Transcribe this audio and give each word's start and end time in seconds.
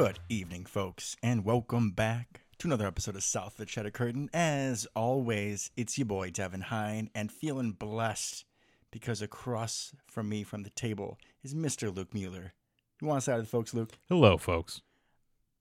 Good 0.00 0.20
evening, 0.28 0.64
folks, 0.64 1.16
and 1.24 1.44
welcome 1.44 1.90
back 1.90 2.42
to 2.58 2.68
another 2.68 2.86
episode 2.86 3.16
of 3.16 3.24
South 3.24 3.54
of 3.54 3.56
the 3.56 3.66
Cheddar 3.66 3.90
Curtain. 3.90 4.30
As 4.32 4.86
always, 4.94 5.72
it's 5.76 5.98
your 5.98 6.04
boy 6.04 6.30
Devin 6.30 6.60
Hine, 6.60 7.10
and 7.16 7.32
feeling 7.32 7.72
blessed 7.72 8.44
because 8.92 9.20
across 9.22 9.92
from 10.06 10.28
me 10.28 10.44
from 10.44 10.62
the 10.62 10.70
table 10.70 11.18
is 11.42 11.52
Mr. 11.52 11.92
Luke 11.92 12.14
Mueller. 12.14 12.52
You 13.02 13.08
want 13.08 13.22
to 13.22 13.24
say 13.24 13.32
hi 13.32 13.38
to 13.38 13.42
the 13.42 13.48
folks, 13.48 13.74
Luke? 13.74 13.98
Hello, 14.08 14.38
folks. 14.38 14.82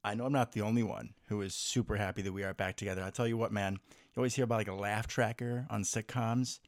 I 0.04 0.14
know 0.14 0.28
I'm 0.28 0.34
not 0.34 0.52
the 0.52 0.62
only 0.62 0.84
one 0.84 1.16
who 1.30 1.42
is 1.42 1.56
super 1.56 1.96
happy 1.96 2.22
that 2.22 2.32
we 2.32 2.44
are 2.44 2.54
back 2.54 2.76
together. 2.76 3.02
I 3.04 3.10
tell 3.10 3.28
you 3.28 3.38
what, 3.38 3.52
man, 3.52 3.80
you 3.90 4.20
always 4.20 4.36
hear 4.36 4.46
about 4.46 4.60
like 4.60 4.68
a 4.68 4.76
laugh 4.76 5.08
tracker 5.08 5.66
on 5.72 5.82
sitcoms. 5.82 6.60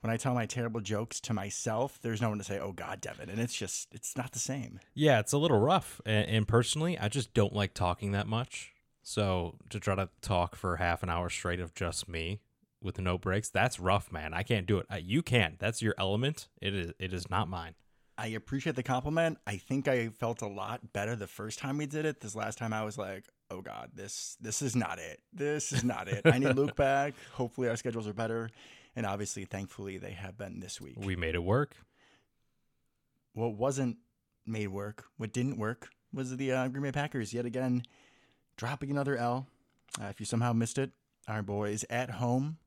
When 0.00 0.10
I 0.10 0.16
tell 0.16 0.34
my 0.34 0.46
terrible 0.46 0.80
jokes 0.80 1.20
to 1.20 1.34
myself, 1.34 1.98
there's 2.00 2.22
no 2.22 2.30
one 2.30 2.38
to 2.38 2.44
say, 2.44 2.58
"Oh 2.58 2.72
God, 2.72 3.00
Devin," 3.00 3.28
and 3.28 3.38
it's 3.38 3.54
just 3.54 3.88
it's 3.92 4.16
not 4.16 4.32
the 4.32 4.38
same. 4.38 4.80
Yeah, 4.94 5.20
it's 5.20 5.32
a 5.32 5.38
little 5.38 5.58
rough. 5.58 6.00
And, 6.06 6.26
and 6.28 6.48
personally, 6.48 6.98
I 6.98 7.08
just 7.08 7.34
don't 7.34 7.52
like 7.54 7.74
talking 7.74 8.12
that 8.12 8.26
much. 8.26 8.72
So 9.02 9.56
to 9.68 9.78
try 9.78 9.94
to 9.94 10.08
talk 10.22 10.56
for 10.56 10.76
half 10.76 11.02
an 11.02 11.10
hour 11.10 11.28
straight 11.28 11.60
of 11.60 11.74
just 11.74 12.08
me 12.08 12.40
with 12.82 12.98
no 12.98 13.18
breaks, 13.18 13.50
that's 13.50 13.78
rough, 13.78 14.10
man. 14.10 14.32
I 14.32 14.42
can't 14.42 14.66
do 14.66 14.78
it. 14.78 14.86
Uh, 14.90 14.96
you 14.96 15.22
can. 15.22 15.56
That's 15.58 15.82
your 15.82 15.94
element. 15.98 16.48
It 16.62 16.74
is. 16.74 16.92
It 16.98 17.12
is 17.12 17.28
not 17.28 17.48
mine. 17.48 17.74
I 18.16 18.28
appreciate 18.28 18.76
the 18.76 18.82
compliment. 18.82 19.38
I 19.46 19.56
think 19.56 19.88
I 19.88 20.08
felt 20.08 20.42
a 20.42 20.46
lot 20.46 20.92
better 20.92 21.16
the 21.16 21.26
first 21.26 21.58
time 21.58 21.78
we 21.78 21.86
did 21.86 22.04
it. 22.04 22.20
This 22.20 22.34
last 22.34 22.58
time 22.58 22.72
I 22.72 22.84
was 22.84 22.96
like, 22.96 23.24
"Oh 23.50 23.60
God, 23.60 23.90
this 23.94 24.36
this 24.40 24.62
is 24.62 24.74
not 24.74 24.98
it. 24.98 25.20
This 25.32 25.72
is 25.72 25.84
not 25.84 26.08
it. 26.08 26.22
I 26.24 26.38
need 26.38 26.54
Luke 26.54 26.76
back. 26.86 27.14
Hopefully 27.32 27.68
our 27.68 27.76
schedules 27.76 28.08
are 28.08 28.14
better." 28.14 28.50
And 28.96 29.06
obviously, 29.06 29.44
thankfully, 29.44 29.98
they 29.98 30.12
have 30.12 30.36
been 30.36 30.60
this 30.60 30.80
week. 30.80 30.96
We 30.98 31.16
made 31.16 31.34
it 31.34 31.42
work. 31.44 31.76
what 33.32 33.54
wasn't 33.54 33.98
made 34.46 34.68
work, 34.68 35.04
what 35.16 35.32
didn't 35.32 35.56
work, 35.58 35.90
was 36.12 36.36
the 36.36 36.52
uh, 36.52 36.68
Green 36.68 36.82
Bay 36.82 36.92
Packers 36.92 37.32
yet 37.32 37.46
again 37.46 37.84
dropping 38.56 38.90
another 38.90 39.16
L. 39.16 39.46
Uh, 40.00 40.06
if 40.06 40.20
you 40.20 40.26
somehow 40.26 40.52
missed 40.52 40.76
it, 40.76 40.90
our 41.28 41.42
boys 41.42 41.84
at 41.88 42.10
home 42.10 42.58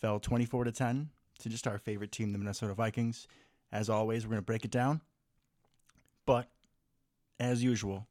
fell 0.00 0.20
24 0.20 0.64
to 0.64 0.72
10 0.72 1.08
to 1.38 1.48
just 1.48 1.66
our 1.66 1.78
favorite 1.78 2.12
team, 2.12 2.32
the 2.32 2.38
Minnesota 2.38 2.74
Vikings. 2.74 3.26
As 3.72 3.88
always, 3.88 4.24
we're 4.24 4.32
going 4.32 4.42
to 4.42 4.46
break 4.46 4.64
it 4.64 4.70
down. 4.70 5.00
But 6.26 6.48
as 7.40 7.62
usual, 7.62 8.06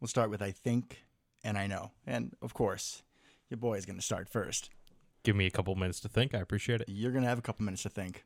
we'll 0.00 0.08
start 0.08 0.30
with 0.30 0.42
I 0.42 0.50
think 0.50 1.04
and 1.44 1.56
I 1.56 1.66
know. 1.66 1.92
And 2.06 2.34
of 2.42 2.52
course, 2.52 3.02
your 3.48 3.58
boy 3.58 3.74
is 3.74 3.86
going 3.86 3.98
to 3.98 4.04
start 4.04 4.28
first. 4.28 4.70
Give 5.22 5.36
me 5.36 5.46
a 5.46 5.50
couple 5.50 5.74
minutes 5.74 6.00
to 6.00 6.08
think. 6.08 6.34
I 6.34 6.38
appreciate 6.38 6.80
it. 6.80 6.88
You're 6.88 7.12
going 7.12 7.22
to 7.22 7.28
have 7.28 7.38
a 7.38 7.42
couple 7.42 7.64
minutes 7.64 7.82
to 7.82 7.90
think. 7.90 8.24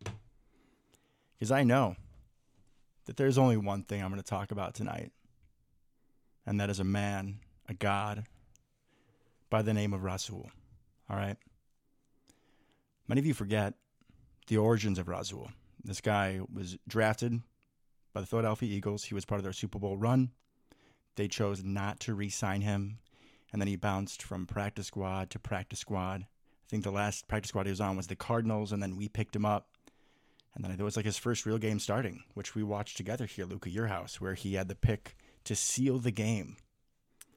Because 1.38 1.50
I 1.50 1.64
know 1.64 1.96
that 3.06 3.16
there's 3.16 3.38
only 3.38 3.56
one 3.56 3.82
thing 3.82 4.02
I'm 4.02 4.10
going 4.10 4.22
to 4.22 4.26
talk 4.26 4.50
about 4.50 4.74
tonight, 4.74 5.12
and 6.46 6.60
that 6.60 6.70
is 6.70 6.80
a 6.80 6.84
man, 6.84 7.40
a 7.68 7.74
god, 7.74 8.24
by 9.50 9.62
the 9.62 9.74
name 9.74 9.92
of 9.92 10.04
Rasul. 10.04 10.50
All 11.10 11.16
right? 11.16 11.36
Many 13.08 13.18
of 13.18 13.26
you 13.26 13.34
forget 13.34 13.74
the 14.46 14.56
origins 14.56 14.98
of 14.98 15.08
Rasul. 15.08 15.50
This 15.82 16.00
guy 16.00 16.40
was 16.52 16.78
drafted 16.88 17.40
by 18.14 18.20
the 18.20 18.26
Philadelphia 18.26 18.74
Eagles. 18.74 19.04
He 19.04 19.14
was 19.14 19.24
part 19.24 19.38
of 19.38 19.42
their 19.42 19.52
Super 19.52 19.78
Bowl 19.78 19.98
run. 19.98 20.30
They 21.16 21.28
chose 21.28 21.62
not 21.62 22.00
to 22.00 22.14
re 22.14 22.30
sign 22.30 22.62
him, 22.62 22.98
and 23.52 23.60
then 23.60 23.68
he 23.68 23.76
bounced 23.76 24.22
from 24.22 24.46
practice 24.46 24.86
squad 24.86 25.30
to 25.30 25.38
practice 25.38 25.80
squad. 25.80 26.26
Think 26.74 26.82
the 26.82 26.90
last 26.90 27.28
practice 27.28 27.50
squad 27.50 27.66
he 27.66 27.70
was 27.70 27.80
on 27.80 27.96
was 27.96 28.08
the 28.08 28.16
Cardinals, 28.16 28.72
and 28.72 28.82
then 28.82 28.96
we 28.96 29.08
picked 29.08 29.36
him 29.36 29.46
up. 29.46 29.68
And 30.56 30.64
then 30.64 30.72
it 30.72 30.80
was 30.80 30.96
like 30.96 31.04
his 31.04 31.16
first 31.16 31.46
real 31.46 31.56
game 31.56 31.78
starting, 31.78 32.24
which 32.34 32.56
we 32.56 32.64
watched 32.64 32.96
together 32.96 33.26
here, 33.26 33.44
Luca, 33.44 33.70
your 33.70 33.86
house, 33.86 34.20
where 34.20 34.34
he 34.34 34.54
had 34.54 34.66
the 34.66 34.74
pick 34.74 35.14
to 35.44 35.54
seal 35.54 36.00
the 36.00 36.10
game. 36.10 36.56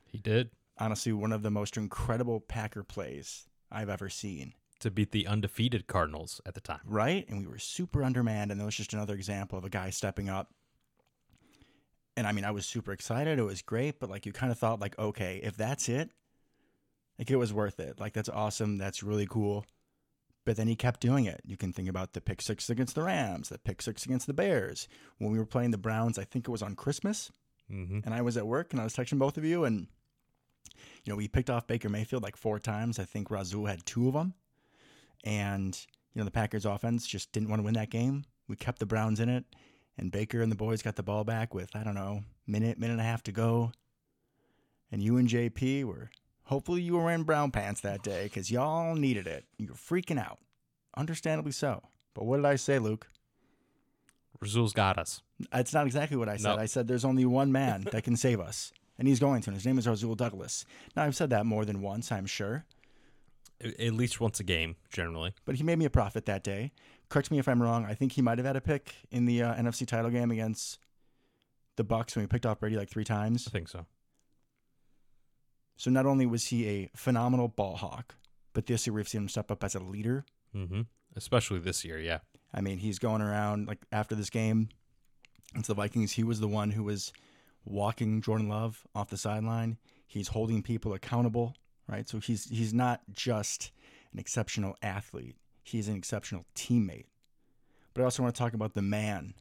He 0.08 0.18
did 0.18 0.50
Honestly, 0.80 1.12
one 1.12 1.32
of 1.32 1.44
the 1.44 1.52
most 1.52 1.78
incredible 1.78 2.40
Packer 2.40 2.82
plays 2.84 3.48
I've 3.72 3.90
ever 3.90 4.10
seen. 4.10 4.54
to 4.80 4.90
beat 4.90 5.12
the 5.12 5.28
undefeated 5.28 5.86
Cardinals 5.86 6.42
at 6.48 6.56
the 6.56 6.62
time. 6.62 6.82
Right? 6.84 7.30
And 7.30 7.42
we 7.42 7.46
were 7.46 7.60
super 7.60 8.04
undermanned, 8.04 8.50
and 8.50 8.60
that 8.60 8.66
was 8.66 8.76
just 8.76 8.94
another 8.94 9.14
example 9.14 9.60
of 9.60 9.66
a 9.66 9.70
guy 9.70 9.92
stepping 9.92 10.30
up. 10.30 10.52
And 12.16 12.26
I 12.26 12.32
mean, 12.32 12.44
I 12.44 12.50
was 12.50 12.66
super 12.66 12.92
excited. 12.92 13.38
It 13.38 13.44
was 13.44 13.62
great, 13.62 14.00
but 14.00 14.10
like 14.10 14.26
you 14.26 14.34
kind 14.34 14.52
of 14.52 14.58
thought, 14.58 14.80
like, 14.80 14.98
okay, 14.98 15.40
if 15.44 15.56
that's 15.58 15.90
it, 15.90 16.10
like 17.20 17.30
it 17.32 17.36
was 17.38 17.54
worth 17.54 17.80
it. 17.80 18.00
Like 18.00 18.14
that's 18.14 18.30
awesome. 18.30 18.78
That's 18.78 19.04
really 19.04 19.26
cool. 19.28 19.66
But 20.46 20.56
then 20.56 20.68
he 20.68 20.76
kept 20.78 21.02
doing 21.02 21.26
it. 21.26 21.42
You 21.46 21.58
can 21.58 21.74
think 21.74 21.90
about 21.90 22.14
the 22.14 22.22
pick 22.22 22.42
six 22.42 22.70
against 22.70 22.96
the 22.96 23.04
Rams, 23.04 23.50
the 23.50 23.58
pick 23.58 23.82
six 23.82 24.06
against 24.06 24.28
the 24.28 24.34
Bears. 24.34 24.88
When 25.18 25.32
we 25.32 25.38
were 25.40 25.46
playing 25.46 25.72
the 25.72 25.78
Browns, 25.78 26.18
I 26.18 26.24
think 26.24 26.48
it 26.48 26.52
was 26.52 26.62
on 26.62 26.76
Christmas, 26.76 27.32
Mm-hmm. 27.70 28.00
and 28.06 28.14
I 28.14 28.22
was 28.22 28.38
at 28.38 28.48
work 28.48 28.72
and 28.72 28.80
I 28.80 28.86
was 28.86 28.96
texting 28.96 29.20
both 29.20 29.38
of 29.38 29.44
you, 29.44 29.66
and 29.66 29.88
you 31.04 31.12
know 31.12 31.18
we 31.18 31.28
picked 31.28 31.50
off 31.50 31.68
Baker 31.68 31.90
Mayfield 31.90 32.24
like 32.24 32.38
four 32.38 32.60
times. 32.60 32.98
I 32.98 33.04
think 33.04 33.30
Rasul 33.30 33.66
had 33.66 33.86
two 33.86 34.08
of 34.08 34.14
them, 34.14 34.36
and 35.26 35.78
you 36.14 36.20
know 36.20 36.24
the 36.26 36.32
Packers 36.32 36.66
offense 36.66 37.06
just 37.06 37.34
didn't 37.34 37.50
want 37.50 37.60
to 37.60 37.66
win 37.66 37.74
that 37.74 37.90
game. 37.90 38.24
We 38.48 38.56
kept 38.56 38.80
the 38.80 38.86
Browns 38.86 39.20
in 39.20 39.28
it, 39.28 39.44
and 39.98 40.14
Baker 40.14 40.42
and 40.42 40.50
the 40.50 40.56
boys 40.56 40.82
got 40.82 40.96
the 40.96 41.04
ball 41.04 41.26
back 41.26 41.54
with 41.54 41.76
I 41.76 41.84
don't 41.84 41.96
know 41.96 42.24
minute 42.48 42.80
minute 42.80 42.94
and 42.94 43.02
a 43.02 43.04
half 43.04 43.22
to 43.24 43.34
go, 43.34 43.74
and 44.90 45.04
you 45.04 45.18
and 45.18 45.28
JP 45.28 45.84
were 45.84 46.10
hopefully 46.48 46.82
you 46.82 46.94
were 46.96 47.04
wearing 47.04 47.24
brown 47.24 47.52
pants 47.52 47.82
that 47.82 48.04
day 48.04 48.24
because 48.24 48.50
y'all 48.52 48.96
needed 48.96 49.28
it. 49.28 49.46
You 49.58 49.68
were 49.70 49.74
freaking 49.76 50.20
out, 50.20 50.40
understandably 50.96 51.52
so. 51.52 51.84
But 52.14 52.26
what 52.26 52.38
did 52.38 52.46
I 52.46 52.56
say, 52.56 52.80
Luke? 52.80 53.08
Rasul's 54.42 54.74
got 54.74 54.98
us. 54.98 55.22
It's 55.54 55.74
not 55.74 55.86
exactly 55.86 56.18
what 56.18 56.30
I 56.30 56.38
said. 56.38 56.56
No. 56.56 56.62
I 56.62 56.66
said 56.66 56.88
there's 56.88 57.06
only 57.06 57.26
one 57.26 57.52
man 57.52 57.88
that 57.92 58.04
can 58.04 58.16
save 58.16 58.40
us, 58.40 58.72
and 59.00 59.08
he's 59.08 59.20
going 59.20 59.42
to. 59.44 59.50
And 59.50 59.56
his 59.56 59.66
name 59.66 59.78
is 59.78 59.88
Rasul 59.88 60.16
Douglas. 60.16 60.66
Now 60.96 61.04
I've 61.04 61.16
said 61.16 61.30
that 61.32 61.46
more 61.46 61.66
than 61.66 61.82
once, 61.82 62.12
I'm 62.12 62.26
sure, 62.28 62.66
At 63.62 63.94
least 63.94 64.20
once 64.22 64.40
a 64.40 64.44
game, 64.44 64.76
generally. 64.92 65.34
but 65.46 65.56
he 65.56 65.64
made 65.64 65.80
me 65.80 65.86
a 65.86 65.90
profit 65.90 66.26
that 66.26 66.44
day. 66.44 66.72
Correct 67.10 67.32
me 67.32 67.40
if 67.40 67.48
I'm 67.48 67.62
wrong. 67.62 67.86
I 67.86 67.94
think 67.94 68.12
he 68.12 68.22
might 68.22 68.38
have 68.38 68.46
had 68.46 68.56
a 68.56 68.62
pick 68.62 68.94
in 69.12 69.26
the 69.26 69.42
uh, 69.42 69.56
NFC 69.56 69.88
title 69.88 70.12
game 70.12 70.30
against 70.30 70.78
the 71.78 71.84
Bucks 71.84 72.16
when 72.16 72.24
we 72.24 72.28
picked 72.28 72.46
off 72.46 72.60
Brady 72.60 72.76
like 72.76 72.90
three 72.90 73.06
times. 73.06 73.48
I 73.48 73.52
think 73.52 73.70
so. 73.70 73.86
So 75.78 75.92
not 75.92 76.08
only 76.08 76.26
was 76.26 76.48
he 76.48 76.68
a 76.68 76.90
phenomenal 76.96 77.48
ball 77.48 77.78
hawk, 77.78 78.16
but 78.54 78.66
this 78.66 78.88
year 78.88 78.94
we've 78.96 79.08
seen 79.08 79.22
him 79.22 79.30
step 79.30 79.52
up 79.52 79.64
as 79.64 79.76
a 79.76 79.80
leader. 79.80 80.26
Mm-hmm. 80.56 80.82
Especially 81.16 81.60
this 81.60 81.86
year, 81.86 82.00
yeah. 82.00 82.20
I 82.54 82.62
mean, 82.62 82.80
he's 82.80 82.98
going 83.00 83.22
around 83.22 83.68
like 83.68 83.80
after 83.92 84.16
this 84.16 84.32
game 84.32 84.70
against 85.52 85.68
the 85.68 85.76
Vikings. 85.76 86.14
He 86.14 86.24
was 86.24 86.40
the 86.40 86.48
one 86.48 86.72
who 86.72 86.84
was 86.84 87.14
walking 87.64 88.22
Jordan 88.22 88.50
Love 88.50 88.86
off 88.96 89.10
the 89.10 89.18
sideline. 89.18 89.78
He's 90.08 90.30
holding 90.30 90.64
people 90.64 90.94
accountable, 90.94 91.56
right? 91.88 92.10
So 92.10 92.20
he's 92.20 92.46
he's 92.46 92.74
not 92.74 93.02
just 93.12 93.72
an 94.12 94.20
exceptional 94.20 94.76
athlete. 94.82 95.36
He's 95.64 95.88
an 95.88 95.96
exceptional 95.96 96.46
teammate. 96.56 97.06
But 97.94 98.02
I 98.02 98.06
also 98.06 98.24
want 98.24 98.34
to 98.34 98.40
talk 98.40 98.54
about 98.54 98.74
the 98.74 98.82
man 98.82 99.34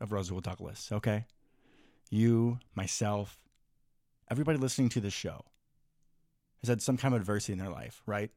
of 0.00 0.10
Rasul 0.10 0.40
Douglas. 0.40 0.90
Okay, 0.90 1.26
you, 2.10 2.58
myself, 2.74 3.38
everybody 4.30 4.58
listening 4.58 4.88
to 4.90 5.00
this 5.00 5.14
show 5.14 5.44
has 6.62 6.68
had 6.68 6.82
some 6.82 6.96
kind 6.96 7.14
of 7.14 7.20
adversity 7.20 7.52
in 7.52 7.58
their 7.58 7.70
life, 7.70 8.02
right? 8.06 8.30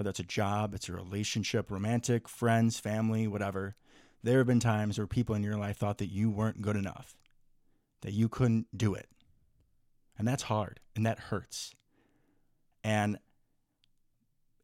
whether 0.00 0.08
it's 0.08 0.18
a 0.18 0.24
job, 0.24 0.74
it's 0.74 0.88
a 0.88 0.92
relationship, 0.94 1.70
romantic, 1.70 2.26
friends, 2.26 2.80
family, 2.80 3.26
whatever. 3.26 3.74
There 4.22 4.38
have 4.38 4.46
been 4.46 4.58
times 4.58 4.96
where 4.96 5.06
people 5.06 5.34
in 5.34 5.42
your 5.42 5.58
life 5.58 5.76
thought 5.76 5.98
that 5.98 6.10
you 6.10 6.30
weren't 6.30 6.62
good 6.62 6.76
enough, 6.76 7.18
that 8.00 8.12
you 8.12 8.26
couldn't 8.26 8.66
do 8.74 8.94
it. 8.94 9.10
And 10.18 10.26
that's 10.26 10.44
hard 10.44 10.80
and 10.96 11.04
that 11.04 11.18
hurts. 11.18 11.74
And 12.82 13.18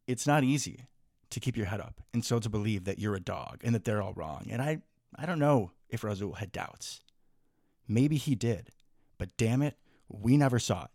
it's 0.07 0.25
not 0.25 0.43
easy 0.43 0.87
to 1.29 1.39
keep 1.39 1.55
your 1.55 1.67
head 1.67 1.81
up 1.81 2.01
and 2.15 2.25
so 2.25 2.39
to 2.39 2.49
believe 2.49 2.85
that 2.85 2.97
you're 2.97 3.13
a 3.13 3.19
dog 3.19 3.61
and 3.63 3.75
that 3.75 3.85
they're 3.85 4.01
all 4.01 4.13
wrong. 4.13 4.47
And 4.49 4.59
I, 4.59 4.79
I 5.15 5.27
don't 5.27 5.37
know 5.37 5.71
if 5.87 6.03
Rasul 6.03 6.33
had 6.33 6.51
doubts. 6.51 7.01
Maybe 7.87 8.17
he 8.17 8.33
did, 8.33 8.69
but 9.19 9.37
damn 9.37 9.61
it, 9.61 9.77
we 10.09 10.35
never 10.35 10.57
saw 10.57 10.85
it. 10.85 10.91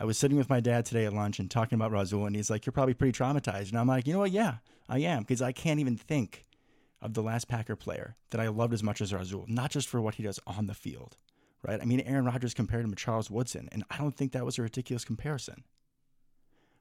I 0.00 0.04
was 0.04 0.16
sitting 0.16 0.36
with 0.36 0.48
my 0.48 0.60
dad 0.60 0.86
today 0.86 1.06
at 1.06 1.12
lunch 1.12 1.40
and 1.40 1.50
talking 1.50 1.74
about 1.74 1.90
Rasul, 1.90 2.24
and 2.26 2.36
he's 2.36 2.50
like, 2.50 2.64
You're 2.64 2.72
probably 2.72 2.94
pretty 2.94 3.18
traumatized. 3.18 3.70
And 3.70 3.78
I'm 3.78 3.88
like, 3.88 4.06
You 4.06 4.12
know 4.12 4.20
what? 4.20 4.30
Yeah, 4.30 4.56
I 4.88 5.00
am, 5.00 5.22
because 5.22 5.42
I 5.42 5.50
can't 5.50 5.80
even 5.80 5.96
think 5.96 6.44
of 7.02 7.14
the 7.14 7.22
last 7.22 7.48
Packer 7.48 7.74
player 7.74 8.16
that 8.30 8.40
I 8.40 8.48
loved 8.48 8.72
as 8.72 8.82
much 8.82 9.00
as 9.00 9.12
Rasul, 9.12 9.44
not 9.48 9.72
just 9.72 9.88
for 9.88 10.00
what 10.00 10.14
he 10.14 10.22
does 10.22 10.38
on 10.46 10.66
the 10.66 10.74
field, 10.74 11.16
right? 11.66 11.80
I 11.80 11.84
mean, 11.84 12.00
Aaron 12.00 12.26
Rodgers 12.26 12.54
compared 12.54 12.84
him 12.84 12.90
to 12.90 12.96
Charles 12.96 13.30
Woodson, 13.30 13.68
and 13.72 13.84
I 13.90 13.98
don't 13.98 14.16
think 14.16 14.32
that 14.32 14.44
was 14.44 14.58
a 14.58 14.62
ridiculous 14.62 15.04
comparison. 15.04 15.64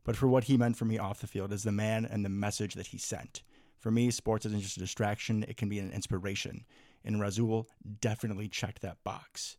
But 0.03 0.15
for 0.15 0.27
what 0.27 0.45
he 0.45 0.55
meant 0.55 0.77
for 0.77 0.85
me 0.85 0.99
off 0.99 1.19
the 1.19 1.27
field 1.27 1.51
as 1.51 1.63
the 1.63 1.71
man 1.71 2.05
and 2.05 2.23
the 2.23 2.29
message 2.29 2.75
that 2.75 2.87
he 2.87 2.97
sent. 2.97 3.41
For 3.79 3.91
me, 3.91 4.09
sports 4.09 4.45
isn't 4.45 4.61
just 4.61 4.77
a 4.77 4.79
distraction, 4.79 5.43
it 5.47 5.57
can 5.57 5.69
be 5.69 5.79
an 5.79 5.91
inspiration. 5.91 6.65
And 7.03 7.19
Rasul 7.19 7.67
definitely 7.99 8.47
checked 8.47 8.81
that 8.81 9.03
box. 9.03 9.57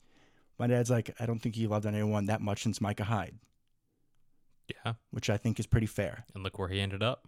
My 0.59 0.67
dad's 0.67 0.91
like, 0.91 1.15
I 1.21 1.27
don't 1.27 1.39
think 1.39 1.55
he 1.55 1.67
loved 1.67 1.87
anyone 1.87 2.27
that 2.27 2.41
much 2.41 2.63
since 2.63 2.81
Micah 2.81 3.05
Hyde 3.05 3.39
Yeah. 4.69 4.95
which 5.11 5.31
I 5.31 5.37
think 5.37 5.59
is 5.59 5.67
pretty 5.67 5.87
fair. 5.87 6.25
And 6.35 6.43
look 6.45 6.59
where 6.59 6.69
he 6.69 6.81
ended 6.81 7.03
up. 7.03 7.27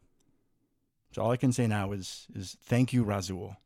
So 1.13 1.23
all 1.23 1.31
I 1.31 1.37
can 1.37 1.53
say 1.53 1.67
now 1.67 1.93
is 1.93 2.27
is 2.35 2.57
thank 2.63 2.93
you, 2.93 3.03
Rasul. 3.03 3.57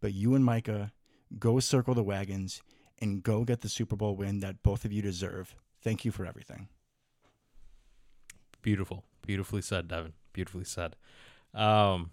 But 0.00 0.12
you 0.12 0.34
and 0.34 0.44
Micah 0.44 0.92
go 1.38 1.58
circle 1.60 1.94
the 1.94 2.02
wagons 2.02 2.62
and 3.00 3.22
go 3.22 3.44
get 3.44 3.62
the 3.62 3.68
Super 3.68 3.96
Bowl 3.96 4.14
win 4.14 4.40
that 4.40 4.62
both 4.62 4.84
of 4.84 4.92
you 4.92 5.02
deserve. 5.02 5.56
Thank 5.82 6.04
you 6.04 6.12
for 6.12 6.24
everything. 6.24 6.68
Beautiful. 8.62 9.04
Beautifully 9.26 9.62
said, 9.62 9.88
Devin. 9.88 10.12
Beautifully 10.32 10.64
said. 10.64 10.96
Um, 11.52 12.10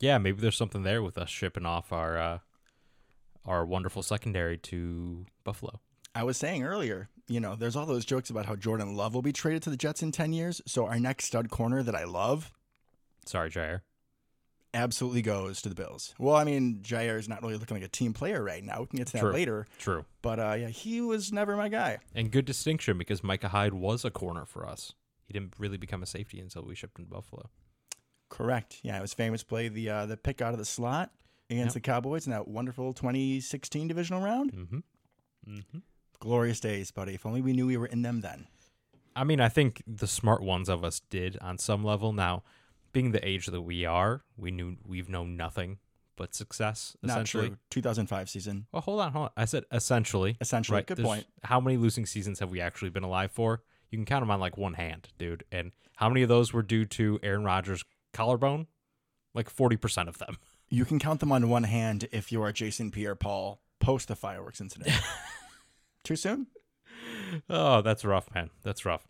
yeah, 0.00 0.18
maybe 0.18 0.40
there's 0.40 0.56
something 0.56 0.82
there 0.82 1.02
with 1.02 1.18
us 1.18 1.28
shipping 1.28 1.66
off 1.66 1.92
our 1.92 2.18
uh, 2.18 2.38
our 3.44 3.64
wonderful 3.64 4.02
secondary 4.02 4.58
to 4.58 5.26
Buffalo. 5.44 5.80
I 6.18 6.24
was 6.24 6.36
saying 6.36 6.64
earlier, 6.64 7.08
you 7.28 7.38
know, 7.38 7.54
there's 7.54 7.76
all 7.76 7.86
those 7.86 8.04
jokes 8.04 8.28
about 8.28 8.46
how 8.46 8.56
Jordan 8.56 8.96
Love 8.96 9.14
will 9.14 9.22
be 9.22 9.32
traded 9.32 9.62
to 9.62 9.70
the 9.70 9.76
Jets 9.76 10.02
in 10.02 10.10
10 10.10 10.32
years. 10.32 10.60
So 10.66 10.86
our 10.86 10.98
next 10.98 11.26
stud 11.26 11.48
corner 11.48 11.82
that 11.84 11.94
I 11.94 12.04
love 12.04 12.50
Sorry, 13.24 13.50
Jaire. 13.50 13.82
absolutely 14.74 15.22
goes 15.22 15.62
to 15.62 15.68
the 15.68 15.76
Bills. 15.76 16.14
Well, 16.18 16.34
I 16.34 16.42
mean, 16.42 16.80
Jaire 16.82 17.18
is 17.18 17.28
not 17.28 17.40
really 17.42 17.56
looking 17.56 17.76
like 17.76 17.84
a 17.84 17.88
team 17.88 18.12
player 18.14 18.42
right 18.42 18.64
now. 18.64 18.80
We 18.80 18.86
can 18.86 18.96
get 18.96 19.06
to 19.08 19.12
that 19.12 19.20
True. 19.20 19.32
later. 19.32 19.66
True. 19.78 20.04
But 20.22 20.40
uh, 20.40 20.56
yeah, 20.58 20.68
he 20.68 21.00
was 21.00 21.32
never 21.32 21.54
my 21.56 21.68
guy. 21.68 21.98
And 22.16 22.32
good 22.32 22.44
distinction 22.46 22.98
because 22.98 23.22
Micah 23.22 23.48
Hyde 23.48 23.74
was 23.74 24.04
a 24.04 24.10
corner 24.10 24.44
for 24.44 24.66
us. 24.66 24.94
He 25.26 25.32
didn't 25.34 25.54
really 25.58 25.76
become 25.76 26.02
a 26.02 26.06
safety 26.06 26.40
until 26.40 26.62
we 26.64 26.74
shipped 26.74 26.98
him 26.98 27.04
to 27.04 27.10
Buffalo. 27.12 27.48
Correct. 28.28 28.78
Yeah, 28.82 28.98
it 28.98 29.02
was 29.02 29.14
famous 29.14 29.42
play 29.44 29.68
the 29.68 29.88
uh, 29.88 30.06
the 30.06 30.16
pick 30.16 30.42
out 30.42 30.52
of 30.52 30.58
the 30.58 30.64
slot 30.64 31.12
against 31.50 31.74
Yep. 31.76 31.82
the 31.82 31.86
Cowboys 31.90 32.26
in 32.26 32.32
that 32.32 32.48
wonderful 32.48 32.92
2016 32.92 33.88
divisional 33.88 34.20
round. 34.22 34.52
Mm-hmm. 34.52 34.78
Mm-hmm. 35.50 35.78
Glorious 36.20 36.60
days, 36.60 36.90
buddy. 36.90 37.14
If 37.14 37.24
only 37.26 37.40
we 37.40 37.52
knew 37.52 37.66
we 37.66 37.76
were 37.76 37.86
in 37.86 38.02
them 38.02 38.20
then. 38.20 38.46
I 39.14 39.24
mean, 39.24 39.40
I 39.40 39.48
think 39.48 39.82
the 39.86 40.06
smart 40.06 40.42
ones 40.42 40.68
of 40.68 40.84
us 40.84 41.00
did 41.10 41.38
on 41.40 41.58
some 41.58 41.84
level. 41.84 42.12
Now, 42.12 42.42
being 42.92 43.12
the 43.12 43.26
age 43.26 43.46
that 43.46 43.62
we 43.62 43.84
are, 43.84 44.22
we 44.36 44.50
knew 44.50 44.76
we've 44.86 45.08
known 45.08 45.36
nothing 45.36 45.78
but 46.16 46.34
success. 46.34 46.96
Essentially. 47.04 47.54
2005 47.70 48.28
season. 48.28 48.66
Well, 48.72 48.82
hold 48.82 49.00
on, 49.00 49.12
hold 49.12 49.24
on. 49.26 49.30
I 49.36 49.44
said 49.44 49.64
essentially. 49.70 50.36
Essentially, 50.40 50.76
Right. 50.76 50.86
good 50.86 50.96
there's- 50.98 51.06
point. 51.08 51.26
How 51.44 51.60
many 51.60 51.76
losing 51.76 52.06
seasons 52.06 52.40
have 52.40 52.50
we 52.50 52.60
actually 52.60 52.90
been 52.90 53.04
alive 53.04 53.30
for? 53.30 53.62
You 53.90 53.98
can 53.98 54.04
count 54.04 54.22
them 54.22 54.30
on 54.30 54.40
like 54.40 54.56
one 54.56 54.74
hand, 54.74 55.08
dude. 55.18 55.44
And 55.52 55.72
how 55.96 56.08
many 56.08 56.22
of 56.22 56.28
those 56.28 56.52
were 56.52 56.62
due 56.62 56.84
to 56.86 57.18
Aaron 57.22 57.44
Rodgers' 57.44 57.84
collarbone? 58.12 58.66
Like 59.34 59.48
forty 59.48 59.76
percent 59.76 60.08
of 60.08 60.18
them. 60.18 60.38
You 60.68 60.84
can 60.84 60.98
count 60.98 61.20
them 61.20 61.30
on 61.32 61.48
one 61.48 61.62
hand 61.64 62.08
if 62.12 62.30
you 62.32 62.42
are 62.42 62.52
Jason 62.52 62.90
Pierre-Paul 62.90 63.60
post 63.78 64.08
the 64.08 64.16
fireworks 64.16 64.60
incident. 64.60 64.90
Too 66.08 66.16
soon? 66.16 66.46
Oh, 67.50 67.82
that's 67.82 68.02
rough, 68.02 68.34
man. 68.34 68.48
That's 68.62 68.86
rough. 68.86 69.06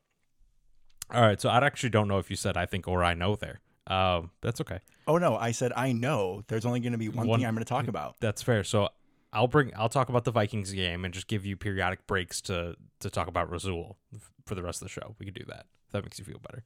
All 1.14 1.22
right, 1.22 1.40
so 1.40 1.48
I 1.48 1.64
actually 1.64 1.90
don't 1.90 2.08
know 2.08 2.18
if 2.18 2.28
you 2.28 2.34
said 2.34 2.56
I 2.56 2.66
think 2.66 2.88
or 2.88 3.04
I 3.04 3.14
know 3.14 3.36
there. 3.36 3.60
Um, 3.86 4.32
that's 4.40 4.60
okay. 4.62 4.80
Oh 5.06 5.16
no, 5.16 5.36
I 5.36 5.52
said 5.52 5.72
I 5.76 5.92
know. 5.92 6.42
There's 6.48 6.66
only 6.66 6.80
going 6.80 6.90
to 6.90 6.98
be 6.98 7.08
one, 7.08 7.28
One- 7.28 7.38
thing 7.38 7.46
I'm 7.46 7.54
going 7.54 7.64
to 7.64 7.68
talk 7.68 7.86
about. 7.86 8.16
That's 8.18 8.42
fair. 8.42 8.64
So 8.64 8.88
I'll 9.32 9.46
bring 9.46 9.70
I'll 9.76 9.88
talk 9.88 10.08
about 10.08 10.24
the 10.24 10.32
Vikings 10.32 10.72
game 10.72 11.04
and 11.04 11.14
just 11.14 11.28
give 11.28 11.46
you 11.46 11.56
periodic 11.56 12.04
breaks 12.08 12.40
to 12.42 12.74
to 12.98 13.10
talk 13.10 13.28
about 13.28 13.48
Rasul 13.48 13.96
for 14.44 14.56
the 14.56 14.62
rest 14.64 14.82
of 14.82 14.86
the 14.88 14.92
show. 14.92 15.14
We 15.20 15.26
could 15.26 15.34
do 15.36 15.44
that. 15.46 15.66
If 15.86 15.92
that 15.92 16.02
makes 16.02 16.18
you 16.18 16.24
feel 16.24 16.40
better. 16.40 16.64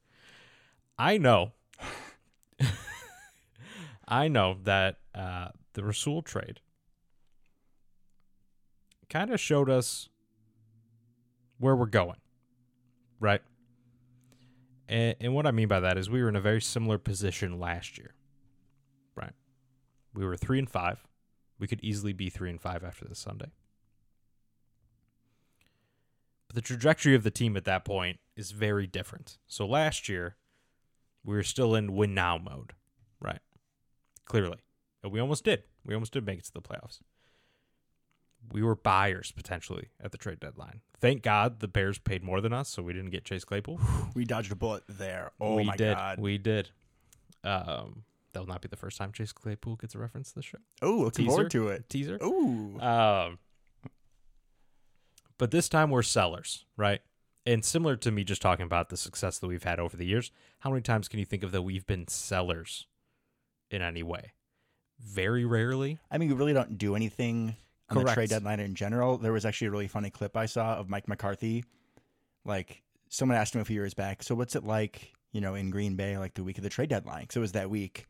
I 0.99 1.19
know. 1.19 1.52
I 4.08 4.28
know 4.28 4.56
that 4.62 4.96
uh, 5.14 5.49
the 5.75 5.85
Rasul 5.85 6.23
trade 6.23 6.61
kind 9.11 9.31
of 9.31 9.38
showed 9.38 9.69
us 9.69 10.08
where 11.62 11.76
we're 11.76 11.87
going, 11.87 12.17
right? 13.20 13.41
And, 14.88 15.14
and 15.20 15.32
what 15.32 15.47
I 15.47 15.53
mean 15.53 15.69
by 15.69 15.79
that 15.79 15.97
is 15.97 16.11
we 16.11 16.20
were 16.20 16.29
in 16.29 16.35
a 16.35 16.41
very 16.41 16.61
similar 16.61 16.99
position 16.99 17.61
last 17.61 17.99
year, 17.99 18.14
right? 19.14 19.31
We 20.12 20.26
were 20.26 20.37
three 20.37 20.59
and 20.59 20.69
five. 20.69 21.06
We 21.61 21.69
could 21.69 21.79
easily 21.81 22.12
be 22.12 22.31
three 22.31 22.50
and 22.50 22.61
five 22.61 22.82
after 22.82 23.05
this 23.05 23.20
Sunday. 23.20 23.53
But 26.49 26.56
the 26.56 26.62
trajectory 26.62 27.14
of 27.14 27.23
the 27.23 27.31
team 27.31 27.56
at 27.56 27.64
that 27.64 27.85
point 27.85 28.19
is 28.37 28.50
very 28.50 28.88
different. 28.88 29.38
So 29.47 29.64
last 29.64 30.09
year, 30.09 30.35
we 31.23 31.37
were 31.37 31.44
still 31.44 31.76
in 31.76 31.94
win 31.94 32.12
now 32.12 32.38
mode, 32.38 32.73
right? 33.20 33.38
Clearly. 34.25 34.59
And 35.05 35.12
we 35.12 35.20
almost 35.20 35.44
did. 35.44 35.62
We 35.87 35.94
almost 35.94 36.12
did 36.12 36.26
make 36.26 36.41
it 36.41 36.44
to 36.47 36.53
the 36.53 36.61
playoffs. 36.61 36.99
We 38.50 38.62
were 38.62 38.74
buyers 38.74 39.30
potentially 39.30 39.88
at 40.02 40.12
the 40.12 40.18
trade 40.18 40.40
deadline. 40.40 40.80
Thank 41.00 41.22
God 41.22 41.60
the 41.60 41.68
Bears 41.68 41.98
paid 41.98 42.22
more 42.22 42.40
than 42.40 42.52
us, 42.52 42.68
so 42.68 42.82
we 42.82 42.92
didn't 42.92 43.10
get 43.10 43.24
Chase 43.24 43.44
Claypool. 43.44 43.80
We 44.14 44.24
dodged 44.24 44.52
a 44.52 44.54
bullet 44.56 44.82
there. 44.88 45.32
Oh 45.40 45.56
we 45.56 45.64
my 45.64 45.76
did. 45.76 45.94
god. 45.96 46.18
We 46.20 46.38
did. 46.38 46.70
Um, 47.44 48.04
that 48.32 48.40
will 48.40 48.46
not 48.46 48.60
be 48.62 48.68
the 48.68 48.76
first 48.76 48.98
time 48.98 49.10
Chase 49.12 49.32
Claypool 49.32 49.76
gets 49.76 49.94
a 49.94 49.98
reference 49.98 50.30
to 50.30 50.36
the 50.36 50.42
show. 50.42 50.58
oh, 50.82 50.96
looking 50.98 51.26
forward 51.26 51.50
Teaser? 51.50 51.64
to 51.64 51.68
it. 51.68 51.88
Teaser. 51.88 52.18
Ooh. 52.22 52.78
Um, 52.80 53.38
but 55.38 55.50
this 55.50 55.68
time 55.68 55.90
we're 55.90 56.02
sellers, 56.02 56.64
right? 56.76 57.00
And 57.44 57.64
similar 57.64 57.96
to 57.96 58.10
me 58.12 58.22
just 58.22 58.40
talking 58.42 58.64
about 58.64 58.88
the 58.90 58.96
success 58.96 59.38
that 59.38 59.48
we've 59.48 59.64
had 59.64 59.80
over 59.80 59.96
the 59.96 60.06
years, 60.06 60.30
how 60.60 60.70
many 60.70 60.82
times 60.82 61.08
can 61.08 61.18
you 61.18 61.24
think 61.26 61.42
of 61.42 61.50
that 61.52 61.62
we've 61.62 61.86
been 61.86 62.06
sellers 62.06 62.86
in 63.70 63.82
any 63.82 64.02
way? 64.02 64.32
Very 65.00 65.44
rarely. 65.44 65.98
I 66.10 66.18
mean, 66.18 66.28
we 66.28 66.34
really 66.36 66.52
don't 66.52 66.78
do 66.78 66.94
anything 66.94 67.56
on 67.96 68.04
the 68.04 68.12
trade 68.12 68.30
deadline 68.30 68.60
in 68.60 68.74
general. 68.74 69.18
There 69.18 69.32
was 69.32 69.44
actually 69.44 69.68
a 69.68 69.70
really 69.70 69.88
funny 69.88 70.10
clip 70.10 70.36
I 70.36 70.46
saw 70.46 70.76
of 70.76 70.88
Mike 70.88 71.08
McCarthy. 71.08 71.64
Like, 72.44 72.82
someone 73.08 73.36
asked 73.36 73.54
him 73.54 73.60
a 73.60 73.64
few 73.64 73.74
years 73.74 73.94
back, 73.94 74.22
so 74.22 74.34
what's 74.34 74.56
it 74.56 74.64
like, 74.64 75.12
you 75.32 75.40
know, 75.40 75.54
in 75.54 75.70
Green 75.70 75.96
Bay, 75.96 76.18
like 76.18 76.34
the 76.34 76.42
week 76.42 76.58
of 76.58 76.64
the 76.64 76.70
trade 76.70 76.88
deadline? 76.88 77.28
So 77.30 77.40
it 77.40 77.42
was 77.42 77.52
that 77.52 77.70
week. 77.70 78.06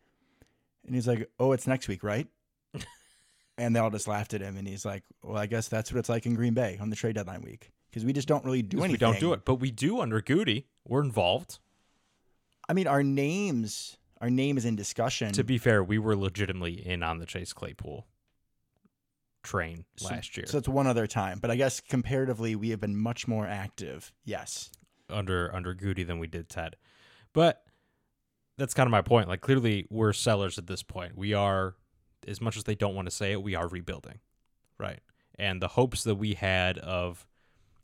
And 0.87 0.95
he's 0.95 1.07
like, 1.07 1.31
oh, 1.39 1.53
it's 1.53 1.67
next 1.67 1.89
week, 1.89 2.03
right? 2.03 2.27
and 3.59 3.75
they 3.75 3.81
all 3.81 3.91
just 3.91 4.09
laughed 4.09 4.35
at 4.35 4.41
him. 4.41 4.57
And 4.57 4.67
he's 4.67 4.85
like, 4.85 5.03
well, 5.23 5.37
I 5.37 5.47
guess 5.47 5.69
that's 5.69 5.93
what 5.93 5.99
it's 5.99 6.09
like 6.09 6.27
in 6.27 6.35
Green 6.35 6.55
Bay 6.55 6.79
on 6.81 6.91
the 6.91 6.97
trade 6.97 7.15
deadline 7.15 7.43
week. 7.43 7.71
Because 7.91 8.05
we 8.05 8.13
just 8.13 8.27
don't 8.27 8.45
really 8.45 8.63
do 8.63 8.79
anything. 8.79 8.93
We 8.93 8.99
don't 8.99 9.21
do 9.21 9.33
it, 9.35 9.45
but 9.45 9.57
we 9.57 9.71
do 9.71 10.01
under 10.01 10.23
Gutey. 10.23 10.65
We're 10.89 11.03
involved. 11.03 11.59
I 12.69 12.73
mean, 12.73 12.87
our 12.87 13.03
names, 13.03 13.99
our 14.21 14.31
name 14.31 14.57
is 14.57 14.65
in 14.65 14.77
discussion. 14.77 15.33
To 15.33 15.45
be 15.45 15.59
fair, 15.59 15.85
we 15.85 15.99
were 15.99 16.17
legitimately 16.17 16.87
in 16.87 17.03
on 17.03 17.19
the 17.19 17.27
Chase 17.27 17.53
Claypool 17.53 18.07
train 19.43 19.85
So- 19.97 20.09
last 20.09 20.37
year 20.37 20.47
So 20.47 20.59
it's 20.59 20.69
one 20.69 20.87
other 20.87 21.07
time. 21.07 21.39
But 21.41 21.51
I 21.51 21.57
guess 21.57 21.81
comparatively, 21.81 22.55
we 22.57 22.71
have 22.71 22.81
been 22.81 22.97
much 22.97 23.27
more 23.29 23.47
active. 23.47 24.13
Yes. 24.25 24.71
under 25.11 25.55
under 25.55 25.75
Gutey 25.75 26.07
than 26.07 26.19
we 26.19 26.27
did 26.27 26.49
Ted. 26.49 26.77
But 27.35 27.65
that's 28.57 28.73
kind 28.75 28.87
of 28.87 28.91
my 28.91 29.03
point. 29.03 29.29
Like 29.29 29.41
clearly 29.43 29.87
we're 29.91 30.13
sellers 30.13 30.57
at 30.59 30.67
this 30.67 30.83
point. 30.83 31.17
We 31.17 31.35
are 31.35 31.75
as 32.27 32.41
much 32.41 32.57
as 32.57 32.65
they 32.65 32.75
don't 32.75 32.95
want 32.95 33.07
to 33.07 33.11
say 33.11 33.33
it, 33.33 33.43
we 33.43 33.55
are 33.55 33.69
rebuilding. 33.69 34.21
Right. 34.79 35.01
And 35.39 35.61
the 35.61 35.69
hopes 35.69 36.05
that 36.05 36.15
we 36.15 36.35
had 36.35 36.79
of 36.79 37.27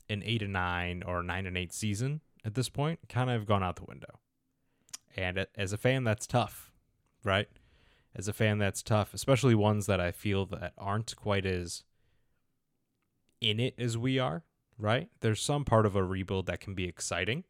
an 0.09 0.23
8 0.25 0.41
and 0.43 0.53
9 0.53 1.03
or 1.05 1.21
9 1.21 1.45
and 1.45 1.57
8 1.57 1.73
season 1.73 2.21
at 2.45 2.55
this 2.55 2.69
point 2.69 2.99
kind 3.09 3.29
of 3.29 3.35
have 3.35 3.45
gone 3.45 3.63
out 3.63 3.75
the 3.75 3.83
window. 3.85 4.19
And 5.15 5.45
as 5.55 5.73
a 5.73 5.77
fan 5.77 6.03
that's 6.03 6.25
tough, 6.25 6.71
right? 7.23 7.47
As 8.15 8.27
a 8.27 8.33
fan 8.33 8.57
that's 8.57 8.81
tough, 8.81 9.13
especially 9.13 9.55
ones 9.55 9.85
that 9.85 9.99
I 9.99 10.11
feel 10.11 10.45
that 10.47 10.73
aren't 10.77 11.15
quite 11.15 11.45
as 11.45 11.83
in 13.39 13.59
it 13.59 13.75
as 13.77 13.97
we 13.97 14.19
are, 14.19 14.43
right? 14.77 15.09
There's 15.21 15.41
some 15.41 15.63
part 15.63 15.85
of 15.85 15.95
a 15.95 16.03
rebuild 16.03 16.47
that 16.47 16.59
can 16.59 16.73
be 16.73 16.85
exciting, 16.85 17.43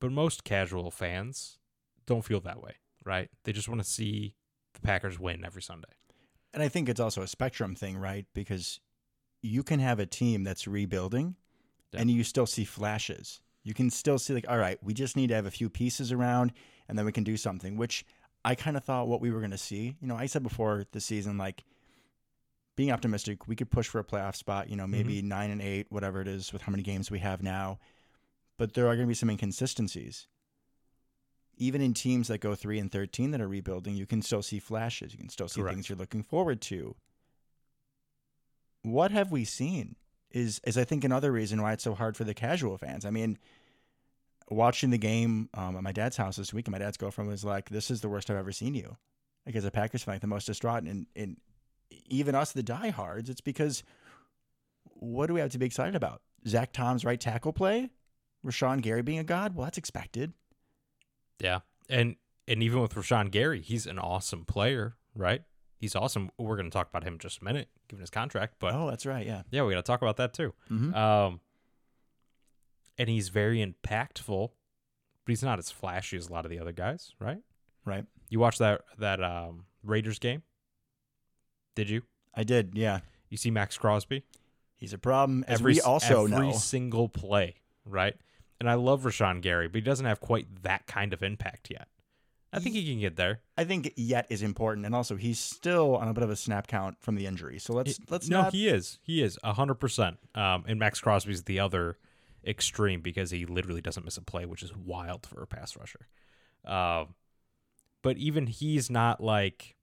but 0.00 0.12
most 0.12 0.44
casual 0.44 0.90
fans 0.90 1.58
don't 2.06 2.24
feel 2.24 2.40
that 2.40 2.62
way, 2.62 2.74
right? 3.04 3.30
They 3.44 3.52
just 3.52 3.68
want 3.68 3.80
to 3.80 3.88
see 3.88 4.34
the 4.74 4.80
Packers 4.80 5.18
win 5.18 5.44
every 5.44 5.62
Sunday. 5.62 5.88
And 6.52 6.62
I 6.62 6.68
think 6.68 6.88
it's 6.88 7.00
also 7.00 7.22
a 7.22 7.26
spectrum 7.28 7.74
thing, 7.74 7.96
right? 7.96 8.26
Because 8.34 8.80
you 9.40 9.62
can 9.62 9.80
have 9.80 9.98
a 9.98 10.06
team 10.06 10.44
that's 10.44 10.66
rebuilding 10.66 11.36
Yeah. 11.92 12.00
and 12.00 12.10
you 12.10 12.24
still 12.24 12.46
see 12.46 12.64
flashes. 12.64 13.40
You 13.62 13.72
can 13.72 13.88
still 13.88 14.18
see, 14.18 14.34
like, 14.34 14.48
all 14.48 14.58
right, 14.58 14.82
we 14.82 14.92
just 14.92 15.16
need 15.16 15.28
to 15.28 15.34
have 15.34 15.46
a 15.46 15.50
few 15.50 15.70
pieces 15.70 16.12
around 16.12 16.52
and 16.88 16.98
then 16.98 17.06
we 17.06 17.12
can 17.12 17.24
do 17.24 17.36
something, 17.36 17.76
which 17.76 18.04
I 18.44 18.54
kind 18.54 18.76
of 18.76 18.84
thought 18.84 19.08
what 19.08 19.20
we 19.20 19.30
were 19.30 19.40
going 19.40 19.50
to 19.52 19.58
see. 19.58 19.96
You 20.00 20.08
know, 20.08 20.16
I 20.16 20.26
said 20.26 20.42
before 20.42 20.84
the 20.92 21.00
season, 21.00 21.38
like, 21.38 21.64
being 22.76 22.90
optimistic, 22.90 23.46
we 23.46 23.56
could 23.56 23.70
push 23.70 23.88
for 23.88 23.98
a 24.00 24.04
playoff 24.04 24.36
spot, 24.36 24.68
you 24.68 24.76
know, 24.76 24.84
mm-hmm. 24.84 24.92
maybe 24.92 25.22
nine 25.22 25.50
and 25.50 25.62
eight, 25.62 25.86
whatever 25.90 26.20
it 26.20 26.28
is 26.28 26.52
with 26.52 26.62
how 26.62 26.70
many 26.70 26.82
games 26.82 27.10
we 27.10 27.20
have 27.20 27.42
now. 27.42 27.78
But 28.58 28.74
there 28.74 28.86
are 28.86 28.94
going 28.94 29.06
to 29.06 29.10
be 29.10 29.14
some 29.14 29.30
inconsistencies. 29.30 30.26
Even 31.56 31.80
in 31.80 31.94
teams 31.94 32.28
that 32.28 32.38
go 32.38 32.54
three 32.54 32.78
and 32.78 32.90
13 32.90 33.30
that 33.30 33.40
are 33.40 33.48
rebuilding, 33.48 33.94
you 33.94 34.06
can 34.06 34.22
still 34.22 34.42
see 34.42 34.58
flashes. 34.58 35.12
You 35.12 35.18
can 35.18 35.28
still 35.28 35.48
see 35.48 35.60
Correct. 35.60 35.74
things 35.74 35.88
you're 35.88 35.98
looking 35.98 36.24
forward 36.24 36.60
to. 36.62 36.96
What 38.82 39.12
have 39.12 39.30
we 39.30 39.44
seen? 39.44 39.96
Is, 40.32 40.60
is 40.64 40.76
I 40.76 40.82
think 40.82 41.04
another 41.04 41.30
reason 41.30 41.62
why 41.62 41.72
it's 41.72 41.84
so 41.84 41.94
hard 41.94 42.16
for 42.16 42.24
the 42.24 42.34
casual 42.34 42.76
fans. 42.76 43.04
I 43.04 43.10
mean, 43.10 43.38
watching 44.50 44.90
the 44.90 44.98
game 44.98 45.48
um, 45.54 45.76
at 45.76 45.82
my 45.82 45.92
dad's 45.92 46.16
house 46.16 46.36
this 46.36 46.52
week, 46.52 46.66
and 46.66 46.72
my 46.72 46.78
dad's 46.78 46.96
girlfriend 46.96 47.30
was 47.30 47.44
like, 47.44 47.70
"This 47.70 47.90
is 47.90 48.00
the 48.00 48.08
worst 48.08 48.30
I've 48.30 48.36
ever 48.36 48.52
seen 48.52 48.74
you." 48.74 48.96
Like 49.46 49.56
as 49.56 49.64
a 49.64 49.70
Packers 49.70 50.02
fan, 50.02 50.14
like, 50.14 50.20
the 50.20 50.26
most 50.26 50.46
distraught, 50.46 50.84
and 50.84 51.06
and 51.14 51.36
even 52.06 52.34
us, 52.34 52.52
the 52.52 52.62
diehards, 52.62 53.30
it's 53.30 53.40
because 53.40 53.82
what 54.84 55.26
do 55.26 55.34
we 55.34 55.40
have 55.40 55.50
to 55.50 55.58
be 55.58 55.66
excited 55.66 55.94
about? 55.94 56.22
Zach 56.46 56.72
Tom's 56.72 57.04
right 57.04 57.20
tackle 57.20 57.52
play, 57.52 57.90
Rashan 58.44 58.80
Gary 58.80 59.02
being 59.02 59.18
a 59.18 59.24
god. 59.24 59.54
Well, 59.54 59.64
that's 59.64 59.78
expected. 59.78 60.32
Yeah. 61.40 61.60
And 61.88 62.16
and 62.46 62.62
even 62.62 62.80
with 62.80 62.94
Rashan 62.94 63.30
Gary, 63.30 63.60
he's 63.60 63.86
an 63.86 63.98
awesome 63.98 64.44
player, 64.44 64.96
right? 65.14 65.42
He's 65.78 65.94
awesome. 65.94 66.30
We're 66.38 66.56
going 66.56 66.70
to 66.70 66.74
talk 66.74 66.88
about 66.88 67.04
him 67.04 67.14
in 67.14 67.18
just 67.18 67.40
a 67.40 67.44
minute, 67.44 67.68
given 67.88 68.00
his 68.00 68.10
contract, 68.10 68.54
but 68.58 68.74
oh, 68.74 68.88
that's 68.88 69.04
right. 69.06 69.26
Yeah. 69.26 69.42
yeah, 69.50 69.64
we 69.64 69.72
got 69.74 69.84
to 69.84 69.90
talk 69.90 70.02
about 70.02 70.16
that 70.16 70.32
too. 70.32 70.54
Mm-hmm. 70.70 70.94
Um, 70.94 71.40
and 72.98 73.08
he's 73.08 73.28
very 73.28 73.64
impactful, 73.64 74.48
but 75.24 75.30
he's 75.30 75.42
not 75.42 75.58
as 75.58 75.70
flashy 75.70 76.16
as 76.16 76.28
a 76.28 76.32
lot 76.32 76.44
of 76.44 76.50
the 76.50 76.58
other 76.58 76.72
guys, 76.72 77.12
right? 77.18 77.38
Right. 77.84 78.04
You 78.30 78.40
watched 78.40 78.58
that 78.60 78.82
that 78.98 79.22
um, 79.22 79.66
Raiders 79.82 80.18
game? 80.18 80.42
Did 81.74 81.90
you? 81.90 82.02
I 82.34 82.44
did. 82.44 82.72
Yeah. 82.74 83.00
You 83.28 83.36
see 83.36 83.50
Maxx 83.50 83.76
Crosby? 83.76 84.24
He's 84.76 84.92
a 84.92 84.98
problem. 84.98 85.44
As 85.46 85.60
every 85.60 85.74
we 85.74 85.80
also 85.80 86.24
every 86.26 86.48
know. 86.48 86.52
single 86.52 87.08
play, 87.08 87.56
right? 87.84 88.14
And 88.60 88.70
I 88.70 88.74
love 88.74 89.02
Rashan 89.02 89.40
Gary, 89.40 89.68
but 89.68 89.76
he 89.76 89.80
doesn't 89.80 90.06
have 90.06 90.20
quite 90.20 90.62
that 90.62 90.86
kind 90.86 91.12
of 91.12 91.22
impact 91.22 91.70
yet. 91.70 91.88
I 92.52 92.60
think 92.60 92.76
he 92.76 92.88
can 92.88 93.00
get 93.00 93.16
there. 93.16 93.40
I 93.58 93.64
think 93.64 93.92
yet 93.96 94.26
is 94.30 94.40
important, 94.40 94.86
and 94.86 94.94
also 94.94 95.16
he's 95.16 95.40
still 95.40 95.96
on 95.96 96.06
a 96.06 96.14
bit 96.14 96.22
of 96.22 96.30
a 96.30 96.36
snap 96.36 96.68
count 96.68 96.96
from 97.00 97.16
the 97.16 97.26
injury. 97.26 97.58
So 97.58 97.72
let's 97.72 97.98
let's 98.08 98.28
no, 98.28 98.42
not. 98.42 98.52
he 98.52 98.68
is. 98.68 99.00
He 99.02 99.22
is 99.22 99.36
hundred 99.42 99.74
percent. 99.76 100.18
Um, 100.36 100.64
and 100.68 100.78
Maxx 100.78 101.00
Crosby's 101.00 101.42
the 101.42 101.58
other 101.58 101.98
extreme 102.46 103.00
because 103.00 103.30
he 103.30 103.46
literally 103.46 103.80
doesn't 103.80 104.04
miss 104.04 104.16
a 104.16 104.22
play, 104.22 104.46
which 104.46 104.62
is 104.62 104.74
wild 104.74 105.26
for 105.26 105.42
a 105.42 105.46
pass 105.46 105.76
rusher. 105.76 106.06
Um, 106.64 107.14
but 108.02 108.16
even 108.18 108.46
he's 108.46 108.90
not 108.90 109.22
like. 109.22 109.76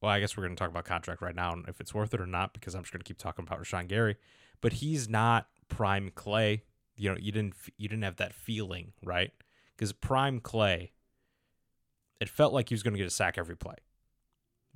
Well, 0.00 0.12
I 0.12 0.20
guess 0.20 0.36
we're 0.36 0.44
going 0.44 0.54
to 0.54 0.60
talk 0.60 0.68
about 0.68 0.84
contract 0.84 1.22
right 1.22 1.34
now 1.34 1.54
and 1.54 1.66
if 1.66 1.80
it's 1.80 1.94
worth 1.94 2.12
it 2.12 2.20
or 2.20 2.26
not 2.26 2.52
because 2.52 2.74
I'm 2.74 2.82
just 2.82 2.92
going 2.92 3.00
to 3.00 3.08
keep 3.08 3.16
talking 3.16 3.42
about 3.46 3.62
Rashan 3.62 3.88
Gary. 3.88 4.16
But 4.60 4.74
he's 4.74 5.08
not 5.08 5.46
prime 5.68 6.10
Clay. 6.14 6.62
You 6.96 7.10
know, 7.10 7.16
you 7.18 7.32
didn't 7.32 7.54
you 7.78 7.88
didn't 7.88 8.04
have 8.04 8.16
that 8.16 8.34
feeling, 8.34 8.92
right? 9.02 9.30
Because 9.76 9.92
prime 9.92 10.40
Clay, 10.40 10.92
it 12.20 12.28
felt 12.28 12.52
like 12.52 12.68
he 12.68 12.74
was 12.74 12.82
going 12.82 12.94
to 12.94 12.98
get 12.98 13.06
a 13.06 13.10
sack 13.10 13.38
every 13.38 13.56
play, 13.56 13.76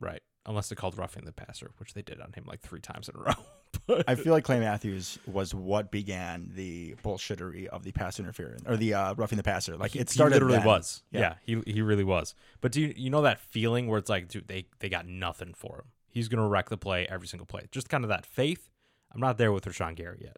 right? 0.01 0.23
Unless 0.47 0.71
they 0.71 0.77
called 0.77 0.97
roughing 0.97 1.25
the 1.25 1.33
passer, 1.33 1.73
which 1.77 1.95
they 1.95 2.03
did 2.03 2.21
on 2.21 2.33
him 2.33 2.45
like 2.47 2.61
three 2.61 2.81
times 2.81 3.09
in 3.09 3.17
a 3.17 3.23
row. 3.23 3.33
but 3.87 4.05
I 4.09 4.15
feel 4.15 4.33
like 4.33 4.45
Clay 4.45 4.61
Matthews 4.61 5.19
was 5.27 5.55
what 5.55 5.91
began 5.91 6.51
the 6.55 6.95
bullshittery 7.03 7.67
of 7.67 7.85
the 7.85 7.93
pass 7.93 8.19
interference 8.19 8.63
or 8.67 8.77
the 8.77 8.95
uh, 8.95 9.15
roughing 9.15 9.37
the 9.37 9.43
passer. 9.43 9.77
Like 9.77 9.93
he, 9.93 10.01
it 10.01 10.11
started. 10.11 10.35
He 10.35 10.41
literally 10.41 10.59
then. 10.59 10.67
was. 10.67 11.03
Yeah. 11.11 11.21
Yeah. 11.21 11.35
he 11.65 11.73
he 11.73 11.83
really 11.83 12.05
was. 12.05 12.35
But 12.61 12.73
do 12.73 12.81
you 12.81 12.95
you 12.97 13.11
know 13.11 13.23
that 13.23 13.41
feeling 13.41 13.87
where 13.87 13.99
it's 13.99 14.11
like, 14.11 14.29
dude, 14.29 14.49
they 14.49 14.67
they 14.79 14.89
got 14.89 15.07
nothing 15.07 15.55
for 15.55 15.77
him. 15.77 15.85
He's 16.09 16.29
gonna 16.29 16.49
wreck 16.49 16.69
the 16.69 16.79
play 16.79 17.07
every 17.09 17.27
single 17.27 17.47
play. 17.47 17.67
Just 17.71 17.89
kind 17.89 18.05
of 18.05 18.09
that 18.09 18.27
faith. 18.27 18.71
I'm 19.13 19.21
not 19.21 19.39
there 19.39 19.53
with 19.53 19.65
Rashan 19.65 19.95
Gary 19.97 20.19
yet. 20.23 20.37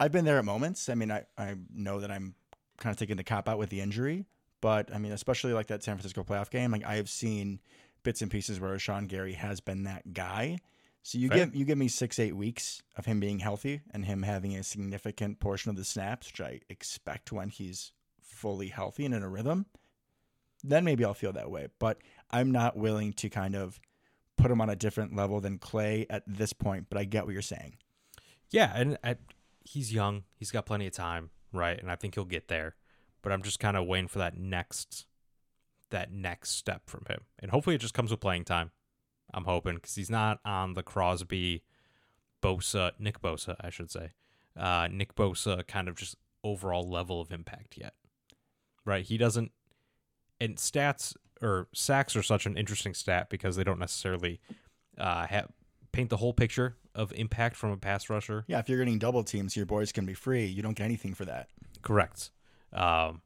I've 0.00 0.12
been 0.12 0.24
there 0.24 0.38
at 0.38 0.44
moments. 0.44 0.88
I 0.88 0.94
mean, 0.94 1.10
I, 1.10 1.24
I 1.36 1.56
know 1.74 2.00
that 2.00 2.10
I'm 2.10 2.34
kind 2.78 2.92
of 2.92 2.98
taking 2.98 3.16
the 3.16 3.24
cop 3.24 3.48
out 3.48 3.58
with 3.58 3.68
the 3.70 3.80
injury, 3.80 4.26
but 4.60 4.94
I 4.94 4.98
mean, 4.98 5.12
especially 5.12 5.52
like 5.52 5.66
that 5.66 5.82
San 5.82 5.96
Francisco 5.96 6.22
playoff 6.22 6.50
game, 6.50 6.70
like 6.70 6.84
I 6.84 6.96
have 6.96 7.08
seen 7.08 7.60
bits 8.02 8.22
and 8.22 8.30
pieces 8.30 8.60
where 8.60 8.78
Sean 8.78 9.06
Gary 9.06 9.34
has 9.34 9.60
been 9.60 9.84
that 9.84 10.12
guy. 10.14 10.58
So 11.08 11.16
you 11.16 11.28
Fair. 11.28 11.38
give 11.38 11.56
you 11.56 11.64
give 11.64 11.78
me 11.78 11.88
six 11.88 12.18
eight 12.18 12.36
weeks 12.36 12.82
of 12.94 13.06
him 13.06 13.18
being 13.18 13.38
healthy 13.38 13.80
and 13.92 14.04
him 14.04 14.24
having 14.24 14.54
a 14.54 14.62
significant 14.62 15.40
portion 15.40 15.70
of 15.70 15.76
the 15.76 15.84
snaps, 15.84 16.26
which 16.26 16.42
I 16.42 16.60
expect 16.68 17.32
when 17.32 17.48
he's 17.48 17.92
fully 18.20 18.68
healthy 18.68 19.06
and 19.06 19.14
in 19.14 19.22
a 19.22 19.28
rhythm. 19.28 19.64
Then 20.62 20.84
maybe 20.84 21.06
I'll 21.06 21.14
feel 21.14 21.32
that 21.32 21.50
way, 21.50 21.68
but 21.78 21.96
I'm 22.30 22.52
not 22.52 22.76
willing 22.76 23.14
to 23.14 23.30
kind 23.30 23.56
of 23.56 23.80
put 24.36 24.50
him 24.50 24.60
on 24.60 24.68
a 24.68 24.76
different 24.76 25.16
level 25.16 25.40
than 25.40 25.56
Clay 25.56 26.04
at 26.10 26.24
this 26.26 26.52
point. 26.52 26.88
But 26.90 26.98
I 26.98 27.04
get 27.04 27.24
what 27.24 27.32
you're 27.32 27.40
saying. 27.40 27.78
Yeah, 28.50 28.70
and 28.74 28.98
I, 29.02 29.16
he's 29.64 29.90
young. 29.90 30.24
He's 30.36 30.50
got 30.50 30.66
plenty 30.66 30.86
of 30.86 30.92
time, 30.92 31.30
right? 31.54 31.80
And 31.80 31.90
I 31.90 31.96
think 31.96 32.16
he'll 32.16 32.26
get 32.26 32.48
there. 32.48 32.76
But 33.22 33.32
I'm 33.32 33.40
just 33.40 33.60
kind 33.60 33.78
of 33.78 33.86
waiting 33.86 34.08
for 34.08 34.18
that 34.18 34.36
next 34.36 35.06
that 35.88 36.12
next 36.12 36.50
step 36.50 36.82
from 36.84 37.06
him. 37.08 37.22
And 37.38 37.50
hopefully 37.50 37.76
it 37.76 37.80
just 37.80 37.94
comes 37.94 38.10
with 38.10 38.20
playing 38.20 38.44
time. 38.44 38.72
I'm 39.32 39.44
hoping 39.44 39.74
because 39.74 39.94
he's 39.94 40.10
not 40.10 40.40
on 40.44 40.74
the 40.74 40.82
Crosby, 40.82 41.62
Bosa, 42.42 42.92
Nick 42.98 43.20
Bosa, 43.20 43.56
I 43.60 43.70
should 43.70 43.90
say, 43.90 44.12
uh, 44.56 44.88
Nick 44.90 45.14
Bosa 45.14 45.66
kind 45.66 45.88
of 45.88 45.96
just 45.96 46.16
overall 46.42 46.88
level 46.88 47.20
of 47.20 47.32
impact 47.32 47.76
yet. 47.76 47.94
Right? 48.84 49.04
He 49.04 49.18
doesn't. 49.18 49.52
And 50.40 50.56
stats 50.56 51.14
or 51.42 51.68
sacks 51.74 52.16
are 52.16 52.22
such 52.22 52.46
an 52.46 52.56
interesting 52.56 52.94
stat 52.94 53.28
because 53.28 53.56
they 53.56 53.64
don't 53.64 53.78
necessarily 53.78 54.40
uh, 54.96 55.26
have 55.26 55.48
paint 55.92 56.10
the 56.10 56.16
whole 56.16 56.32
picture 56.32 56.76
of 56.94 57.12
impact 57.12 57.56
from 57.56 57.70
a 57.70 57.76
pass 57.76 58.08
rusher. 58.08 58.44
Yeah, 58.46 58.58
if 58.58 58.68
you're 58.68 58.78
getting 58.78 58.98
double 58.98 59.24
teams, 59.24 59.56
your 59.56 59.66
boys 59.66 59.92
can 59.92 60.06
be 60.06 60.14
free. 60.14 60.46
You 60.46 60.62
don't 60.62 60.74
get 60.74 60.84
anything 60.84 61.14
for 61.14 61.24
that. 61.24 61.48
Correct. 61.82 62.30
Um, 62.72 63.22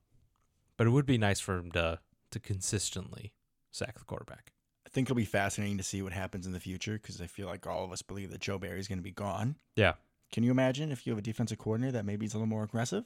but 0.76 0.86
it 0.86 0.90
would 0.90 1.06
be 1.06 1.18
nice 1.18 1.40
for 1.40 1.58
him 1.58 1.70
to 1.72 2.00
to 2.30 2.40
consistently 2.40 3.34
sack 3.70 3.98
the 3.98 4.04
quarterback. 4.04 4.52
Think 4.92 5.06
it'll 5.06 5.16
be 5.16 5.24
fascinating 5.24 5.78
to 5.78 5.82
see 5.82 6.02
what 6.02 6.12
happens 6.12 6.46
in 6.46 6.52
the 6.52 6.60
future 6.60 6.94
because 6.94 7.20
I 7.20 7.26
feel 7.26 7.46
like 7.46 7.66
all 7.66 7.84
of 7.84 7.92
us 7.92 8.02
believe 8.02 8.30
that 8.30 8.40
Joe 8.40 8.58
Barry's 8.58 8.88
going 8.88 8.98
to 8.98 9.02
be 9.02 9.10
gone. 9.10 9.56
Yeah, 9.74 9.94
Can 10.30 10.42
you 10.44 10.50
imagine 10.50 10.92
if 10.92 11.06
you 11.06 11.12
have 11.12 11.18
a 11.18 11.22
defensive 11.22 11.58
coordinator 11.58 11.92
that 11.92 12.04
maybe 12.04 12.26
is 12.26 12.34
a 12.34 12.36
little 12.36 12.46
more 12.48 12.62
aggressive? 12.64 13.04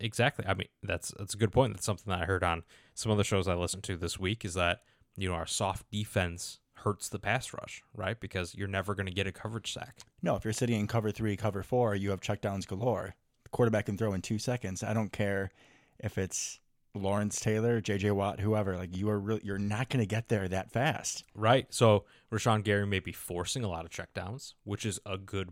exactly. 0.00 0.44
I 0.46 0.54
mean, 0.54 0.68
that's 0.82 1.12
that's 1.18 1.34
a 1.34 1.36
good 1.36 1.52
point. 1.52 1.74
That's 1.74 1.86
something 1.86 2.10
that 2.10 2.22
I 2.22 2.24
heard 2.24 2.42
on 2.44 2.62
some 2.94 3.12
of 3.12 3.18
the 3.18 3.24
shows 3.24 3.46
I 3.48 3.54
listened 3.54 3.84
to 3.84 3.96
this 3.96 4.18
week. 4.18 4.44
Is 4.44 4.54
that 4.54 4.80
you 5.16 5.28
know 5.28 5.34
our 5.34 5.46
soft 5.46 5.90
defense 5.90 6.58
hurts 6.76 7.08
the 7.08 7.18
pass 7.18 7.52
rush, 7.52 7.82
right? 7.94 8.18
Because 8.18 8.54
you're 8.54 8.66
never 8.66 8.94
going 8.94 9.06
to 9.06 9.12
get 9.12 9.26
a 9.26 9.32
coverage 9.32 9.72
sack. 9.72 9.98
No, 10.22 10.34
if 10.36 10.44
you're 10.44 10.52
sitting 10.52 10.80
in 10.80 10.86
cover 10.88 11.10
three, 11.12 11.36
cover 11.36 11.62
four, 11.62 11.94
you 11.94 12.10
have 12.10 12.20
checkdowns 12.20 12.66
galore. 12.66 13.14
The 13.44 13.50
quarterback 13.50 13.86
can 13.86 13.96
throw 13.96 14.12
in 14.14 14.22
two 14.22 14.38
seconds. 14.38 14.82
I 14.82 14.92
don't 14.94 15.12
care 15.12 15.52
if 16.00 16.18
it's 16.18 16.58
Lawrence 16.94 17.40
Taylor, 17.40 17.80
J.J. 17.80 18.10
Watt, 18.10 18.40
whoever. 18.40 18.76
Like 18.76 18.96
you 18.96 19.08
are, 19.08 19.18
really, 19.18 19.40
you're 19.44 19.58
not 19.58 19.88
going 19.88 20.02
to 20.02 20.06
get 20.06 20.28
there 20.28 20.46
that 20.48 20.70
fast. 20.70 21.24
Right. 21.34 21.66
So 21.70 22.04
Rashan 22.30 22.64
Gary 22.64 22.86
may 22.86 23.00
be 23.00 23.12
forcing 23.12 23.64
a 23.64 23.68
lot 23.68 23.84
of 23.84 23.90
checkdowns, 23.90 24.54
which 24.64 24.84
is 24.84 25.00
a 25.06 25.16
good 25.16 25.50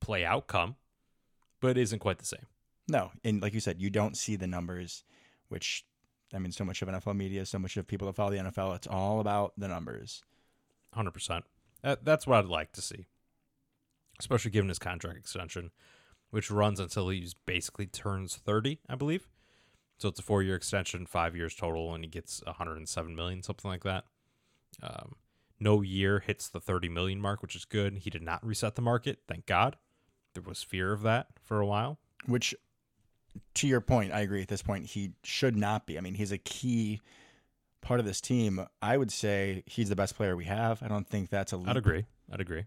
play 0.00 0.24
outcome, 0.24 0.76
but 1.60 1.72
it 1.72 1.78
isn't 1.78 1.98
quite 1.98 2.18
the 2.18 2.24
same. 2.24 2.46
No, 2.88 3.10
and 3.22 3.42
like 3.42 3.52
you 3.52 3.60
said, 3.60 3.82
you 3.82 3.90
don't 3.90 4.16
see 4.16 4.36
the 4.36 4.46
numbers, 4.46 5.04
which 5.48 5.84
I 6.34 6.38
mean, 6.38 6.52
so 6.52 6.64
much 6.64 6.80
of 6.80 6.88
NFL 6.88 7.16
media, 7.16 7.44
so 7.44 7.58
much 7.58 7.76
of 7.76 7.86
people 7.86 8.06
that 8.06 8.16
follow 8.16 8.30
the 8.30 8.38
NFL, 8.38 8.76
it's 8.76 8.86
all 8.86 9.20
about 9.20 9.52
the 9.58 9.68
numbers. 9.68 10.22
Hundred 10.94 11.12
percent. 11.12 11.44
That's 11.82 12.26
what 12.26 12.38
I'd 12.38 12.46
like 12.46 12.72
to 12.72 12.82
see, 12.82 13.06
especially 14.18 14.50
given 14.50 14.68
his 14.68 14.78
contract 14.78 15.18
extension, 15.18 15.70
which 16.30 16.50
runs 16.50 16.80
until 16.80 17.10
he's 17.10 17.34
basically 17.34 17.86
turns 17.86 18.36
thirty, 18.36 18.80
I 18.88 18.94
believe. 18.94 19.28
So 19.98 20.08
it's 20.08 20.20
a 20.20 20.22
four-year 20.22 20.54
extension, 20.54 21.06
five 21.06 21.34
years 21.36 21.54
total, 21.54 21.94
and 21.94 22.04
he 22.04 22.08
gets 22.10 22.42
one 22.44 22.54
hundred 22.54 22.76
and 22.76 22.88
seven 22.88 23.14
million, 23.16 23.42
something 23.42 23.70
like 23.70 23.82
that. 23.84 24.04
Um, 24.82 25.16
no 25.58 25.82
year 25.82 26.20
hits 26.20 26.48
the 26.48 26.60
thirty 26.60 26.88
million 26.88 27.20
mark, 27.20 27.42
which 27.42 27.56
is 27.56 27.64
good. 27.64 27.98
He 27.98 28.10
did 28.10 28.22
not 28.22 28.46
reset 28.46 28.76
the 28.76 28.82
market, 28.82 29.18
thank 29.26 29.46
God. 29.46 29.76
There 30.34 30.42
was 30.42 30.62
fear 30.62 30.92
of 30.92 31.02
that 31.02 31.26
for 31.42 31.58
a 31.58 31.66
while. 31.66 31.98
Which, 32.26 32.54
to 33.54 33.66
your 33.66 33.80
point, 33.80 34.12
I 34.12 34.20
agree. 34.20 34.42
At 34.42 34.48
this 34.48 34.62
point, 34.62 34.86
he 34.86 35.14
should 35.24 35.56
not 35.56 35.86
be. 35.86 35.98
I 35.98 36.00
mean, 36.00 36.14
he's 36.14 36.30
a 36.32 36.38
key 36.38 37.00
part 37.80 37.98
of 37.98 38.06
this 38.06 38.20
team. 38.20 38.64
I 38.80 38.96
would 38.96 39.10
say 39.10 39.64
he's 39.66 39.88
the 39.88 39.96
best 39.96 40.16
player 40.16 40.36
we 40.36 40.44
have. 40.44 40.82
I 40.82 40.88
don't 40.88 41.08
think 41.08 41.30
that's 41.30 41.52
a 41.52 41.56
leap, 41.56 41.68
I'd 41.70 41.76
agree. 41.76 42.04
I'd 42.30 42.40
agree. 42.40 42.64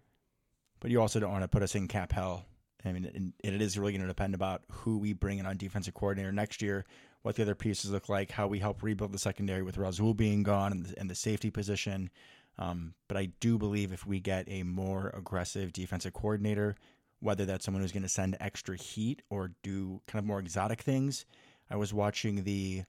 but 0.81 0.91
you 0.91 0.99
also 0.99 1.19
don't 1.21 1.31
want 1.31 1.43
to 1.43 1.47
put 1.47 1.63
us 1.63 1.75
in 1.75 1.87
cap 1.87 2.11
hell. 2.11 2.45
I 2.83 2.91
mean, 2.91 3.09
and 3.13 3.33
it 3.43 3.61
is 3.61 3.77
really 3.77 3.93
going 3.93 4.01
to 4.01 4.07
depend 4.07 4.33
about 4.33 4.63
who 4.69 4.97
we 4.97 5.13
bring 5.13 5.37
in 5.37 5.45
on 5.45 5.55
defensive 5.55 5.93
coordinator 5.93 6.31
next 6.31 6.61
year, 6.63 6.83
what 7.23 7.35
the 7.35 7.43
other 7.43 7.55
pieces 7.55 7.91
look 7.91 8.09
like, 8.09 8.31
how 8.31 8.47
we 8.47 8.59
help 8.59 8.81
rebuild 8.83 9.11
the 9.11 9.19
secondary 9.19 9.61
with 9.61 9.77
Rasul 9.77 10.13
being 10.13 10.43
gone 10.43 10.71
and 10.71 10.85
the, 10.85 10.99
and 10.99 11.09
the 11.09 11.15
safety 11.15 11.49
position. 11.51 12.09
Um, 12.57 12.93
but 13.07 13.17
I 13.17 13.27
do 13.39 13.57
believe 13.57 13.91
if 13.91 14.05
we 14.05 14.19
get 14.19 14.45
a 14.47 14.63
more 14.63 15.11
aggressive 15.15 15.71
defensive 15.73 16.13
coordinator, 16.13 16.75
whether 17.19 17.45
that's 17.45 17.63
someone 17.65 17.81
who's 17.81 17.91
going 17.91 18.03
to 18.03 18.09
send 18.09 18.35
extra 18.39 18.75
heat 18.75 19.21
or 19.29 19.51
do 19.61 20.01
kind 20.07 20.19
of 20.19 20.25
more 20.25 20.39
exotic 20.39 20.81
things. 20.81 21.25
I 21.69 21.75
was 21.75 21.93
watching 21.93 22.43
the 22.43 22.83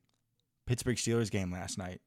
Pittsburgh 0.67 0.97
Steelers 0.97 1.31
game 1.31 1.53
last 1.53 1.77
night, 1.79 2.01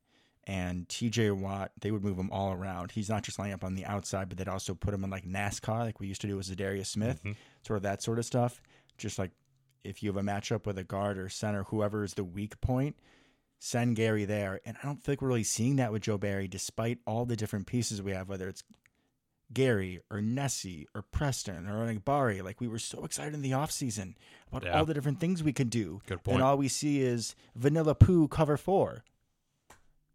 and 0.45 0.87
TJ 0.87 1.31
Watt, 1.39 1.71
they 1.81 1.91
would 1.91 2.03
move 2.03 2.17
him 2.17 2.29
all 2.31 2.51
around. 2.51 2.91
He's 2.91 3.09
not 3.09 3.23
just 3.23 3.37
lining 3.39 3.53
up 3.53 3.63
on 3.63 3.75
the 3.75 3.85
outside, 3.85 4.29
but 4.29 4.37
they'd 4.37 4.47
also 4.47 4.73
put 4.73 4.93
him 4.93 5.03
in 5.03 5.09
like 5.09 5.25
NASCAR, 5.25 5.79
like 5.81 5.99
we 5.99 6.07
used 6.07 6.21
to 6.21 6.27
do 6.27 6.37
with 6.37 6.47
Za'Darius 6.47 6.87
Smith, 6.87 7.21
Mhm. 7.23 7.35
sort 7.65 7.77
of 7.77 7.83
that 7.83 8.01
sort 8.01 8.19
of 8.19 8.25
stuff. 8.25 8.61
Just 8.97 9.17
like 9.19 9.31
if 9.85 10.01
you 10.03 10.09
have 10.09 10.17
a 10.17 10.27
matchup 10.27 10.65
with 10.65 10.77
a 10.77 10.83
guard 10.83 11.17
or 11.17 11.29
center, 11.29 11.63
whoever 11.65 12.03
is 12.03 12.15
the 12.15 12.23
weak 12.23 12.59
point, 12.61 12.95
send 13.59 13.95
Gary 13.95 14.25
there. 14.25 14.59
And 14.65 14.77
I 14.81 14.85
don't 14.85 15.03
think 15.03 15.21
we're 15.21 15.29
really 15.29 15.43
seeing 15.43 15.75
that 15.77 15.91
with 15.91 16.03
Joe 16.03 16.17
Barry, 16.17 16.47
despite 16.47 16.99
all 17.05 17.25
the 17.25 17.35
different 17.35 17.67
pieces 17.67 18.01
we 18.01 18.11
have, 18.11 18.27
whether 18.27 18.49
it's 18.49 18.63
Gary 19.53 20.01
or 20.09 20.21
Nessie 20.21 20.87
or 20.95 21.01
Preston 21.03 21.67
or 21.67 21.93
Bari. 21.99 22.41
Like 22.41 22.59
we 22.59 22.67
were 22.67 22.79
so 22.79 23.05
excited 23.05 23.33
in 23.33 23.41
the 23.41 23.51
offseason 23.51 24.15
about 24.47 24.63
Yeah. 24.63 24.77
all 24.79 24.85
the 24.85 24.93
different 24.93 25.19
things 25.19 25.43
we 25.43 25.53
could 25.53 25.69
do. 25.69 26.01
Good 26.07 26.19
And 26.25 26.41
all 26.41 26.57
we 26.57 26.67
see 26.67 27.01
is 27.01 27.35
Vanilla 27.55 27.95
Poo 27.95 28.27
cover 28.27 28.57
four. 28.57 29.03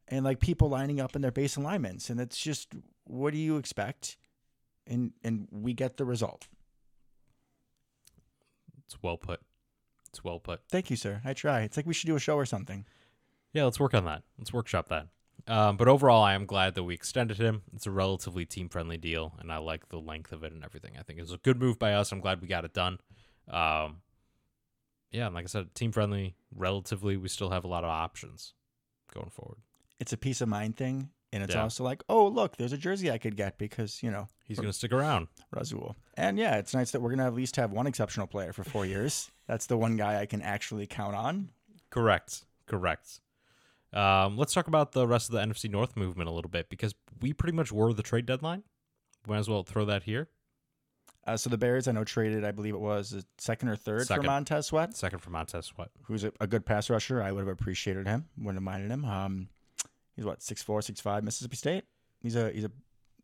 And 0.09 0.25
like 0.25 0.41
people 0.41 0.69
lining 0.69 1.01
up 1.01 1.15
in 1.15 1.23
their 1.23 1.31
base 1.31 1.57
alignments. 1.57 2.11
And 2.11 2.21
it's 2.21 2.39
just 2.39 2.75
what 3.05 3.33
do 3.33 3.39
you 3.39 3.57
expect? 3.57 4.17
And 4.87 5.13
and 5.23 5.47
we 5.53 5.73
get 5.73 5.97
the 5.97 6.05
result. 6.05 6.49
It's 8.85 9.01
well 9.03 9.17
put. 9.17 9.41
It's 10.13 10.25
well 10.25 10.41
put. 10.41 10.61
Thank 10.69 10.91
you, 10.91 10.97
sir. 10.97 11.21
I 11.25 11.35
try. 11.35 11.61
It's 11.61 11.77
like 11.77 11.87
we 11.87 11.95
should 11.95 12.07
do 12.07 12.17
a 12.17 12.21
show 12.21 12.37
or 12.37 12.47
something. 12.47 12.85
Yeah, 13.53 13.65
let's 13.65 13.81
work 13.81 13.95
on 13.95 14.05
that. 14.05 14.23
Let's 14.39 14.53
workshop 14.53 14.89
that. 14.89 15.09
Um, 15.47 15.77
but 15.77 15.89
overall, 15.89 16.23
I 16.23 16.35
am 16.35 16.47
glad 16.47 16.75
that 16.75 16.83
we 16.83 16.95
extended 16.95 17.39
him. 17.39 17.63
It's 17.75 17.87
a 17.87 17.91
relatively 17.91 18.45
team 18.45 18.69
friendly 18.69 18.99
deal, 18.99 19.35
and 19.39 19.53
I 19.53 19.59
like 19.59 19.89
the 19.89 19.99
length 19.99 20.33
of 20.33 20.45
it 20.45 20.53
and 20.53 20.65
everything. 20.65 20.93
I 20.99 21.03
think 21.03 21.19
it 21.19 21.23
was 21.23 21.33
a 21.33 21.39
good 21.39 21.59
move 21.59 21.79
by 21.79 21.95
us. 21.95 22.13
I'm 22.13 22.21
glad 22.21 22.41
we 22.41 22.49
got 22.49 22.65
it 22.65 22.75
done. 22.75 22.99
Um, 23.49 24.03
yeah, 25.11 25.27
and 25.27 25.35
like 25.35 25.45
I 25.45 25.49
said, 25.49 25.75
team 25.75 25.93
friendly. 25.93 26.35
Relatively, 26.55 27.17
we 27.17 27.29
still 27.29 27.51
have 27.51 27.65
a 27.65 27.69
lot 27.69 27.85
of 27.85 27.91
options 27.91 28.55
going 29.13 29.31
forward. 29.31 29.59
It's 29.99 30.13
a 30.13 30.17
peace 30.17 30.41
of 30.41 30.49
mind 30.49 30.77
thing, 30.77 31.11
and 31.33 31.43
it's 31.43 31.55
Yeah. 31.55 31.63
also 31.63 31.85
like, 31.85 32.03
oh 32.09 32.27
look, 32.29 32.57
there's 32.57 32.73
a 32.73 32.79
jersey 32.79 33.11
I 33.11 33.19
could 33.19 33.37
get 33.37 33.59
because 33.59 34.03
you 34.03 34.11
know 34.11 34.29
He's 34.45 34.57
going 34.59 34.69
to 34.69 34.73
stick 34.73 34.93
around. 34.93 35.29
Rasul. 35.53 35.95
And 36.17 36.39
yeah, 36.39 36.57
it's 36.57 36.75
nice 36.75 36.91
that 36.91 37.01
we're 37.01 37.11
gonna 37.11 37.27
at 37.27 37.35
least 37.35 37.57
have 37.57 37.71
one 37.73 37.87
exceptional 37.87 38.27
player 38.27 38.53
for 38.53 38.65
four 38.65 38.85
years. 38.87 39.31
That's 39.47 39.67
the 39.67 39.77
one 39.77 39.97
guy 39.97 40.21
I 40.21 40.27
can 40.27 40.43
actually 40.43 40.87
count 40.87 41.15
on. 41.17 41.51
Correct. 41.91 42.45
Correct. 42.67 43.21
Um, 43.93 44.37
let's 44.39 44.53
talk 44.55 44.69
about 44.69 44.93
the 44.93 45.07
rest 45.09 45.29
of 45.29 45.33
the 45.35 45.41
NFC 45.41 45.69
North 45.69 45.97
movement 45.97 46.29
a 46.29 46.33
little 46.33 46.51
bit 46.51 46.69
because 46.71 46.95
we 47.21 47.33
pretty 47.33 47.57
much 47.57 47.73
were 47.73 47.93
the 47.93 48.03
trade 48.05 48.27
deadline. 48.27 48.63
Might 49.27 49.39
as 49.39 49.49
well 49.49 49.65
throw 49.65 49.85
that 49.87 50.05
here. 50.05 50.29
Uh, 51.27 51.37
so 51.37 51.51
the 51.51 51.59
Bears, 51.59 51.87
I 51.89 51.93
know, 51.93 52.05
traded, 52.05 52.45
I 52.45 52.51
believe 52.53 52.75
it 52.75 52.81
was 52.81 53.13
a 53.13 53.23
second 53.37 53.69
or 53.69 53.77
third 53.77 54.07
Second. 54.07 54.23
for 54.23 54.27
Montez 54.31 54.67
Sweat, 54.67 54.97
Second 54.97 55.19
for 55.19 55.31
Montez 55.31 55.67
Sweat. 55.67 55.91
who's 56.05 56.25
a, 56.25 56.33
a 56.41 56.47
good 56.47 56.65
pass 56.65 56.89
rusher. 56.89 57.21
I 57.23 57.31
would 57.31 57.41
have 57.41 57.49
appreciated 57.49 58.07
him, 58.07 58.27
wouldn't 58.39 58.57
have 58.57 58.63
minded 58.63 58.91
him. 58.91 59.05
Um, 59.05 59.49
he's 60.21 60.27
what 60.27 60.43
six 60.43 60.63
four, 60.63 60.83
six 60.83 61.01
five, 61.01 61.25
Mississippi 61.25 61.57
State. 61.57 61.85
He's 62.23 62.37
a 62.37 62.51
he's 62.53 62.65
a 62.65 62.71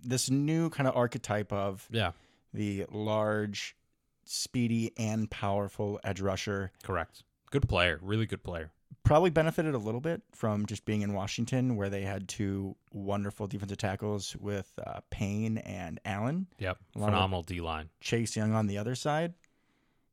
this 0.03 0.31
new 0.31 0.71
kind 0.71 0.89
of 0.89 0.97
archetype 0.97 1.53
of 1.53 1.87
Yeah, 1.91 2.13
the 2.55 2.87
large, 2.91 3.77
speedy 4.25 4.93
and 4.97 5.31
powerful 5.31 6.01
edge 6.05 6.21
rusher. 6.21 6.73
correct. 6.83 7.23
Good 7.51 7.69
player. 7.69 7.99
Really 8.03 8.27
good 8.27 8.43
player. 8.43 8.73
Probably 9.05 9.31
benefited 9.31 9.75
a 9.75 9.79
little 9.79 10.01
bit 10.01 10.23
from 10.33 10.67
just 10.67 10.85
being 10.85 11.03
in 11.03 11.13
Washington, 11.13 11.77
where 11.77 11.89
they 11.89 12.03
had 12.03 12.29
two 12.29 12.75
wonderful 12.93 13.47
defensive 13.47 13.79
tackles 13.79 14.35
with 14.41 14.73
uh, 14.85 15.01
Payne 15.11 15.59
and 15.59 16.01
Allen. 16.05 16.47
Yep. 16.59 16.79
A 16.95 16.99
lot 16.99 17.09
of- 17.09 17.15
Phenomenal 17.15 17.43
D 17.43 17.61
line. 17.61 17.89
Chase 18.01 18.35
Young 18.37 18.53
on 18.53 18.67
the 18.67 18.79
other 18.79 18.95
side. 18.97 19.35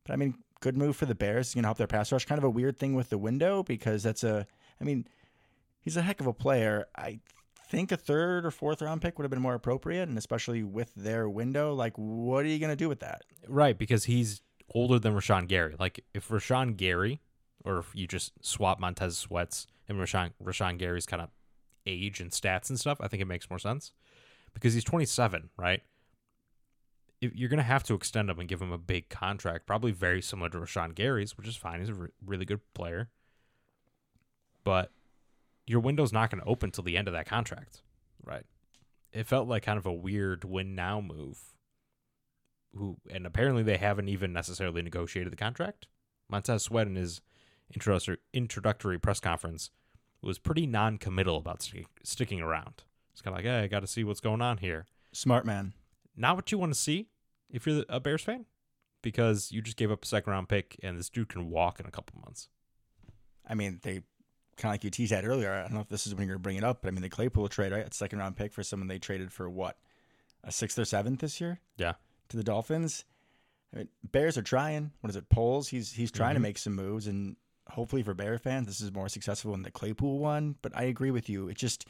But 0.05 0.13
I 0.13 0.15
mean, 0.17 0.35
good 0.59 0.77
move 0.77 0.95
for 0.95 1.05
the 1.07 1.15
Bears. 1.15 1.55
You 1.55 1.61
know, 1.63 1.69
help 1.69 1.77
their 1.79 1.87
pass 1.87 2.11
rush. 2.11 2.25
Kind 2.25 2.37
of 2.37 2.43
a 2.43 2.49
weird 2.49 2.77
thing 2.77 2.93
with 2.93 3.09
the 3.09 3.17
window 3.17 3.63
because 3.63 4.03
that's 4.03 4.23
a. 4.23 4.45
I 4.79 4.83
mean, 4.83 5.07
he's 5.83 5.97
a 5.97 6.01
heck 6.01 6.19
of 6.19 6.27
a 6.27 6.33
player. 6.33 6.87
I 6.95 7.19
think 7.69 7.91
a 7.91 7.97
third 7.97 8.45
or 8.45 8.51
fourth 8.51 8.81
round 8.81 9.01
pick 9.01 9.17
would 9.17 9.23
have 9.23 9.31
been 9.31 9.41
more 9.41 9.53
appropriate, 9.53 10.09
and 10.09 10.17
especially 10.17 10.63
with 10.63 10.91
their 10.95 11.29
window. 11.29 11.73
Like, 11.73 11.93
what 11.95 12.45
are 12.45 12.49
you 12.49 12.59
going 12.59 12.71
to 12.71 12.75
do 12.75 12.89
with 12.89 13.01
that? 13.01 13.21
Right, 13.47 13.77
because 13.77 14.05
he's 14.05 14.41
older 14.73 14.99
than 14.99 15.13
Rashan 15.13 15.47
Gary. 15.47 15.75
Like 15.79 16.03
if 16.13 16.29
Rashan 16.29 16.77
Gary, 16.77 17.21
or 17.63 17.79
if 17.79 17.91
you 17.93 18.07
just 18.07 18.33
swap 18.41 18.79
Montez 18.79 19.17
Sweats 19.17 19.67
and 19.87 19.97
Rashan 19.97 20.31
Rashan 20.43 20.77
Gary's 20.77 21.05
kind 21.05 21.21
of 21.21 21.29
age 21.85 22.19
and 22.19 22.31
stats 22.31 22.69
and 22.69 22.79
stuff, 22.79 22.99
I 23.01 23.07
think 23.07 23.21
it 23.21 23.27
makes 23.27 23.49
more 23.49 23.59
sense 23.59 23.91
because 24.53 24.73
he's 24.73 24.83
27, 24.83 25.49
right? 25.57 25.81
You're 27.19 27.49
gonna 27.49 27.63
have 27.63 27.83
to 27.83 27.93
extend 27.93 28.29
him 28.29 28.39
and 28.39 28.49
give 28.49 28.61
him 28.61 28.71
a 28.71 28.77
big 28.77 29.09
contract, 29.09 29.65
probably 29.65 29.91
very 29.91 30.21
similar 30.21 30.49
to 30.49 30.57
Rashan 30.57 30.93
Gary's, 30.93 31.37
which 31.37 31.47
is 31.47 31.55
fine. 31.55 31.79
He's 31.79 31.89
a 31.89 31.93
re- 31.93 32.09
really 32.25 32.45
good 32.45 32.59
player, 32.73 33.09
but 34.65 34.91
your 35.65 35.79
window's 35.79 36.13
not 36.13 36.29
going 36.29 36.41
to 36.41 36.47
open 36.47 36.71
till 36.71 36.83
the 36.83 36.97
end 36.97 37.07
of 37.07 37.13
that 37.13 37.25
contract, 37.25 37.81
right? 38.23 38.45
It 39.11 39.27
felt 39.27 39.47
like 39.47 39.63
kind 39.63 39.77
of 39.77 39.85
a 39.85 39.93
weird 39.93 40.43
win 40.43 40.75
now 40.75 41.01
move 41.01 41.39
who 42.75 42.97
and 43.11 43.25
apparently 43.25 43.61
they 43.61 43.77
haven't 43.77 44.09
even 44.09 44.33
necessarily 44.33 44.81
negotiated 44.81 45.31
the 45.31 45.37
contract. 45.37 45.87
Montez 46.29 46.63
Sweat 46.63 46.87
in 46.87 46.95
his 46.95 47.21
introductory 47.73 48.17
introductory 48.33 48.99
press 48.99 49.19
conference 49.19 49.69
was 50.21 50.39
pretty 50.39 50.65
non-committal 50.65 51.37
about 51.37 51.61
stick, 51.61 51.87
sticking 52.03 52.41
around. 52.41 52.83
It's 53.11 53.21
kind 53.21 53.37
of 53.37 53.39
like, 53.43 53.45
hey, 53.45 53.59
I 53.59 53.67
got 53.67 53.81
to 53.81 53.87
see 53.87 54.03
what's 54.03 54.21
going 54.21 54.41
on 54.41 54.57
here. 54.57 54.85
Smart 55.11 55.45
man. 55.45 55.73
Not 56.15 56.35
what 56.35 56.51
you 56.51 56.57
want 56.57 56.73
to 56.73 56.79
see 56.79 57.09
if 57.49 57.67
you're 57.67 57.83
a 57.89 57.99
Bears 57.99 58.23
fan, 58.23 58.45
because 59.01 59.51
you 59.51 59.61
just 59.61 59.77
gave 59.77 59.91
up 59.91 60.03
a 60.03 60.07
second 60.07 60.31
round 60.31 60.49
pick 60.49 60.79
and 60.81 60.97
this 60.97 61.09
dude 61.09 61.29
can 61.29 61.49
walk 61.49 61.79
in 61.79 61.85
a 61.85 61.91
couple 61.91 62.19
months. 62.21 62.49
I 63.47 63.53
mean, 63.53 63.79
they 63.83 64.01
kind 64.57 64.71
of 64.71 64.73
like 64.73 64.83
you 64.83 64.89
teased 64.89 65.11
at 65.11 65.25
earlier. 65.25 65.51
I 65.51 65.61
don't 65.63 65.73
know 65.73 65.79
if 65.81 65.89
this 65.89 66.05
is 66.07 66.13
when 66.15 66.27
you're 66.27 66.35
going 66.35 66.39
to 66.41 66.43
bring 66.43 66.57
it 66.57 66.63
up, 66.63 66.81
but 66.81 66.87
I 66.89 66.91
mean, 66.91 67.01
the 67.01 67.09
Claypool 67.09 67.47
trade, 67.49 67.71
right? 67.71 67.83
That 67.83 67.93
second 67.93 68.19
round 68.19 68.35
pick 68.37 68.51
for 68.53 68.63
someone 68.63 68.87
they 68.87 68.99
traded 68.99 69.31
for 69.31 69.49
what? 69.49 69.77
A 70.43 70.51
sixth 70.51 70.77
or 70.77 70.85
seventh 70.85 71.19
this 71.21 71.39
year? 71.41 71.59
Yeah. 71.77 71.93
To 72.29 72.37
the 72.37 72.43
Dolphins. 72.43 73.05
I 73.73 73.77
mean, 73.79 73.87
Bears 74.11 74.37
are 74.37 74.41
trying. 74.43 74.91
What 75.01 75.09
is 75.09 75.15
it? 75.15 75.29
Poles. 75.29 75.69
He's 75.69 75.91
he's 75.93 76.11
trying 76.11 76.35
to 76.35 76.39
Mhm. 76.39 76.43
make 76.43 76.57
some 76.57 76.73
moves, 76.75 77.07
and 77.07 77.35
hopefully 77.69 78.03
for 78.03 78.13
Bear 78.13 78.37
fans, 78.37 78.67
this 78.67 78.81
is 78.81 78.91
more 78.93 79.09
successful 79.09 79.51
than 79.53 79.63
the 79.63 79.71
Claypool 79.71 80.19
one. 80.19 80.55
But 80.61 80.75
I 80.75 80.83
agree 80.83 81.11
with 81.11 81.29
you. 81.29 81.47
It 81.47 81.57
just 81.57 81.85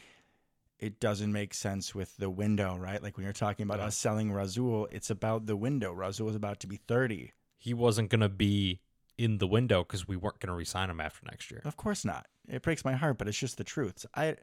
it 0.80 1.00
doesn't 1.00 1.32
make 1.32 1.54
sense 1.54 1.96
with 1.96 2.18
the 2.18 2.30
window, 2.30 2.76
right? 2.76 3.02
Like 3.02 3.16
when 3.18 3.24
you're 3.24 3.32
talking 3.34 3.64
about 3.64 3.80
Yeah. 3.80 3.86
us 3.86 3.98
selling 3.98 4.32
Rasul, 4.34 4.88
it's 4.92 5.10
about 5.10 5.46
the 5.46 5.56
window. 5.56 5.94
Rasul 5.94 6.28
is 6.30 6.36
about 6.36 6.60
to 6.62 6.68
be 6.68 6.76
30. 6.76 7.32
He 7.58 7.74
wasn't 7.74 8.10
going 8.10 8.20
to 8.22 8.28
be 8.28 8.82
in 9.18 9.38
the 9.38 9.48
window 9.48 9.84
because 9.84 10.08
we 10.10 10.18
weren't 10.18 10.40
going 10.40 10.48
to 10.50 10.54
re-sign 10.56 10.90
him 10.90 11.00
after 11.00 11.26
next 11.26 11.50
year. 11.52 11.62
Of 11.64 11.78
course 11.78 12.04
not. 12.04 12.28
It 12.48 12.62
breaks 12.62 12.84
my 12.84 12.94
heart, 12.94 13.18
but 13.18 13.28
it's 13.28 13.38
just 13.38 13.58
the 13.58 13.64
truth. 13.64 14.00
So 14.00 14.10
I 14.16 14.36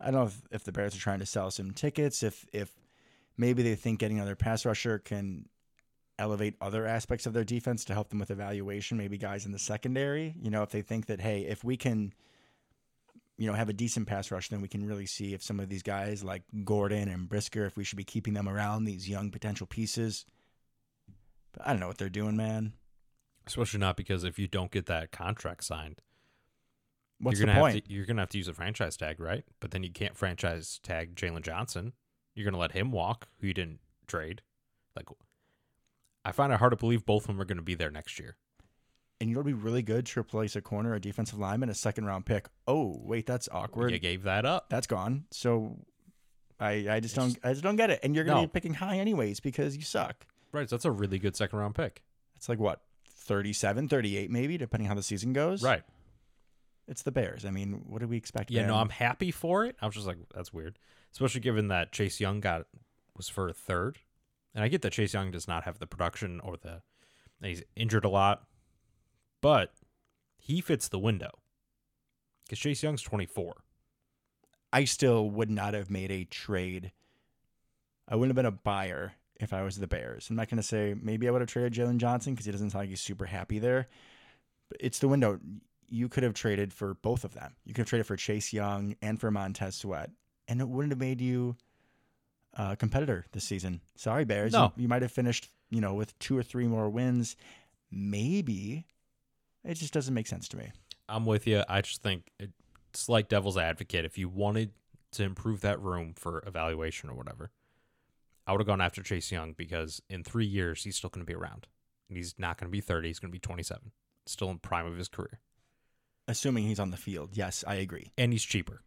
I 0.00 0.10
don't 0.10 0.14
know 0.14 0.26
if, 0.26 0.42
if 0.50 0.64
the 0.64 0.72
Bears 0.72 0.94
are 0.94 1.00
trying 1.00 1.20
to 1.20 1.26
sell 1.26 1.50
some 1.50 1.72
tickets, 1.72 2.22
if 2.22 2.46
if 2.52 2.70
maybe 3.36 3.62
they 3.62 3.74
think 3.74 3.98
getting 4.00 4.18
another 4.18 4.36
pass 4.36 4.64
rusher 4.64 4.98
can 4.98 5.48
elevate 6.18 6.56
other 6.60 6.84
aspects 6.84 7.26
of 7.26 7.32
their 7.32 7.44
defense 7.44 7.84
to 7.84 7.94
help 7.94 8.08
them 8.10 8.18
with 8.18 8.30
evaluation, 8.30 8.98
maybe 8.98 9.16
guys 9.16 9.46
in 9.46 9.52
the 9.52 9.58
secondary. 9.58 10.34
You 10.40 10.50
know, 10.50 10.62
if 10.62 10.70
they 10.70 10.82
think 10.82 11.06
that, 11.06 11.20
hey, 11.20 11.42
if 11.42 11.62
we 11.62 11.76
can 11.76 12.12
you 13.38 13.46
know, 13.46 13.54
have 13.54 13.68
a 13.68 13.72
decent 13.72 14.08
pass 14.08 14.32
rush, 14.32 14.48
then 14.48 14.60
we 14.60 14.68
can 14.68 14.84
really 14.84 15.06
see 15.06 15.32
if 15.32 15.42
some 15.42 15.60
of 15.60 15.68
these 15.68 15.84
guys 15.84 16.24
like 16.24 16.42
Gordon 16.64 17.08
and 17.08 17.28
Brisker, 17.28 17.64
if 17.64 17.76
we 17.76 17.84
should 17.84 17.96
be 17.96 18.04
keeping 18.04 18.34
them 18.34 18.48
around, 18.48 18.84
these 18.84 19.08
young 19.08 19.30
potential 19.30 19.66
pieces. 19.66 20.26
But 21.52 21.66
I 21.66 21.70
don't 21.70 21.78
know 21.78 21.86
what 21.86 21.98
they're 21.98 22.08
doing, 22.08 22.36
man. 22.36 22.72
Especially 23.46 23.78
not 23.78 23.96
because 23.96 24.24
if 24.24 24.40
you 24.40 24.48
don't 24.48 24.72
get 24.72 24.86
that 24.86 25.12
contract 25.12 25.62
signed, 25.64 26.02
What's 27.20 27.38
you're 27.40 27.46
the 27.48 27.54
point? 27.54 27.84
To, 27.86 27.92
you're 27.92 28.06
gonna 28.06 28.22
have 28.22 28.28
to 28.30 28.38
use 28.38 28.48
a 28.48 28.54
franchise 28.54 28.96
tag, 28.96 29.18
right? 29.20 29.44
But 29.60 29.70
then 29.72 29.82
you 29.82 29.90
can't 29.90 30.16
franchise 30.16 30.78
tag 30.82 31.14
Jaylon 31.16 31.42
Johnson. 31.42 31.92
You're 32.34 32.44
gonna 32.44 32.58
let 32.58 32.72
him 32.72 32.92
walk, 32.92 33.28
who 33.40 33.48
you 33.48 33.54
didn't 33.54 33.80
trade. 34.06 34.42
Like, 34.94 35.06
I 36.24 36.32
find 36.32 36.52
it 36.52 36.58
hard 36.58 36.70
to 36.72 36.76
believe 36.76 37.04
both 37.06 37.22
of 37.24 37.26
them 37.28 37.40
are 37.40 37.44
gonna 37.44 37.62
be 37.62 37.74
there 37.74 37.90
next 37.90 38.18
year. 38.18 38.36
and 39.20 39.28
you 39.28 39.34
know, 39.34 39.40
it'd 39.40 39.46
be 39.46 39.52
really 39.52 39.82
good 39.82 40.06
to 40.06 40.20
replace 40.20 40.54
a 40.54 40.60
corner, 40.62 40.94
a 40.94 41.00
defensive 41.00 41.38
lineman, 41.40 41.68
a 41.68 41.74
second 41.74 42.04
round 42.04 42.24
pick. 42.24 42.46
Oh, 42.68 43.00
wait, 43.02 43.26
that's 43.26 43.48
awkward. 43.50 43.90
You 43.90 43.98
gave 43.98 44.22
that 44.22 44.44
up. 44.44 44.68
That's 44.70 44.86
gone. 44.86 45.24
So 45.32 45.76
I, 46.60 46.86
I 46.88 47.00
just 47.00 47.16
don't, 47.16 47.36
I 47.42 47.50
just 47.50 47.64
don't 47.64 47.74
get 47.74 47.90
it. 47.90 47.98
And 48.04 48.14
you're 48.14 48.24
gonna 48.24 48.42
No. 48.42 48.46
be 48.46 48.52
picking 48.52 48.74
high 48.74 48.98
anyways 48.98 49.40
because 49.40 49.76
you 49.76 49.82
suck. 49.82 50.24
Right. 50.52 50.68
So 50.70 50.76
that's 50.76 50.84
a 50.84 50.90
really 50.92 51.18
good 51.18 51.34
second 51.34 51.58
round 51.58 51.74
pick. 51.74 52.02
It's 52.36 52.48
like 52.48 52.60
what 52.60 52.80
37, 53.08 53.88
38 53.88 54.30
maybe, 54.30 54.56
depending 54.56 54.86
how 54.88 54.94
the 54.94 55.02
season 55.02 55.32
goes. 55.32 55.64
Right. 55.64 55.82
It's 56.88 57.02
the 57.02 57.12
Bears. 57.12 57.44
I 57.44 57.50
mean, 57.50 57.82
what 57.86 58.00
do 58.00 58.08
we 58.08 58.16
expect? 58.16 58.50
Yeah, 58.50 58.66
no? 58.66 58.76
I'm 58.76 58.88
happy 58.88 59.30
for 59.30 59.66
it. 59.66 59.76
I 59.80 59.86
was 59.86 59.94
just 59.94 60.06
like, 60.06 60.16
that's 60.34 60.52
weird. 60.52 60.78
Especially 61.12 61.40
given 61.40 61.68
that 61.68 61.92
Chase 61.92 62.18
Young 62.18 62.40
got 62.40 62.66
was 63.16 63.28
for 63.28 63.48
a 63.48 63.52
third. 63.52 63.98
And 64.54 64.64
I 64.64 64.68
get 64.68 64.82
that 64.82 64.92
Chase 64.92 65.12
Young 65.12 65.30
does 65.30 65.46
not 65.46 65.64
have 65.64 65.78
the 65.78 65.86
production 65.86 66.40
or 66.40 66.56
the 66.56 66.82
he's 67.42 67.62
injured 67.76 68.04
a 68.06 68.08
lot. 68.08 68.44
But 69.40 69.72
he 70.38 70.60
fits 70.60 70.88
the 70.88 70.98
window. 70.98 71.30
Because 72.44 72.58
Chase 72.58 72.82
Young's 72.82 73.02
twenty 73.02 73.26
four. 73.26 73.56
I 74.72 74.84
still 74.84 75.28
would 75.30 75.50
not 75.50 75.74
have 75.74 75.90
made 75.90 76.10
a 76.10 76.24
trade. 76.24 76.92
I 78.08 78.16
wouldn't 78.16 78.30
have 78.30 78.36
been 78.36 78.46
a 78.46 78.50
buyer 78.50 79.12
if 79.38 79.52
I 79.52 79.62
was 79.62 79.76
the 79.76 79.86
Bears. 79.86 80.28
I'm 80.28 80.36
not 80.36 80.48
going 80.48 80.56
to 80.56 80.62
say 80.62 80.94
maybe 81.00 81.28
I 81.28 81.30
would 81.30 81.42
have 81.42 81.50
traded 81.50 81.74
Jaylon 81.74 81.98
Johnson 81.98 82.32
because 82.32 82.46
he 82.46 82.52
doesn't 82.52 82.70
sound 82.70 82.82
like 82.82 82.88
he's 82.88 83.00
super 83.00 83.26
happy 83.26 83.58
there. 83.58 83.88
But 84.68 84.78
it's 84.80 84.98
the 84.98 85.08
window. 85.08 85.38
You 85.88 86.08
could 86.08 86.22
have 86.22 86.34
traded 86.34 86.72
for 86.72 86.94
both 86.94 87.24
of 87.24 87.34
them. 87.34 87.54
You 87.64 87.74
could 87.74 87.82
have 87.82 87.88
traded 87.88 88.06
for 88.06 88.16
Chase 88.16 88.52
Young 88.52 88.94
and 89.00 89.20
for 89.20 89.30
Montez 89.30 89.76
Sweat, 89.76 90.10
and 90.46 90.60
it 90.60 90.68
wouldn't 90.68 90.92
have 90.92 91.00
made 91.00 91.20
you 91.20 91.56
a 92.54 92.76
competitor 92.76 93.24
this 93.32 93.44
season. 93.44 93.80
Sorry, 93.96 94.24
Bears. 94.24 94.52
No. 94.52 94.72
You, 94.76 94.82
you 94.82 94.88
might 94.88 95.02
have 95.02 95.12
finished, 95.12 95.50
you 95.70 95.80
know, 95.80 95.94
with 95.94 96.18
two 96.18 96.36
or 96.36 96.42
three 96.42 96.66
more 96.66 96.88
wins. 96.90 97.36
Maybe. 97.90 98.86
It 99.64 99.74
just 99.74 99.92
doesn't 99.92 100.14
make 100.14 100.26
sense 100.26 100.48
to 100.48 100.56
me. 100.56 100.70
I'm 101.08 101.24
with 101.24 101.46
you. 101.46 101.62
I 101.68 101.80
just 101.80 102.02
think 102.02 102.30
it's 102.38 103.08
like 103.08 103.28
devil's 103.28 103.56
advocate. 103.56 104.04
If 104.04 104.18
you 104.18 104.28
wanted 104.28 104.72
to 105.12 105.22
improve 105.24 105.62
that 105.62 105.80
room 105.80 106.12
for 106.14 106.42
evaluation 106.46 107.08
or 107.08 107.14
whatever, 107.14 107.50
I 108.46 108.52
would 108.52 108.60
have 108.60 108.66
gone 108.66 108.80
after 108.80 109.02
Chase 109.02 109.30
Young 109.30 109.52
because 109.52 110.02
in 110.08 110.24
three 110.24 110.46
years 110.46 110.84
he's 110.84 110.96
still 110.96 111.10
going 111.10 111.24
to 111.24 111.30
be 111.30 111.36
around. 111.36 111.66
He's 112.08 112.34
not 112.38 112.58
going 112.58 112.68
to 112.68 112.72
be 112.72 112.80
30. 112.80 113.08
He's 113.08 113.18
going 113.18 113.30
to 113.30 113.34
be 113.34 113.38
27. 113.38 113.92
Still 114.26 114.50
in 114.50 114.58
prime 114.58 114.86
of 114.86 114.96
his 114.96 115.08
career, 115.08 115.40
Assuming 116.28 116.64
he's 116.64 116.78
on 116.78 116.90
the 116.90 116.96
field. 116.96 117.30
Yes, 117.32 117.64
I 117.66 117.76
agree. 117.76 118.12
and 118.16 118.32
he's 118.32 118.44
cheaper, 118.44 118.82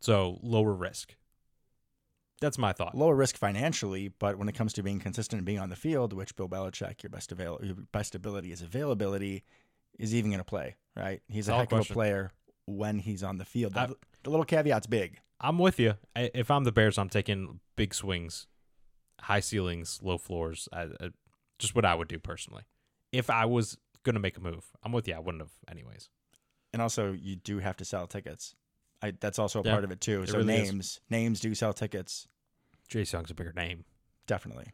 so 0.00 0.38
lower 0.42 0.72
risk. 0.74 1.14
That's 2.40 2.56
my 2.58 2.72
thought. 2.72 2.94
lower 2.96 3.14
risk 3.14 3.36
financially, 3.36 4.08
but 4.18 4.36
when 4.38 4.48
it 4.48 4.54
comes 4.54 4.72
to 4.74 4.82
being 4.82 4.98
consistent 4.98 5.38
and 5.40 5.46
being 5.46 5.58
on 5.58 5.68
the 5.68 5.76
field, 5.76 6.12
which 6.14 6.34
Bill 6.36 6.48
Belichick, 6.48 7.02
your 7.02 7.10
best 7.10 7.32
avail- 7.32 7.60
your 7.62 7.74
best 7.92 8.14
ability 8.14 8.50
is 8.50 8.62
availability, 8.62 9.44
is 9.98 10.14
even 10.14 10.30
going 10.30 10.38
to 10.40 10.44
play, 10.44 10.76
right? 10.96 11.20
He's 11.28 11.48
a 11.48 11.50
Solid 11.50 11.60
heck 11.60 11.68
question. 11.68 11.92
of 11.92 11.96
a 11.96 11.98
player 11.98 12.32
when 12.64 12.98
he's 12.98 13.22
on 13.22 13.36
the 13.38 13.44
field. 13.44 13.76
I- 13.76 13.86
The, 13.88 13.96
the 14.24 14.30
little 14.30 14.46
caveat's 14.46 14.86
big. 14.86 15.20
I'm 15.38 15.58
with 15.58 15.78
you. 15.78 15.94
I, 16.16 16.30
if 16.34 16.50
I'm 16.50 16.64
the 16.64 16.72
Bears, 16.72 16.96
I'm 16.98 17.08
taking 17.10 17.60
big 17.76 17.92
swings, 17.94 18.46
high 19.20 19.40
ceilings, 19.40 20.00
low 20.02 20.16
floors. 20.18 20.68
I, 20.72 20.88
just 21.58 21.74
what 21.74 21.84
I 21.84 21.94
would 21.94 22.08
do 22.08 22.18
personally. 22.18 22.62
If 23.12 23.28
I 23.30 23.44
was 23.44 23.76
gonna 24.02 24.18
make 24.20 24.36
a 24.38 24.40
move. 24.40 24.64
I'm 24.82 24.92
with 24.92 25.06
you. 25.08 25.14
I 25.14 25.18
wouldn't 25.18 25.42
have 25.42 25.52
anyways. 25.70 26.08
And 26.72 26.80
also, 26.80 27.12
you 27.12 27.36
do 27.36 27.58
have 27.58 27.76
to 27.78 27.84
sell 27.84 28.06
tickets. 28.06 28.54
I, 29.02 29.12
that's 29.18 29.38
also 29.38 29.60
a 29.60 29.64
Yeah, 29.64 29.72
part 29.72 29.84
of 29.84 29.90
it 29.90 30.00
too. 30.00 30.22
it 30.22 30.28
So 30.28 30.38
really 30.38 30.54
is. 30.56 30.68
names, 30.72 31.00
names 31.10 31.40
do 31.40 31.54
sell 31.54 31.72
tickets, 31.72 32.28
Chase 32.88 33.12
Young's 33.12 33.30
a 33.30 33.34
bigger 33.34 33.52
name. 33.52 33.84
definitely. 34.26 34.66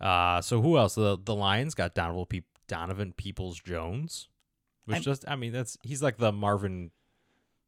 Uh, 0.00 0.40
so 0.40 0.60
who 0.62 0.76
else? 0.78 0.94
The 0.96 1.16
the 1.22 1.34
Lions 1.34 1.74
got 1.74 1.94
Donovan 1.94 2.26
Pe- 2.26 2.40
Donovan 2.66 3.12
Peoples 3.12 3.60
Jones, 3.60 4.28
which 4.84 4.96
I'm- 4.96 5.02
just 5.02 5.24
I 5.28 5.36
mean 5.36 5.52
that's 5.52 5.76
he's 5.82 6.02
like 6.02 6.16
the 6.18 6.32
Marvin, 6.32 6.90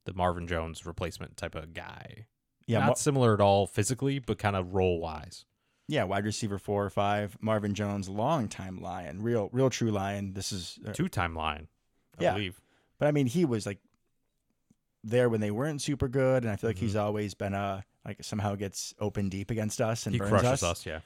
the 0.04 0.14
Marvin 0.14 0.46
Jones 0.48 0.84
replacement 0.86 1.36
type 1.36 1.54
of 1.54 1.72
guy. 1.74 2.26
Yeah, 2.66 2.78
not 2.80 2.86
Mar- 2.86 2.96
similar 2.96 3.34
at 3.34 3.40
all 3.40 3.66
physically, 3.66 4.18
but 4.18 4.38
kind 4.38 4.56
of 4.56 4.74
role 4.74 4.98
wise. 5.00 5.44
yeah, 5.86 6.02
wide 6.04 6.24
receiver 6.24 6.58
four 6.58 6.84
or 6.84 6.90
five. 6.90 7.36
Marvin 7.40 7.74
Jones, 7.74 8.08
longtime 8.08 8.80
Lion, 8.80 9.22
real, 9.22 9.48
real 9.52 9.68
true 9.70 9.90
Lion. 9.90 10.32
This 10.32 10.50
is, 10.50 10.78
uh, 10.86 10.92
Two 10.92 11.08
time 11.08 11.34
Lion, 11.36 11.68
I 12.18 12.22
Yeah. 12.22 12.32
believe. 12.32 12.60
But 12.98 13.08
I 13.08 13.10
mean, 13.10 13.26
he 13.26 13.44
was 13.44 13.66
like 13.66 13.78
there 15.02 15.28
when 15.28 15.40
they 15.40 15.50
weren't 15.50 15.82
super 15.82 16.08
good, 16.08 16.44
and 16.44 16.52
I 16.52 16.56
feel 16.56 16.70
like 16.70 16.76
Mm-hmm. 16.76 16.86
he's 16.86 16.96
always 16.96 17.34
been 17.34 17.54
a 17.54 17.84
like 18.04 18.22
somehow 18.22 18.54
gets 18.54 18.94
open 19.00 19.28
deep 19.28 19.50
against 19.50 19.80
us 19.80 20.04
and 20.06 20.14
He 20.14 20.18
burns 20.18 20.30
crushes 20.30 20.46
us. 20.46 20.62
us. 20.62 20.86
Yeah. 20.86 21.00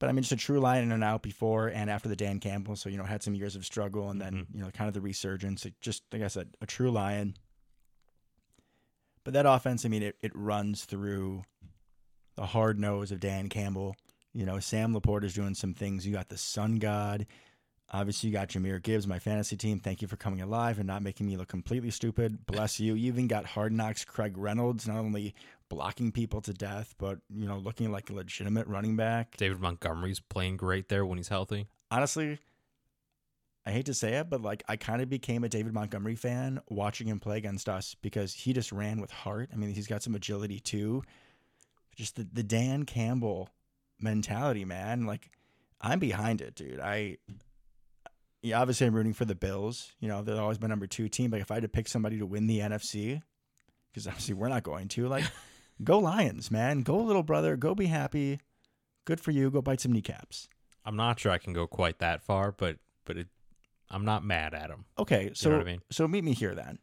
But 0.00 0.08
I 0.08 0.12
mean, 0.12 0.22
just 0.22 0.32
a 0.32 0.36
true 0.36 0.60
Lion 0.60 0.84
in 0.84 0.92
and 0.92 1.02
out 1.04 1.22
before 1.22 1.68
and 1.68 1.90
after 1.90 2.08
the 2.08 2.14
Dan 2.16 2.38
Campbell. 2.40 2.76
So 2.76 2.88
you 2.88 2.96
know, 2.96 3.04
had 3.04 3.22
some 3.22 3.34
years 3.34 3.56
of 3.56 3.64
struggle, 3.64 4.10
and 4.10 4.20
then 4.20 4.32
Mhm. 4.34 4.54
you 4.54 4.60
know, 4.62 4.70
kind 4.70 4.88
of 4.88 4.94
the 4.94 5.00
resurgence. 5.00 5.64
It 5.66 5.74
just 5.80 6.02
like 6.12 6.22
I 6.22 6.28
said, 6.28 6.56
a 6.60 6.66
true 6.66 6.90
Lion. 6.90 7.34
But 9.24 9.34
that 9.34 9.46
offense, 9.46 9.84
I 9.84 9.88
mean, 9.88 10.02
it, 10.02 10.16
it 10.22 10.32
runs 10.34 10.84
through 10.84 11.42
the 12.36 12.46
hard 12.46 12.78
nose 12.78 13.10
of 13.12 13.20
Dan 13.20 13.48
Campbell. 13.48 13.96
You 14.32 14.46
know, 14.46 14.58
Sam 14.60 14.94
LaPorta 14.94 15.24
is 15.24 15.34
doing 15.34 15.54
some 15.54 15.74
things. 15.74 16.06
You 16.06 16.12
got 16.12 16.28
the 16.28 16.38
Sun 16.38 16.76
God. 16.76 17.26
Obviously, 17.90 18.28
you 18.28 18.34
got 18.34 18.48
Jahmyr 18.48 18.82
Gibbs, 18.82 19.06
my 19.06 19.18
fantasy 19.18 19.56
team. 19.56 19.78
Thank 19.78 20.02
you 20.02 20.08
for 20.08 20.16
coming 20.16 20.42
alive 20.42 20.78
and 20.78 20.86
not 20.86 21.02
making 21.02 21.26
me 21.26 21.38
look 21.38 21.48
completely 21.48 21.90
stupid. 21.90 22.44
Bless 22.44 22.78
you. 22.78 22.94
You 22.94 23.06
even 23.06 23.28
got 23.28 23.46
Hard 23.46 23.72
Knocks 23.72 24.04
Craig 24.04 24.36
Reynolds, 24.36 24.86
not 24.86 24.98
only 24.98 25.34
blocking 25.70 26.12
people 26.12 26.42
to 26.42 26.52
death, 26.52 26.94
but 26.98 27.18
you 27.34 27.46
know, 27.46 27.56
looking 27.56 27.90
like 27.90 28.10
a 28.10 28.12
legitimate 28.12 28.66
running 28.66 28.96
back. 28.96 29.36
David 29.38 29.60
Montgomery's 29.60 30.20
playing 30.20 30.58
great 30.58 30.88
there 30.88 31.06
when 31.06 31.16
he's 31.18 31.28
healthy. 31.28 31.66
honestly, 31.90 32.38
I 33.64 33.70
hate 33.70 33.86
to 33.86 33.94
say 33.94 34.14
it, 34.14 34.30
but 34.30 34.40
like 34.40 34.62
I 34.68 34.76
kind 34.76 35.02
of 35.02 35.10
became 35.10 35.44
a 35.44 35.48
David 35.48 35.74
Montgomery 35.74 36.14
fan 36.14 36.60
watching 36.68 37.06
him 37.06 37.20
play 37.20 37.36
against 37.36 37.68
us 37.68 37.94
because 38.00 38.32
he 38.32 38.52
just 38.54 38.72
ran 38.72 39.00
with 39.00 39.10
heart. 39.10 39.50
I 39.52 39.56
mean, 39.56 39.74
he's 39.74 39.86
got 39.86 40.02
some 40.02 40.14
agility 40.14 40.58
too. 40.58 41.02
Just 41.94 42.16
the, 42.16 42.26
the 42.32 42.42
Dan 42.42 42.84
Campbell 42.84 43.50
mentality, 44.00 44.64
man. 44.64 45.04
Like 45.04 45.30
I'm 45.82 45.98
behind 45.98 46.40
it, 46.40 46.54
dude. 46.54 46.80
I 46.80 47.18
yeah, 48.42 48.60
obviously 48.60 48.86
I'm 48.86 48.94
rooting 48.94 49.14
for 49.14 49.24
the 49.24 49.34
Bills. 49.34 49.92
You 50.00 50.08
know, 50.08 50.22
they've 50.22 50.38
always 50.38 50.58
been 50.58 50.70
number 50.70 50.86
two 50.86 51.08
team. 51.08 51.30
But 51.30 51.40
if 51.40 51.50
I 51.50 51.54
had 51.54 51.62
to 51.62 51.68
pick 51.68 51.88
somebody 51.88 52.18
to 52.18 52.26
win 52.26 52.46
the 52.46 52.60
NFC, 52.60 53.22
because 53.90 54.06
obviously 54.06 54.34
we're 54.34 54.48
not 54.48 54.62
going 54.62 54.88
to, 54.88 55.08
like, 55.08 55.24
go 55.84 55.98
Lions, 55.98 56.50
man. 56.50 56.82
Go 56.82 56.98
little 56.98 57.22
brother. 57.22 57.56
Go 57.56 57.74
be 57.74 57.86
happy. 57.86 58.40
Good 59.04 59.20
for 59.20 59.30
you. 59.30 59.50
Go 59.50 59.62
bite 59.62 59.80
some 59.80 59.92
kneecaps. 59.92 60.48
I'm 60.84 60.96
not 60.96 61.18
sure 61.20 61.32
I 61.32 61.38
can 61.38 61.52
go 61.52 61.66
quite 61.66 61.98
that 61.98 62.22
far, 62.22 62.52
but 62.52 62.76
but 63.04 63.16
it, 63.16 63.28
I'm 63.90 64.04
not 64.04 64.24
mad 64.24 64.54
at 64.54 64.70
him. 64.70 64.84
Okay, 64.98 65.30
so 65.34 65.50
what 65.50 65.60
I 65.60 65.64
mean? 65.64 65.80
so 65.90 66.06
meet 66.06 66.24
me 66.24 66.34
here 66.34 66.54
then. 66.54 66.78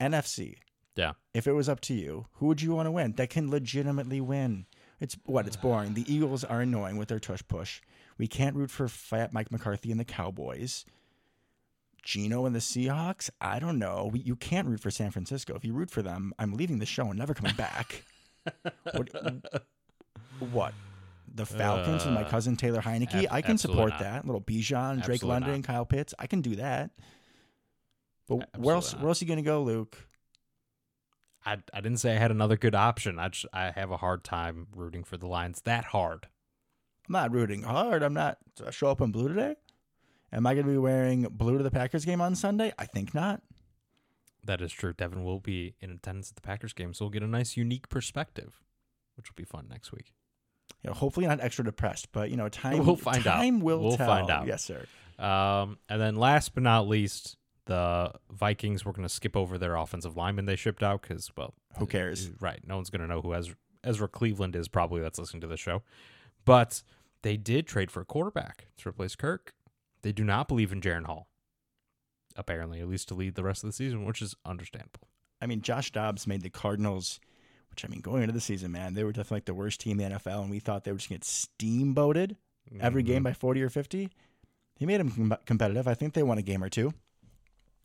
NFC. 0.00 0.56
Yeah. 0.94 1.12
If 1.32 1.46
it 1.46 1.52
was 1.52 1.68
up 1.68 1.80
to 1.82 1.94
you, 1.94 2.26
who 2.34 2.46
would 2.46 2.60
you 2.60 2.74
want 2.74 2.86
to 2.86 2.90
win? 2.90 3.12
That 3.12 3.30
can 3.30 3.50
legitimately 3.50 4.20
win. 4.20 4.66
It's 5.00 5.16
what? 5.24 5.46
It's 5.46 5.56
boring. 5.56 5.94
The 5.94 6.12
Eagles 6.12 6.44
are 6.44 6.60
annoying 6.60 6.96
with 6.96 7.08
their 7.08 7.18
tush 7.18 7.42
push. 7.48 7.80
We 8.18 8.26
can't 8.26 8.54
root 8.56 8.70
for 8.70 8.88
fat 8.88 9.32
Mike 9.32 9.50
McCarthy 9.50 9.90
and 9.90 9.98
the 10.00 10.04
Cowboys. 10.04 10.84
Gino 12.02 12.46
and 12.46 12.54
the 12.54 12.58
Seahawks. 12.60 13.30
I 13.40 13.58
don't 13.60 13.78
know. 13.78 14.10
We, 14.12 14.20
you 14.20 14.34
can't 14.36 14.66
root 14.66 14.80
for 14.80 14.90
San 14.90 15.10
Francisco. 15.12 15.54
If 15.54 15.64
you 15.64 15.72
root 15.72 15.90
for 15.90 16.02
them, 16.02 16.32
I'm 16.38 16.52
leaving 16.54 16.78
the 16.80 16.86
show 16.86 17.06
and 17.06 17.18
never 17.18 17.32
coming 17.34 17.54
back. 17.54 18.04
what? 18.92 19.08
What? 20.50 20.74
The 21.34 21.46
Falcons 21.46 22.04
and 22.04 22.14
my 22.14 22.24
Uh, 22.24 22.28
cousin 22.28 22.56
Taylor 22.56 22.80
Heinicke. 22.82 23.24
ab- 23.24 23.28
I 23.30 23.40
can 23.40 23.56
support 23.56 23.90
not. 23.90 24.00
that. 24.00 24.26
Little 24.26 24.40
Bijan, 24.40 25.02
Drake 25.02 25.22
London, 25.22 25.56
not. 25.60 25.64
Kyle 25.64 25.84
Pitts. 25.86 26.12
I 26.18 26.26
can 26.26 26.40
do 26.42 26.56
that. 26.56 26.90
But 28.28 28.48
where 28.58 28.74
else? 28.74 28.92
not. 28.92 29.00
Where 29.02 29.08
else 29.08 29.22
are 29.22 29.24
you 29.24 29.28
gonna 29.28 29.42
go, 29.42 29.62
Luke? 29.62 29.96
I 31.46 31.58
I 31.72 31.80
didn't 31.80 31.98
say 31.98 32.14
I 32.14 32.18
had 32.18 32.30
another 32.30 32.56
good 32.56 32.74
option. 32.74 33.18
I 33.18 33.28
just, 33.28 33.46
I 33.52 33.70
have 33.70 33.90
a 33.90 33.96
hard 33.96 34.24
time 34.24 34.66
rooting 34.76 35.04
for 35.04 35.16
the 35.16 35.26
Lions 35.26 35.62
that 35.62 35.86
hard. 35.86 36.26
I'm 37.08 37.12
not 37.12 37.32
rooting 37.32 37.62
hard. 37.62 38.02
I'm 38.02 38.14
not. 38.14 38.38
I 38.66 38.70
show 38.70 38.88
up 38.90 39.00
in 39.00 39.10
blue 39.12 39.28
today? 39.28 39.56
Am 40.32 40.46
I 40.46 40.54
gonna 40.54 40.66
be 40.68 40.78
wearing 40.78 41.22
blue 41.30 41.58
to 41.58 41.64
the 41.64 41.70
Packers 41.70 42.04
game 42.04 42.20
on 42.20 42.34
Sunday? 42.34 42.72
I 42.78 42.86
think 42.86 43.14
not. 43.14 43.42
That 44.44 44.60
is 44.60 44.72
true. 44.72 44.92
Devin 44.92 45.22
will 45.24 45.38
be 45.40 45.74
in 45.80 45.90
attendance 45.90 46.30
at 46.30 46.36
the 46.36 46.42
Packers 46.42 46.72
game, 46.72 46.94
so 46.94 47.04
we'll 47.04 47.10
get 47.10 47.22
a 47.22 47.26
nice, 47.28 47.56
unique 47.56 47.88
perspective, 47.88 48.60
which 49.16 49.28
will 49.30 49.36
be 49.36 49.44
fun 49.44 49.66
next 49.70 49.92
week. 49.92 50.12
You 50.82 50.90
know, 50.90 50.94
hopefully 50.94 51.26
not 51.26 51.40
extra 51.40 51.64
depressed, 51.64 52.08
but 52.12 52.30
you 52.30 52.36
know, 52.36 52.48
time. 52.48 52.84
We'll 52.84 52.96
find 52.96 53.24
out. 53.26 53.36
Time 53.36 53.60
will 53.60 53.78
We'll 53.80 53.96
tell. 53.96 54.06
find 54.08 54.30
out. 54.30 54.46
Yes, 54.46 54.64
sir. 54.64 54.84
Um, 55.18 55.78
and 55.88 56.00
then 56.00 56.16
last 56.16 56.54
but 56.54 56.62
not 56.64 56.88
least, 56.88 57.36
the 57.66 58.12
Vikings 58.30 58.84
were 58.84 58.92
going 58.92 59.06
to 59.06 59.12
skip 59.14 59.36
over 59.36 59.58
their 59.58 59.76
offensive 59.76 60.16
lineman 60.16 60.46
they 60.46 60.56
shipped 60.56 60.82
out 60.82 61.02
because, 61.02 61.30
well, 61.36 61.54
Who 61.78 61.86
cares? 61.86 62.30
Right. 62.40 62.60
No 62.66 62.74
one's 62.76 62.90
going 62.90 63.02
to 63.02 63.06
know 63.06 63.20
who 63.20 63.32
Ezra, 63.34 63.54
Ezra 63.84 64.08
Cleveland 64.08 64.56
is, 64.56 64.66
probably 64.66 65.00
that's 65.02 65.18
listening 65.20 65.42
to 65.42 65.46
the 65.46 65.56
show. 65.56 65.82
But 66.44 66.82
they 67.22 67.36
did 67.36 67.66
trade 67.66 67.90
for 67.90 68.00
a 68.00 68.04
quarterback 68.04 68.66
to 68.78 68.88
replace 68.88 69.14
Kirk. 69.14 69.54
They 70.02 70.12
do 70.12 70.24
not 70.24 70.48
believe 70.48 70.72
in 70.72 70.80
Jaren 70.80 71.06
Hall, 71.06 71.28
apparently, 72.36 72.80
at 72.80 72.88
least 72.88 73.08
to 73.08 73.14
lead 73.14 73.34
the 73.34 73.44
rest 73.44 73.62
of 73.62 73.68
the 73.68 73.74
season, 73.74 74.04
which 74.04 74.20
is 74.20 74.34
understandable. 74.44 75.08
I 75.40 75.46
mean, 75.46 75.62
Josh 75.62 75.90
Dobbs 75.92 76.26
made 76.26 76.42
the 76.42 76.50
Cardinals, 76.50 77.20
which 77.70 77.84
I 77.84 77.88
mean, 77.88 78.00
going 78.00 78.22
into 78.22 78.34
the 78.34 78.40
season, 78.40 78.72
man, 78.72 78.94
they 78.94 79.04
were 79.04 79.12
definitely 79.12 79.36
like 79.36 79.44
the 79.44 79.54
worst 79.54 79.80
team 79.80 80.00
in 80.00 80.10
the 80.10 80.18
NFL, 80.18 80.42
and 80.42 80.50
we 80.50 80.58
thought 80.58 80.84
they 80.84 80.92
were 80.92 80.98
just 80.98 81.08
gonna 81.08 81.18
get 81.18 81.24
steamboated 81.24 82.36
every 82.80 83.02
mm-hmm. 83.02 83.12
game 83.12 83.22
by 83.22 83.32
40 83.32 83.62
or 83.62 83.68
50. 83.68 84.10
He 84.76 84.86
made 84.86 85.00
them 85.00 85.10
com- 85.10 85.38
competitive. 85.46 85.86
I 85.86 85.94
think 85.94 86.14
they 86.14 86.22
won 86.22 86.38
a 86.38 86.42
game 86.42 86.62
or 86.62 86.68
two. 86.68 86.92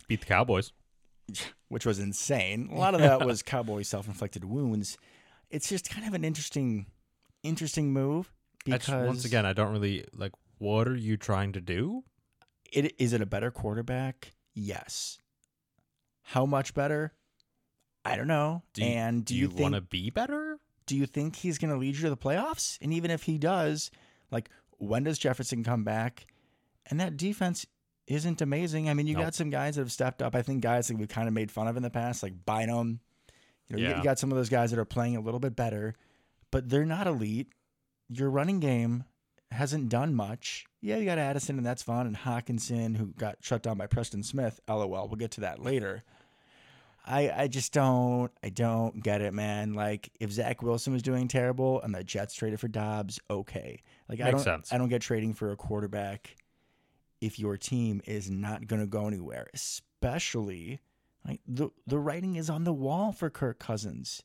Beat 0.08 0.22
the 0.22 0.26
Cowboys. 0.26 0.72
which 1.70 1.86
was 1.86 2.00
insane. 2.00 2.70
A 2.72 2.76
lot 2.78 2.94
of 2.94 3.02
that 3.02 3.26
was 3.26 3.42
Cowboys 3.44 3.88
self-inflicted 3.88 4.46
wounds. 4.46 4.98
It's 5.50 5.70
just 5.70 5.90
kind 5.90 6.08
of 6.08 6.14
an 6.14 6.24
interesting, 6.24 6.88
interesting 7.44 7.94
move 7.94 8.32
Just- 8.68 8.86
because 8.88 9.08
once 9.08 9.26
again, 9.26 9.46
I 9.46 9.54
don't 9.54 9.72
really 9.72 10.06
like. 10.14 10.34
What 10.60 10.88
are 10.88 10.96
you 10.96 11.18
trying 11.18 11.54
to 11.54 11.62
do? 11.62 12.04
it 12.72 12.94
is 13.00 13.14
it 13.14 13.22
a 13.22 13.26
better 13.26 13.50
quarterback? 13.52 14.34
Yes. 14.54 15.18
How 16.22 16.46
much 16.46 16.74
better? 16.74 17.14
I 18.04 18.16
don't 18.18 18.28
know. 18.28 18.64
Do 18.74 18.82
you, 18.84 18.88
and 18.90 19.24
do 19.26 19.34
do 19.34 19.40
you, 19.40 19.50
you, 19.50 19.62
want 19.62 19.76
to 19.76 19.82
be 19.82 20.10
better? 20.10 20.60
do 20.86 20.96
you 20.96 21.06
think 21.06 21.36
he's 21.36 21.58
going 21.58 21.72
to 21.72 21.78
lead 21.78 21.96
you 21.96 22.02
to 22.04 22.10
the 22.10 22.18
playoffs? 22.18 22.78
And 22.82 22.94
even 22.94 23.12
if 23.12 23.24
he 23.24 23.38
does, 23.38 23.92
like 24.32 24.50
when 24.78 25.04
does 25.04 25.18
Jefferson 25.20 25.64
come 25.64 25.84
back? 25.84 26.26
And 26.86 27.00
that 27.02 27.18
defense 27.18 27.66
isn't 28.08 28.42
amazing. 28.42 28.90
I 28.90 28.94
mean, 28.94 29.06
you 29.06 29.14
Nope. 29.16 29.24
got 29.26 29.36
some 29.36 29.50
guys 29.50 29.76
that 29.76 29.82
have 29.82 29.92
stepped 29.92 30.22
up. 30.22 30.34
I 30.34 30.42
think 30.42 30.62
guys 30.62 30.88
that 30.88 30.98
we've 30.98 31.10
kind 31.10 31.28
of 31.28 31.34
made 31.34 31.52
fun 31.52 31.68
of 31.68 31.76
in 31.76 31.84
the 31.84 31.90
past, 31.90 32.24
like 32.24 32.46
Bynum. 32.46 33.02
You 33.68 33.76
know, 33.76 33.82
Yeah. 33.82 33.98
you 33.98 34.04
got 34.04 34.18
some 34.18 34.32
of 34.32 34.38
those 34.38 34.48
guys 34.50 34.72
that 34.72 34.80
are 34.80 34.86
playing 34.86 35.18
a 35.18 35.20
little 35.20 35.42
bit 35.42 35.58
better, 35.58 35.94
but 36.52 36.70
they're 36.70 36.86
not 36.86 37.06
elite. 37.06 37.48
Your 38.10 38.30
running 38.30 38.60
game 38.60 39.04
hasn't 39.52 39.90
done 39.90 40.14
much. 40.14 40.66
Yeah, 40.82 40.98
you 40.98 41.06
got 41.06 41.18
Addison, 41.18 41.58
and 41.58 41.66
that's 41.66 41.84
fun, 41.84 42.08
and 42.08 42.16
Hockenson, 42.16 42.96
who 42.96 43.08
got 43.18 43.38
shut 43.42 43.64
down 43.64 43.78
by 43.78 43.88
Preston 43.88 44.24
Smith. 44.24 44.60
LOL. 44.68 45.08
We'll 45.08 45.16
get 45.16 45.32
to 45.32 45.42
that 45.42 45.62
later. 45.62 46.04
I 47.08 47.32
I 47.44 47.48
just 47.48 47.72
don't 47.72 48.32
I 48.44 48.50
don't 48.50 49.02
get 49.02 49.22
it, 49.22 49.34
man. 49.34 49.74
Like 49.74 50.12
if 50.20 50.32
Zach 50.32 50.62
Wilson 50.62 50.94
was 50.94 51.02
doing 51.02 51.28
terrible 51.28 51.82
and 51.82 51.96
the 51.96 52.04
Jets 52.04 52.34
traded 52.34 52.60
for 52.60 52.68
Dobbs, 52.68 53.20
okay. 53.30 53.82
Like 54.10 54.20
I 54.20 54.32
don't 54.32 54.42
sense. 54.42 54.74
I 54.74 54.78
don't 54.78 54.90
get 54.90 55.02
trading 55.02 55.34
for 55.34 55.52
a 55.52 55.56
quarterback 55.56 56.36
if 57.22 57.40
your 57.40 57.58
team 57.58 58.02
is 58.06 58.30
not 58.30 58.68
going 58.68 58.82
to 58.82 58.88
go 58.88 59.08
anywhere, 59.08 59.48
especially 59.54 60.82
like 61.26 61.40
the 61.48 61.70
the 61.88 61.98
writing 61.98 62.36
is 62.36 62.50
on 62.50 62.66
the 62.66 62.74
wall 62.74 63.14
for 63.14 63.30
Kirk 63.30 63.58
Cousins. 63.58 64.22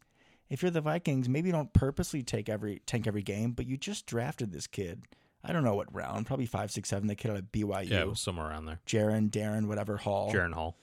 If 0.53 0.61
you're 0.61 0.71
the 0.71 0.83
Vikings, 0.83 1.31
maybe 1.31 1.49
you 1.49 1.53
don't 1.53 1.73
purposely 1.73 2.23
take 2.23 2.51
every 2.51 2.83
tank 2.85 3.07
every 3.07 3.23
game, 3.23 3.53
but 3.53 3.67
you 3.67 3.79
just 3.79 4.05
drafted 4.05 4.53
this 4.53 4.67
kid. 4.67 5.03
I 5.43 5.51
don't 5.51 5.65
know 5.65 5.75
what 5.75 5.93
round, 5.95 6.27
probably 6.27 6.45
five, 6.45 6.71
six, 6.71 6.91
seven. 6.91 7.09
The 7.09 7.15
kid 7.15 7.31
out 7.31 7.39
of 7.39 7.51
BYU, 7.51 7.89
Yeah, 7.89 8.13
somewhere 8.13 8.49
around 8.49 8.67
there. 8.67 8.79
Jaren, 8.87 9.31
Darren, 9.31 9.67
whatever 9.67 9.97
Hall. 9.97 10.31
Jaren 10.31 10.53
Hall. 10.53 10.77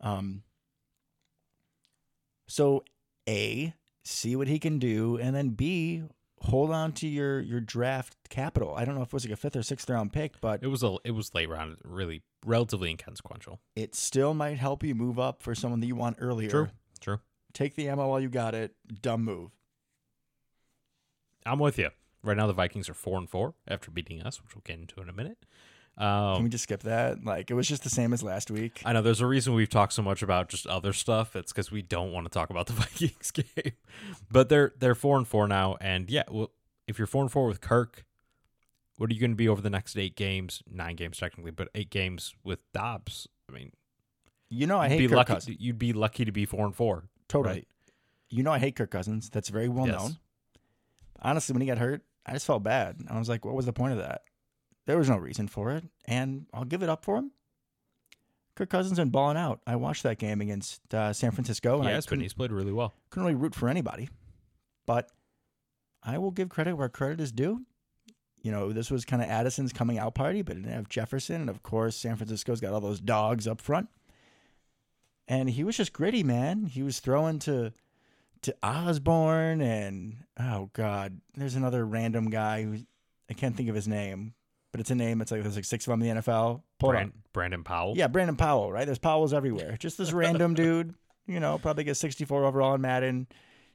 Um, 0.00 0.42
so 2.48 2.82
A, 3.28 3.74
see 4.04 4.34
what 4.34 4.48
he 4.48 4.58
can 4.58 4.80
do, 4.80 5.18
and 5.18 5.36
then 5.36 5.50
B, 5.50 6.02
hold 6.40 6.72
on 6.72 6.90
to 6.94 7.06
your 7.06 7.38
your 7.38 7.60
draft 7.60 8.16
capital. 8.28 8.74
I 8.74 8.84
don't 8.84 8.96
know 8.96 9.02
if 9.02 9.08
it 9.08 9.12
was 9.12 9.24
like 9.24 9.32
a 9.32 9.36
fifth 9.36 9.54
or 9.54 9.62
sixth 9.62 9.88
round 9.88 10.12
pick, 10.12 10.40
but 10.40 10.64
It 10.64 10.66
was 10.68 10.82
a 10.82 10.96
it 11.04 11.12
was 11.12 11.32
late 11.32 11.48
round, 11.48 11.76
really 11.84 12.22
relatively 12.44 12.90
inconsequential. 12.90 13.60
it 13.76 13.94
still 13.94 14.34
might 14.34 14.58
help 14.58 14.82
you 14.82 14.96
move 14.96 15.20
up 15.20 15.42
for 15.44 15.54
someone 15.54 15.78
that 15.78 15.86
you 15.86 15.94
want 15.94 16.16
earlier. 16.18 16.50
True. 16.50 16.68
True. 17.00 17.20
Take 17.52 17.74
the 17.74 17.88
ammo 17.88 18.08
while 18.08 18.20
you 18.20 18.28
got 18.28 18.54
it. 18.54 18.74
Dumb 19.02 19.24
move. 19.24 19.50
I'm 21.46 21.58
with 21.58 21.78
you. 21.78 21.90
Right 22.22 22.36
now, 22.36 22.46
the 22.46 22.52
Vikings 22.52 22.88
are 22.88 22.94
four 22.94 23.18
and 23.18 23.28
four 23.28 23.54
after 23.66 23.90
beating 23.90 24.20
us, 24.22 24.42
which 24.42 24.54
we'll 24.54 24.62
get 24.64 24.78
into 24.78 25.00
in 25.00 25.08
a 25.08 25.12
minute. 25.12 25.38
Can 25.98 26.06
Um, 26.06 26.44
we 26.44 26.48
just 26.50 26.64
skip 26.64 26.82
that? 26.82 27.24
Like 27.24 27.50
it 27.50 27.54
was 27.54 27.66
just 27.66 27.82
the 27.82 27.90
same 27.90 28.12
as 28.12 28.22
last 28.22 28.50
week. 28.50 28.80
I 28.84 28.92
know 28.92 29.02
there's 29.02 29.20
a 29.20 29.26
reason 29.26 29.54
we've 29.54 29.68
talked 29.68 29.92
so 29.92 30.02
much 30.02 30.22
about 30.22 30.48
just 30.48 30.66
other 30.66 30.92
stuff. 30.92 31.34
It's 31.34 31.52
because 31.52 31.70
we 31.70 31.82
don't 31.82 32.12
want 32.12 32.26
to 32.26 32.30
talk 32.30 32.50
about 32.50 32.66
the 32.66 32.72
Vikings 32.74 33.30
game. 33.30 33.72
But 34.30 34.48
they're 34.48 34.72
they're 34.78 34.94
four 34.94 35.16
and 35.16 35.26
four 35.26 35.48
now, 35.48 35.76
and 35.80 36.08
yeah, 36.10 36.24
well, 36.30 36.50
if 36.86 36.98
you're 36.98 37.06
four 37.06 37.22
and 37.22 37.32
four 37.32 37.46
with 37.48 37.60
Kirk, 37.60 38.04
what 38.98 39.10
are 39.10 39.14
you 39.14 39.20
going 39.20 39.30
to 39.32 39.36
be 39.36 39.48
over 39.48 39.60
the 39.62 39.70
next 39.70 39.96
eight 39.96 40.14
games? 40.16 40.62
Nine 40.70 40.96
games 40.96 41.18
technically, 41.18 41.50
but 41.52 41.68
eight 41.74 41.90
games 41.90 42.34
with 42.44 42.60
Dobbs. 42.72 43.28
I 43.48 43.52
mean, 43.52 43.72
You 44.50 44.66
know 44.66 44.78
I 44.78 44.88
hate 44.88 44.98
be 44.98 45.08
Kirk 45.08 45.16
lucky. 45.16 45.32
Cousins. 45.34 45.56
You'd 45.58 45.78
be 45.78 45.92
lucky 45.92 46.24
to 46.24 46.32
be 46.32 46.44
four 46.46 46.64
and 46.66 46.74
four. 46.74 47.04
Totally. 47.30 47.54
right? 47.54 47.68
You 48.28 48.42
know 48.42 48.52
I 48.52 48.58
hate 48.58 48.76
Kirk 48.76 48.90
Cousins. 48.90 49.30
That's 49.30 49.48
very 49.48 49.68
well 49.68 49.86
Yes. 49.86 49.98
known. 49.98 50.16
Honestly, 51.22 51.52
when 51.54 51.62
he 51.62 51.66
got 51.66 51.78
hurt, 51.78 52.02
I 52.26 52.32
just 52.34 52.46
felt 52.46 52.62
bad. 52.62 52.98
I 53.08 53.18
was 53.18 53.28
like, 53.28 53.44
what 53.44 53.54
was 53.54 53.66
the 53.66 53.72
point 53.72 53.92
of 53.92 53.98
that? 53.98 54.22
There 54.86 54.98
was 54.98 55.08
no 55.08 55.16
reason 55.16 55.48
for 55.48 55.70
it, 55.72 55.84
and 56.06 56.46
I'll 56.52 56.64
give 56.64 56.82
it 56.82 56.88
up 56.88 57.04
for 57.04 57.16
him. 57.16 57.32
Kirk 58.56 58.68
Cousins 58.70 58.98
been 58.98 59.10
balling 59.10 59.36
out. 59.36 59.60
I 59.66 59.76
watched 59.76 60.02
that 60.02 60.18
game 60.18 60.40
against 60.40 60.92
uh, 60.92 61.12
San 61.12 61.30
Francisco, 61.30 61.76
and 61.78 61.84
Yeah, 61.88 61.94
I 61.94 61.98
it's 61.98 62.06
been 62.06 62.20
he's 62.20 62.34
played 62.34 62.52
really 62.52 62.72
well. 62.72 62.94
couldn't 63.10 63.24
really 63.26 63.34
root 63.40 63.54
for 63.54 63.68
anybody. 63.68 64.08
But 64.86 65.10
I 66.02 66.18
will 66.18 66.30
give 66.30 66.48
credit 66.48 66.74
where 66.74 66.88
credit 66.88 67.20
is 67.20 67.32
due. 67.32 67.64
You 68.42 68.50
know, 68.50 68.72
this 68.72 68.90
was 68.90 69.04
kind 69.04 69.22
of 69.22 69.28
Addison's 69.28 69.72
coming 69.72 69.98
out 69.98 70.14
party, 70.14 70.42
but 70.42 70.56
it 70.56 70.60
didn't 70.62 70.74
have 70.74 70.88
Jefferson, 70.88 71.42
and 71.42 71.50
of 71.50 71.62
course, 71.62 71.94
San 71.96 72.16
Francisco's 72.16 72.60
got 72.60 72.72
all 72.72 72.80
those 72.80 73.00
dogs 73.00 73.46
up 73.46 73.60
front. 73.60 73.88
And 75.30 75.48
he 75.48 75.62
was 75.62 75.76
just 75.76 75.92
gritty, 75.92 76.24
man. 76.24 76.66
He 76.66 76.82
was 76.82 76.98
throwing 76.98 77.38
to 77.40 77.72
to 78.42 78.54
Osborn 78.62 79.60
and 79.60 80.16
oh 80.38 80.70
god, 80.72 81.20
there's 81.36 81.54
another 81.54 81.86
random 81.86 82.30
guy 82.30 82.64
who 82.64 82.78
I 83.30 83.34
can't 83.34 83.56
think 83.56 83.68
of 83.68 83.76
his 83.76 83.86
name, 83.86 84.34
but 84.72 84.80
it's 84.80 84.90
a 84.90 84.94
name. 84.96 85.20
It's 85.20 85.30
like 85.30 85.42
there's 85.42 85.54
like 85.54 85.64
six 85.64 85.86
of 85.86 85.92
them 85.92 86.02
in 86.02 86.16
the 86.16 86.22
NFL. 86.22 86.62
Pull. 86.80 86.90
Brand, 86.90 87.12
Brandon 87.32 87.62
Powell. 87.62 87.94
Yeah, 87.96 88.08
Brandon 88.08 88.34
Powell, 88.34 88.72
right? 88.72 88.84
There's 88.84 88.98
Powells 88.98 89.32
everywhere. 89.32 89.76
Just 89.78 89.98
this 89.98 90.12
random 90.12 90.54
dude, 90.56 90.94
you 91.28 91.38
know, 91.38 91.58
probably 91.58 91.84
gets 91.84 92.00
64 92.00 92.44
overall 92.44 92.74
in 92.74 92.80
Madden, 92.80 93.28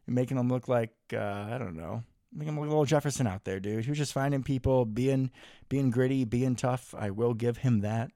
and 0.07 0.15
making 0.15 0.37
him 0.37 0.49
look 0.49 0.67
like 0.67 0.91
uh, 1.13 1.47
I 1.49 1.57
don't 1.57 1.77
know, 1.77 2.03
making 2.33 2.49
him 2.49 2.55
look 2.55 2.63
like 2.63 2.67
a 2.67 2.71
little 2.71 2.85
Jefferson 2.85 3.27
out 3.27 3.45
there, 3.45 3.61
dude. 3.61 3.85
He 3.85 3.91
was 3.91 3.97
just 3.97 4.11
finding 4.11 4.43
people, 4.43 4.83
being 4.83 5.31
being 5.69 5.89
gritty, 5.89 6.25
being 6.25 6.57
tough. 6.57 6.93
I 6.97 7.11
will 7.11 7.33
give 7.33 7.59
him 7.59 7.79
that. 7.79 8.11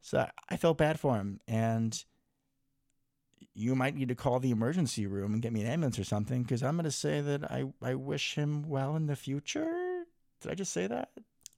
So 0.00 0.26
I 0.48 0.56
felt 0.56 0.76
bad 0.76 0.98
for 0.98 1.16
him, 1.16 1.40
and 1.46 2.04
you 3.54 3.74
might 3.74 3.94
need 3.94 4.08
to 4.08 4.14
call 4.14 4.40
the 4.40 4.50
emergency 4.50 5.06
room 5.06 5.32
and 5.32 5.42
get 5.42 5.52
me 5.52 5.60
an 5.60 5.66
ambulance 5.66 5.98
or 5.98 6.04
something, 6.04 6.42
because 6.42 6.62
I'm 6.62 6.76
gonna 6.76 6.90
say 6.90 7.20
that 7.20 7.50
I 7.50 7.64
I 7.82 7.94
wish 7.94 8.34
him 8.34 8.68
well 8.68 8.96
in 8.96 9.06
the 9.06 9.16
future. 9.16 10.04
Did 10.40 10.50
I 10.50 10.54
just 10.54 10.72
say 10.72 10.86
that? 10.86 11.10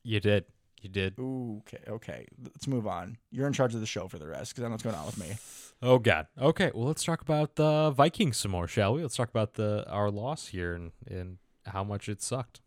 You 0.03 0.21
did. 0.21 0.45
You 0.83 0.89
did. 0.89 1.19
Ooh, 1.19 1.63
okay, 1.67 1.83
okay. 1.89 2.27
Let's 2.43 2.69
move 2.69 2.87
on. 2.87 3.17
You're 3.31 3.47
in 3.47 3.53
charge 3.53 3.75
of 3.75 3.81
the 3.81 3.87
show 3.87 4.09
for 4.09 4.19
the 4.19 4.27
rest 4.27 4.53
because 4.53 4.65
I 4.65 4.69
know 4.69 4.73
what's 4.73 4.83
going 4.83 4.95
on 4.95 5.07
with 5.07 5.19
me. 5.19 5.37
Oh 5.83 5.99
God. 5.99 6.27
Okay. 6.41 6.71
Well, 6.75 6.87
let's 6.87 7.05
talk 7.05 7.21
about 7.23 7.57
the 7.57 7.91
Vikings 7.91 8.37
some 8.37 8.53
more, 8.53 8.69
shall 8.69 8.95
we? 8.95 9.03
Let's 9.03 9.17
talk 9.17 9.29
about 9.29 9.55
the 9.55 9.85
our 9.89 10.11
loss 10.11 10.49
here 10.49 10.75
and 10.75 10.93
and 11.07 11.39
how 11.67 11.83
much 11.83 12.09
it 12.09 12.23
sucked. 12.23 12.61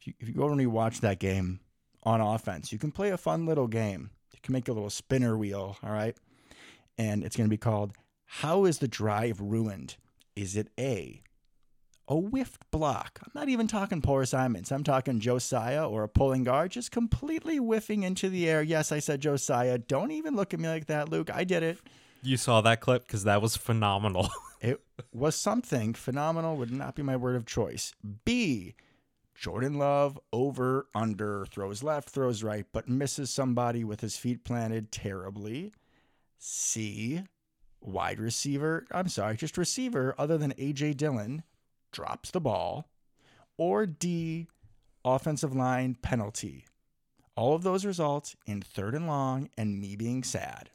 If 0.00 0.06
you, 0.06 0.12
if 0.20 0.28
you 0.28 0.34
go 0.34 0.44
over 0.44 0.52
and 0.52 0.60
rewatch 0.60 1.00
that 1.00 1.18
game 1.18 1.60
on 2.04 2.20
offense, 2.20 2.72
you 2.72 2.78
can 2.78 2.92
play 2.92 3.10
a 3.10 3.16
fun 3.16 3.46
little 3.46 3.66
game. 3.66 4.10
Can 4.44 4.52
make 4.52 4.68
a 4.68 4.72
little 4.72 4.90
spinner 4.90 5.38
wheel, 5.38 5.78
all 5.82 5.90
right? 5.90 6.14
And 6.98 7.24
it's 7.24 7.34
going 7.34 7.46
to 7.48 7.50
be 7.50 7.56
called 7.56 7.94
How 8.26 8.66
is 8.66 8.78
the 8.78 8.86
Drive 8.86 9.40
Ruined? 9.40 9.96
Is 10.36 10.54
it 10.54 10.68
A, 10.78 11.22
a 12.08 12.16
whiffed 12.16 12.70
block? 12.70 13.20
I'm 13.24 13.32
not 13.34 13.48
even 13.48 13.66
talking 13.66 14.02
poor 14.02 14.20
assignments. 14.20 14.70
I'm 14.70 14.84
talking 14.84 15.18
Josiah 15.18 15.88
or 15.88 16.02
a 16.02 16.08
pulling 16.10 16.44
guard 16.44 16.72
just 16.72 16.90
completely 16.90 17.56
whiffing 17.56 18.02
into 18.02 18.28
the 18.28 18.46
air. 18.46 18.62
Yes, 18.62 18.92
I 18.92 18.98
said 18.98 19.22
Josiah. 19.22 19.78
Don't 19.78 20.10
even 20.10 20.36
look 20.36 20.52
at 20.52 20.60
me 20.60 20.68
like 20.68 20.86
that, 20.86 21.08
Luke. 21.08 21.30
I 21.32 21.44
did 21.44 21.62
it. 21.62 21.78
You 22.22 22.36
saw 22.36 22.60
that 22.60 22.80
clip 22.80 23.06
because 23.06 23.24
that 23.24 23.40
was 23.40 23.56
phenomenal. 23.56 24.28
It 24.60 24.80
was 25.12 25.36
something 25.36 25.92
phenomenal, 25.92 26.56
would 26.56 26.70
not 26.70 26.94
be 26.94 27.02
my 27.02 27.16
word 27.16 27.36
of 27.36 27.44
choice. 27.44 27.92
B, 28.24 28.74
Jordan 29.34 29.78
Love 29.78 30.18
over, 30.32 30.86
under, 30.94 31.46
throws 31.46 31.82
left, 31.82 32.08
throws 32.08 32.42
right, 32.42 32.66
but 32.72 32.88
misses 32.88 33.30
somebody 33.30 33.84
with 33.84 34.00
his 34.00 34.16
feet 34.16 34.44
planted 34.44 34.92
terribly. 34.92 35.72
C, 36.38 37.22
wide 37.80 38.20
receiver, 38.20 38.86
I'm 38.92 39.08
sorry, 39.08 39.36
just 39.36 39.58
receiver 39.58 40.14
other 40.16 40.38
than 40.38 40.54
A.J. 40.56 40.94
Dillon 40.94 41.42
drops 41.92 42.30
the 42.30 42.40
ball. 42.40 42.88
Or 43.56 43.86
D, 43.86 44.48
offensive 45.04 45.54
line 45.54 45.96
penalty. 46.00 46.66
All 47.36 47.54
of 47.54 47.62
those 47.62 47.84
result 47.84 48.34
in 48.46 48.62
third 48.62 48.94
and 48.94 49.06
long 49.06 49.50
and 49.56 49.80
me 49.80 49.96
being 49.96 50.22
sad. 50.22 50.70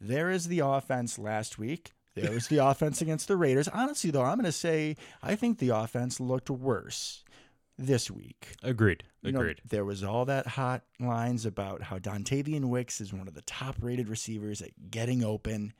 There 0.00 0.30
is 0.30 0.48
the 0.48 0.60
offense 0.60 1.18
last 1.18 1.58
week. 1.58 1.92
There 2.22 2.32
was 2.32 2.48
the 2.48 2.58
offense 2.58 3.02
against 3.02 3.28
the 3.28 3.36
Raiders. 3.36 3.68
Honestly, 3.68 4.10
though, 4.10 4.22
I'm 4.22 4.36
going 4.38 4.44
to 4.46 4.52
say 4.52 4.96
I 5.22 5.34
think 5.36 5.58
the 5.58 5.68
offense 5.70 6.18
looked 6.18 6.48
worse 6.50 7.22
this 7.78 8.10
week. 8.10 8.56
Agreed. 8.62 9.04
You 9.22 9.32
know, 9.32 9.40
Agreed. 9.40 9.60
there 9.68 9.84
was 9.84 10.02
all 10.02 10.24
that 10.24 10.46
hot 10.46 10.82
lines 10.98 11.44
about 11.44 11.82
how 11.82 11.98
Dontayvion 11.98 12.64
Wicks 12.66 13.00
is 13.00 13.12
one 13.12 13.28
of 13.28 13.34
the 13.34 13.42
top 13.42 13.76
rated 13.80 14.08
receivers 14.08 14.62
at 14.62 14.90
getting 14.90 15.22
open. 15.22 15.72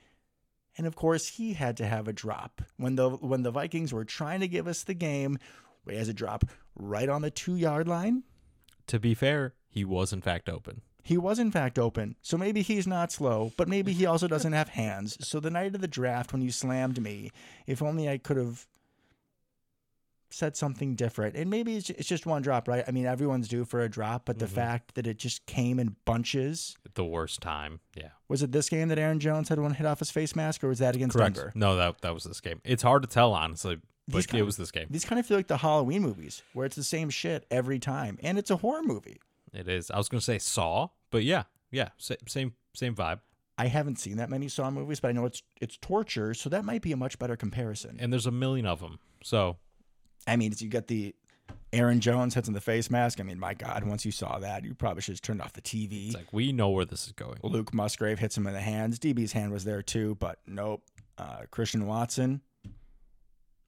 And 0.76 0.86
of 0.86 0.94
course, 0.94 1.26
he 1.26 1.54
had 1.54 1.76
to 1.78 1.86
have 1.86 2.06
a 2.06 2.12
drop. 2.12 2.60
When 2.76 2.96
the 2.96 3.08
when 3.08 3.42
the 3.42 3.50
Vikings 3.50 3.94
were 3.94 4.04
trying 4.04 4.40
to 4.40 4.48
give 4.48 4.68
us 4.68 4.84
the 4.84 4.92
game, 4.94 5.38
he 5.88 5.96
has 5.96 6.08
a 6.08 6.14
drop 6.14 6.44
right 6.74 7.08
on 7.08 7.22
the 7.22 7.30
two 7.30 7.56
yard 7.56 7.88
line. 7.88 8.24
to 8.88 8.98
be 9.00 9.14
fair, 9.14 9.54
he 9.70 9.84
was 9.84 10.12
in 10.12 10.20
fact 10.20 10.48
open. 10.50 10.82
He 11.06 11.16
was 11.16 11.38
in 11.38 11.52
fact 11.52 11.78
open. 11.78 12.16
So 12.20 12.36
maybe 12.36 12.62
he's 12.62 12.84
not 12.86 13.12
slow, 13.12 13.52
but 13.56 13.68
maybe 13.68 13.92
he 13.92 14.06
also 14.06 14.26
doesn't 14.26 14.52
have 14.54 14.70
hands. 14.70 15.16
So 15.24 15.38
the 15.38 15.50
night 15.50 15.72
of 15.76 15.80
the 15.80 15.86
draft 15.86 16.32
when 16.32 16.42
you 16.42 16.50
slammed 16.50 17.00
me, 17.00 17.30
if 17.64 17.80
only 17.80 18.08
I 18.08 18.18
could 18.18 18.36
have 18.36 18.66
said 20.30 20.56
something 20.56 20.96
different. 20.96 21.36
And 21.36 21.48
maybe 21.48 21.76
it's, 21.76 21.90
it's 21.90 22.08
just 22.08 22.26
one 22.26 22.42
drop, 22.42 22.66
right? 22.66 22.82
I 22.86 22.90
mean, 22.90 23.06
everyone's 23.06 23.46
due 23.46 23.64
for 23.64 23.80
a 23.82 23.88
drop, 23.88 24.24
but 24.24 24.40
the 24.40 24.46
Mhm. 24.46 24.50
fact 24.50 24.94
that 24.96 25.06
it 25.06 25.18
just 25.18 25.46
came 25.46 25.78
in 25.78 25.94
bunches. 26.04 26.76
At 26.84 26.96
the 26.96 27.04
worst 27.04 27.40
time. 27.40 27.78
Yeah. 27.94 28.08
Was 28.26 28.42
it 28.42 28.50
this 28.50 28.68
game 28.68 28.88
that 28.88 28.98
Aaron 28.98 29.20
Jones 29.20 29.48
had 29.48 29.60
one 29.60 29.74
hit 29.74 29.86
off 29.86 30.00
his 30.00 30.10
face 30.10 30.34
mask, 30.34 30.64
or 30.64 30.68
was 30.68 30.80
that 30.80 30.96
against 30.96 31.16
Correct. 31.16 31.36
Denver? 31.36 31.52
No, 31.54 31.76
that 31.76 32.00
that 32.00 32.12
was 32.14 32.24
this 32.24 32.40
game. 32.40 32.60
It's 32.64 32.82
hard 32.82 33.02
to 33.02 33.08
tell 33.08 33.32
honestly, 33.32 33.76
but 34.08 34.16
These 34.16 34.34
it 34.40 34.42
was 34.42 34.56
this 34.56 34.72
game. 34.72 34.88
These 34.90 35.04
kind 35.04 35.20
of 35.20 35.26
feel 35.26 35.36
like 35.36 35.46
the 35.46 35.58
Halloween 35.58 36.02
movies, 36.02 36.42
where 36.52 36.66
it's 36.66 36.76
the 36.76 36.82
same 36.84 37.10
shit 37.10 37.46
every 37.48 37.78
time, 37.78 38.18
and 38.24 38.36
it's 38.38 38.50
a 38.50 38.56
horror 38.56 38.82
movie. 38.82 39.20
It 39.52 39.68
is. 39.68 39.90
I 39.92 39.96
was 39.96 40.08
gonna 40.08 40.20
say 40.20 40.38
Saw, 40.38 40.88
but 41.10 41.24
yeah, 41.24 41.44
yeah, 41.70 41.88
same 41.98 42.54
same 42.74 42.94
vibe. 42.94 43.20
I 43.58 43.68
haven't 43.68 43.98
seen 43.98 44.18
that 44.18 44.28
many 44.28 44.48
Saw 44.48 44.70
movies, 44.70 45.00
but 45.00 45.08
I 45.08 45.12
know 45.12 45.24
it's 45.24 45.42
it's 45.60 45.76
torture, 45.78 46.34
so 46.34 46.50
that 46.50 46.64
might 46.64 46.82
be 46.82 46.92
a 46.92 46.96
much 46.96 47.18
better 47.18 47.36
comparison. 47.36 47.96
And 47.98 48.12
there's 48.12 48.26
a 48.26 48.30
million 48.30 48.66
of 48.66 48.80
them. 48.80 48.98
So 49.22 49.56
I 50.26 50.36
mean, 50.36 50.52
you 50.58 50.68
got 50.68 50.88
the 50.88 51.14
Aaron 51.72 52.00
Jones 52.00 52.34
hits 52.34 52.48
in 52.48 52.54
the 52.54 52.60
face 52.60 52.90
mask. 52.90 53.20
I 53.20 53.22
mean, 53.22 53.38
my 53.38 53.54
God, 53.54 53.84
once 53.84 54.04
you 54.04 54.12
saw 54.12 54.38
that, 54.38 54.64
you 54.64 54.74
probably 54.74 55.02
should 55.02 55.14
have 55.14 55.22
turned 55.22 55.40
off 55.40 55.52
the 55.52 55.62
TV. 55.62 56.06
it's 56.06 56.16
like 56.16 56.32
we 56.32 56.52
know 56.52 56.70
where 56.70 56.84
this 56.84 57.06
is 57.06 57.12
going. 57.12 57.38
Luke 57.42 57.72
Musgrave 57.72 58.18
hits 58.18 58.36
him 58.36 58.46
in 58.46 58.52
the 58.52 58.60
hands. 58.60 58.98
DB's 58.98 59.32
hand 59.32 59.52
was 59.52 59.64
there 59.64 59.82
too, 59.82 60.16
but 60.16 60.38
nope. 60.46 60.82
Uh, 61.18 61.42
Christian 61.50 61.86
Watson 61.86 62.42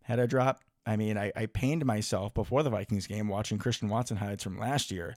had 0.03 0.18
a 0.18 0.27
drop. 0.27 0.61
I 0.87 0.96
mean, 0.96 1.18
I, 1.18 1.33
I 1.37 1.46
pained 1.46 1.85
myself 1.85 2.35
before 2.35 2.62
the 2.62 2.70
Vikings 2.70 3.07
game 3.07 3.29
watching 3.29 3.59
Christian 3.59 3.88
Watson 3.88 4.16
highlights 4.16 4.44
from 4.44 4.59
last 4.59 4.90
year. 4.90 5.16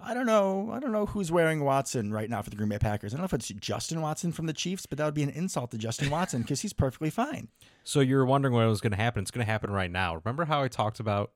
I 0.00 0.14
don't 0.14 0.26
know. 0.26 0.70
I 0.72 0.78
don't 0.78 0.92
know 0.92 1.06
who's 1.06 1.32
wearing 1.32 1.64
Watson 1.64 2.12
right 2.12 2.30
now 2.30 2.40
for 2.40 2.50
the 2.50 2.56
Green 2.56 2.68
Bay 2.68 2.78
Packers. 2.78 3.12
I 3.12 3.16
don't 3.16 3.22
know 3.22 3.26
if 3.26 3.32
it's 3.32 3.48
Justin 3.48 4.00
Watson 4.00 4.30
from 4.30 4.46
the 4.46 4.52
Chiefs, 4.52 4.86
but 4.86 4.96
that 4.98 5.04
would 5.04 5.14
be 5.14 5.24
an 5.24 5.30
insult 5.30 5.72
to 5.72 5.78
Justin 5.78 6.08
Watson 6.08 6.42
because 6.42 6.60
he's 6.60 6.72
perfectly 6.72 7.10
fine. 7.10 7.48
So 7.82 7.98
you're 8.00 8.24
wondering 8.24 8.54
what 8.54 8.66
was 8.68 8.80
going 8.80 8.92
to 8.92 8.96
happen. 8.96 9.22
It's 9.22 9.32
going 9.32 9.44
to 9.44 9.50
happen 9.50 9.70
right 9.72 9.90
now. 9.90 10.14
Remember 10.14 10.44
how 10.44 10.62
I 10.62 10.68
talked 10.68 11.00
about 11.00 11.32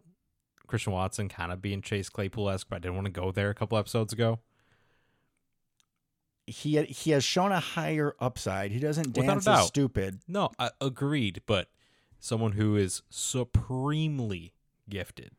Christian 0.69 0.93
Watson 0.93 1.29
kind 1.29 1.51
of 1.51 1.61
being 1.61 1.83
Chase 1.83 2.09
Claypool 2.09 2.49
esque, 2.51 2.69
but 2.69 2.77
I 2.77 2.79
didn't 2.79 2.95
want 2.95 3.07
to 3.07 3.13
go 3.13 3.33
there 3.33 3.51
a 3.51 3.55
couple 3.55 3.77
episodes 3.77 4.13
ago. 4.13 4.39
He 6.47 6.81
he 6.85 7.11
has 7.13 7.25
shown 7.25 7.53
a 7.53 7.61
higher 7.61 8.15
upside. 8.21 8.73
He 8.73 8.81
doesn't 8.81 9.13
dance 9.13 9.47
as 9.47 9.67
stupid. 9.67 10.21
No, 10.27 10.51
I 10.59 10.71
agreed, 10.81 11.43
but 11.47 11.69
someone 12.21 12.53
who 12.53 12.77
is 12.77 13.03
supremely 13.11 14.55
gifted, 14.89 15.33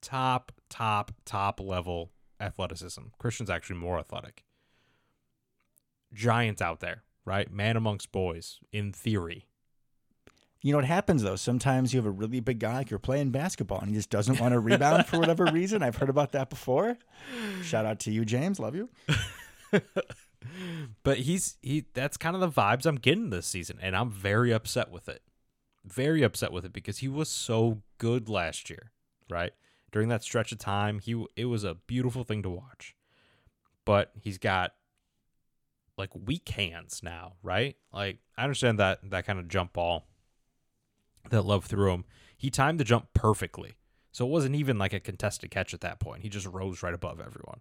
top, 0.00 0.52
top, 0.68 1.12
top 1.24 1.60
level 1.60 2.10
athleticism. 2.44 3.02
Christian's 3.18 3.50
actually 3.50 3.76
more 3.76 3.98
athletic. 3.98 4.44
Giant 6.12 6.62
out 6.62 6.80
there, 6.80 7.02
right? 7.24 7.50
Man 7.50 7.76
amongst 7.76 8.12
boys, 8.12 8.60
in 8.72 8.92
theory. 8.92 9.46
You 10.64 10.72
know 10.72 10.78
what 10.78 10.86
happens 10.86 11.22
though? 11.22 11.36
Sometimes 11.36 11.92
you 11.92 11.98
have 11.98 12.06
a 12.06 12.10
really 12.10 12.40
big 12.40 12.58
guy, 12.58 12.78
like 12.78 12.90
you're 12.90 12.98
playing 12.98 13.30
basketball, 13.30 13.80
and 13.80 13.90
he 13.90 13.94
just 13.94 14.08
doesn't 14.08 14.40
want 14.40 14.52
to 14.52 14.60
rebound 14.60 15.04
for 15.06 15.18
whatever 15.18 15.44
reason. 15.44 15.82
I've 15.82 15.96
heard 15.96 16.08
about 16.08 16.32
that 16.32 16.48
before. 16.48 16.96
Shout 17.62 17.84
out 17.84 18.00
to 18.00 18.10
you, 18.10 18.24
James. 18.24 18.58
Love 18.58 18.74
you. 18.74 18.88
but 21.02 21.18
he's 21.18 21.58
he 21.60 21.84
that's 21.92 22.16
kind 22.16 22.34
of 22.34 22.40
the 22.40 22.48
vibes 22.48 22.86
I'm 22.86 22.96
getting 22.96 23.28
this 23.28 23.46
season, 23.46 23.78
and 23.82 23.94
I'm 23.94 24.10
very 24.10 24.52
upset 24.52 24.90
with 24.90 25.06
it. 25.06 25.20
Very 25.84 26.22
upset 26.22 26.50
with 26.50 26.64
it 26.64 26.72
because 26.72 26.98
he 26.98 27.08
was 27.08 27.28
so 27.28 27.82
good 27.98 28.30
last 28.30 28.70
year, 28.70 28.90
right? 29.28 29.52
During 29.94 30.08
that 30.08 30.24
stretch 30.24 30.50
of 30.50 30.58
time. 30.58 30.98
He 30.98 31.24
it 31.36 31.44
was 31.44 31.62
a 31.62 31.76
beautiful 31.76 32.24
thing 32.24 32.42
to 32.42 32.50
watch. 32.50 32.96
But 33.84 34.10
he's 34.20 34.38
got 34.38 34.74
like 35.96 36.10
weak 36.12 36.48
hands 36.48 37.00
now, 37.00 37.34
right? 37.44 37.76
Like 37.92 38.18
I 38.36 38.42
understand 38.42 38.80
that 38.80 39.08
that 39.10 39.24
kind 39.24 39.38
of 39.38 39.46
jump 39.46 39.72
ball 39.72 40.08
that 41.30 41.42
Love 41.44 41.66
threw 41.66 41.92
him. 41.92 42.04
He 42.36 42.50
timed 42.50 42.80
the 42.80 42.84
jump 42.84 43.14
perfectly. 43.14 43.76
So 44.10 44.26
it 44.26 44.30
wasn't 44.30 44.56
even 44.56 44.78
like 44.78 44.92
a 44.92 44.98
contested 44.98 45.52
catch 45.52 45.72
at 45.72 45.80
that 45.82 46.00
point. 46.00 46.22
He 46.22 46.28
just 46.28 46.48
rose 46.48 46.82
right 46.82 46.92
above 46.92 47.20
everyone. 47.20 47.60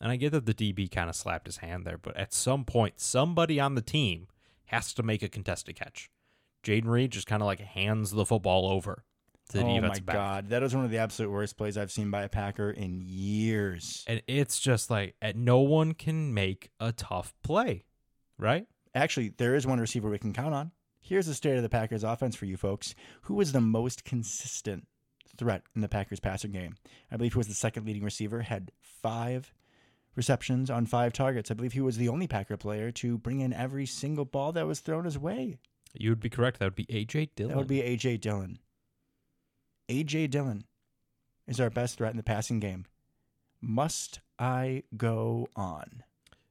And 0.00 0.10
I 0.10 0.16
get 0.16 0.32
that 0.32 0.46
the 0.46 0.54
DB 0.54 0.90
kind 0.90 1.08
of 1.08 1.14
slapped 1.14 1.46
his 1.46 1.58
hand 1.58 1.84
there, 1.84 1.96
but 1.96 2.16
at 2.16 2.34
some 2.34 2.64
point, 2.64 2.98
somebody 2.98 3.60
on 3.60 3.76
the 3.76 3.82
team 3.82 4.26
has 4.66 4.92
to 4.94 5.04
make 5.04 5.22
a 5.22 5.28
contested 5.28 5.76
catch. 5.76 6.10
Jayden 6.64 6.86
Reed 6.86 7.12
just 7.12 7.28
kind 7.28 7.40
of 7.40 7.46
like 7.46 7.60
hands 7.60 8.10
the 8.10 8.26
football 8.26 8.66
over 8.66 9.04
the 9.48 9.62
oh 9.62 9.80
my 9.80 9.98
back. 10.00 10.04
god, 10.04 10.48
that 10.50 10.62
is 10.62 10.74
one 10.74 10.84
of 10.84 10.90
the 10.90 10.98
absolute 10.98 11.30
worst 11.30 11.56
plays 11.56 11.76
I've 11.76 11.90
seen 11.90 12.10
by 12.10 12.22
a 12.22 12.28
Packer 12.28 12.70
in 12.70 13.02
years. 13.04 14.04
And 14.06 14.22
it's 14.26 14.60
just 14.60 14.90
like 14.90 15.14
at 15.20 15.36
no 15.36 15.60
one 15.60 15.94
can 15.94 16.34
make 16.34 16.70
a 16.80 16.92
tough 16.92 17.34
play, 17.42 17.84
right? 18.38 18.66
Actually, 18.94 19.30
there 19.36 19.54
is 19.54 19.66
one 19.66 19.80
receiver 19.80 20.10
we 20.10 20.18
can 20.18 20.32
count 20.32 20.54
on. 20.54 20.72
Here's 21.00 21.26
the 21.26 21.34
state 21.34 21.56
of 21.56 21.62
the 21.62 21.68
Packers 21.68 22.04
offense 22.04 22.36
for 22.36 22.44
you 22.44 22.56
folks. 22.56 22.94
Who 23.22 23.34
was 23.34 23.52
the 23.52 23.60
most 23.60 24.04
consistent 24.04 24.86
threat 25.36 25.62
in 25.74 25.80
the 25.80 25.88
Packers 25.88 26.20
passing 26.20 26.52
game? 26.52 26.76
I 27.10 27.16
believe 27.16 27.32
he 27.32 27.38
was 27.38 27.48
the 27.48 27.54
second 27.54 27.86
leading 27.86 28.04
receiver, 28.04 28.42
had 28.42 28.72
five 28.82 29.52
receptions 30.14 30.68
on 30.68 30.84
five 30.84 31.12
targets. 31.12 31.50
I 31.50 31.54
believe 31.54 31.72
he 31.72 31.80
was 31.80 31.96
the 31.96 32.08
only 32.08 32.26
Packer 32.26 32.56
player 32.56 32.90
to 32.90 33.16
bring 33.16 33.40
in 33.40 33.52
every 33.52 33.86
single 33.86 34.24
ball 34.24 34.52
that 34.52 34.66
was 34.66 34.80
thrown 34.80 35.04
his 35.04 35.18
way. 35.18 35.58
You 35.94 36.10
would 36.10 36.20
be 36.20 36.28
correct. 36.28 36.58
That 36.58 36.66
would 36.66 36.74
be 36.74 36.86
AJ 36.86 37.30
Dillon. 37.36 37.52
That 37.52 37.58
would 37.58 37.68
be 37.68 37.80
AJ 37.80 38.20
Dillon. 38.20 38.58
AJ 39.88 40.30
Dillon 40.30 40.64
is 41.46 41.60
our 41.60 41.70
best 41.70 41.96
threat 41.98 42.10
in 42.10 42.16
the 42.16 42.22
passing 42.22 42.60
game. 42.60 42.84
Must 43.60 44.20
I 44.38 44.84
go 44.96 45.48
on? 45.56 46.02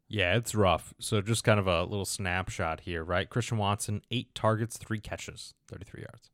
Yeah, 0.10 0.36
it's 0.36 0.56
rough. 0.56 0.94
So 1.00 1.22
just 1.22 1.44
kind 1.44 1.60
of 1.60 1.68
a 1.68 1.84
little 1.84 2.06
snapshot 2.06 2.82
here, 2.82 3.04
right? 3.04 3.30
Christian 3.30 3.58
Watson, 3.58 4.02
eight 4.10 4.34
targets, 4.34 4.78
three 4.78 5.00
catches, 5.00 5.54
33 5.68 6.02
yards. 6.02 6.30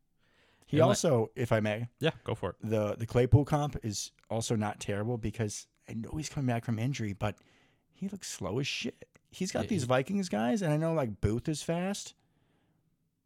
He 0.67 0.77
And 0.77 0.85
also, 0.85 1.29
if 1.35 1.51
I 1.51 1.59
may, 1.59 1.87
Yeah, 1.99 2.11
go 2.23 2.33
for 2.35 2.51
it. 2.51 2.55
the 2.63 2.95
the 2.95 3.05
Claypool 3.05 3.45
comp 3.45 3.77
is 3.83 4.11
also 4.29 4.55
not 4.55 4.79
terrible 4.79 5.17
because 5.17 5.67
I 5.89 5.93
know 5.93 6.11
he's 6.17 6.29
coming 6.29 6.47
back 6.47 6.65
from 6.65 6.79
injury, 6.79 7.13
but 7.13 7.35
he 7.91 8.07
looks 8.07 8.29
slow 8.31 8.59
as 8.59 8.65
shit. 8.67 9.05
He's 9.29 9.51
got 9.51 9.63
Yeah, 9.63 9.69
these 9.69 9.83
Vikings 9.83 10.29
guys, 10.29 10.61
and 10.61 10.71
I 10.73 10.77
know 10.77 10.93
like 10.93 11.19
Booth 11.21 11.47
is 11.49 11.61
fast, 11.61 12.13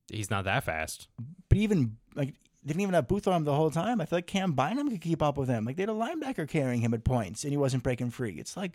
He's 0.10 0.30
not 0.30 0.46
that 0.46 0.63
fast. 0.63 1.10
but 1.50 1.58
even 1.58 1.98
like 2.16 2.34
didn't 2.68 2.82
even 2.82 2.94
have 2.94 3.08
Booth 3.08 3.28
on 3.28 3.36
him 3.36 3.44
the 3.44 3.56
whole 3.56 3.72
time. 3.72 4.02
I 4.02 4.06
feel 4.06 4.18
like 4.18 4.28
Cam 4.28 4.52
Bynum 4.54 4.90
could 4.90 5.02
keep 5.02 5.24
up 5.24 5.38
with 5.38 5.50
him. 5.50 5.66
Like 5.66 5.78
they 5.78 5.84
had 5.84 5.90
a 5.90 5.94
linebacker 5.94 6.48
carrying 6.48 6.82
him 6.82 6.94
at 6.94 7.04
points, 7.04 7.44
and 7.44 7.52
he 7.52 7.58
wasn't 7.58 7.84
breaking 7.84 8.12
free. 8.12 8.34
It's 8.34 8.58
like, 8.58 8.74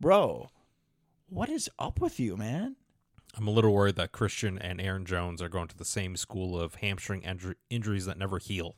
bro, 0.00 0.50
what 1.28 1.48
is 1.48 1.68
up 1.78 2.00
with 2.00 2.18
you, 2.18 2.36
man? 2.36 2.76
I'm 3.36 3.46
a 3.46 3.50
little 3.50 3.72
worried 3.72 3.96
that 3.96 4.12
Christian 4.12 4.58
and 4.58 4.80
Aaron 4.80 5.04
Jones 5.04 5.42
are 5.42 5.48
going 5.48 5.68
to 5.68 5.76
the 5.76 5.84
same 5.84 6.16
school 6.16 6.58
of 6.58 6.76
hamstring 6.76 7.22
inju- 7.22 7.56
injuries 7.68 8.06
that 8.06 8.18
never 8.18 8.38
heal. 8.38 8.76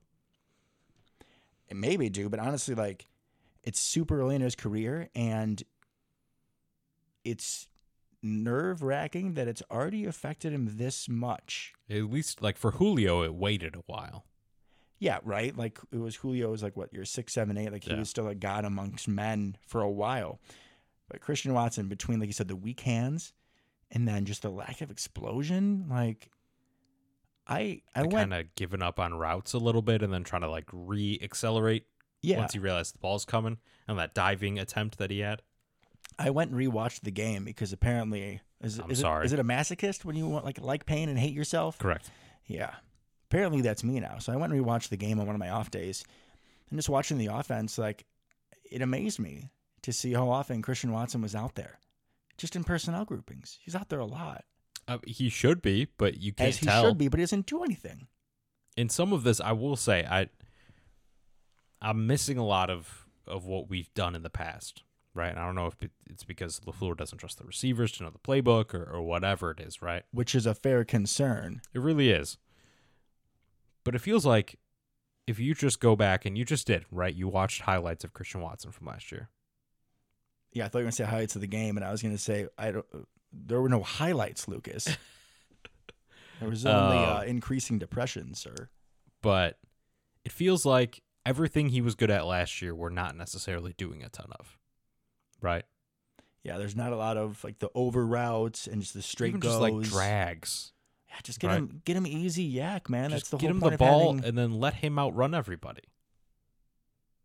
It 1.69 1.77
maybe 1.77 2.09
do, 2.09 2.29
but 2.29 2.41
honestly, 2.41 2.75
like 2.75 3.07
it's 3.63 3.79
super 3.79 4.21
early 4.21 4.35
in 4.35 4.41
his 4.41 4.57
career, 4.57 5.11
and 5.15 5.63
it's 7.25 7.69
nerve 8.23 8.83
wracking 8.83 9.35
that 9.35 9.47
it's 9.47 9.63
already 9.71 10.05
affected 10.05 10.53
him 10.53 10.79
this 10.79 11.09
much. 11.09 11.75
At 11.89 12.11
least, 12.11 12.43
like 12.43 12.57
for 12.57 12.73
Julio, 12.73 13.23
it 13.23 13.35
waited 13.35 13.77
a 13.77 13.83
while. 13.87 14.25
Yeah, 14.99 15.19
right. 15.23 15.57
Like 15.57 15.79
it 15.93 15.99
was 15.99 16.17
Julio 16.17 16.51
was 16.51 16.63
like 16.63 16.77
what 16.77 16.93
you're 16.93 17.05
six, 17.05 17.33
seven, 17.33 17.57
eight. 17.57 17.71
Like 17.73 17.85
he 17.85 17.93
Yeah. 17.93 17.99
was 17.99 18.11
still 18.11 18.29
a 18.29 18.35
god 18.35 18.65
amongst 18.65 19.07
men 19.09 19.57
for 19.67 19.81
a 19.81 19.91
while. 19.91 20.41
But 21.09 21.21
Christian 21.21 21.55
Watson, 21.55 21.89
between 21.89 22.21
like 22.21 22.27
you 22.27 22.33
said, 22.33 22.49
the 22.49 22.57
weak 22.57 22.81
hands 22.81 23.33
and 23.91 24.07
then 24.07 24.25
just 24.25 24.43
the 24.43 24.51
lack 24.51 24.81
of 24.81 24.91
explosion, 24.91 25.87
like 25.89 26.31
I 27.47 27.83
I 27.95 28.03
went 28.03 28.31
kind 28.31 28.35
of 28.35 28.55
giving 28.57 28.83
up 28.83 28.99
on 29.01 29.15
routes 29.15 29.53
a 29.55 29.59
little 29.59 29.83
bit 29.83 30.03
and 30.03 30.13
then 30.13 30.25
trying 30.25 30.43
to 30.43 30.51
like 30.51 30.69
re 30.73 31.19
accelerate 31.23 31.87
yeah 32.21 32.39
once 32.39 32.53
he 32.53 32.59
realized 32.59 32.95
the 32.95 32.99
ball's 32.99 33.25
coming 33.25 33.59
and 33.87 33.99
that 33.99 34.15
diving 34.15 34.59
attempt 34.59 34.99
that 34.99 35.11
he 35.11 35.21
had. 35.21 35.43
I 36.19 36.31
went 36.31 36.51
and 36.51 36.59
rewatched 36.59 37.03
the 37.03 37.11
game 37.11 37.45
because 37.45 37.73
apparently 37.73 38.41
is, 38.61 38.79
I'm 38.81 38.91
is 38.91 38.99
sorry. 39.01 39.23
It, 39.23 39.27
is 39.27 39.33
it 39.33 39.39
a 39.39 39.45
masochist 39.45 40.05
when 40.05 40.17
you 40.17 40.27
want 40.27 40.45
like 40.45 40.61
like 40.61 40.85
pain 40.85 41.09
and 41.09 41.19
hate 41.19 41.33
yourself? 41.35 41.79
Correct. 41.79 42.11
Yeah. 42.47 42.75
Apparently 43.31 43.61
that's 43.61 43.85
me 43.85 44.01
now. 44.01 44.19
So 44.19 44.33
I 44.33 44.37
went 44.37 44.53
and 44.53 44.65
rewatched 44.65 44.89
the 44.89 44.97
game 44.97 45.21
on 45.21 45.27
one 45.27 45.35
of 45.35 45.41
my 45.41 45.51
off 45.51 45.71
days. 45.71 46.05
And 46.71 46.79
just 46.79 46.89
watching 46.89 47.19
the 47.19 47.27
offense, 47.27 47.79
like 47.79 48.05
it 48.71 48.83
amazed 48.83 49.19
me 49.19 49.51
to 49.83 49.93
see 49.93 50.13
how 50.13 50.29
often 50.31 50.63
Christian 50.63 50.93
Watson 50.93 51.21
was 51.23 51.35
out 51.35 51.55
there. 51.55 51.79
Just 52.37 52.57
in 52.57 52.65
personnel 52.65 53.05
groupings. 53.05 53.59
He's 53.63 53.75
out 53.75 53.89
there 53.89 53.99
a 54.01 54.07
lot. 54.07 54.45
Uh, 54.87 54.99
he 55.07 55.29
should 55.29 55.61
be, 55.61 55.89
but 55.99 56.19
you 56.21 56.33
can't 56.33 56.49
As 56.49 56.59
he 56.59 56.67
tell. 56.67 56.85
should 56.85 56.99
be, 56.99 57.09
but 57.09 57.19
he 57.19 57.23
doesn't 57.23 57.47
do 57.47 57.63
anything. 57.63 58.07
in 58.77 58.89
some 58.89 59.13
of 59.13 59.23
this, 59.25 59.41
I 59.41 59.53
will 59.53 59.77
say 59.77 60.07
I 60.09 60.29
I'm 61.81 62.07
missing 62.07 62.39
a 62.39 62.45
lot 62.47 62.71
of 62.71 63.07
of 63.27 63.45
what 63.45 63.69
we've 63.69 63.93
done 63.93 64.15
in 64.15 64.23
the 64.23 64.31
past, 64.31 64.83
right? 65.15 65.29
And 65.31 65.39
I 65.39 65.45
don't 65.45 65.55
know 65.55 65.67
if 65.67 65.77
it's 66.09 66.25
because 66.25 66.61
LaFleur 66.61 66.97
doesn't 66.97 67.19
trust 67.19 67.37
the 67.39 67.45
receivers 67.45 67.93
to 67.93 68.03
know 68.05 68.11
the 68.11 68.19
playbook 68.19 68.73
or, 68.73 68.85
or 68.85 69.03
whatever 69.03 69.51
it 69.51 69.61
is, 69.61 69.83
right? 69.83 70.05
Which 70.13 70.35
is 70.35 70.47
a 70.47 70.55
fair 70.55 70.85
concern. 70.85 71.61
It 71.75 71.81
really 71.81 72.11
is. 72.11 72.39
But 73.89 73.95
it 73.95 74.01
feels 74.01 74.27
like 74.27 74.59
if 75.27 75.39
you 75.39 75.55
just 75.55 75.81
go 75.81 75.97
back 75.97 76.27
and 76.27 76.37
you 76.37 76.45
just 76.45 76.67
did, 76.67 76.85
right? 76.91 77.15
You 77.15 77.27
watched 77.29 77.63
highlights 77.63 78.05
of 78.05 78.13
Christian 78.13 78.43
Watson 78.43 78.71
from 78.71 78.87
last 78.87 79.11
year. 79.11 79.31
Yeah, 80.53 80.67
I 80.67 80.69
thought 80.69 80.79
you 80.81 80.83
were 80.83 80.87
gonna 80.87 80.93
say 80.93 81.05
highlights 81.05 81.35
of 81.37 81.41
the 81.41 81.47
game, 81.47 81.77
and 81.79 81.85
I 81.85 81.91
was 81.91 82.03
gonna 82.03 82.19
say 82.19 82.49
I 82.59 82.71
don't 82.73 82.87
there 83.33 83.61
were 83.63 83.69
no 83.69 83.83
highlights, 83.83 84.47
Lucas. 84.49 84.85
there 86.41 86.49
was 86.49 86.65
only 86.67 86.97
Oh. 86.99 87.17
uh, 87.19 87.25
increasing 87.27 87.79
depression, 87.79 88.35
sir. 88.35 88.69
But 89.23 89.59
it 90.25 90.33
feels 90.33 90.65
like 90.65 91.03
everything 91.27 91.71
he 91.71 91.81
was 91.81 91.95
good 91.95 92.11
at 92.11 92.27
last 92.27 92.63
year, 92.63 92.75
we're 92.75 92.89
not 92.91 93.17
necessarily 93.17 93.75
doing 93.77 94.03
a 94.03 94.09
ton 94.09 94.29
of, 94.39 94.57
right? 95.41 95.65
Yeah, 96.43 96.57
there's 96.59 96.77
not 96.77 96.93
a 96.93 96.97
lot 96.97 97.17
of 97.17 97.43
like 97.45 97.59
the 97.59 97.71
over 97.75 98.07
routes 98.07 98.67
and 98.67 98.81
just 98.81 98.95
the 98.95 99.03
straight 99.03 99.29
Even 99.29 99.41
goes. 99.41 99.53
just 99.53 99.61
like 99.61 99.81
drags. 99.83 100.73
Just 101.23 101.41
get 101.41 101.49
right? 101.49 101.57
him 101.59 101.83
get 101.85 101.97
him 101.97 102.07
easy 102.07 102.45
yak, 102.45 102.89
man. 102.89 103.11
just 103.11 103.31
That's 103.31 103.31
the 103.31 103.37
get 103.39 103.47
whole 103.55 103.69
him 103.69 103.73
the 103.73 103.79
ball 103.79 104.15
having 104.15 104.25
and 104.25 104.39
then 104.39 104.59
let 104.59 104.75
him 104.75 104.99
outrun 104.99 105.35
everybody. 105.35 105.83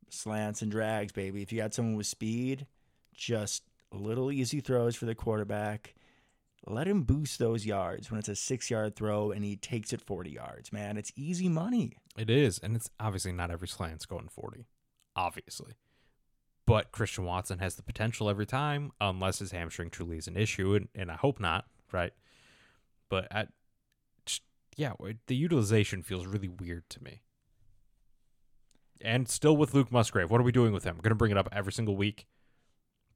slants 0.09 0.61
and 0.61 0.71
drags, 0.71 1.11
baby. 1.11 1.41
If 1.41 1.51
you 1.51 1.59
got 1.61 1.73
someone 1.73 1.95
with 1.95 2.07
speed, 2.07 2.67
just 3.15 3.63
little 3.91 4.31
easy 4.31 4.59
throws 4.59 4.95
for 4.95 5.05
the 5.05 5.15
quarterback. 5.15 5.95
Let 6.65 6.87
him 6.87 7.03
boost 7.03 7.39
those 7.39 7.65
yards 7.65 8.09
when 8.09 8.19
it's 8.19 8.29
a 8.29 8.35
six 8.35 8.69
yard 8.69 8.95
throw 8.95 9.31
and 9.31 9.43
he 9.43 9.57
takes 9.57 9.91
it 9.91 10.01
40 10.01 10.31
yards, 10.31 10.71
man. 10.71 10.95
It's 10.97 11.11
easy 11.15 11.49
money. 11.49 11.97
It 12.17 12.29
is, 12.29 12.57
and 12.59 12.75
it's 12.75 12.89
obviously 12.99 13.33
not 13.33 13.51
every 13.51 13.67
slant's 13.67 14.05
going 14.05 14.29
40, 14.29 14.65
obviously. 15.15 15.73
But 16.65 16.93
Christian 16.93 17.25
Watson 17.25 17.59
has 17.59 17.75
the 17.75 17.83
potential 17.83 18.29
every 18.29 18.45
time, 18.45 18.91
unless 19.01 19.39
his 19.39 19.51
hamstring 19.51 19.89
truly 19.89 20.17
is 20.17 20.27
an 20.29 20.37
issue, 20.37 20.75
and, 20.75 20.87
and 20.95 21.11
I 21.11 21.15
hope 21.15 21.39
not, 21.41 21.65
right? 21.91 22.13
But 23.09 23.27
at, 23.29 23.49
yeah, 24.77 24.93
the 25.27 25.35
utilization 25.35 26.01
feels 26.01 26.25
really 26.25 26.47
weird 26.47 26.89
to 26.89 27.03
me. 27.03 27.21
And 29.01 29.27
still 29.27 29.57
with 29.57 29.73
Luke 29.73 29.91
Musgrave, 29.91 30.31
what 30.31 30.39
are 30.39 30.45
we 30.45 30.51
doing 30.51 30.71
with 30.73 30.85
him? 30.85 30.95
Going 30.97 31.09
to 31.11 31.15
bring 31.15 31.31
it 31.31 31.37
up 31.37 31.49
every 31.51 31.73
single 31.73 31.95
week. 31.95 32.25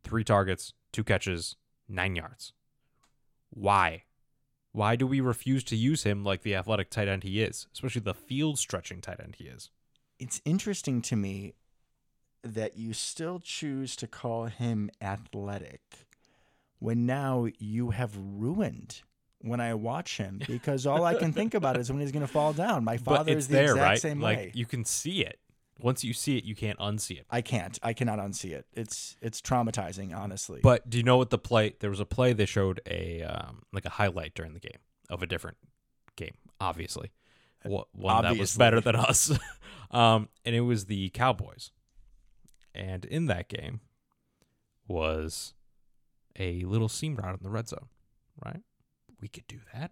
Three 0.04 0.24
targets, 0.24 0.74
two 0.92 1.04
catches, 1.04 1.56
nine 1.88 2.16
yards. 2.16 2.54
Why? 3.50 4.04
Why 4.74 4.96
do 4.96 5.08
we 5.08 5.22
refuse 5.22 5.64
to 5.66 5.76
use 5.76 6.04
him 6.04 6.24
like 6.24 6.44
the 6.44 6.56
athletic 6.56 6.90
tight 6.90 7.08
end 7.08 7.24
he 7.24 7.42
is, 7.42 7.68
especially 7.74 8.02
the 8.02 8.14
field 8.14 8.60
stretching 8.60 9.02
tight 9.02 9.20
end 9.22 9.36
he 9.38 9.46
is? 9.46 9.72
It's 10.20 10.42
interesting 10.46 11.02
to 11.04 11.16
me 11.16 11.54
that 12.44 12.78
you 12.78 12.94
still 12.94 13.40
choose 13.40 13.96
to 13.96 14.08
call 14.08 14.46
him 14.46 14.90
athletic 15.02 16.08
when 16.80 17.06
now 17.06 17.48
you 17.58 17.92
have 17.92 18.16
ruined 18.16 19.02
when 19.50 19.60
I 19.60 19.74
watch 19.74 20.18
him 20.18 20.40
because 20.48 20.86
all 20.86 21.04
I 21.04 21.16
can 21.16 21.34
think 21.34 21.54
about 21.54 21.78
is 21.78 21.92
when 21.92 22.00
he's 22.02 22.12
going 22.12 22.26
to 22.26 22.32
fall 22.32 22.54
down. 22.54 22.84
My 22.84 22.98
father 22.98 23.32
is 23.32 23.48
the 23.48 23.54
there, 23.54 23.72
exact 23.72 23.82
right? 23.82 24.00
same 24.02 24.20
like 24.22 24.38
way. 24.38 24.52
you 24.54 24.66
can 24.66 24.86
see 24.86 25.22
it. 25.26 25.40
Once 25.80 26.04
you 26.04 26.12
see 26.12 26.38
it, 26.40 26.44
you 26.44 26.56
can't 26.56 26.80
unsee 26.80 27.20
it. 27.20 27.26
I 27.30 27.42
can't. 27.42 27.78
I 27.84 27.94
cannot 27.94 28.18
unsee 28.18 28.52
it. 28.52 28.66
It's 28.74 29.16
it's 29.22 29.42
traumatizing, 29.42 30.16
honestly. 30.16 30.60
But 30.64 30.90
do 30.90 30.98
you 30.98 31.04
know 31.04 31.18
what 31.18 31.30
the 31.30 31.38
play? 31.38 31.76
There 31.80 31.92
was 31.92 32.00
a 32.00 32.06
play 32.06 32.34
they 32.34 32.46
showed 32.48 32.82
a 32.90 33.22
um, 33.22 33.62
like 33.72 33.86
a 33.86 33.92
highlight 33.92 34.34
during 34.34 34.54
the 34.54 34.60
game 34.60 34.80
of 35.10 35.22
a 35.22 35.28
different 35.28 35.58
game, 36.16 36.34
obviously. 36.60 37.12
Wha- 37.64 37.84
One 37.92 38.24
that 38.24 38.38
was 38.38 38.56
better 38.58 38.82
than 38.82 38.96
us, 38.96 39.32
um, 39.92 40.30
and 40.46 40.56
it 40.56 40.62
was 40.62 40.86
the 40.86 41.10
Cowboys. 41.10 41.70
And 42.74 43.06
in 43.06 43.28
that 43.28 43.48
game 43.48 43.82
was 44.88 45.54
a 46.40 46.62
little 46.64 46.90
seam 46.90 47.16
route 47.16 47.38
in 47.40 47.44
the 47.44 47.50
red 47.50 47.68
zone, 47.68 47.88
right? 48.44 48.62
We 49.22 49.28
could 49.28 49.48
do 49.48 49.60
that. 49.74 49.92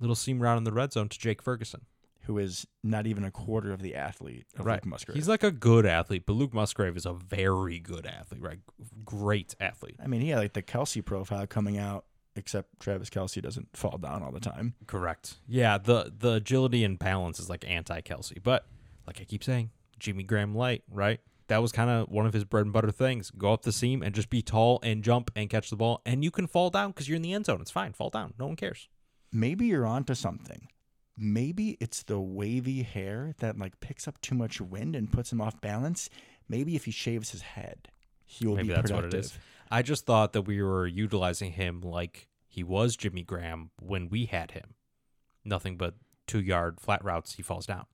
Little 0.00 0.14
seam 0.16 0.40
route 0.40 0.58
in 0.58 0.64
the 0.64 0.72
red 0.72 0.92
zone 0.92 1.08
to 1.08 1.18
Jake 1.18 1.42
Ferguson. 1.42 1.86
who 2.22 2.36
is 2.36 2.66
not 2.84 3.06
even 3.06 3.24
a 3.24 3.30
quarter 3.30 3.72
of 3.72 3.80
the 3.80 3.94
athlete 3.94 4.44
of 4.58 4.66
Right. 4.66 4.74
Luke 4.74 4.86
Musgrave. 4.86 5.16
He's 5.16 5.28
like 5.28 5.42
a 5.42 5.50
good 5.50 5.86
athlete, 5.86 6.24
but 6.26 6.34
Luke 6.34 6.52
Musgrave 6.52 6.94
is 6.94 7.06
a 7.06 7.14
very 7.14 7.78
good 7.80 8.04
athlete, 8.04 8.42
right? 8.42 8.58
Great 9.02 9.54
athlete. 9.58 9.96
I 10.02 10.08
mean, 10.08 10.20
he 10.20 10.28
had 10.28 10.38
like 10.40 10.52
the 10.52 10.62
Kelce 10.62 11.02
profile 11.02 11.46
coming 11.46 11.78
out, 11.78 12.04
except 12.36 12.80
Travis 12.80 13.08
Kelce 13.08 13.40
doesn't 13.40 13.74
fall 13.74 13.96
down 13.96 14.22
all 14.22 14.30
the 14.30 14.40
time. 14.40 14.74
Correct. 14.86 15.36
Yeah, 15.46 15.78
the 15.78 16.12
the 16.18 16.32
agility 16.34 16.84
and 16.84 16.98
balance 16.98 17.40
is 17.40 17.48
like 17.48 17.64
anti 17.66 18.02
Kelce, 18.02 18.42
but 18.42 18.66
like 19.06 19.22
I 19.22 19.24
keep 19.24 19.42
saying, 19.42 19.70
Jimmy 19.98 20.22
Graham 20.22 20.54
light, 20.54 20.82
right? 20.90 21.20
That 21.48 21.62
was 21.62 21.72
kind 21.72 21.90
of 21.90 22.08
one 22.08 22.26
of 22.26 22.32
his 22.34 22.44
bread 22.44 22.64
and 22.64 22.72
butter 22.72 22.90
things. 22.90 23.30
Go 23.30 23.52
up 23.52 23.62
the 23.62 23.72
seam 23.72 24.02
and 24.02 24.14
just 24.14 24.30
be 24.30 24.42
tall 24.42 24.78
and 24.82 25.02
jump 25.02 25.30
and 25.34 25.48
catch 25.50 25.70
the 25.70 25.76
ball, 25.76 26.02
and 26.06 26.22
you 26.22 26.30
can 26.30 26.46
fall 26.46 26.70
down 26.70 26.90
because 26.90 27.08
you're 27.08 27.16
in 27.16 27.22
the 27.22 27.32
end 27.32 27.46
zone. 27.46 27.60
It's 27.60 27.70
fine. 27.70 27.92
Fall 27.92 28.10
down. 28.10 28.34
No 28.38 28.46
one 28.46 28.56
cares. 28.56 28.88
Maybe 29.32 29.66
you're 29.66 29.86
onto 29.86 30.14
something. 30.14 30.68
Maybe 31.16 31.76
it's 31.80 32.02
the 32.04 32.20
wavy 32.20 32.82
hair 32.82 33.34
that 33.38 33.58
like 33.58 33.80
picks 33.80 34.06
up 34.06 34.20
too 34.20 34.34
much 34.34 34.60
wind 34.60 34.94
and 34.94 35.10
puts 35.10 35.32
him 35.32 35.40
off 35.40 35.60
balance. 35.60 36.08
Maybe 36.48 36.76
if 36.76 36.84
he 36.84 36.90
shaves 36.90 37.30
his 37.30 37.42
head, 37.42 37.88
he 38.24 38.46
will 38.46 38.56
Maybe 38.56 38.68
be 38.68 38.74
that's 38.74 38.90
productive. 38.90 39.12
what 39.12 39.14
it 39.14 39.24
is. 39.26 39.38
I 39.70 39.82
just 39.82 40.06
thought 40.06 40.32
that 40.34 40.42
we 40.42 40.62
were 40.62 40.86
utilizing 40.86 41.52
him 41.52 41.80
like 41.80 42.28
he 42.46 42.62
was 42.62 42.96
Jimmy 42.96 43.22
Graham 43.22 43.70
when 43.80 44.08
we 44.08 44.26
had 44.26 44.52
him. 44.52 44.74
Nothing 45.44 45.76
but 45.76 45.94
two 46.26 46.40
yard 46.40 46.80
flat 46.80 47.04
routes. 47.04 47.34
He 47.34 47.42
falls 47.42 47.66
down. 47.66 47.86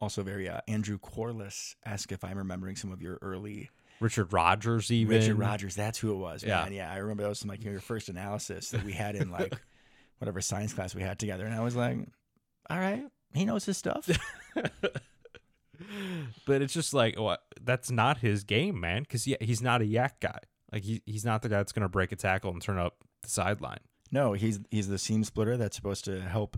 Also, 0.00 0.22
very 0.22 0.48
uh, 0.48 0.60
Andrew 0.68 0.98
Corliss 0.98 1.76
asked 1.84 2.12
if 2.12 2.24
I'm 2.24 2.36
remembering 2.38 2.76
some 2.76 2.92
of 2.92 3.00
your 3.00 3.18
early 3.22 3.70
Richard 4.00 4.32
Rodgers, 4.32 4.90
even 4.90 5.16
Richard 5.16 5.38
Rodgers. 5.38 5.74
That's 5.74 5.98
who 5.98 6.12
it 6.12 6.16
was. 6.16 6.42
Yeah. 6.42 6.62
man. 6.64 6.72
yeah. 6.72 6.92
I 6.92 6.98
remember 6.98 7.22
that 7.22 7.28
was 7.28 7.38
some, 7.38 7.48
like 7.48 7.64
your 7.64 7.80
first 7.80 8.08
analysis 8.08 8.70
that 8.70 8.84
we 8.84 8.92
had 8.92 9.16
in 9.16 9.30
like 9.30 9.54
whatever 10.18 10.40
science 10.40 10.72
class 10.72 10.94
we 10.94 11.02
had 11.02 11.18
together, 11.18 11.46
and 11.46 11.54
I 11.54 11.60
was 11.60 11.76
like, 11.76 11.98
all 12.68 12.78
right, 12.78 13.04
he 13.32 13.44
knows 13.44 13.64
his 13.64 13.78
stuff. 13.78 14.08
but 16.46 16.62
it's 16.62 16.74
just 16.74 16.94
like 16.94 17.18
what 17.18 17.42
that's 17.60 17.90
not 17.90 18.18
his 18.18 18.44
game, 18.44 18.80
man. 18.80 19.02
Because 19.02 19.26
yeah, 19.26 19.36
he's 19.40 19.62
not 19.62 19.80
a 19.80 19.86
yak 19.86 20.20
guy. 20.20 20.38
Like 20.72 20.82
he, 20.82 21.02
he's 21.06 21.24
not 21.24 21.42
the 21.42 21.48
guy 21.48 21.58
that's 21.58 21.72
gonna 21.72 21.88
break 21.88 22.12
a 22.12 22.16
tackle 22.16 22.50
and 22.50 22.60
turn 22.60 22.78
up 22.78 22.96
the 23.22 23.28
sideline. 23.28 23.80
No, 24.10 24.32
he's 24.32 24.60
he's 24.70 24.88
the 24.88 24.98
seam 24.98 25.24
splitter 25.24 25.56
that's 25.56 25.76
supposed 25.76 26.04
to 26.06 26.20
help. 26.20 26.56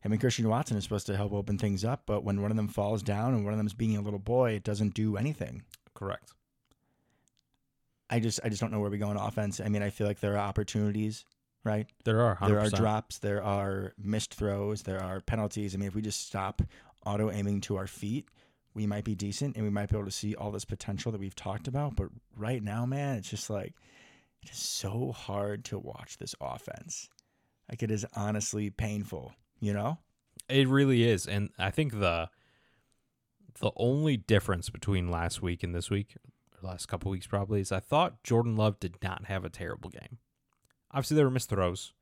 Him 0.00 0.12
and 0.12 0.20
Christian 0.20 0.48
Watson 0.48 0.76
is 0.76 0.84
supposed 0.84 1.06
to 1.06 1.16
help 1.16 1.32
open 1.32 1.58
things 1.58 1.84
up, 1.84 2.02
but 2.06 2.24
when 2.24 2.40
one 2.40 2.50
of 2.50 2.56
them 2.56 2.68
falls 2.68 3.02
down 3.02 3.34
and 3.34 3.44
one 3.44 3.52
of 3.52 3.58
them's 3.58 3.74
being 3.74 3.96
a 3.96 4.00
little 4.00 4.18
boy, 4.18 4.52
it 4.52 4.64
doesn't 4.64 4.94
do 4.94 5.16
anything. 5.16 5.62
Correct. 5.94 6.32
I 8.08 8.18
just 8.18 8.40
I 8.42 8.48
just 8.48 8.60
don't 8.60 8.72
know 8.72 8.80
where 8.80 8.90
we 8.90 8.98
go 8.98 9.10
in 9.10 9.16
offense. 9.16 9.60
I 9.60 9.68
mean, 9.68 9.82
I 9.82 9.90
feel 9.90 10.06
like 10.06 10.20
there 10.20 10.34
are 10.34 10.38
opportunities, 10.38 11.24
right? 11.64 11.86
There 12.04 12.22
are 12.22 12.36
100%. 12.36 12.48
There 12.48 12.60
are 12.60 12.70
drops, 12.70 13.18
there 13.18 13.42
are 13.42 13.92
missed 14.02 14.34
throws, 14.34 14.82
there 14.82 15.02
are 15.02 15.20
penalties. 15.20 15.74
I 15.74 15.78
mean, 15.78 15.88
if 15.88 15.94
we 15.94 16.02
just 16.02 16.26
stop 16.26 16.62
auto 17.06 17.30
aiming 17.30 17.60
to 17.62 17.76
our 17.76 17.86
feet, 17.86 18.28
we 18.74 18.86
might 18.86 19.04
be 19.04 19.14
decent 19.14 19.56
and 19.56 19.64
we 19.64 19.70
might 19.70 19.90
be 19.90 19.96
able 19.96 20.06
to 20.06 20.12
see 20.12 20.34
all 20.34 20.50
this 20.50 20.64
potential 20.64 21.12
that 21.12 21.20
we've 21.20 21.36
talked 21.36 21.68
about. 21.68 21.96
But 21.96 22.08
right 22.36 22.62
now, 22.62 22.86
man, 22.86 23.18
it's 23.18 23.30
just 23.30 23.50
like 23.50 23.74
it 24.42 24.50
is 24.50 24.58
so 24.58 25.12
hard 25.12 25.64
to 25.66 25.78
watch 25.78 26.18
this 26.18 26.34
offense. 26.40 27.08
Like 27.68 27.82
it 27.82 27.90
is 27.90 28.06
honestly 28.16 28.70
painful, 28.70 29.32
you 29.60 29.72
know? 29.72 29.98
It 30.48 30.68
really 30.68 31.08
is, 31.08 31.26
and 31.26 31.50
I 31.58 31.70
think 31.70 32.00
the 32.00 32.28
the 33.60 33.70
only 33.76 34.16
difference 34.16 34.70
between 34.70 35.10
last 35.10 35.42
week 35.42 35.62
and 35.62 35.74
this 35.74 35.90
week, 35.90 36.16
or 36.54 36.68
last 36.68 36.86
couple 36.86 37.10
weeks 37.10 37.26
probably, 37.26 37.60
is 37.60 37.70
I 37.70 37.80
thought 37.80 38.22
Jordan 38.22 38.56
Love 38.56 38.80
did 38.80 38.96
not 39.02 39.26
have 39.26 39.44
a 39.44 39.50
terrible 39.50 39.90
game. 39.90 40.18
Obviously, 40.90 41.16
there 41.16 41.26
were 41.26 41.30
missed 41.30 41.50
throws. 41.50 41.92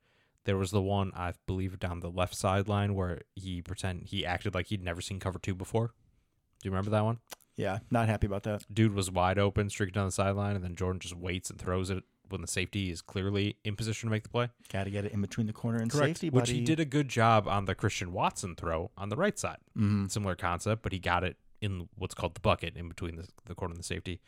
There 0.45 0.57
was 0.57 0.71
the 0.71 0.81
one 0.81 1.11
I 1.15 1.33
believe 1.45 1.79
down 1.79 1.99
the 1.99 2.09
left 2.09 2.33
sideline 2.33 2.95
where 2.95 3.21
he 3.35 3.61
pretend 3.61 4.03
he 4.07 4.25
acted 4.25 4.55
like 4.55 4.67
he'd 4.67 4.83
never 4.83 5.01
seen 5.01 5.19
cover 5.19 5.37
two 5.37 5.53
before. 5.53 5.87
Do 5.87 6.67
you 6.67 6.71
remember 6.71 6.91
that 6.91 7.05
one? 7.05 7.19
Yeah, 7.55 7.79
not 7.91 8.07
happy 8.07 8.25
about 8.25 8.43
that. 8.43 8.63
Dude 8.73 8.93
was 8.93 9.11
wide 9.11 9.37
open, 9.37 9.69
streaking 9.69 9.93
down 9.93 10.05
the 10.05 10.11
sideline, 10.11 10.55
and 10.55 10.63
then 10.63 10.75
Jordan 10.75 11.01
just 11.01 11.15
waits 11.15 11.49
and 11.49 11.59
throws 11.59 11.89
it 11.89 12.03
when 12.29 12.41
the 12.41 12.47
safety 12.47 12.89
is 12.89 13.01
clearly 13.01 13.57
in 13.63 13.75
position 13.75 14.07
to 14.07 14.11
make 14.11 14.23
the 14.23 14.29
play. 14.29 14.49
Got 14.71 14.85
to 14.85 14.91
get 14.91 15.05
it 15.05 15.11
in 15.11 15.21
between 15.21 15.47
the 15.47 15.53
corner 15.53 15.79
and 15.79 15.91
safety, 15.91 16.29
Which 16.29 16.49
he 16.49 16.61
did 16.61 16.79
a 16.79 16.85
good 16.85 17.09
job 17.09 17.47
on 17.47 17.65
the 17.65 17.75
Christian 17.75 18.13
Watson 18.13 18.55
throw 18.55 18.91
on 18.97 19.09
the 19.09 19.15
right 19.15 19.37
side. 19.37 19.57
hmm 19.75 20.07
Similar 20.07 20.35
concept, 20.35 20.81
but 20.81 20.91
he 20.91 20.99
got 20.99 21.23
it 21.23 21.37
in 21.61 21.89
what's 21.95 22.13
called 22.13 22.35
the 22.35 22.39
bucket 22.39 22.77
in 22.77 22.87
between 22.87 23.15
the, 23.17 23.27
the 23.45 23.55
corner 23.55 23.73
and 23.73 23.79
the 23.79 23.85
safety. 23.87 24.21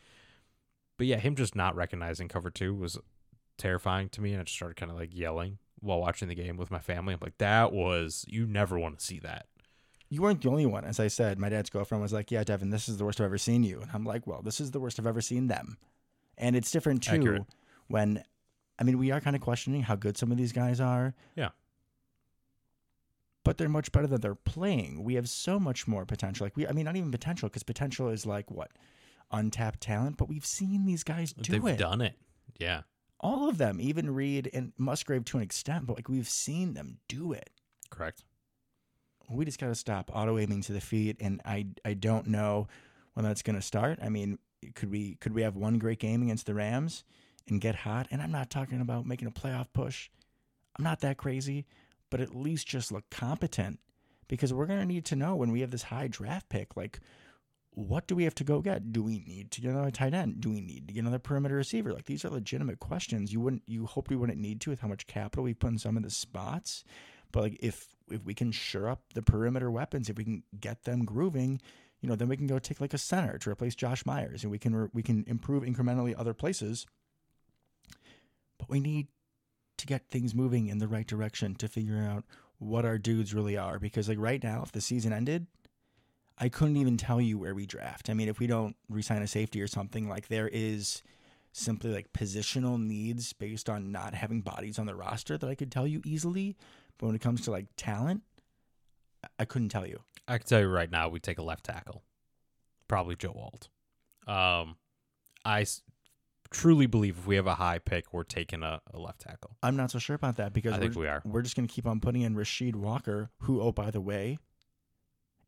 But 0.98 1.06
yeah, 1.06 1.16
him 1.16 1.34
just 1.34 1.56
not 1.56 1.74
recognizing 1.74 2.28
cover 2.28 2.50
two 2.50 2.74
was 2.74 2.98
terrifying 3.58 4.08
to 4.10 4.20
me. 4.20 4.32
And 4.32 4.40
I 4.40 4.44
just 4.44 4.56
started 4.56 4.76
kind 4.76 4.90
of 4.90 4.98
like 4.98 5.14
yelling 5.14 5.58
while 5.80 6.00
watching 6.00 6.28
the 6.28 6.34
game 6.34 6.56
with 6.56 6.70
my 6.70 6.78
family. 6.78 7.14
I'm 7.14 7.20
like, 7.20 7.38
that 7.38 7.72
was, 7.72 8.24
you 8.28 8.46
never 8.46 8.78
want 8.78 8.98
to 8.98 9.04
see 9.04 9.18
that. 9.20 9.46
You 10.08 10.20
weren't 10.20 10.42
the 10.42 10.50
only 10.50 10.66
one. 10.66 10.84
As 10.84 11.00
I 11.00 11.08
said, 11.08 11.38
my 11.38 11.48
dad's 11.48 11.70
girlfriend 11.70 12.02
was 12.02 12.12
like, 12.12 12.30
"Yeah, 12.30 12.44
Devin, 12.44 12.68
this 12.68 12.86
is 12.86 12.98
the 12.98 13.04
worst 13.06 13.18
I've 13.18 13.24
ever 13.24 13.38
seen 13.38 13.62
you," 13.64 13.80
and 13.80 13.90
I'm 13.94 14.04
like, 14.04 14.26
"Well, 14.26 14.42
this 14.42 14.60
is 14.60 14.70
the 14.70 14.78
worst 14.78 15.00
I've 15.00 15.06
ever 15.06 15.22
seen 15.22 15.46
them." 15.48 15.78
And 16.36 16.54
it's 16.54 16.70
different 16.70 17.02
too 17.02 17.14
Accurate. 17.14 17.42
When, 17.92 18.24
I 18.78 18.84
mean, 18.84 18.98
we 18.98 19.10
are 19.12 19.20
kind 19.20 19.36
of 19.36 19.42
questioning 19.42 19.82
how 19.82 19.94
good 19.96 20.16
some 20.18 20.32
of 20.32 20.38
these 20.38 20.52
guys 20.52 20.80
are. 20.80 21.14
Yeah. 21.36 21.50
But 23.44 23.58
they're 23.58 23.68
much 23.68 23.90
better 23.90 24.06
than 24.06 24.20
they're 24.20 24.34
playing. 24.36 25.02
We 25.02 25.14
have 25.14 25.28
so 25.28 25.58
much 25.58 25.88
more 25.88 26.04
potential. 26.06 26.44
Like 26.46 26.56
we, 26.56 26.66
I 26.66 26.72
mean, 26.72 26.84
not 26.84 26.96
even 26.96 27.10
potential 27.10 27.48
because 27.48 27.64
potential 27.64 28.08
is 28.08 28.24
like 28.24 28.50
what, 28.50 28.70
untapped 29.32 29.80
talent. 29.80 30.16
But 30.16 30.28
we've 30.28 30.46
seen 30.46 30.86
these 30.86 31.02
guys 31.02 31.32
do 31.32 31.52
They've 31.52 31.74
it. 31.74 31.78
done 31.78 32.00
it. 32.00 32.14
Yeah, 32.58 32.82
All 33.18 33.48
of 33.48 33.58
them, 33.58 33.80
even 33.80 34.14
Reed 34.14 34.48
and 34.52 34.72
Musgrave 34.78 35.24
to 35.26 35.38
an 35.38 35.42
extent. 35.42 35.86
But 35.86 35.96
like 35.96 36.08
we've 36.08 36.28
seen 36.28 36.74
them 36.74 36.98
do 37.08 37.32
it. 37.32 37.50
correct. 37.90 38.22
we 39.28 39.44
just 39.44 39.58
got 39.58 39.68
to 39.68 39.74
stop 39.74 40.10
auto 40.14 40.38
aiming 40.38 40.60
to 40.62 40.72
the 40.72 40.80
feet 40.80 41.16
and 41.20 41.40
i 41.44 41.64
i 41.84 41.94
don't 41.94 42.26
know 42.26 42.66
when 43.14 43.24
that's 43.24 43.42
going 43.42 43.56
to 43.56 43.62
start 43.62 43.98
i 44.02 44.08
mean 44.08 44.38
could 44.74 44.90
we 44.90 45.14
could 45.20 45.32
we 45.34 45.42
have 45.42 45.56
one 45.56 45.78
great 45.78 45.98
game 45.98 46.22
against 46.22 46.44
the 46.46 46.54
rams 46.54 47.04
and 47.48 47.60
get 47.60 47.74
hot 47.74 48.06
and 48.10 48.22
i'm 48.22 48.32
not 48.32 48.50
talking 48.50 48.80
about 48.80 49.06
making 49.06 49.28
a 49.28 49.32
playoff 49.32 49.66
push 49.72 50.10
i'm 50.76 50.84
not 50.84 51.00
that 51.00 51.16
crazy 51.16 51.66
but 52.10 52.20
at 52.20 52.34
least 52.34 52.66
just 52.66 52.92
look 52.92 53.04
competent 53.10 53.78
because 54.28 54.52
we're 54.52 54.66
going 54.66 54.80
to 54.80 54.86
need 54.86 55.04
to 55.04 55.16
know 55.16 55.34
when 55.34 55.50
we 55.50 55.60
have 55.60 55.70
this 55.70 55.84
high 55.84 56.08
draft 56.08 56.48
pick 56.48 56.76
like 56.76 57.00
what 57.74 58.06
do 58.06 58.14
we 58.14 58.24
have 58.24 58.34
to 58.34 58.44
go 58.44 58.60
get? 58.60 58.92
Do 58.92 59.02
we 59.02 59.20
need 59.26 59.50
to 59.52 59.60
get 59.60 59.70
another 59.70 59.90
tight 59.90 60.12
end? 60.12 60.40
Do 60.40 60.50
we 60.50 60.60
need 60.60 60.88
to 60.88 60.94
get 60.94 61.00
another 61.00 61.18
perimeter 61.18 61.54
receiver? 61.54 61.92
Like 61.92 62.04
these 62.04 62.24
are 62.24 62.30
legitimate 62.30 62.80
questions. 62.80 63.32
You 63.32 63.40
wouldn't 63.40 63.62
you 63.66 63.86
hoped 63.86 64.10
we 64.10 64.16
wouldn't 64.16 64.38
need 64.38 64.60
to 64.62 64.70
with 64.70 64.80
how 64.80 64.88
much 64.88 65.06
capital 65.06 65.44
we 65.44 65.54
put 65.54 65.70
in 65.70 65.78
some 65.78 65.96
of 65.96 66.02
the 66.02 66.10
spots. 66.10 66.84
But 67.32 67.42
like 67.42 67.58
if 67.60 67.88
if 68.10 68.24
we 68.24 68.34
can 68.34 68.52
shore 68.52 68.88
up 68.88 69.00
the 69.14 69.22
perimeter 69.22 69.70
weapons, 69.70 70.10
if 70.10 70.18
we 70.18 70.24
can 70.24 70.42
get 70.60 70.84
them 70.84 71.04
grooving, 71.04 71.62
you 72.02 72.08
know, 72.08 72.14
then 72.14 72.28
we 72.28 72.36
can 72.36 72.46
go 72.46 72.58
take 72.58 72.80
like 72.80 72.92
a 72.92 72.98
center 72.98 73.38
to 73.38 73.50
replace 73.50 73.74
Josh 73.74 74.04
Myers, 74.04 74.42
and 74.42 74.50
we 74.50 74.58
can 74.58 74.90
we 74.92 75.02
can 75.02 75.24
improve 75.26 75.62
incrementally 75.62 76.14
other 76.16 76.34
places. 76.34 76.86
We 78.72 78.80
need 78.80 79.08
to 79.76 79.86
get 79.86 80.08
things 80.08 80.34
moving 80.34 80.68
in 80.68 80.78
the 80.78 80.88
right 80.88 81.06
direction 81.06 81.54
to 81.56 81.68
figure 81.68 81.98
out 81.98 82.24
what 82.58 82.86
our 82.86 82.96
dudes 82.96 83.34
really 83.34 83.56
are. 83.56 83.78
Because 83.78 84.08
like 84.08 84.18
right 84.18 84.42
now, 84.42 84.62
if 84.62 84.72
the 84.72 84.80
season 84.80 85.12
ended, 85.12 85.46
I 86.38 86.48
couldn't 86.48 86.78
even 86.78 86.96
tell 86.96 87.20
you 87.20 87.36
where 87.36 87.54
we 87.54 87.66
draft. 87.66 88.08
I 88.08 88.14
mean, 88.14 88.28
if 88.28 88.38
we 88.38 88.46
don't 88.46 88.74
resign 88.88 89.20
a 89.20 89.26
safety 89.26 89.60
or 89.60 89.66
something, 89.66 90.08
like 90.08 90.28
there 90.28 90.48
is 90.48 91.02
simply 91.52 91.92
like 91.92 92.14
positional 92.14 92.82
needs 92.82 93.34
based 93.34 93.68
on 93.68 93.92
not 93.92 94.14
having 94.14 94.40
bodies 94.40 94.78
on 94.78 94.86
the 94.86 94.94
roster 94.94 95.36
that 95.36 95.50
I 95.50 95.54
could 95.54 95.70
tell 95.70 95.86
you 95.86 96.00
easily. 96.04 96.56
But 96.96 97.06
when 97.06 97.14
it 97.14 97.20
comes 97.20 97.42
to 97.42 97.50
like 97.50 97.66
talent, 97.76 98.22
I- 99.38 99.44
couldn't 99.44 99.68
tell 99.68 99.86
you. 99.86 100.00
I 100.26 100.38
can 100.38 100.46
tell 100.46 100.60
you 100.60 100.68
right 100.68 100.90
now, 100.90 101.10
we 101.10 101.20
take 101.20 101.38
a 101.38 101.42
left 101.42 101.64
tackle, 101.64 102.02
probably 102.88 103.16
Joe 103.16 103.36
Alt. 103.36 103.68
Um, 104.26 104.76
I 105.44 105.66
truly 106.52 106.86
believe 106.86 107.18
if 107.18 107.26
we 107.26 107.36
have 107.36 107.46
a 107.46 107.54
high 107.54 107.78
pick, 107.78 108.12
we're 108.12 108.24
taking 108.24 108.62
a, 108.62 108.80
a 108.92 108.98
left 108.98 109.20
tackle. 109.20 109.56
I'm 109.62 109.76
not 109.76 109.90
so 109.90 109.98
sure 109.98 110.16
about 110.16 110.36
that 110.36 110.52
because 110.52 110.72
I 110.72 110.76
we're, 110.76 110.82
think 110.82 110.96
we 110.96 111.08
are. 111.08 111.22
we're 111.24 111.42
just 111.42 111.56
going 111.56 111.66
to 111.66 111.74
keep 111.74 111.86
on 111.86 112.00
putting 112.00 112.22
in 112.22 112.34
Rasheed 112.34 112.76
Walker, 112.76 113.30
who, 113.40 113.60
oh, 113.60 113.72
by 113.72 113.90
the 113.90 114.00
way, 114.00 114.38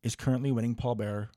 is 0.03 0.17
currently 0.17 0.51
winning 0.51 0.75
Paul 0.75 0.97
Bearer. 0.97 1.31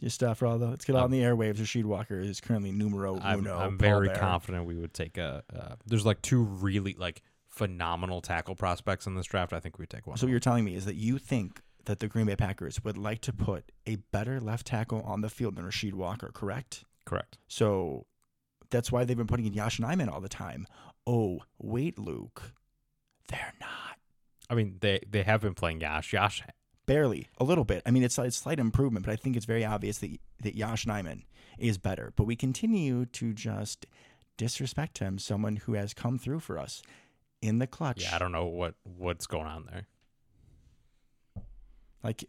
Just 0.00 0.20
for 0.20 0.46
all 0.46 0.58
the, 0.58 0.68
let's 0.68 0.84
get 0.84 0.96
out 0.96 1.04
on 1.04 1.10
the 1.10 1.20
airwaves. 1.20 1.56
Rasheed 1.58 1.84
Walker 1.84 2.20
is 2.20 2.40
currently 2.40 2.72
numero 2.72 3.18
I'm, 3.22 3.40
uno. 3.40 3.56
I'm 3.56 3.78
very 3.78 4.08
Bearer. 4.08 4.18
confident 4.18 4.66
we 4.66 4.76
would 4.76 4.92
take 4.92 5.16
a. 5.16 5.44
Uh, 5.54 5.76
there's 5.86 6.04
like 6.04 6.20
two 6.20 6.42
really 6.42 6.94
like 6.98 7.22
phenomenal 7.46 8.20
tackle 8.20 8.56
prospects 8.56 9.06
in 9.06 9.14
this 9.14 9.26
draft. 9.26 9.52
I 9.52 9.60
think 9.60 9.78
we 9.78 9.86
take 9.86 10.06
one. 10.06 10.16
So 10.16 10.26
what 10.26 10.32
you're 10.32 10.40
telling 10.40 10.64
me 10.64 10.74
is 10.74 10.84
that 10.84 10.96
you 10.96 11.18
think 11.18 11.62
that 11.84 12.00
the 12.00 12.08
Green 12.08 12.26
Bay 12.26 12.36
Packers 12.36 12.82
would 12.82 12.98
like 12.98 13.20
to 13.22 13.32
put 13.32 13.70
a 13.86 13.96
better 14.10 14.40
left 14.40 14.66
tackle 14.66 15.02
on 15.02 15.20
the 15.20 15.30
field 15.30 15.56
than 15.56 15.64
Rasheed 15.64 15.94
Walker, 15.94 16.30
correct? 16.34 16.84
Correct. 17.04 17.38
So 17.48 18.06
that's 18.70 18.90
why 18.90 19.04
they've 19.04 19.16
been 19.16 19.26
putting 19.26 19.46
in 19.46 19.54
Yash 19.54 19.78
and 19.78 19.88
Nijman 19.88 20.12
all 20.12 20.20
the 20.20 20.28
time. 20.28 20.66
Oh, 21.06 21.40
wait, 21.58 21.98
Luke. 21.98 22.52
They're 23.28 23.54
not. 23.60 23.98
I 24.50 24.54
mean, 24.54 24.76
they 24.80 25.00
they 25.08 25.22
have 25.22 25.40
been 25.40 25.54
playing 25.54 25.80
Yash. 25.80 26.12
Yash. 26.12 26.42
Barely. 26.86 27.28
A 27.38 27.44
little 27.44 27.64
bit. 27.64 27.82
I 27.86 27.90
mean, 27.90 28.02
it's 28.02 28.18
a 28.18 28.30
slight 28.30 28.58
improvement, 28.58 29.06
but 29.06 29.12
I 29.12 29.16
think 29.16 29.36
it's 29.36 29.46
very 29.46 29.64
obvious 29.64 29.98
that, 29.98 30.18
that 30.42 30.54
Yash 30.54 30.84
Nijman 30.84 31.22
is 31.58 31.78
better. 31.78 32.12
But 32.14 32.24
we 32.24 32.36
continue 32.36 33.06
to 33.06 33.32
just 33.32 33.86
disrespect 34.36 34.98
him, 34.98 35.18
someone 35.18 35.56
who 35.56 35.74
has 35.74 35.94
come 35.94 36.18
through 36.18 36.40
for 36.40 36.58
us 36.58 36.82
in 37.40 37.58
the 37.58 37.66
clutch. 37.66 38.02
Yeah, 38.02 38.16
I 38.16 38.18
don't 38.18 38.32
know 38.32 38.46
what 38.46 38.74
what's 38.82 39.26
going 39.26 39.46
on 39.46 39.66
there. 39.70 39.86
Like 42.02 42.24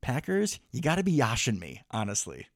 Packers, 0.00 0.58
you 0.72 0.80
got 0.80 0.96
to 0.96 1.04
be 1.04 1.16
yashing 1.16 1.58
me, 1.58 1.82
honestly. 1.90 2.46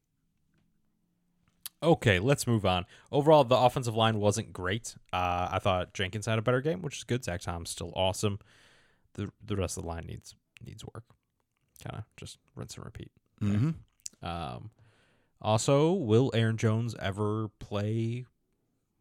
Okay, 1.82 2.18
let's 2.20 2.46
move 2.46 2.64
on. 2.64 2.86
Overall, 3.10 3.44
the 3.44 3.56
offensive 3.56 3.96
line 3.96 4.18
wasn't 4.18 4.52
great. 4.52 4.94
Uh, 5.12 5.48
I 5.50 5.58
thought 5.58 5.94
Jenkins 5.94 6.26
had 6.26 6.38
a 6.38 6.42
better 6.42 6.60
game, 6.60 6.80
which 6.82 6.98
is 6.98 7.04
good. 7.04 7.24
Zach 7.24 7.40
Tom's 7.40 7.70
still 7.70 7.92
awesome. 7.96 8.38
The 9.14 9.30
the 9.44 9.56
rest 9.56 9.76
of 9.76 9.82
the 9.82 9.88
line 9.88 10.04
needs 10.06 10.34
needs 10.64 10.84
work. 10.84 11.04
Kind 11.82 11.98
of 11.98 12.04
just 12.16 12.38
rinse 12.54 12.76
and 12.76 12.84
repeat. 12.84 13.10
Mm-hmm. 13.42 14.26
Um, 14.26 14.70
also, 15.40 15.92
will 15.92 16.30
Aaron 16.34 16.56
Jones 16.56 16.94
ever 17.00 17.48
play 17.58 18.26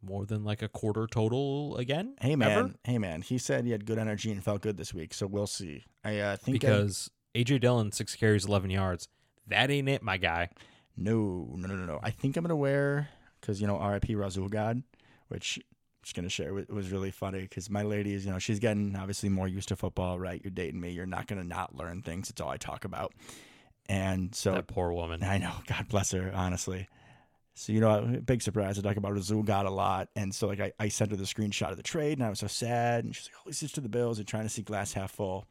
more 0.02 0.26
than 0.26 0.42
like 0.42 0.60
a 0.62 0.68
quarter 0.68 1.06
total 1.06 1.76
again? 1.76 2.16
Hey 2.20 2.34
man, 2.34 2.50
Ever? 2.50 2.70
hey 2.84 2.98
man. 2.98 3.22
He 3.22 3.38
said 3.38 3.64
he 3.64 3.70
had 3.70 3.86
good 3.86 3.98
energy 3.98 4.32
and 4.32 4.42
felt 4.42 4.60
good 4.60 4.76
this 4.76 4.92
week, 4.92 5.14
so 5.14 5.26
we'll 5.28 5.46
see. 5.46 5.84
I 6.04 6.18
uh, 6.18 6.36
think 6.36 6.56
I- 6.56 6.58
Because 6.58 7.10
AJ 7.36 7.60
Dillon 7.60 7.92
six 7.92 8.16
carries, 8.16 8.44
eleven 8.44 8.70
yards. 8.70 9.06
That 9.46 9.70
ain't 9.70 9.88
it, 9.88 10.02
my 10.02 10.16
guy. 10.16 10.50
No, 10.96 11.48
no, 11.54 11.68
no, 11.68 11.74
no, 11.74 11.84
no. 11.84 12.00
I 12.02 12.10
think 12.10 12.36
I'm 12.36 12.44
gonna 12.44 12.56
wear 12.56 13.08
because 13.40 13.60
you 13.60 13.66
know 13.66 13.76
R.I.P. 13.76 14.14
Rasul 14.14 14.48
God, 14.48 14.82
which 15.28 15.58
I'm 15.58 15.64
just 16.02 16.14
gonna 16.14 16.28
share. 16.28 16.58
It 16.58 16.70
was 16.70 16.90
really 16.90 17.10
funny 17.10 17.42
because 17.42 17.70
my 17.70 17.82
lady 17.82 18.14
is, 18.14 18.24
you 18.24 18.32
know, 18.32 18.38
she's 18.38 18.58
getting 18.58 18.94
obviously 18.96 19.28
more 19.28 19.48
used 19.48 19.68
to 19.68 19.76
football. 19.76 20.18
Right, 20.18 20.40
you're 20.42 20.50
dating 20.50 20.80
me. 20.80 20.90
You're 20.90 21.06
not 21.06 21.26
gonna 21.26 21.44
not 21.44 21.74
learn 21.74 22.02
things. 22.02 22.30
It's 22.30 22.40
all 22.40 22.50
I 22.50 22.56
talk 22.56 22.84
about. 22.84 23.12
And 23.88 24.34
so 24.34 24.52
That 24.52 24.66
poor 24.68 24.92
woman. 24.92 25.22
I 25.22 25.38
know. 25.38 25.52
God 25.66 25.88
bless 25.88 26.12
her, 26.12 26.32
honestly. 26.34 26.88
So, 27.54 27.72
you 27.72 27.80
know, 27.80 28.20
big 28.24 28.40
surprise. 28.40 28.78
I 28.78 28.82
talk 28.82 28.96
about 28.96 29.12
Rasul 29.12 29.42
God 29.42 29.66
a 29.66 29.70
lot. 29.70 30.08
And 30.16 30.34
so, 30.34 30.46
like, 30.46 30.60
I, 30.60 30.72
I 30.78 30.88
sent 30.88 31.10
her 31.10 31.16
the 31.16 31.24
screenshot 31.24 31.70
of 31.70 31.76
the 31.76 31.82
trade, 31.82 32.16
and 32.16 32.26
I 32.26 32.30
was 32.30 32.38
so 32.38 32.46
sad. 32.46 33.04
And 33.04 33.14
she's 33.14 33.26
like, 33.26 33.34
holy 33.34 33.52
switch 33.52 33.72
to 33.74 33.82
the 33.82 33.90
Bills 33.90 34.18
and 34.18 34.26
trying 34.26 34.44
to 34.44 34.48
see 34.48 34.62
glass 34.62 34.94
half 34.94 35.10
full. 35.10 35.46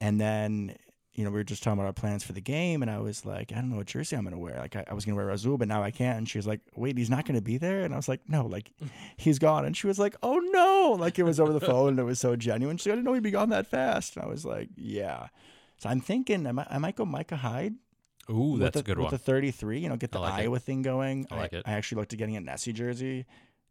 And 0.00 0.20
then, 0.20 0.76
you 1.14 1.24
know, 1.24 1.30
we 1.30 1.36
were 1.36 1.44
just 1.44 1.62
talking 1.62 1.78
about 1.78 1.86
our 1.86 1.92
plans 1.92 2.24
for 2.24 2.32
the 2.32 2.40
game. 2.40 2.80
And 2.80 2.90
I 2.90 2.98
was 2.98 3.26
like, 3.26 3.52
I 3.52 3.56
don't 3.56 3.70
know 3.70 3.76
what 3.76 3.86
jersey 3.86 4.16
I'm 4.16 4.22
going 4.22 4.32
to 4.32 4.38
wear. 4.38 4.56
Like, 4.58 4.76
I, 4.76 4.84
I 4.90 4.94
was 4.94 5.04
going 5.04 5.14
to 5.14 5.16
wear 5.16 5.26
Rasul, 5.26 5.58
but 5.58 5.68
now 5.68 5.82
I 5.82 5.90
can't. 5.90 6.16
And 6.16 6.28
she 6.28 6.38
was 6.38 6.46
like, 6.46 6.60
wait, 6.74 6.96
he's 6.96 7.10
not 7.10 7.26
going 7.26 7.34
to 7.34 7.42
be 7.42 7.58
there? 7.58 7.82
And 7.82 7.92
I 7.92 7.96
was 7.96 8.08
like, 8.08 8.20
no, 8.28 8.46
like, 8.46 8.72
mm. 8.82 8.88
he's 9.18 9.38
gone. 9.38 9.66
And 9.66 9.76
she 9.76 9.86
was 9.86 9.98
like, 9.98 10.16
oh, 10.22 10.38
no. 10.38 10.96
Like, 10.98 11.18
it 11.18 11.24
was 11.24 11.38
over 11.38 11.52
the 11.52 11.60
phone, 11.66 11.90
and 11.90 11.98
it 11.98 12.04
was 12.04 12.18
so 12.18 12.34
genuine. 12.34 12.78
She's 12.78 12.86
like, 12.86 12.92
I 12.92 12.96
didn't 12.96 13.04
know 13.04 13.12
he'd 13.12 13.22
be 13.22 13.30
gone 13.30 13.50
that 13.50 13.66
fast. 13.66 14.16
And 14.16 14.24
I 14.24 14.28
was 14.28 14.46
like, 14.46 14.70
yeah. 14.74 15.28
So 15.78 15.90
I'm 15.90 16.00
thinking 16.00 16.46
I 16.46 16.52
might, 16.52 16.66
I 16.70 16.78
might 16.78 16.96
go 16.96 17.04
Micah 17.04 17.36
Hyde 17.36 17.74
Ooh, 18.30 18.52
with 18.52 18.60
that's 18.60 18.74
the, 18.74 18.80
a 18.80 18.82
good 18.82 18.98
with 18.98 19.06
one. 19.06 19.10
the 19.10 19.18
33, 19.18 19.80
you 19.80 19.88
know, 19.88 19.96
get 19.96 20.12
the 20.12 20.18
I 20.18 20.22
like 20.22 20.40
it. 20.40 20.42
Iowa 20.44 20.58
thing 20.60 20.82
going. 20.82 21.26
I 21.30 21.36
like 21.36 21.52
it. 21.52 21.64
I 21.66 21.72
actually 21.72 22.00
looked 22.00 22.12
at 22.12 22.18
getting 22.18 22.36
a 22.36 22.40
Nessie 22.40 22.72
jersey. 22.72 23.26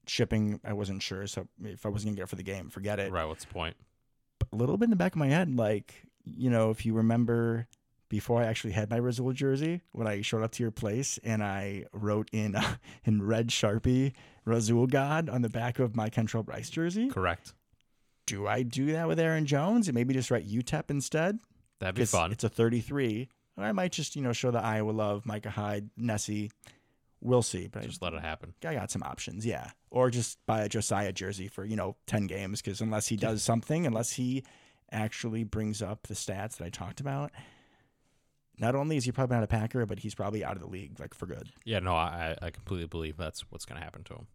Shipping, 0.08 0.60
I 0.64 0.74
wasn't 0.74 1.02
sure. 1.02 1.26
So 1.26 1.48
if 1.64 1.86
I 1.86 1.90
wasn't 1.90 2.10
going 2.10 2.16
to 2.16 2.20
get 2.20 2.24
it 2.24 2.30
for 2.30 2.36
the 2.36 2.44
game, 2.44 2.70
forget 2.70 3.00
it. 3.00 3.12
right, 3.12 3.26
what's 3.26 3.46
the 3.46 3.54
point? 3.54 3.76
A 4.52 4.56
little 4.56 4.78
bit 4.78 4.86
in 4.86 4.90
the 4.90 4.96
back 4.96 5.14
of 5.14 5.20
my 5.20 5.28
head, 5.28 5.56
like, 5.56 6.04
you 6.26 6.50
know, 6.50 6.70
if 6.70 6.86
you 6.86 6.94
remember 6.94 7.68
before 8.10 8.42
I 8.42 8.46
actually 8.46 8.74
had 8.74 8.90
my 8.90 8.98
Rizzo 8.98 9.32
jersey, 9.32 9.82
when 9.94 10.06
I 10.06 10.22
showed 10.22 10.44
up 10.44 10.52
to 10.54 10.64
your 10.64 10.72
place 10.72 11.18
and 11.24 11.42
I 11.42 11.86
wrote 11.94 12.30
in 12.34 12.56
in 13.06 13.24
red 13.24 13.48
Sharpie, 13.48 14.14
Rasul 14.46 14.88
God 14.88 15.30
on 15.30 15.42
the 15.42 15.50
back 15.50 15.80
of 15.80 15.96
my 15.96 16.10
Kentrell 16.10 16.46
Brice 16.46 16.70
jersey. 16.70 17.10
Correct. 17.10 17.54
Do 18.26 18.48
I 18.48 18.64
do 18.64 18.92
that 18.92 19.08
with 19.08 19.20
Aaron 19.20 19.46
Jones 19.46 19.88
and 19.88 19.96
maybe 19.96 20.14
just 20.14 20.30
write 20.32 20.48
UTEP 20.48 20.90
instead? 20.90 21.40
That'd 21.80 21.96
be 21.96 22.06
fun. 22.06 22.32
It's 22.32 22.44
a 22.44 22.50
33. 22.50 23.28
Or 23.58 23.64
I 23.64 23.72
might 23.72 23.92
just, 23.92 24.16
you 24.16 24.22
know, 24.22 24.34
show 24.34 24.52
the 24.52 24.62
Iowa 24.62 24.92
love, 24.92 25.26
Micah 25.26 25.50
Hyde, 25.50 25.90
Nessie. 25.98 26.52
We'll 27.22 27.42
see. 27.42 27.68
But 27.68 27.84
I, 27.84 27.86
Just 27.88 28.02
let 28.02 28.14
it 28.14 28.22
happen. 28.22 28.54
I 28.66 28.74
got 28.74 28.92
some 28.92 29.04
options, 29.04 29.46
yeah. 29.46 29.72
Or 29.90 30.10
just 30.10 30.38
buy 30.46 30.62
a 30.62 30.70
Josiah 30.70 31.12
jersey 31.12 31.48
for, 31.48 31.66
you 31.66 31.76
know, 31.76 31.96
10 32.08 32.28
games 32.28 32.62
because 32.62 32.82
unless 32.82 33.08
he 33.08 33.18
does 33.18 33.44
something, 33.44 33.86
unless 33.86 34.14
he 34.14 34.44
actually 34.92 35.44
brings 35.44 35.82
up 35.82 36.08
the 36.08 36.14
stats 36.14 36.58
that 36.58 36.66
I 36.66 36.70
talked 36.70 37.00
about, 37.00 37.32
not 38.60 38.76
only 38.76 38.98
is 38.98 39.06
he 39.06 39.12
probably 39.12 39.36
not 39.36 39.44
a 39.44 39.48
Packer, 39.48 39.86
but 39.86 40.00
he's 40.00 40.16
probably 40.16 40.44
out 40.44 40.56
of 40.56 40.62
the 40.62 40.68
league, 40.70 41.00
like 41.00 41.14
for 41.14 41.26
good. 41.26 41.50
Yeah, 41.66 41.80
no, 41.80 41.96
I 41.96 42.36
I 42.42 42.50
completely 42.52 42.88
believe 42.88 43.18
that's 43.18 43.42
what's 43.52 43.66
going 43.66 43.80
to 43.80 43.84
happen 43.84 44.04
to 44.06 44.14
him. 44.14 44.28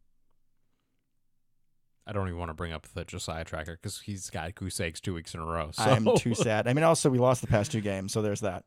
I 2.07 2.13
don't 2.13 2.29
even 2.29 2.39
want 2.39 2.51
to 2.51 2.55
bring 2.55 2.73
up 2.73 2.87
the 2.95 3.05
Josiah 3.05 3.45
tracker 3.45 3.73
because 3.81 4.01
he's 4.01 4.31
got 4.31 4.55
goose 4.55 4.79
eggs 4.79 5.01
two 5.01 5.15
weeks 5.15 5.35
in 5.35 5.41
a 5.41 5.45
row. 5.45 5.71
So. 5.73 5.83
I'm 5.85 6.07
too 6.17 6.35
sad. 6.35 6.69
I 6.69 6.73
mean, 6.73 6.85
also, 6.85 7.11
we 7.11 7.19
lost 7.19 7.41
the 7.41 7.49
past 7.49 7.73
two 7.73 7.81
games, 7.81 8.13
so 8.13 8.23
there's 8.23 8.41
that. 8.41 8.65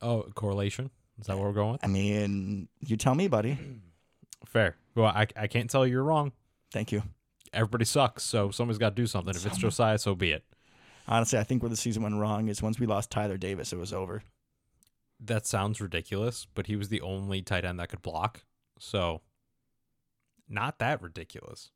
Oh, 0.00 0.22
correlation? 0.34 0.90
Is 1.20 1.26
that 1.26 1.36
what 1.36 1.46
we're 1.46 1.52
going 1.52 1.72
with? 1.72 1.84
I 1.84 1.88
mean, 1.88 2.68
you 2.80 2.96
tell 2.96 3.14
me, 3.14 3.28
buddy. 3.28 3.58
Fair. 4.46 4.76
Well, 4.94 5.06
I, 5.06 5.26
I 5.36 5.48
can't 5.48 5.68
tell 5.68 5.84
you 5.84 5.92
you're 5.92 6.04
wrong. 6.04 6.32
Thank 6.72 6.92
you. 6.92 7.02
Everybody 7.52 7.84
sucks, 7.84 8.22
so 8.22 8.50
somebody's 8.50 8.78
got 8.78 8.90
to 8.90 8.94
do 9.02 9.06
something. 9.06 9.34
If 9.34 9.44
it's 9.44 9.58
Josiah, 9.58 9.98
so 9.98 10.14
be 10.14 10.30
it. 10.30 10.44
Honestly, 11.08 11.38
I 11.38 11.44
think 11.44 11.62
where 11.62 11.70
the 11.70 11.76
season 11.76 12.02
went 12.02 12.14
wrong 12.16 12.48
is 12.48 12.62
once 12.62 12.78
we 12.78 12.86
lost 12.86 13.10
Tyler 13.10 13.36
Davis, 13.36 13.72
it 13.72 13.78
was 13.78 13.92
over. 13.92 14.22
That 15.18 15.46
sounds 15.46 15.80
ridiculous, 15.80 16.46
but 16.54 16.66
he 16.66 16.76
was 16.76 16.88
the 16.88 17.00
only 17.00 17.42
tight 17.42 17.64
end 17.64 17.78
that 17.80 17.88
could 17.88 18.02
block. 18.02 18.44
So, 18.78 19.20
not 20.48 20.78
that 20.78 21.02
ridiculous. 21.02 21.70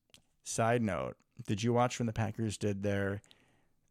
Side 0.44 0.82
note: 0.82 1.16
Did 1.46 1.62
you 1.62 1.72
watch 1.72 1.98
when 1.98 2.06
the 2.06 2.12
Packers 2.12 2.56
did 2.56 2.82
their 2.82 3.20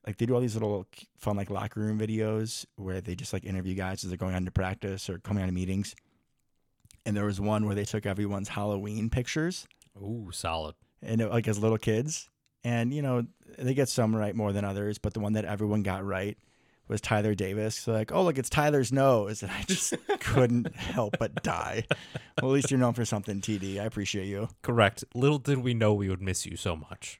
like 0.05 0.17
they 0.17 0.25
do 0.25 0.34
all 0.34 0.41
these 0.41 0.55
little 0.55 0.88
fun 1.17 1.38
like 1.38 1.49
locker 1.49 1.79
room 1.79 1.99
videos 1.99 2.65
where 2.75 3.01
they 3.01 3.15
just 3.15 3.34
like 3.34 3.45
interview 3.45 3.75
guys 3.75 4.03
as 4.03 4.09
they're 4.09 4.17
going 4.17 4.36
on 4.36 4.45
to 4.45 4.51
practice 4.51 5.09
or 5.09 5.19
coming 5.19 5.43
out 5.43 5.49
of 5.49 5.55
meetings? 5.55 5.95
And 7.05 7.15
there 7.15 7.25
was 7.25 7.39
one 7.39 7.65
where 7.65 7.75
they 7.75 7.86
took 7.86 8.05
everyone's 8.05 8.49
Halloween 8.49 9.09
pictures 9.09 9.67
Ooh, 10.01 10.29
solid. 10.31 10.75
and 11.01 11.21
it, 11.21 11.29
like 11.29 11.47
as 11.47 11.59
little 11.59 11.77
kids. 11.77 12.29
And 12.64 12.93
you 12.93 13.01
know 13.01 13.26
they 13.57 13.74
get 13.74 13.89
some 13.89 14.16
right 14.16 14.36
more 14.36 14.53
than 14.53 14.66
others, 14.66 14.97
but 14.97 15.14
the 15.14 15.20
one 15.20 15.34
that 15.34 15.45
everyone 15.45 15.84
got 15.84 16.05
right 16.05 16.38
was 16.88 17.01
Tyler 17.01 17.34
Davis. 17.36 17.76
So 17.76 17.91
like, 17.93 18.11
oh 18.11 18.24
look, 18.24 18.38
it's 18.38 18.49
Tyler's 18.49 18.91
nose, 18.91 19.41
and 19.43 19.51
I 19.51 19.64
just 19.64 19.93
couldn't 20.20 20.76
help 20.76 21.18
but 21.20 21.43
die. 21.43 21.86
Well, 22.41 22.51
at 22.51 22.55
least 22.55 22.72
you're 22.72 22.80
known 22.80 22.93
for 22.93 23.05
something, 23.05 23.41
TD. 23.41 23.80
I 23.82 23.86
appreciate 23.86 24.26
you. 24.28 24.47
Correct. 24.61 25.03
Little 25.14 25.39
did 25.39 25.59
we 25.59 25.74
know 25.74 25.93
we 25.93 26.09
would 26.09 26.22
miss 26.22 26.45
you 26.45 26.55
so 26.57 26.76
much. 26.76 27.20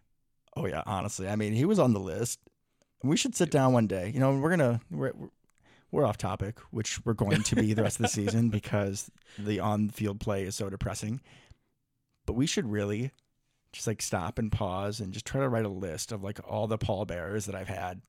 Oh 0.56 0.66
yeah, 0.66 0.84
honestly, 0.86 1.28
I 1.28 1.36
mean, 1.36 1.54
he 1.54 1.66
was 1.66 1.80
on 1.80 1.94
the 1.94 2.00
list. 2.00 2.40
We 3.04 3.18
should 3.18 3.36
sit 3.36 3.52
down 3.52 3.74
one 3.74 3.88
day. 3.88 4.12
You 4.14 4.20
know, 4.20 4.38
we're 4.38 4.50
gonna 4.50 4.82
we're 4.90 5.12
we're- 5.14 5.30
we're 5.92 6.08
off 6.08 6.18
topic, 6.18 6.58
which 6.72 7.06
we're 7.06 7.14
going 7.14 7.44
to 7.44 7.56
be 7.56 7.76
the 7.76 7.84
rest 7.84 7.98
of 7.98 8.02
the 8.02 8.08
season 8.08 8.50
because 8.50 9.12
the 9.38 9.60
on-field 9.60 10.20
play 10.20 10.42
is 10.44 10.56
so 10.56 10.68
depressing. 10.68 11.22
But 12.26 12.34
we 12.34 12.48
should 12.48 12.66
really 12.66 13.12
just 13.74 13.88
like 13.88 14.02
stop 14.02 14.40
and 14.40 14.52
pause 14.52 15.00
and 15.02 15.12
just 15.12 15.26
try 15.26 15.42
to 15.42 15.50
write 15.50 15.66
a 15.66 15.70
list 15.70 16.12
of 16.14 16.24
like 16.24 16.40
all 16.48 16.68
the 16.68 16.78
pallbearers 16.78 17.46
that 17.48 17.56
I've 17.56 17.68
had: 17.68 18.02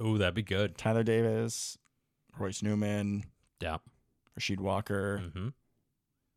Oh, 0.00 0.18
that'd 0.18 0.34
be 0.34 0.42
good. 0.42 0.76
Tyler 0.76 1.02
Davis, 1.02 1.78
Royce 2.38 2.62
Newman, 2.62 3.24
Yeah. 3.60 3.78
Rasheed 4.38 4.60
Walker. 4.60 5.18
hmm 5.32 5.48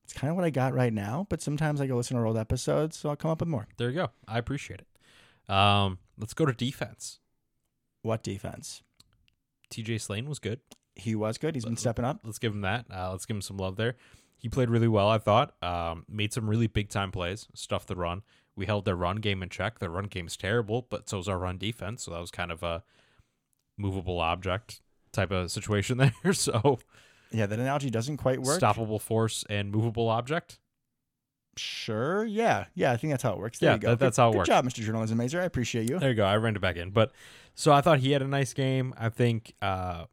It's 0.03 0.13
kind 0.13 0.29
of 0.29 0.35
what 0.35 0.45
I 0.45 0.49
got 0.49 0.73
right 0.73 0.93
now. 0.93 1.25
But 1.29 1.41
sometimes 1.41 1.79
I 1.81 1.87
go 1.87 1.95
listen 1.97 2.17
to 2.17 2.23
old 2.23 2.37
episodes, 2.37 2.97
so 2.97 3.09
I'll 3.09 3.15
come 3.15 3.31
up 3.31 3.39
with 3.39 3.49
more. 3.49 3.67
There 3.77 3.89
you 3.89 3.95
go. 3.95 4.09
I 4.27 4.37
appreciate 4.37 4.81
it. 4.81 5.53
Um, 5.53 5.99
let's 6.17 6.33
go 6.33 6.45
to 6.45 6.53
defense. 6.53 7.19
What 8.01 8.21
defense? 8.23 8.83
TJ 9.71 9.95
Slaton 9.95 10.27
was 10.27 10.39
good. 10.39 10.59
He 10.95 11.15
was 11.15 11.37
good. 11.37 11.55
He's 11.55 11.65
been 11.65 11.75
stepping 11.77 12.05
up. 12.05 12.19
Let's 12.23 12.39
give 12.39 12.53
him 12.53 12.61
that. 12.61 12.85
Uh, 12.93 13.11
let's 13.11 13.25
give 13.25 13.35
him 13.35 13.41
some 13.41 13.57
love 13.57 13.75
there. 13.77 13.95
He 14.45 14.49
played 14.49 14.69
really 14.69 14.87
well, 14.87 15.09
I 15.09 15.17
thought. 15.17 15.55
Um, 15.63 16.05
made 16.07 16.31
some 16.31 16.47
really 16.47 16.67
big 16.67 16.89
time 16.89 17.11
plays, 17.11 17.47
stuffed 17.55 17.87
the 17.87 17.95
run. 17.95 18.21
We 18.55 18.67
held 18.67 18.85
their 18.85 18.95
run 18.95 19.15
game 19.15 19.41
in 19.41 19.49
check. 19.49 19.79
Their 19.79 19.89
run 19.89 20.05
game's 20.05 20.37
terrible, 20.37 20.85
but 20.87 21.09
so's 21.09 21.27
our 21.27 21.39
run 21.39 21.57
defense. 21.57 22.03
So 22.03 22.11
that 22.11 22.19
was 22.19 22.29
kind 22.29 22.51
of 22.51 22.61
a 22.61 22.83
movable 23.75 24.19
object 24.19 24.81
type 25.11 25.31
of 25.31 25.49
situation 25.49 25.97
there. 26.23 26.33
so 26.33 26.77
Yeah, 27.31 27.47
that 27.47 27.57
analogy 27.57 27.89
doesn't 27.89 28.17
quite 28.17 28.39
work. 28.39 28.61
stoppable 28.61 29.01
force 29.01 29.43
and 29.49 29.71
movable 29.71 30.09
object. 30.09 30.59
Sure. 31.57 32.23
Yeah. 32.23 32.65
Yeah. 32.75 32.91
I 32.91 32.97
think 32.97 33.13
that's 33.13 33.23
how 33.23 33.33
it 33.33 33.39
works. 33.39 33.57
There 33.57 33.71
Yeah, 33.71 33.73
you 33.75 33.79
go. 33.81 33.89
that- 33.89 33.99
that's 33.99 34.17
how 34.17 34.29
it 34.29 34.33
good 34.33 34.37
works. 34.37 34.47
job, 34.49 34.63
Mr. 34.65 34.83
Journalism 34.85 35.17
Mazer. 35.17 35.41
I 35.41 35.45
appreciate 35.45 35.89
you. 35.89 35.97
There 35.97 36.09
you 36.09 36.15
go. 36.15 36.25
I 36.25 36.35
ran 36.37 36.55
it 36.55 36.59
back 36.61 36.75
in. 36.75 36.91
But 36.91 37.13
so 37.55 37.73
I 37.73 37.81
thought 37.81 37.97
he 37.97 38.11
had 38.11 38.21
a 38.21 38.27
nice 38.27 38.53
game. 38.53 38.93
I 38.95 39.09
think 39.09 39.53
uh 39.59 40.05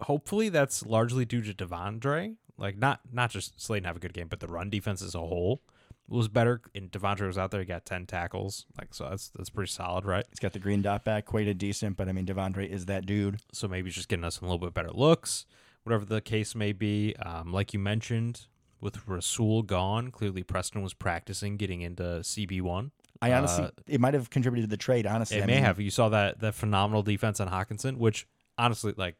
hopefully 0.00 0.48
that's 0.48 0.84
largely 0.84 1.24
due 1.24 1.42
to 1.42 1.52
De'Vondre. 1.54 2.36
Like 2.56 2.76
not 2.78 3.00
not 3.12 3.30
just 3.30 3.56
Slaton 3.58 3.84
have 3.84 3.96
a 3.96 4.00
good 4.00 4.12
game, 4.12 4.28
but 4.28 4.40
the 4.40 4.46
run 4.46 4.70
defense 4.70 5.02
as 5.02 5.14
a 5.14 5.18
whole 5.20 5.60
was 6.08 6.28
better. 6.28 6.60
And 6.74 6.90
De'Vondre 6.90 7.26
was 7.26 7.38
out 7.38 7.50
there, 7.50 7.60
he 7.60 7.66
got 7.66 7.84
ten 7.84 8.06
tackles. 8.06 8.66
Like 8.78 8.94
so 8.94 9.08
that's 9.08 9.30
that's 9.30 9.50
pretty 9.50 9.70
solid, 9.70 10.04
right? 10.04 10.24
He's 10.30 10.38
got 10.38 10.52
the 10.52 10.58
green 10.60 10.82
dot 10.82 11.04
back, 11.04 11.24
quite 11.24 11.48
a 11.48 11.54
decent, 11.54 11.96
but 11.96 12.08
I 12.08 12.12
mean, 12.12 12.26
De'Vondre 12.26 12.68
is 12.68 12.86
that 12.86 13.06
dude. 13.06 13.40
So 13.52 13.66
maybe 13.66 13.88
it's 13.88 13.96
just 13.96 14.08
getting 14.08 14.24
us 14.24 14.40
a 14.40 14.44
little 14.44 14.58
bit 14.58 14.72
better 14.74 14.90
looks, 14.92 15.46
whatever 15.82 16.04
the 16.04 16.20
case 16.20 16.54
may 16.54 16.72
be. 16.72 17.16
Um, 17.16 17.52
like 17.52 17.72
you 17.72 17.80
mentioned, 17.80 18.46
with 18.80 19.08
Rasul 19.08 19.62
gone, 19.62 20.10
clearly 20.12 20.42
Preston 20.44 20.82
was 20.82 20.94
practicing 20.94 21.56
getting 21.56 21.80
into 21.80 22.02
CB 22.22 22.60
one. 22.62 22.92
I 23.22 23.32
honestly, 23.32 23.64
Uh, 23.64 23.70
it 23.88 24.00
might 24.00 24.14
have 24.14 24.28
contributed 24.30 24.68
to 24.68 24.70
the 24.70 24.76
trade. 24.80 25.06
Honestly, 25.06 25.38
It 25.38 25.44
I 25.44 25.46
may 25.46 25.54
mean, 25.54 25.64
have. 25.64 25.80
You 25.80 25.90
saw 25.90 26.08
that 26.10 26.40
that 26.40 26.54
phenomenal 26.54 27.02
defense 27.02 27.40
on 27.40 27.48
Hockenson, 27.48 27.96
which 27.96 28.26
honestly, 28.58 28.92
like, 28.96 29.16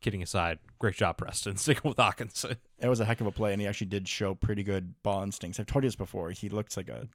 kidding 0.00 0.22
aside, 0.22 0.58
great 0.78 0.94
job, 0.96 1.16
Preston, 1.16 1.56
sticking 1.58 1.88
with 1.88 1.98
Hockenson. 1.98 2.56
It 2.78 2.88
was 2.88 3.00
a 3.00 3.04
heck 3.04 3.20
of 3.20 3.26
a 3.26 3.32
play, 3.32 3.52
and 3.52 3.60
he 3.60 3.66
actually 3.68 3.88
did 3.88 4.08
show 4.08 4.34
pretty 4.34 4.62
good 4.62 4.94
ball 5.02 5.22
instincts. 5.22 5.60
I've 5.60 5.66
told 5.66 5.84
you 5.84 5.88
this 5.88 5.96
before. 5.96 6.30
He 6.30 6.48
looks 6.48 6.76
like 6.76 6.88
a. 6.88 7.08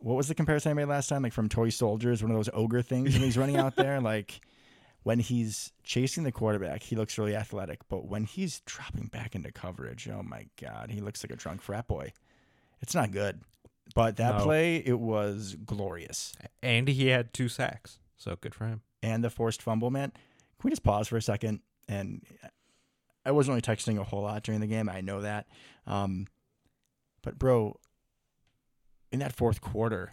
What 0.00 0.14
was 0.16 0.28
the 0.28 0.34
comparison 0.34 0.70
I 0.70 0.74
made 0.74 0.84
last 0.84 1.08
time? 1.08 1.22
Like 1.22 1.32
from 1.32 1.48
Toy 1.48 1.70
Soldiers, 1.70 2.22
one 2.22 2.30
of 2.30 2.36
those 2.36 2.50
ogre 2.52 2.82
things 2.82 3.14
when 3.14 3.22
he's 3.22 3.36
running 3.38 3.56
out 3.56 3.74
there. 3.76 4.00
Like 4.08 4.40
when 5.02 5.18
he's 5.18 5.72
chasing 5.82 6.22
the 6.24 6.30
quarterback, 6.32 6.82
he 6.82 6.94
looks 6.94 7.18
really 7.18 7.34
athletic. 7.34 7.80
But 7.88 8.06
when 8.06 8.24
he's 8.24 8.60
dropping 8.60 9.06
back 9.06 9.34
into 9.34 9.50
coverage, 9.50 10.08
oh 10.08 10.22
my 10.22 10.46
God, 10.60 10.90
he 10.90 11.00
looks 11.00 11.24
like 11.24 11.32
a 11.32 11.36
drunk 11.36 11.62
frat 11.62 11.88
boy. 11.88 12.12
It's 12.80 12.94
not 12.94 13.10
good. 13.10 13.40
But 13.94 14.16
that 14.16 14.38
No. 14.38 14.44
play, 14.44 14.76
it 14.76 14.98
was 15.00 15.56
glorious. 15.64 16.34
And 16.62 16.86
he 16.88 17.08
had 17.08 17.32
two 17.32 17.48
sacks, 17.48 17.98
so 18.16 18.36
good 18.40 18.54
for 18.54 18.66
him. 18.66 18.82
And 19.02 19.24
the 19.24 19.30
forced 19.30 19.62
fumble, 19.62 19.90
man. 19.90 20.10
Can 20.10 20.64
we 20.64 20.70
just 20.70 20.82
pause 20.84 21.08
for 21.08 21.16
a 21.16 21.22
second? 21.22 21.60
And 21.88 22.22
I 23.24 23.30
wasn't 23.30 23.52
really 23.54 23.76
texting 23.76 23.98
a 23.98 24.04
whole 24.04 24.22
lot 24.22 24.42
during 24.42 24.60
the 24.60 24.66
game. 24.66 24.88
I 24.88 25.00
know 25.00 25.22
that. 25.22 25.46
Um, 25.86 26.26
but, 27.22 27.38
bro, 27.38 27.76
in 29.10 29.18
that 29.20 29.32
fourth 29.34 29.60
quarter, 29.60 30.12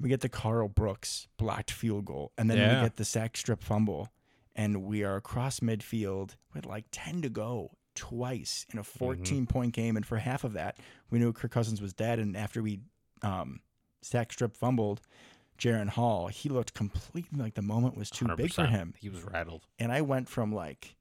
we 0.00 0.08
get 0.08 0.20
the 0.20 0.28
Karl 0.28 0.68
Brooks 0.68 1.28
blocked 1.36 1.70
field 1.70 2.04
goal, 2.04 2.32
and 2.38 2.50
then 2.50 2.58
Yeah. 2.58 2.76
we 2.76 2.82
get 2.82 2.96
the 2.96 3.04
sack 3.04 3.36
strip 3.36 3.62
fumble, 3.62 4.08
and 4.54 4.82
we 4.84 5.02
are 5.04 5.16
across 5.16 5.60
midfield 5.60 6.36
with 6.52 6.66
like 6.66 6.86
10 6.90 7.22
to 7.22 7.28
go 7.28 7.72
twice 7.94 8.66
in 8.72 8.78
a 8.78 8.84
14 8.84 9.46
point 9.46 9.72
game. 9.72 9.96
And 9.96 10.04
for 10.06 10.18
half 10.18 10.44
of 10.44 10.52
that, 10.54 10.78
we 11.10 11.18
knew 11.18 11.32
Kirk 11.32 11.50
Cousins 11.52 11.80
was 11.80 11.92
dead. 11.92 12.18
And 12.18 12.36
after 12.36 12.62
we 12.62 12.80
um, 13.22 13.60
sack 14.02 14.32
strip 14.32 14.56
fumbled, 14.56 15.00
Jaren 15.58 15.88
Hall, 15.88 16.26
he 16.28 16.48
looked 16.48 16.74
completely 16.74 17.38
like 17.40 17.54
the 17.54 17.62
moment 17.62 17.96
was 17.96 18.10
too 18.10 18.26
big 18.36 18.52
for 18.52 18.66
him. 18.66 18.94
He 18.98 19.08
was 19.08 19.22
rattled. 19.22 19.66
And 19.78 19.92
I 19.92 20.00
went 20.02 20.28
from 20.28 20.52
like 20.54 20.96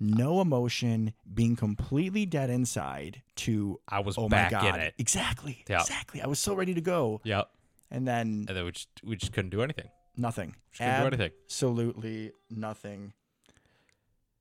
no 0.00 0.40
emotion, 0.40 1.12
being 1.32 1.54
completely 1.56 2.26
dead 2.26 2.50
inside 2.50 3.22
to 3.36 3.80
I 3.88 4.00
was 4.00 4.16
oh 4.18 4.28
back 4.28 4.52
my 4.52 4.60
god, 4.60 4.74
in 4.76 4.80
it. 4.80 4.94
exactly, 4.98 5.64
Yeah. 5.68 5.80
exactly. 5.80 6.20
I 6.22 6.26
was 6.26 6.38
so 6.38 6.54
ready 6.54 6.74
to 6.74 6.80
go, 6.80 7.20
Yep. 7.24 7.48
and 7.90 8.06
then 8.08 8.46
And 8.48 8.56
then 8.56 8.64
we 8.64 8.72
just 8.72 8.88
we 9.04 9.16
just 9.16 9.32
couldn't 9.32 9.50
do 9.50 9.62
anything. 9.62 9.88
nothing. 10.16 10.56
Couldn't 10.76 11.00
do 11.00 11.06
anything. 11.06 11.30
Absolutely 11.46 12.32
nothing. 12.50 13.12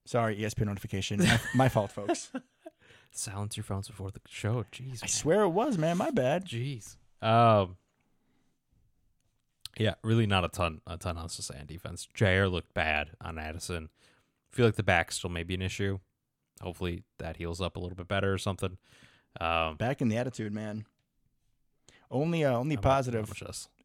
Sorry, 0.05 0.35
ESPN 0.37 0.65
notification. 0.65 1.19
My, 1.19 1.39
my 1.55 1.69
fault, 1.69 1.91
folks. 1.91 2.31
Silence 3.11 3.55
your 3.57 3.63
phones 3.63 3.87
before 3.87 4.09
the 4.11 4.21
show. 4.27 4.63
Jeez. 4.71 4.99
I 5.01 5.05
man. 5.05 5.09
swear 5.09 5.41
it 5.41 5.49
was, 5.49 5.77
man. 5.77 5.97
My 5.97 6.09
bad. 6.11 6.45
Jeez. 6.45 6.95
Um. 7.21 7.75
Yeah, 9.77 9.95
really 10.03 10.27
not 10.27 10.43
a 10.43 10.49
ton, 10.49 10.81
a 10.85 10.97
ton 10.97 11.17
else 11.17 11.35
to 11.37 11.41
say 11.41 11.57
on 11.59 11.65
defense. 11.65 12.07
Jaire 12.15 12.51
looked 12.51 12.73
bad 12.73 13.11
on 13.21 13.37
Addison. 13.37 13.89
feel 14.51 14.65
like 14.65 14.75
the 14.75 14.83
back 14.83 15.11
still 15.11 15.29
may 15.29 15.43
be 15.43 15.55
an 15.55 15.61
issue. 15.61 15.99
Hopefully 16.61 17.03
that 17.19 17.37
heals 17.37 17.61
up 17.61 17.75
a 17.75 17.79
little 17.79 17.95
bit 17.95 18.07
better 18.07 18.33
or 18.33 18.37
something. 18.37 18.77
Um, 19.39 19.77
Back 19.77 20.01
in 20.01 20.09
the 20.09 20.17
attitude, 20.17 20.53
man. 20.53 20.85
Only, 22.11 22.43
uh, 22.43 22.57
only 22.57 22.75
not 22.75 22.83
positive, 22.83 23.31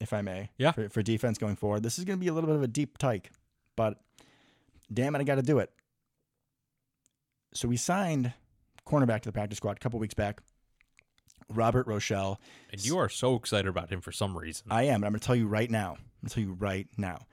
if 0.00 0.12
I 0.12 0.20
may. 0.20 0.50
Yeah. 0.58 0.72
For, 0.72 0.88
for 0.88 1.02
defense 1.02 1.38
going 1.38 1.54
forward, 1.54 1.84
this 1.84 1.98
is 1.98 2.04
going 2.04 2.18
to 2.18 2.20
be 2.20 2.26
a 2.26 2.32
little 2.32 2.48
bit 2.48 2.56
of 2.56 2.62
a 2.62 2.68
deep 2.68 2.98
tyke, 2.98 3.30
but 3.76 4.00
damn 4.92 5.14
it, 5.14 5.20
I 5.20 5.22
got 5.24 5.36
to 5.36 5.42
do 5.42 5.60
it. 5.60 5.70
So 7.54 7.68
we 7.68 7.76
signed 7.76 8.32
cornerback 8.86 9.22
to 9.22 9.28
the 9.28 9.32
practice 9.32 9.58
squad 9.58 9.76
a 9.76 9.80
couple 9.80 10.00
weeks 10.00 10.14
back. 10.14 10.42
Robert 11.48 11.86
Rochell. 11.86 12.38
And 12.72 12.84
you 12.84 12.98
are 12.98 13.08
so 13.08 13.34
excited 13.34 13.68
about 13.68 13.90
him 13.90 14.00
for 14.00 14.12
some 14.12 14.36
reason. 14.36 14.66
I 14.70 14.84
am, 14.84 15.00
but 15.00 15.06
I'm 15.06 15.12
going 15.12 15.20
to 15.20 15.26
tell 15.26 15.36
you 15.36 15.46
right 15.46 15.70
now. 15.70 15.92
I'm 15.92 15.96
going 16.22 16.28
to 16.28 16.34
tell 16.34 16.44
you 16.44 16.52
right 16.52 16.88
now. 16.96 17.26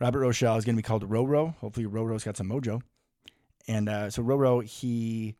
Robert 0.00 0.20
Rochell 0.20 0.56
is 0.56 0.64
going 0.64 0.76
to 0.76 0.82
be 0.82 0.86
called 0.86 1.08
Roro. 1.08 1.54
Hopefully, 1.56 1.86
Roro's 1.86 2.24
got 2.24 2.36
some 2.36 2.48
mojo. 2.48 2.80
And 3.68 3.88
uh, 3.88 4.10
so, 4.10 4.22
Roro, 4.22 4.64
he 4.64 5.36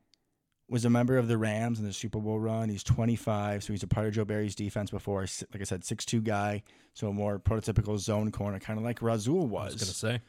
was 0.68 0.85
a 0.85 0.91
member 0.91 1.18
of 1.18 1.27
the 1.27 1.37
Rams 1.37 1.81
in 1.81 1.85
the 1.85 1.93
Super 1.93 2.21
Bowl 2.21 2.39
run. 2.39 2.68
He's 2.68 2.85
25, 2.85 3.64
so 3.64 3.73
he's 3.73 3.83
a 3.83 3.89
part 3.89 4.07
of 4.07 4.12
Joe 4.12 4.25
Barry's 4.25 4.55
defense 4.55 4.91
before. 4.91 5.23
Like 5.23 5.61
I 5.61 5.64
said, 5.64 5.83
6'2 5.83 6.23
guy, 6.23 6.62
so 6.95 7.09
a 7.09 7.12
more 7.12 7.39
prototypical 7.41 7.99
zone 7.99 8.31
corner, 8.31 8.61
kind 8.61 8.79
of 8.79 8.85
like 8.85 9.03
Rasul 9.03 9.43
I 9.43 9.47
was. 9.47 9.73
was 9.73 9.83
gonna 9.83 10.16
say. 10.16 10.23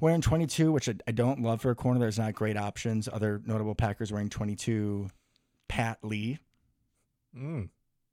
Wearing 0.00 0.20
22, 0.20 0.70
which 0.70 0.88
I, 0.88 0.94
I 1.08 1.12
don't 1.12 1.42
love 1.42 1.60
for 1.62 1.70
a 1.70 1.74
corner. 1.74 1.98
There's 1.98 2.18
not 2.18 2.34
great 2.34 2.56
options. 2.56 3.08
Other 3.10 3.40
notable 3.44 3.74
Packers 3.74 4.12
wearing 4.12 4.28
22, 4.28 5.08
Pat 5.66 5.98
Lee, 6.02 6.38
Mm. 7.38 7.68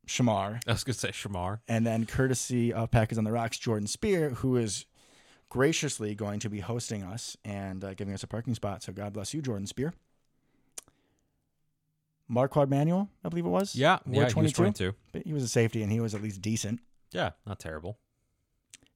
Shamar, 0.08 0.62
I 0.68 0.72
was 0.72 0.84
gonna 0.84 0.94
say 0.94 1.10
Shamar. 1.10 1.60
and 1.68 1.86
then 1.86 2.06
courtesy 2.06 2.72
of 2.72 2.92
Packers 2.92 3.18
on 3.18 3.24
the 3.24 3.32
Rocks, 3.32 3.58
Jordan 3.58 3.88
Spear, 3.88 4.30
who 4.32 4.56
is 4.56 4.86
graciously 5.50 6.14
going 6.14 6.40
to 6.42 6.50
be 6.50 6.60
hosting 6.60 7.04
us 7.04 7.36
and 7.44 7.84
uh, 7.84 7.94
giving 7.94 8.14
us 8.14 8.22
a 8.24 8.28
parking 8.28 8.54
spot. 8.54 8.84
So 8.84 8.94
God 8.94 9.14
bless 9.14 9.34
you, 9.34 9.42
Jordan 9.42 9.66
Spear. 9.68 9.94
Marquand 12.28 12.70
Manuel, 12.70 13.10
I 13.24 13.30
believe 13.30 13.46
it 13.46 13.50
was. 13.50 13.76
Yeah, 13.76 14.00
wore 14.06 14.16
yeah, 14.16 14.20
he 14.22 14.24
was 14.24 14.34
22, 14.54 14.56
22. 14.56 14.96
but 15.12 15.24
he 15.24 15.34
was 15.34 15.44
a 15.44 15.48
safety 15.48 15.84
and 15.84 15.92
he 15.92 16.00
was 16.00 16.16
at 16.16 16.22
least 16.22 16.42
decent. 16.42 16.80
Yeah, 17.12 17.32
not 17.46 17.60
terrible. 17.60 18.00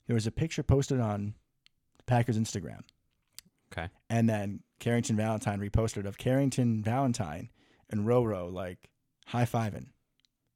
There 0.08 0.16
was 0.16 0.26
a 0.26 0.32
picture 0.32 0.64
posted 0.64 1.00
on 1.00 1.36
Packers 2.08 2.38
Instagram. 2.40 2.82
Okay. 3.72 3.90
And 4.10 4.28
then 4.28 4.62
Carrington 4.80 5.16
Valentine 5.16 5.60
reposted 5.60 6.06
of 6.06 6.18
Carrington 6.18 6.84
Valentine 6.84 7.50
and 7.90 8.08
Roro 8.08 8.52
like 8.52 8.90
high 9.28 9.46
fiving. 9.46 9.88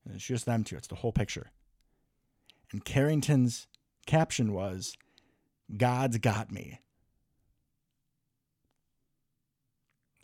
And 0.05 0.15
it's 0.15 0.25
just 0.25 0.45
them 0.45 0.63
two. 0.63 0.75
It's 0.75 0.87
the 0.87 0.95
whole 0.95 1.11
picture. 1.11 1.51
And 2.71 2.83
Carrington's 2.83 3.67
caption 4.05 4.53
was, 4.53 4.95
God's 5.75 6.17
got 6.17 6.51
me. 6.51 6.79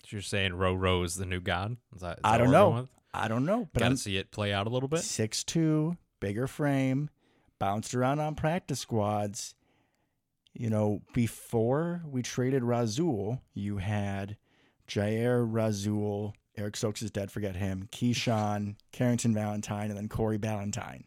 So 0.04 0.16
you're 0.16 0.22
saying 0.22 0.54
Ro 0.56 0.74
Ro 0.74 1.04
is 1.04 1.16
the 1.16 1.26
new 1.26 1.40
god? 1.40 1.78
Is 1.96 2.02
that, 2.02 2.18
is 2.18 2.22
I 2.24 2.38
don't 2.38 2.52
know. 2.52 2.88
I 3.14 3.28
don't 3.28 3.46
know, 3.46 3.68
but 3.74 3.80
Gotta 3.80 3.92
I'm 3.92 3.98
see 3.98 4.18
it 4.18 4.32
play 4.32 4.54
out 4.54 4.68
a 4.68 4.70
little 4.70 4.90
bit. 4.90 5.00
6'2, 5.00 5.98
bigger 6.20 6.48
frame, 6.48 7.10
bounced 7.58 7.96
around 7.96 8.20
on 8.20 8.36
practice 8.36 8.80
squads. 8.80 9.56
You 10.54 10.70
know, 10.70 11.02
before 11.14 12.02
we 12.06 12.22
traded 12.22 12.64
Rasul, 12.64 13.42
you 13.54 13.78
had 13.78 14.38
Jaire 14.88 15.46
Rasul, 15.48 16.34
Eric 16.60 16.76
Stokes 16.76 17.02
is 17.02 17.10
dead, 17.10 17.32
forget 17.32 17.56
him, 17.56 17.88
Keisean, 17.92 18.76
Carrington 18.92 19.34
Valentine, 19.34 19.90
and 19.90 19.98
then 19.98 20.10
Corey 20.10 20.38
Ballentine. 20.38 21.04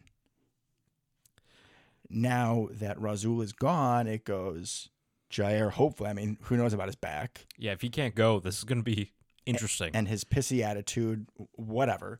Now 2.09 2.67
that 2.71 2.99
Rasul 2.99 3.41
is 3.41 3.53
gone, 3.53 4.07
it 4.07 4.23
goes 4.25 4.89
Jaire, 5.31 5.71
hopefully. 5.71 6.09
I 6.09 6.13
mean, 6.13 6.37
who 6.43 6.57
knows 6.57 6.73
about 6.73 6.87
his 6.87 6.95
back 6.95 7.45
Yeah, 7.57 7.71
if 7.71 7.81
he 7.81 7.89
can't 7.89 8.15
go, 8.15 8.39
this 8.39 8.57
is 8.57 8.63
gonna 8.63 8.83
be 8.83 9.11
interesting. 9.45 9.91
and 9.95 10.07
his 10.07 10.23
pissy 10.23 10.61
attitude, 10.63 11.27
whatever. 11.53 12.19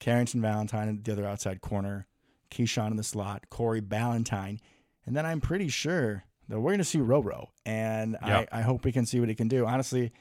Carrington 0.00 0.40
Valentine 0.42 0.88
in 0.88 1.02
the 1.02 1.12
other 1.12 1.26
outside 1.26 1.60
corner, 1.60 2.06
Keisean 2.50 2.90
in 2.90 2.96
the 2.96 3.02
slot, 3.02 3.48
Corey 3.50 3.80
Ballentine, 3.80 4.58
and 5.06 5.16
then 5.16 5.24
I'm 5.26 5.40
pretty 5.40 5.68
sure 5.68 6.24
that 6.48 6.60
we're 6.60 6.70
going 6.72 6.78
to 6.78 6.84
see 6.84 6.98
Roro, 6.98 7.48
and 7.64 8.18
Yep. 8.26 8.48
I, 8.52 8.58
I 8.58 8.62
hope 8.62 8.84
we 8.84 8.92
can 8.92 9.06
see 9.06 9.18
what 9.18 9.28
he 9.30 9.34
can 9.34 9.48
do. 9.48 9.64
Honestly, 9.66 10.12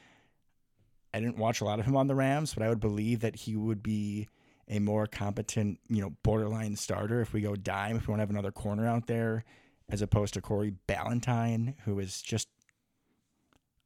I 1.13 1.19
didn't 1.19 1.37
watch 1.37 1.61
a 1.61 1.65
lot 1.65 1.79
of 1.79 1.85
him 1.85 1.95
on 1.95 2.07
the 2.07 2.15
Rams, 2.15 2.53
but 2.53 2.63
I 2.63 2.69
would 2.69 2.79
believe 2.79 3.19
that 3.21 3.35
he 3.35 3.55
would 3.55 3.83
be 3.83 4.27
a 4.67 4.79
more 4.79 5.05
competent, 5.07 5.79
you 5.89 6.01
know, 6.01 6.11
borderline 6.23 6.75
starter 6.75 7.21
if 7.21 7.33
we 7.33 7.41
go 7.41 7.55
dime, 7.55 7.97
if 7.97 8.07
we 8.07 8.11
want 8.11 8.19
to 8.19 8.23
have 8.23 8.29
another 8.29 8.51
corner 8.51 8.87
out 8.87 9.07
there, 9.07 9.43
as 9.89 10.01
opposed 10.01 10.33
to 10.35 10.41
Corey 10.41 10.73
Ballentine, 10.87 11.75
who 11.85 11.99
is 11.99 12.21
just 12.21 12.47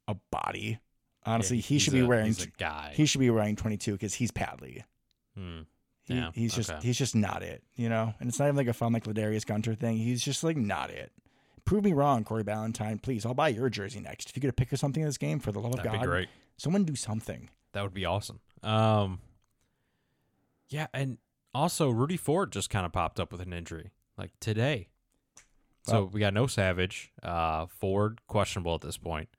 a 0.06 0.14
body. 0.30 0.78
Honestly, 1.26 1.56
Yeah, 1.58 1.62
he 1.62 1.78
should 1.78 1.92
be 1.92 2.00
a- 2.00 2.06
wearing 2.06 2.32
a 2.40 2.46
guy. 2.58 2.92
he 2.94 3.04
should 3.06 3.18
be 3.18 3.28
wearing 3.30 3.56
22 3.56 3.92
because 3.92 4.14
he's 4.14 4.30
Padley. 4.30 4.84
Hmm. 5.36 5.60
He, 6.04 6.14
Yeah, 6.14 6.30
he's 6.34 6.54
just 6.54 6.70
okay. 6.70 6.80
he's 6.86 6.96
just 6.96 7.14
not 7.14 7.42
it, 7.42 7.62
you 7.76 7.90
know. 7.90 8.14
And 8.18 8.28
it's 8.30 8.38
not 8.38 8.46
even 8.46 8.56
like 8.56 8.68
a 8.68 8.72
fun 8.72 8.92
like 8.94 9.04
LaDarius 9.04 9.44
Gunter 9.44 9.74
thing. 9.74 9.98
He's 9.98 10.24
just 10.24 10.42
like 10.42 10.56
not 10.56 10.88
it. 10.90 11.12
Prove 11.66 11.84
me 11.84 11.92
wrong, 11.92 12.24
Corey 12.24 12.44
Ballentine. 12.44 13.02
Please, 13.02 13.26
I'll 13.26 13.34
buy 13.34 13.48
your 13.48 13.68
jersey 13.68 14.00
next. 14.00 14.30
If 14.30 14.36
you 14.36 14.40
get 14.40 14.48
to 14.48 14.54
pick 14.54 14.72
or 14.72 14.78
something 14.78 15.02
in 15.02 15.08
this 15.08 15.18
game, 15.18 15.38
for 15.38 15.52
the 15.52 15.58
love 15.60 15.72
of 15.74 15.76
That'd 15.82 15.92
God, 15.92 16.00
be 16.00 16.06
great. 16.06 16.28
Someone 16.58 16.84
do 16.84 16.94
something. 16.94 17.48
That 17.72 17.82
would 17.82 17.94
be 17.94 18.04
awesome. 18.04 18.40
Um, 18.62 19.20
yeah, 20.68 20.88
and 20.92 21.18
also 21.54 21.88
Rudy 21.88 22.16
Ford 22.18 22.52
just 22.52 22.68
kind 22.68 22.84
of 22.84 22.92
popped 22.92 23.18
up 23.18 23.32
with 23.32 23.40
an 23.40 23.52
injury 23.52 23.92
like 24.18 24.32
today. 24.40 24.88
So 25.84 26.04
we 26.12 26.20
got 26.20 26.34
no 26.34 26.46
Savage. 26.46 27.12
Uh, 27.22 27.64
Ford 27.64 28.20
questionable 28.26 28.74
at 28.74 28.82
this 28.82 28.98
point. 28.98 29.30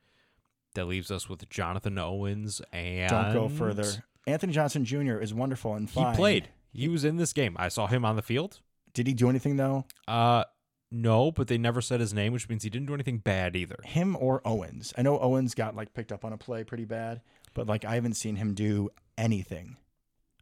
That 0.73 0.85
leaves 0.85 1.11
us 1.11 1.29
with 1.29 1.47
Jonathan 1.49 1.99
Owens 1.99 2.61
and 2.71 3.09
Don't 3.09 3.33
go 3.33 3.49
further. 3.49 3.85
Anthony 4.25 4.53
Johnson 4.53 4.83
Jr. 4.85 5.17
is 5.19 5.31
wonderful 5.33 5.75
and 5.75 5.87
He 5.87 6.03
played. 6.15 6.49
He 6.71 6.87
was 6.87 7.03
in 7.03 7.17
this 7.17 7.33
game. 7.33 7.55
I 7.59 7.67
saw 7.67 7.87
him 7.87 8.03
on 8.05 8.15
the 8.15 8.21
field. 8.21 8.61
Did 8.93 9.07
he 9.07 9.13
do 9.13 9.29
anything 9.29 9.57
though? 9.57 9.85
Uh, 10.07 10.43
no, 10.91 11.31
but 11.31 11.47
they 11.47 11.57
never 11.57 11.81
said 11.81 11.99
his 11.99 12.13
name, 12.13 12.33
which 12.33 12.49
means 12.49 12.63
he 12.63 12.69
didn't 12.69 12.87
do 12.87 12.93
anything 12.93 13.19
bad 13.19 13.55
either. 13.55 13.79
Him 13.85 14.15
or 14.19 14.41
Owens? 14.45 14.93
I 14.97 15.01
know 15.03 15.19
Owens 15.19 15.53
got 15.53 15.75
like 15.75 15.93
picked 15.93 16.11
up 16.11 16.25
on 16.25 16.33
a 16.33 16.37
play 16.37 16.63
pretty 16.63 16.85
bad, 16.85 17.21
but 17.53 17.67
like 17.67 17.85
I 17.85 17.95
haven't 17.95 18.15
seen 18.15 18.35
him 18.37 18.53
do 18.53 18.89
anything. 19.17 19.77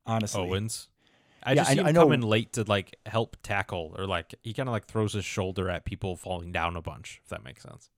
Honestly, 0.05 0.41
Owens. 0.41 0.87
I 1.43 1.51
Yeah, 1.51 1.55
just 1.61 1.69
I 1.69 1.73
see 1.73 1.75
kn- 1.77 1.85
him 1.85 1.87
I 1.89 1.91
know- 1.91 2.03
come 2.05 2.11
in 2.13 2.21
late 2.21 2.53
to 2.53 2.63
like 2.63 2.95
help 3.05 3.37
tackle 3.43 3.93
or 3.97 4.05
like 4.07 4.33
he 4.43 4.53
kind 4.53 4.69
of 4.69 4.73
like 4.73 4.85
throws 4.85 5.13
his 5.13 5.25
shoulder 5.25 5.69
at 5.69 5.85
people 5.85 6.15
falling 6.15 6.51
down 6.51 6.75
a 6.77 6.81
bunch. 6.81 7.19
If 7.23 7.29
that 7.29 7.43
makes 7.43 7.63
sense. 7.63 7.89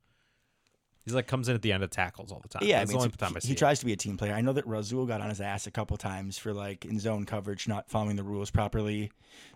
He's 1.09 1.15
like 1.15 1.27
comes 1.27 1.49
in 1.49 1.55
at 1.55 1.61
the 1.61 1.71
end 1.71 1.83
of 1.83 1.89
tackles 1.89 2.31
all 2.31 2.39
the 2.39 2.47
time. 2.47 2.61
Yeah, 2.63 2.79
That's 2.79 2.91
I 2.91 2.93
mean, 2.93 2.97
the 2.99 3.03
only 3.05 3.17
time 3.17 3.31
I 3.31 3.33
he, 3.35 3.41
see 3.41 3.47
he 3.49 3.53
it. 3.53 3.57
tries 3.57 3.79
to 3.79 3.85
be 3.85 3.93
a 3.93 3.97
team 3.97 4.15
player. 4.15 4.33
I 4.33 4.41
know 4.41 4.53
that 4.53 4.67
Rasul 4.67 5.05
got 5.05 5.21
on 5.21 5.29
his 5.29 5.41
ass 5.41 5.65
a 5.67 5.71
couple 5.71 5.97
times 5.97 6.37
for 6.37 6.53
like 6.53 6.85
in 6.85 6.99
zone 6.99 7.25
coverage, 7.25 7.67
not 7.67 7.89
following 7.89 8.15
the 8.15 8.23
rules 8.23 8.51
properly. 8.51 9.11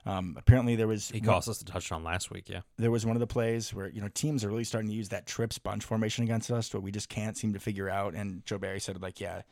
Um, 0.05 0.35
apparently, 0.37 0.75
there 0.75 0.87
was 0.87 1.09
He 1.09 1.21
cost 1.21 1.47
us 1.47 1.61
a 1.61 1.65
touchdown 1.65 2.03
last 2.03 2.31
week. 2.31 2.49
Yeah, 2.49 2.61
there 2.77 2.91
was 2.91 3.05
one 3.05 3.15
of 3.15 3.19
the 3.19 3.27
plays 3.27 3.73
where 3.73 3.89
you 3.89 4.01
know 4.01 4.09
teams 4.13 4.43
are 4.43 4.49
really 4.49 4.63
starting 4.63 4.89
to 4.89 4.95
use 4.95 5.09
that 5.09 5.25
trips 5.27 5.57
bunch 5.59 5.83
formation 5.83 6.23
against 6.23 6.49
us, 6.51 6.69
but 6.69 6.81
we 6.81 6.91
just 6.91 7.09
can't 7.09 7.37
seem 7.37 7.53
to 7.53 7.59
figure 7.59 7.89
out. 7.89 8.15
And 8.15 8.45
Joe 8.45 8.57
Barry 8.57 8.79
said 8.79 9.01
like, 9.01 9.19
yeah, 9.19 9.43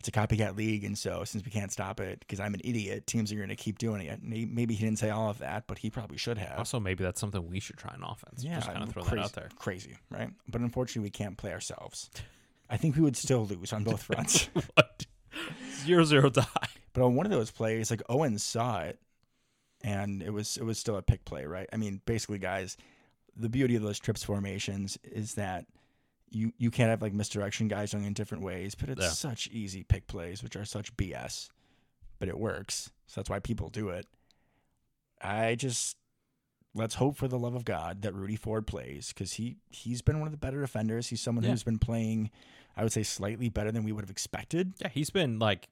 it's 0.00 0.08
a 0.08 0.12
copycat 0.12 0.56
league, 0.56 0.82
and 0.84 0.96
so 0.98 1.24
since 1.24 1.44
we 1.44 1.50
can't 1.50 1.70
stop 1.70 2.00
it 2.00 2.20
because 2.20 2.40
I'm 2.40 2.54
an 2.54 2.62
idiot, 2.64 3.06
teams 3.06 3.30
are 3.32 3.36
going 3.36 3.50
to 3.50 3.54
keep 3.56 3.76
doing 3.78 4.00
it. 4.06 4.18
He- 4.32 4.46
Maybe 4.46 4.74
he 4.74 4.84
didn't 4.84 4.98
say 4.98 5.10
all 5.10 5.28
of 5.30 5.38
that, 5.38 5.66
but 5.66 5.76
he 5.78 5.90
probably 5.90 6.16
should 6.16 6.38
have. 6.38 6.58
also 6.58 6.80
maybe 6.80 7.04
that's 7.04 7.20
something 7.20 7.46
we 7.48 7.60
should 7.60 7.76
try 7.76 7.94
in 7.94 8.02
offense. 8.02 8.42
Yeah, 8.42 8.56
just 8.56 8.68
kind 8.72 8.82
of 8.82 8.90
throw 8.90 9.02
crazy, 9.02 9.16
that 9.16 9.24
out 9.24 9.32
there. 9.34 9.48
Crazy, 9.58 9.96
right? 10.10 10.30
But 10.48 10.62
unfortunately, 10.62 11.02
we 11.02 11.10
can't 11.10 11.36
play 11.36 11.52
ourselves. 11.52 12.10
I 12.70 12.76
think 12.78 12.96
we 12.96 13.02
would 13.02 13.16
still 13.16 13.44
lose 13.44 13.72
on 13.74 13.84
both 13.84 14.02
fronts. 14.04 14.48
what? 14.74 15.04
Zero 15.84 16.04
zero 16.04 16.30
die. 16.30 16.44
But 16.94 17.04
on 17.04 17.14
one 17.14 17.26
of 17.26 17.30
those 17.32 17.50
plays, 17.50 17.90
like 17.90 18.02
Owens 18.08 18.42
saw 18.42 18.80
it, 18.80 18.98
and 19.82 20.22
it 20.22 20.32
was 20.32 20.56
it 20.56 20.64
was 20.64 20.78
still 20.78 20.96
a 20.96 21.02
pick 21.02 21.24
play, 21.26 21.44
right? 21.44 21.68
I 21.72 21.76
mean, 21.76 22.00
basically, 22.06 22.38
guys, 22.38 22.76
the 23.36 23.48
beauty 23.50 23.76
of 23.76 23.82
those 23.82 23.98
trips 23.98 24.24
formations 24.24 24.98
is 25.04 25.34
that 25.34 25.66
you 26.30 26.52
you 26.58 26.70
can't 26.70 26.90
have 26.90 27.02
like 27.02 27.12
misdirection 27.12 27.68
guys 27.68 27.92
going 27.92 28.04
in 28.04 28.12
different 28.12 28.44
ways, 28.44 28.74
but 28.74 28.88
it's 28.88 29.00
Yeah. 29.02 29.08
such 29.10 29.48
easy 29.48 29.82
pick 29.82 30.06
plays, 30.06 30.42
which 30.42 30.56
are 30.56 30.64
such 30.64 30.96
BS, 30.96 31.48
but 32.18 32.28
it 32.28 32.38
works. 32.38 32.90
So 33.06 33.20
that's 33.20 33.28
why 33.30 33.40
people 33.40 33.68
do 33.68 33.88
it. 33.88 34.06
I 35.20 35.54
just 35.56 35.96
let's 36.72 36.94
hope 36.94 37.16
for 37.16 37.26
the 37.26 37.38
love 37.38 37.54
of 37.56 37.64
God 37.64 38.02
that 38.02 38.14
Rudy 38.14 38.36
Ford 38.36 38.66
plays 38.66 39.08
because 39.12 39.34
he 39.34 39.56
he's 39.70 40.02
been 40.02 40.18
one 40.20 40.28
of 40.28 40.32
the 40.32 40.38
better 40.38 40.60
defenders. 40.60 41.08
He's 41.08 41.20
someone 41.20 41.44
Yeah. 41.44 41.50
who's 41.50 41.64
been 41.64 41.78
playing, 41.80 42.30
I 42.76 42.84
would 42.84 42.92
say, 42.92 43.02
slightly 43.02 43.48
better 43.48 43.72
than 43.72 43.82
we 43.82 43.90
would 43.92 44.04
have 44.04 44.10
expected. 44.10 44.74
Yeah, 44.80 44.88
he's 44.88 45.10
been 45.10 45.38
like 45.40 45.68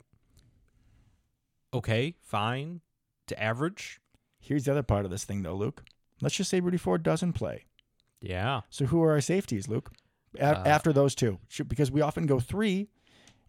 okay, 1.72 2.14
fine 2.22 2.80
to 3.26 3.40
average. 3.42 4.00
Here's 4.40 4.64
the 4.64 4.70
other 4.72 4.82
part 4.82 5.04
of 5.04 5.10
this 5.10 5.24
thing, 5.24 5.42
though, 5.42 5.54
Luke. 5.54 5.84
Let's 6.20 6.34
just 6.36 6.50
say 6.50 6.60
Rudy 6.60 6.78
Ford 6.78 7.02
doesn't 7.02 7.34
play. 7.34 7.66
Yeah, 8.20 8.62
So 8.70 8.86
who 8.86 9.00
are 9.02 9.12
our 9.12 9.20
safeties, 9.20 9.68
Luke? 9.68 9.92
A- 10.38 10.42
Uh, 10.58 10.62
after 10.66 10.92
those 10.92 11.14
two, 11.14 11.38
because 11.68 11.90
we 11.90 12.00
often 12.00 12.26
go 12.26 12.38
three, 12.40 12.88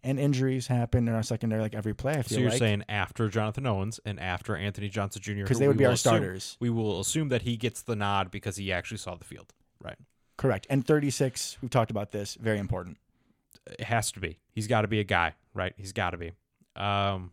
and 0.02 0.18
injuries 0.18 0.66
happen 0.68 1.06
in 1.08 1.14
our 1.14 1.22
secondary 1.22 1.60
like 1.60 1.74
every 1.74 1.94
play. 1.94 2.14
I 2.14 2.22
so 2.22 2.38
you're 2.40 2.48
like 2.50 2.58
saying 2.58 2.84
after 2.88 3.28
Jonathan 3.28 3.66
Owens 3.66 4.00
and 4.06 4.18
after 4.18 4.56
Anthony 4.56 4.88
Johnson 4.88 5.20
Jr. 5.20 5.42
because 5.42 5.58
they 5.58 5.68
would 5.68 5.76
be 5.76 5.84
our 5.84 5.92
assume- 5.92 6.10
starters, 6.14 6.56
we 6.58 6.70
will 6.70 7.00
assume 7.00 7.28
that 7.28 7.42
he 7.42 7.56
gets 7.58 7.82
the 7.82 7.94
nod 7.96 8.30
because 8.30 8.56
he 8.56 8.72
actually 8.72 8.96
saw 8.98 9.14
the 9.14 9.24
field. 9.26 9.52
Right. 9.82 9.98
correct? 10.38 10.66
And 10.70 10.86
36, 10.86 11.58
we've 11.60 11.70
talked 11.70 11.90
about 11.90 12.12
this, 12.12 12.34
very 12.36 12.58
important. 12.58 12.96
It 13.66 13.82
has 13.84 14.10
to 14.12 14.20
be. 14.20 14.38
He's 14.52 14.66
got 14.66 14.82
to 14.82 14.88
be 14.88 15.00
a 15.00 15.04
guy, 15.04 15.34
right? 15.52 15.74
He's 15.76 15.92
got 15.92 16.10
to 16.10 16.16
be. 16.16 16.32
Um, 16.76 17.30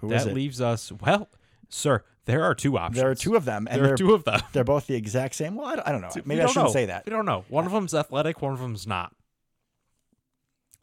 Who 0.00 0.10
is 0.12 0.24
that 0.24 0.30
it? 0.30 0.34
leaves 0.34 0.60
us. 0.60 0.90
Well, 0.90 1.28
sir, 1.74 2.02
there 2.24 2.42
are 2.44 2.54
two 2.54 2.78
options. 2.78 2.96
There 3.00 3.10
are 3.10 3.14
two 3.14 3.36
of 3.36 3.44
them, 3.44 3.66
and 3.70 3.80
There 3.80 3.88
they're 3.88 3.96
two 3.96 4.14
of 4.14 4.24
them. 4.24 4.40
they're 4.52 4.64
both 4.64 4.86
the 4.86 4.94
exact 4.94 5.34
same. 5.34 5.56
Well, 5.56 5.66
I 5.66 5.76
don't, 5.76 5.88
I 5.88 5.92
don't 5.92 6.00
know. 6.00 6.10
Maybe 6.24 6.40
I 6.40 6.44
don't 6.44 6.52
shouldn't 6.52 6.68
know. 6.68 6.72
say 6.72 6.86
that. 6.86 7.04
We 7.04 7.10
don't 7.10 7.26
know. 7.26 7.44
One 7.48 7.66
of 7.66 7.72
them's 7.72 7.94
athletic. 7.94 8.40
One 8.40 8.52
of 8.52 8.60
them's 8.60 8.86
not. 8.86 9.14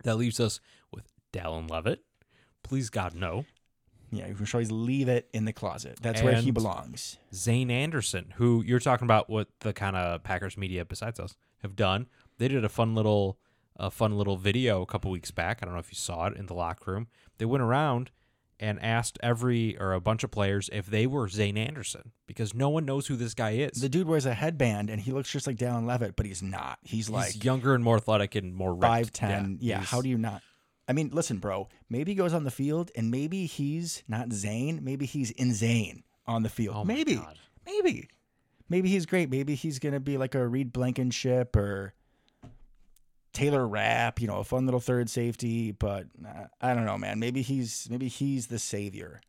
That 0.04 0.18
leaves 0.18 0.40
us 0.40 0.60
with 0.92 1.12
Dallin 1.34 1.70
Leavitt. 1.70 2.04
Please 2.64 2.90
God, 2.90 3.16
no. 3.16 3.46
Yeah, 4.12 4.28
you 4.28 4.36
can 4.36 4.46
always 4.54 4.72
leave 4.72 5.08
it 5.08 5.30
in 5.34 5.46
the 5.46 5.54
closet. 5.54 6.00
That's 6.02 6.22
where 6.22 6.36
he 6.36 6.52
belongs. 6.52 7.18
Zane 7.34 7.72
Anderson, 7.72 8.34
who 8.36 8.62
you're 8.66 8.80
talking 8.80 9.06
about 9.06 9.30
what 9.30 9.48
the 9.62 9.72
kind 9.72 9.96
of 9.96 10.22
Packers 10.24 10.58
media 10.58 10.84
besides 10.84 11.20
us 11.20 11.36
have 11.62 11.78
done. 11.78 12.08
They 12.38 12.50
did 12.50 12.66
a 12.66 12.70
fun 12.70 12.94
little 12.94 13.38
a 13.78 13.90
fun 13.90 14.18
little 14.18 14.36
video 14.36 14.82
a 14.82 14.86
couple 14.86 15.10
weeks 15.12 15.32
back. 15.32 15.60
I 15.62 15.66
don't 15.66 15.74
know 15.74 15.80
if 15.80 15.92
you 15.92 15.96
saw 15.96 16.28
it 16.28 16.36
in 16.36 16.48
the 16.48 16.54
locker 16.54 16.92
room. 16.92 17.08
They 17.38 17.46
went 17.46 17.64
around 17.64 18.12
and 18.62 18.82
asked 18.82 19.18
every 19.24 19.78
or 19.80 19.92
a 19.94 20.00
bunch 20.00 20.24
of 20.24 20.32
players 20.32 20.70
if 20.72 20.86
they 20.86 21.08
were 21.08 21.28
Zane 21.28 21.58
Anderson 21.58 22.12
because 22.28 22.54
no 22.54 22.70
one 22.70 22.86
knows 22.86 23.08
who 23.08 23.16
this 23.16 23.34
guy 23.34 23.52
is. 23.52 23.82
The 23.82 23.90
dude 23.90 24.08
wears 24.08 24.26
a 24.26 24.34
headband, 24.34 24.90
and 24.90 25.02
he 25.02 25.12
looks 25.12 25.32
just 25.32 25.48
like 25.48 25.58
Dallin 25.58 25.86
Leavitt, 25.86 26.16
but 26.16 26.26
he's 26.26 26.42
not. 26.44 26.78
He's, 26.84 27.08
He's 27.08 27.10
like 27.10 27.44
younger 27.44 27.74
and 27.76 27.84
more 27.84 27.98
athletic 27.98 28.36
and 28.36 28.54
more 28.56 28.72
ripped. 28.74 28.84
five 28.84 29.12
ten. 29.12 29.58
Yeah, 29.60 29.78
he's- 29.80 29.90
how 29.90 30.02
do 30.02 30.08
you 30.10 30.18
not? 30.18 30.42
I 30.88 30.94
mean, 30.94 31.10
listen, 31.14 31.38
bro. 31.38 31.70
Maybe 31.90 32.12
he 32.12 32.16
goes 32.16 32.34
on 32.34 32.44
the 32.44 32.52
field, 32.52 32.92
and 32.96 33.10
maybe 33.12 33.46
he's 33.46 34.04
not 34.08 34.32
Zane. 34.34 34.80
Maybe 34.84 35.06
he's 35.06 35.32
insane 35.32 36.04
on 36.28 36.44
the 36.44 36.50
field. 36.50 36.76
Oh 36.78 36.84
maybe, 36.84 37.20
maybe, 37.66 38.10
maybe 38.70 38.90
he's 38.90 39.06
great. 39.06 39.30
Maybe 39.30 39.56
he's 39.56 39.80
gonna 39.80 40.00
be 40.00 40.18
like 40.18 40.36
a 40.36 40.46
Reed 40.48 40.72
Blankenship 40.74 41.56
or 41.56 41.94
Taylor 43.34 43.68
Rapp. 43.68 44.20
You 44.22 44.28
know, 44.28 44.38
a 44.38 44.44
fun 44.44 44.66
little 44.66 44.80
third 44.80 45.10
safety. 45.10 45.72
But 45.72 46.08
uh, 46.26 46.46
I 46.62 46.74
don't 46.74 46.86
know, 46.86 46.98
man. 46.98 47.20
Maybe 47.20 47.42
he's 47.42 47.88
maybe 47.90 48.08
he's 48.08 48.48
the 48.48 48.60
savior. 48.60 49.22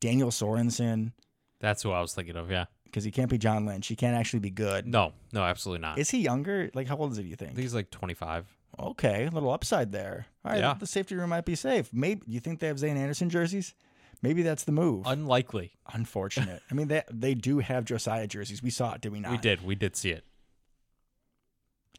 Daniel 0.00 0.30
Sorensen, 0.30 1.12
That's 1.60 1.82
who 1.82 1.92
I 1.92 2.00
was 2.00 2.12
thinking 2.14 2.36
of. 2.36 2.50
Yeah. 2.50 2.64
because 2.84 3.04
he 3.04 3.10
can't 3.12 3.30
be 3.30 3.38
John 3.38 3.64
Lynch. 3.66 3.86
He 3.86 3.94
can't 3.96 4.16
actually 4.16 4.40
be 4.40 4.50
good. 4.50 4.86
No, 4.86 5.12
no, 5.32 5.42
absolutely 5.44 5.80
not. 5.80 5.98
Is 5.98 6.10
he 6.10 6.18
younger? 6.22 6.70
Like, 6.74 6.88
how 6.88 6.96
old 6.96 7.12
is 7.12 7.18
he? 7.18 7.22
Do 7.22 7.28
you 7.28 7.34
I 7.34 7.36
think? 7.36 7.50
think 7.54 7.62
he's 7.62 7.74
like 7.74 7.90
25. 7.90 8.46
Okay, 8.80 9.26
a 9.26 9.30
little 9.30 9.50
upside 9.50 9.92
there. 9.92 10.26
All 10.44 10.50
right, 10.52 10.58
Yeah. 10.60 10.74
the 10.74 10.86
safety 10.86 11.14
room 11.14 11.28
might 11.30 11.44
be 11.44 11.54
safe. 11.54 11.88
Maybe 11.92 12.22
you 12.26 12.40
think 12.40 12.58
they 12.58 12.66
have 12.66 12.78
Zane 12.80 12.96
Anderson 12.96 13.30
jerseys? 13.30 13.74
Maybe 14.22 14.42
that's 14.42 14.64
the 14.64 14.72
move. 14.72 15.04
Unlikely. 15.06 15.72
Unfortunate. 15.92 16.62
I 16.70 16.74
mean, 16.74 16.88
they 16.88 17.02
they 17.10 17.34
do 17.34 17.58
have 17.60 17.84
Josiah 17.84 18.26
jerseys. 18.26 18.62
We 18.62 18.70
saw 18.70 18.94
it, 18.94 19.02
did 19.02 19.12
we 19.12 19.20
not? 19.20 19.30
We 19.32 19.38
did. 19.38 19.64
We 19.64 19.74
did 19.74 19.94
see 19.94 20.10
it. 20.10 20.24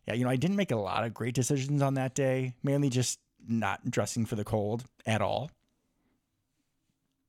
Yeah, 0.07 0.15
you 0.15 0.23
know, 0.25 0.29
I 0.29 0.35
didn't 0.35 0.57
make 0.57 0.71
a 0.71 0.75
lot 0.75 1.03
of 1.05 1.13
great 1.13 1.33
decisions 1.33 1.81
on 1.81 1.93
that 1.93 2.13
day. 2.13 2.55
Mainly 2.63 2.89
just 2.89 3.19
not 3.47 3.89
dressing 3.89 4.25
for 4.25 4.35
the 4.35 4.43
cold 4.43 4.83
at 5.05 5.21
all. 5.21 5.49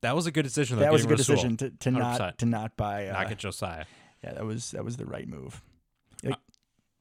That 0.03 0.14
was 0.14 0.27
a 0.27 0.31
good 0.33 0.43
decision. 0.43 0.79
that 0.81 0.93
was 0.93 1.05
a 1.05 1.09
good 1.09 1.16
decision 1.16 1.57
to, 1.59 1.70
to 1.70 1.91
not 1.91 2.39
to 2.39 2.47
not 2.47 2.77
buy. 2.77 3.09
Uh, 3.09 3.12
Not 3.14 3.29
get 3.29 3.39
Josiah. 3.39 3.85
yeah, 4.22 4.33
that 4.35 4.45
was 4.45 4.72
that 4.72 4.85
was 4.85 4.97
the 4.97 5.07
right 5.07 5.27
move. 5.27 5.62
Like, 6.22 6.37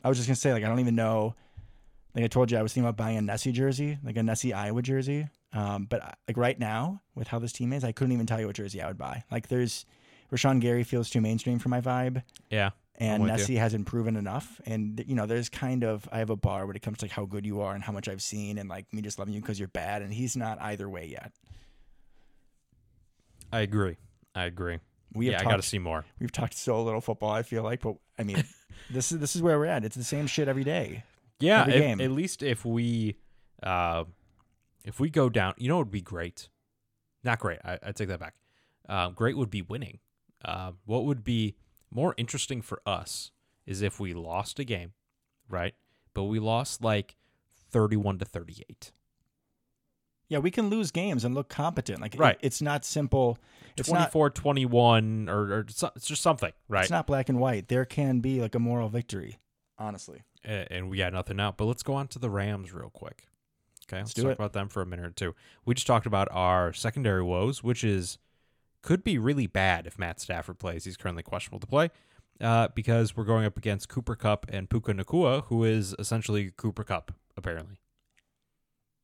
I 0.03 0.09
was 0.09 0.17
just 0.17 0.27
gonna 0.27 0.35
say, 0.35 0.53
like, 0.53 0.63
I 0.63 0.67
don't 0.67 0.79
even 0.79 0.95
know. 0.95 1.35
Like 2.15 2.23
I 2.25 2.27
told 2.27 2.51
you, 2.51 2.57
I 2.57 2.61
was 2.61 2.71
thinking 2.73 2.87
about 2.87 2.95
buying 2.97 3.17
a 3.17 3.21
Nessie 3.21 3.51
jersey, 3.51 3.97
like 4.03 4.15
a 4.17 4.23
Nessie 4.23 4.53
Iowa 4.53 4.81
jersey. 4.81 5.27
Um, 5.51 5.85
but 5.85 6.17
like 6.27 6.37
right 6.37 6.57
now, 6.59 7.01
with 7.15 7.27
how 7.27 7.39
this 7.39 7.51
team 7.51 7.73
is, 7.73 7.83
I 7.83 7.91
couldn't 7.91 8.13
even 8.13 8.25
tell 8.25 8.39
you 8.39 8.47
what 8.47 8.55
jersey 8.55 8.81
I 8.81 8.87
would 8.87 8.97
buy. 8.97 9.23
Like, 9.31 9.47
there's 9.49 9.85
Rashan 10.31 10.59
Gary 10.61 10.83
feels 10.83 11.09
too 11.09 11.21
mainstream 11.21 11.59
for 11.59 11.69
my 11.69 11.81
vibe, 11.81 12.23
Yeah. 12.49 12.71
And 12.95 13.23
with 13.23 13.31
you. 13.31 13.37
Nessie 13.37 13.55
hasn't 13.55 13.85
proven 13.85 14.15
enough. 14.15 14.61
And 14.65 15.03
you 15.07 15.15
know, 15.15 15.25
there's 15.25 15.49
kind 15.49 15.83
of 15.83 16.07
I 16.11 16.19
have 16.19 16.29
a 16.29 16.35
bar 16.35 16.65
when 16.65 16.75
it 16.75 16.81
comes 16.81 16.99
to 16.99 17.05
like 17.05 17.11
how 17.11 17.25
good 17.25 17.45
you 17.45 17.61
are 17.61 17.73
and 17.73 17.83
how 17.83 17.91
much 17.91 18.07
I've 18.07 18.21
seen, 18.21 18.57
and 18.57 18.69
like 18.69 18.91
me 18.93 19.01
just 19.01 19.19
loving 19.19 19.33
you 19.33 19.41
because 19.41 19.59
you're 19.59 19.67
bad. 19.67 20.01
And 20.01 20.13
he's 20.13 20.35
not 20.35 20.61
either 20.61 20.89
way 20.89 21.05
yet. 21.05 21.31
I 23.51 23.61
agree. 23.61 23.97
I 24.35 24.45
agree. 24.45 24.79
We 25.13 25.27
have 25.27 25.33
yeah, 25.41 25.47
I 25.47 25.51
got 25.51 25.57
to 25.57 25.67
see 25.67 25.77
more. 25.77 26.05
we've 26.19 26.31
talked 26.31 26.55
so 26.55 26.83
little 26.83 27.01
football. 27.01 27.31
I 27.31 27.43
feel 27.43 27.61
like, 27.61 27.81
but 27.81 27.95
I 28.17 28.23
mean, 28.23 28.43
this 28.89 29.11
is 29.11 29.19
this 29.19 29.35
is 29.35 29.41
where 29.41 29.59
we're 29.59 29.65
at. 29.65 29.85
It's 29.85 29.95
the 29.95 30.03
same 30.03 30.25
shit 30.27 30.47
every 30.47 30.63
day. 30.63 31.03
Yeah, 31.39 31.61
every 31.61 31.73
if- 31.75 31.81
game. 31.81 32.01
at 32.01 32.11
least 32.11 32.41
if 32.41 32.65
we, 32.65 33.17
uh, 33.61 34.05
if 34.83 34.99
we 34.99 35.09
go 35.09 35.29
down, 35.29 35.53
you 35.57 35.67
know, 35.69 35.75
it 35.75 35.83
would 35.83 35.91
be 35.91 36.01
great. 36.01 36.49
Not 37.23 37.39
great. 37.39 37.59
I, 37.63 37.77
I 37.83 37.91
take 37.91 38.07
that 38.07 38.19
back. 38.19 38.33
Uh, 38.89 39.09
great 39.09 39.37
would 39.37 39.49
be 39.49 39.61
winning. 39.61 39.99
Uh, 40.43 40.71
what 40.85 41.05
would 41.05 41.23
be 41.23 41.55
more 41.95 42.13
interesting 42.17 42.61
for 42.61 42.81
us 42.85 43.31
is 43.65 43.81
if 43.81 43.99
we 43.99 44.13
lost 44.13 44.59
a 44.59 44.63
game, 44.63 44.93
right? 45.49 45.73
But 46.13 46.23
we 46.25 46.39
lost 46.39 46.81
like 46.83 47.15
thirty-one 47.71 48.19
to 48.19 48.25
thirty-eight. 48.25 48.91
Yeah, 50.29 50.39
we 50.39 50.51
can 50.51 50.69
lose 50.69 50.89
games 50.91 51.23
and 51.25 51.35
look 51.35 51.49
competent. 51.49 52.01
Like, 52.01 52.15
it- 52.15 52.19
Right. 52.19 52.37
it's 52.41 52.61
not 52.61 52.85
simple. 52.85 53.37
It's 53.77 53.89
not. 53.89 54.11
24 54.11 54.29
21 54.31 55.29
or, 55.29 55.35
or 55.53 55.59
it's 55.59 55.83
just 56.07 56.21
something, 56.21 56.51
right? 56.67 56.81
It's 56.81 56.91
not 56.91 57.05
black 57.07 57.29
and 57.29 57.39
white. 57.39 57.67
There 57.67 57.85
can 57.85 58.19
be 58.19 58.39
like 58.41 58.55
a 58.55 58.59
moral 58.59 58.89
victory. 58.89 59.39
Honestly, 59.77 60.21
A- 60.45 60.71
and 60.71 60.89
we 60.89 60.97
got 60.97 61.13
nothing 61.13 61.39
out. 61.39 61.57
But 61.57 61.65
let's 61.65 61.83
go 61.83 61.93
on 61.93 62.07
to 62.09 62.19
the 62.19 62.29
Rams 62.29 62.71
real 62.73 62.89
quick. 62.89 63.27
Okay, 63.87 63.97
let's, 63.97 64.13
do 64.13 64.21
talk 64.23 64.31
it. 64.31 64.35
about 64.35 64.53
them 64.53 64.69
for 64.69 64.81
a 64.81 64.85
minute 64.85 65.05
or 65.05 65.11
two. 65.11 65.35
We 65.65 65.73
just 65.73 65.87
talked 65.87 66.05
about 66.05 66.27
our 66.31 66.71
secondary 66.73 67.21
woes, 67.23 67.63
which 67.63 67.83
is 67.83 68.17
could 68.83 69.03
be 69.03 69.17
really 69.17 69.47
bad 69.47 69.87
if 69.87 69.97
Matt 69.97 70.19
Stafford 70.19 70.59
plays. 70.59 70.85
He's 70.85 70.97
currently 70.97 71.23
questionable 71.23 71.59
to 71.61 71.67
play 71.67 71.89
uh, 72.39 72.67
because 72.75 73.17
we're 73.17 73.23
going 73.23 73.45
up 73.45 73.57
against 73.57 73.89
Cooper 73.89 74.15
Kupp 74.15 74.45
and 74.49 74.69
Puka 74.69 74.93
Nacua, 74.93 75.45
who 75.45 75.63
is 75.63 75.95
essentially 75.97 76.51
Cooper 76.55 76.83
Kupp, 76.83 77.11
apparently. 77.35 77.77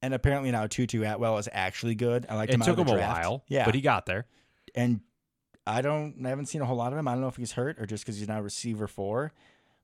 and 0.01 0.13
apparently 0.13 0.51
now 0.51 0.67
Tutu 0.67 1.03
Atwell 1.03 1.37
is 1.39 1.49
actually 1.51 1.95
good. 1.95 2.25
I 2.29 2.35
like 2.35 2.49
It 2.49 2.55
him 2.55 2.61
took 2.61 2.77
him 2.77 2.87
a 2.87 2.97
while, 2.97 3.43
Yeah, 3.47 3.65
but 3.65 3.73
he 3.75 3.81
got 3.81 4.05
there. 4.05 4.25
and 4.75 5.01
I 5.67 5.81
don't. 5.81 6.15
I 6.25 6.29
haven't 6.29 6.47
seen 6.47 6.61
a 6.61 6.65
whole 6.65 6.77
lot 6.77 6.93
of 6.93 6.97
him. 6.99 7.07
I 7.07 7.11
don't 7.11 7.21
know 7.21 7.27
if 7.27 7.35
he's 7.35 7.51
hurt 7.51 7.79
or 7.79 7.85
just 7.85 8.03
because 8.03 8.17
he's 8.17 8.27
now 8.27 8.41
receiver 8.41 8.87
four. 8.87 9.33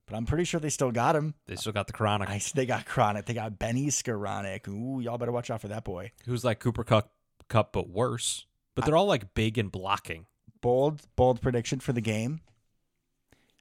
But 0.08 0.14
I'm 0.16 0.24
pretty 0.26 0.44
sure 0.44 0.60
they 0.60 0.68
still 0.70 0.92
got 0.92 1.16
him. 1.16 1.34
They 1.46 1.56
still 1.56 1.72
got 1.72 1.86
the 1.88 1.92
chronic, 1.92 2.28
I, 2.28 2.40
they 2.54 2.64
got 2.66 2.86
Chronic. 2.86 3.26
They 3.26 3.34
got 3.34 3.58
Benny 3.58 3.86
Skowronek. 3.86 4.68
Ooh, 4.68 5.00
y'all 5.00 5.18
better 5.18 5.32
watch 5.32 5.50
out 5.50 5.60
for 5.60 5.68
that 5.68 5.82
boy. 5.84 6.12
who's 6.26 6.44
like 6.44 6.60
Cooper 6.60 6.84
Kupp, 6.84 7.10
Kupp 7.48 7.72
but 7.72 7.88
worse. 7.88 8.46
But 8.76 8.84
they're 8.84 8.96
all 8.96 9.06
like 9.06 9.34
big 9.34 9.58
and 9.58 9.72
blocking. 9.72 10.26
Bold, 10.60 11.02
bold 11.16 11.40
prediction 11.40 11.80
for 11.80 11.92
the 11.92 12.00
game. 12.00 12.40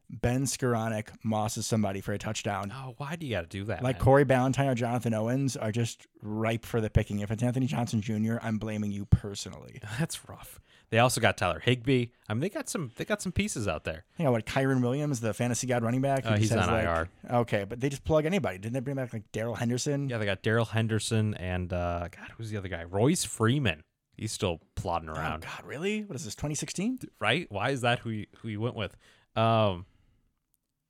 Ben 0.09 0.43
Skowronek 0.43 1.07
mosses 1.23 1.65
somebody 1.65 1.99
for 1.99 2.13
a 2.13 2.17
touchdown. 2.19 2.71
Oh, 2.73 2.93
why 2.97 3.15
do 3.15 3.25
you 3.25 3.33
got 3.33 3.41
to 3.41 3.47
do 3.47 3.63
that? 3.65 3.81
Like 3.81 3.95
man? 3.95 4.03
Corey 4.03 4.25
Ballentine 4.25 4.71
or 4.71 4.75
Jonathan 4.75 5.15
Owens 5.15 5.57
are 5.57 5.71
just 5.71 6.05
ripe 6.21 6.63
for 6.63 6.79
the 6.79 6.91
picking. 6.91 7.19
If 7.19 7.31
it's 7.31 7.41
Anthony 7.41 7.65
Johnson 7.65 8.01
Jr., 8.01 8.35
I'm 8.41 8.59
blaming 8.59 8.91
you 8.91 9.05
personally. 9.05 9.79
That's 9.99 10.29
rough. 10.29 10.59
They 10.91 10.99
also 10.99 11.19
got 11.19 11.37
Tyler 11.37 11.59
Higbee. 11.59 12.07
I 12.29 12.33
mean, 12.35 12.41
they 12.41 12.49
got 12.49 12.69
some. 12.69 12.91
They 12.95 13.05
got 13.05 13.19
some 13.19 13.31
pieces 13.31 13.67
out 13.67 13.83
there. 13.83 14.05
You 14.17 14.25
know 14.25 14.31
what? 14.31 14.45
Kyren 14.45 14.81
Williams, 14.81 15.19
the 15.19 15.33
fantasy 15.33 15.65
god 15.65 15.83
running 15.83 16.01
back. 16.01 16.23
Uh, 16.23 16.37
he's 16.37 16.51
on 16.51 16.67
like- 16.67 16.85
IR. 16.85 17.09
Okay, 17.31 17.63
but 17.63 17.79
they 17.79 17.89
just 17.89 18.03
plug 18.03 18.25
anybody. 18.25 18.59
Didn't 18.59 18.73
they 18.73 18.79
bring 18.81 18.95
back 18.95 19.11
like 19.11 19.23
Darrell 19.31 19.55
Henderson? 19.55 20.07
Yeah, 20.09 20.19
they 20.19 20.25
got 20.25 20.43
Darrell 20.43 20.65
Henderson 20.65 21.33
and 21.33 21.73
uh, 21.73 22.07
God, 22.15 22.29
who's 22.37 22.51
the 22.51 22.57
other 22.57 22.67
guy? 22.67 22.83
Royce 22.83 23.23
Freeman. 23.23 23.83
He's 24.17 24.31
still 24.31 24.61
plodding 24.75 25.09
Oh 25.09 25.13
around, 25.13 25.41
God, 25.43 25.65
really? 25.65 26.03
What 26.03 26.15
is 26.15 26.25
this? 26.25 26.35
2016? 26.35 26.99
right? 27.19 27.47
Why 27.49 27.69
is 27.69 27.81
that 27.81 27.99
who 27.99 28.09
you, 28.11 28.25
who 28.37 28.47
you 28.47 28.61
went 28.61 28.75
with? 28.75 28.95
Um, 29.35 29.85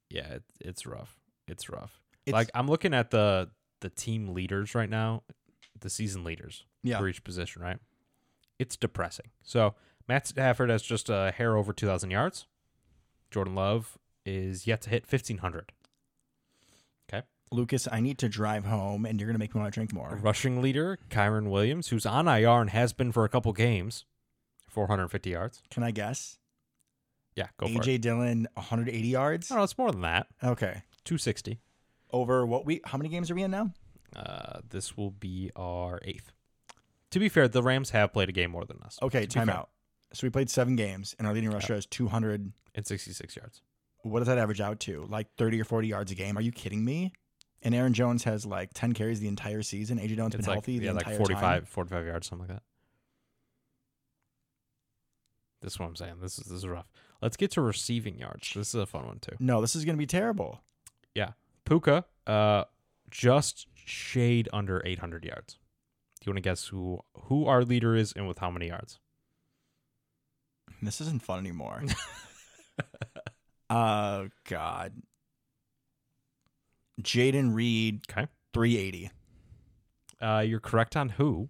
yeah, 0.10 0.28
it, 0.34 0.44
it's 0.60 0.86
rough. 0.86 1.18
It's 1.48 1.70
rough. 1.70 2.00
It's, 2.26 2.34
like 2.34 2.50
I'm 2.54 2.68
looking 2.68 2.94
at 2.94 3.12
the 3.12 3.50
the 3.82 3.90
team 3.90 4.30
leaders 4.30 4.74
right 4.74 4.90
now, 4.90 5.24
the 5.80 5.90
season 5.90 6.24
leaders 6.24 6.66
yeah, 6.84 6.98
for 6.98 7.08
each 7.08 7.24
position, 7.24 7.62
right? 7.62 7.78
It's 8.58 8.78
depressing. 8.78 9.28
So 9.44 9.76
Matt 10.08 10.28
Stafford 10.28 10.70
has 10.70 10.82
just 10.82 11.10
a 11.10 11.34
hair 11.36 11.58
over 11.58 11.74
2,000 11.74 12.12
yards. 12.12 12.46
Jordan 13.32 13.56
Love 13.56 13.98
is 14.26 14.66
yet 14.66 14.82
to 14.84 14.90
hit 14.90 15.04
1,500. 15.12 15.72
Lucas, 17.52 17.88
I 17.92 18.00
need 18.02 18.18
to 18.20 18.30
drive 18.30 18.66
home, 18.66 19.06
and 19.06 19.20
you're 19.20 19.28
gonna 19.28 19.40
make 19.40 19.54
me 19.56 19.62
want 19.62 19.74
to 19.74 19.78
drink 19.78 19.94
more. 19.94 20.20
rushing 20.22 20.62
leader, 20.62 20.98
Kyren 21.10 21.50
Williams, 21.50 21.90
who's 21.90 22.06
on 22.06 22.28
IR 22.28 22.62
and 22.62 22.70
has 22.72 22.92
been 22.94 23.12
for 23.12 23.24
a 23.24 23.30
couple 23.30 23.54
games, 23.54 24.06
450 24.70 25.30
yards. 25.30 25.62
Can 25.70 25.84
I 25.84 25.92
guess? 25.92 26.38
Yeah, 27.36 27.48
go 27.58 27.68
for 27.68 27.74
it. 27.74 27.82
AJ 27.82 28.02
Dillon, 28.02 28.48
180 28.56 29.08
yards. 29.08 29.52
No, 29.52 29.62
it's 29.64 29.78
more 29.78 29.92
than 29.92 30.02
that. 30.02 30.28
Okay. 30.44 30.84
260. 31.04 31.60
Over 32.12 32.46
what 32.46 32.66
week? 32.66 32.82
How 32.86 32.98
many 32.98 33.10
games 33.10 33.30
are 33.30 33.36
we 33.36 33.44
in 33.44 33.52
now? 33.52 33.72
Uh, 34.16 34.60
this 34.70 34.96
will 34.96 35.12
be 35.12 35.52
our 35.56 36.00
eighth. 36.04 36.32
To 37.12 37.20
be 37.20 37.28
fair, 37.30 37.48
the 37.48 37.62
Rams 37.62 37.90
have 37.92 38.14
played 38.14 38.30
a 38.30 38.32
game 38.32 38.52
more 38.52 38.66
than 38.66 38.80
us. 38.84 38.98
Okay, 39.02 39.26
To 39.26 39.40
timeout. 39.40 39.68
So 40.14 40.26
we 40.26 40.30
played 40.30 40.50
seven 40.50 40.76
games, 40.78 41.14
and 41.20 41.28
our 41.28 41.34
leading 41.34 41.50
rusher 41.52 41.76
is 41.76 41.86
200. 41.86 42.54
And 42.74 42.88
66 42.88 43.36
yards. 43.36 43.62
What 44.04 44.20
does 44.20 44.28
that 44.28 44.38
average 44.38 44.62
out 44.62 44.80
to? 44.82 45.06
Like 45.10 45.28
30 45.38 45.60
or 45.62 45.66
40 45.66 45.88
yards 45.88 46.12
a 46.12 46.16
game? 46.16 46.38
Are 46.38 46.42
you 46.42 46.52
kidding 46.52 46.86
me? 46.86 47.12
And 47.66 47.74
Aaron 47.76 47.94
Jones 47.94 48.24
has 48.24 48.46
like 48.46 48.70
10 48.74 48.94
carries 48.94 49.20
the 49.20 49.28
entire 49.28 49.64
season. 49.64 49.98
AJ 49.98 50.16
Dillon's 50.16 50.36
It's 50.36 50.46
been 50.46 50.52
like, 50.52 50.56
healthy 50.56 50.80
the 50.80 50.86
yeah, 50.86 50.92
entire 50.92 51.14
like 51.14 51.18
45, 51.18 51.42
time. 51.42 51.66
45 51.66 52.06
yards, 52.06 52.28
something 52.28 52.48
like 52.48 52.58
that. 52.58 52.64
This 55.62 55.74
is 55.74 55.80
what 55.80 55.88
I'm 55.88 55.96
saying. 55.96 56.14
This 56.22 56.38
is 56.38 56.46
this 56.46 56.58
is 56.60 56.68
rough. 56.68 56.86
Let's 57.22 57.38
get 57.38 57.50
to 57.52 57.62
receiving 57.62 58.20
yards. 58.20 58.54
This 58.54 58.70
is 58.70 58.76
a 58.76 58.86
fun 58.86 59.08
one 59.08 59.20
too. 59.20 59.36
No, 59.40 59.62
this 59.62 59.76
is 59.76 59.84
going 59.84 59.96
to 59.96 60.00
be 60.00 60.06
terrible. 60.06 60.62
Yeah, 61.16 61.32
Puka, 61.66 62.06
uh, 62.28 62.66
just 63.10 63.66
shade 63.74 64.48
under 64.54 64.82
800 64.86 65.26
yards. 65.26 65.54
Do 66.20 66.28
you 66.28 66.34
want 66.34 66.38
to 66.38 66.48
guess 66.48 66.68
who 66.68 67.00
who 67.16 67.48
our 67.48 67.64
leader 67.64 67.96
is 67.96 68.14
and 68.14 68.28
with 68.28 68.38
how 68.38 68.52
many 68.52 68.68
yards? 68.68 69.00
This 70.84 71.02
isn't 71.02 71.24
fun 71.24 71.40
anymore. 71.40 71.82
Oh 73.68 74.30
God. 74.48 74.94
Jayden 77.02 77.54
Reed, 77.54 78.02
Okay. 78.10 78.28
380. 78.54 79.12
Uh, 80.22 80.40
you're 80.40 80.60
correct 80.62 80.96
on 80.96 81.10
who. 81.10 81.50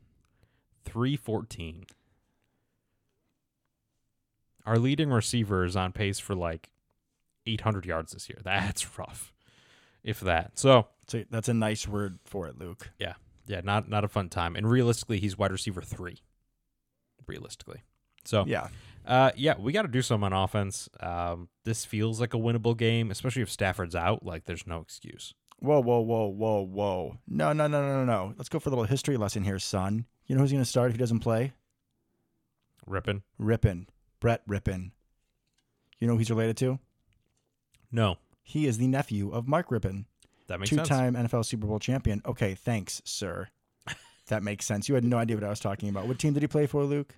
314. 0.86 1.86
Our 4.66 4.80
leading 4.80 5.10
receiver 5.12 5.64
is 5.64 5.76
on 5.76 5.92
pace 5.92 6.20
for 6.20 6.34
like 6.36 6.72
800 7.46 7.86
yards 7.86 8.14
this 8.14 8.28
year. 8.30 8.40
That's 8.44 8.98
rough. 8.98 9.32
If 10.04 10.20
that. 10.22 10.58
So, 10.58 10.88
So 11.08 11.24
that's 11.32 11.50
a 11.50 11.54
nice 11.54 11.88
word 11.88 12.20
for 12.26 12.48
it, 12.48 12.58
Luke. 12.60 12.92
yeah, 13.00 13.14
yeah, 13.48 13.62
not 13.64 13.90
not 13.90 14.04
a 14.04 14.08
fun 14.08 14.30
time. 14.30 14.56
And 14.56 14.70
realistically, 14.70 15.20
he's 15.20 15.36
wide 15.38 15.52
receiver 15.52 15.82
3. 15.82 16.22
Realistically. 17.28 17.82
So, 18.24 18.46
Yeah. 18.46 18.68
Uh, 19.06 19.32
yeah, 19.36 19.56
we 19.60 19.72
got 19.72 19.84
to 19.84 19.88
do 19.88 20.02
some 20.02 20.24
on 20.24 20.34
offense. 20.34 20.90
Um, 21.00 21.50
this 21.64 21.86
feels 21.86 22.20
like 22.20 22.34
a 22.34 22.38
winnable 22.38 22.76
game, 22.78 23.12
especially 23.12 23.42
if 23.42 23.52
Stafford's 23.52 23.96
out. 23.96 24.26
Like, 24.26 24.46
there's 24.46 24.66
no 24.66 24.80
excuse. 24.80 25.34
Whoa, 25.60 25.80
whoa, 25.80 26.00
whoa, 26.02 26.28
whoa, 26.28 26.62
whoa. 26.62 27.18
No, 27.28 27.54
no, 27.54 27.68
no, 27.68 27.82
no, 27.82 28.04
no, 28.04 28.06
no. 28.06 28.34
Let's 28.38 28.50
go 28.50 28.60
for 28.60 28.70
a 28.70 28.72
little 28.72 28.86
history 28.86 29.18
lesson 29.18 29.44
here, 29.44 29.60
son. 29.60 30.06
You 30.28 30.36
know 30.36 30.42
who's 30.42 30.52
going 30.52 30.64
to 30.64 30.70
start 30.70 30.90
if 30.90 30.96
he 30.96 31.00
doesn't 31.00 31.20
play? 31.20 31.54
Rypien? 32.90 33.22
Rypien. 33.40 33.88
Brett 34.20 34.48
Rypien. 34.48 34.92
You 36.00 36.08
know 36.08 36.14
who 36.14 36.20
he's 36.20 36.30
related 36.30 36.58
to? 36.58 36.80
No, 37.92 38.18
He 38.44 38.66
is 38.68 38.78
the 38.78 38.88
nephew 38.88 39.32
of 39.32 39.48
Mark 39.48 39.70
Rypien, 39.70 40.06
that 40.48 40.60
makes 40.60 40.70
two 40.70 40.76
sense. 40.78 40.90
time 40.90 41.16
NFL 41.16 41.46
Super 41.46 41.68
Bowl 41.68 41.80
champion. 41.80 42.22
Okay, 42.26 42.54
thanks, 42.56 43.02
sir. 43.06 43.48
that 44.28 44.44
makes 44.44 44.66
sense. 44.66 44.90
You 44.90 44.96
had 44.96 45.04
no 45.04 45.18
idea 45.18 45.38
what 45.38 45.44
I 45.46 45.50
was 45.50 45.60
talking 45.60 45.90
about. 45.90 46.08
What 46.08 46.20
team 46.20 46.34
did 46.34 46.44
he 46.44 46.48
play 46.48 46.66
for, 46.68 46.84
Luke? 46.84 47.16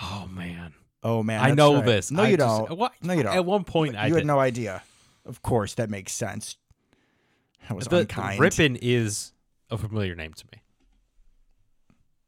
Oh 0.00 0.26
man, 0.30 0.72
Oh, 1.08 1.22
man. 1.22 1.40
I 1.40 1.52
know 1.52 1.76
right. 1.76 1.84
this. 1.84 2.10
No, 2.10 2.22
I 2.24 2.28
you 2.28 2.36
just- 2.36 2.66
don't. 2.68 2.76
What? 2.78 2.92
No, 3.02 3.12
you 3.12 3.22
don't. 3.22 3.34
At 3.36 3.44
one 3.44 3.62
point, 3.64 3.92
you 3.94 3.98
I 4.00 4.08
had 4.08 4.14
did. 4.14 4.26
no 4.26 4.38
idea. 4.40 4.82
Of 5.24 5.40
course, 5.42 5.74
that 5.74 5.88
makes 5.90 6.12
sense. 6.12 6.56
That 7.68 7.76
was 7.76 7.86
but 7.88 8.00
unkind. 8.02 8.40
Rypien 8.40 8.78
is 8.80 9.32
a 9.70 9.78
familiar 9.78 10.14
name 10.14 10.32
to 10.34 10.44
me. 10.52 10.62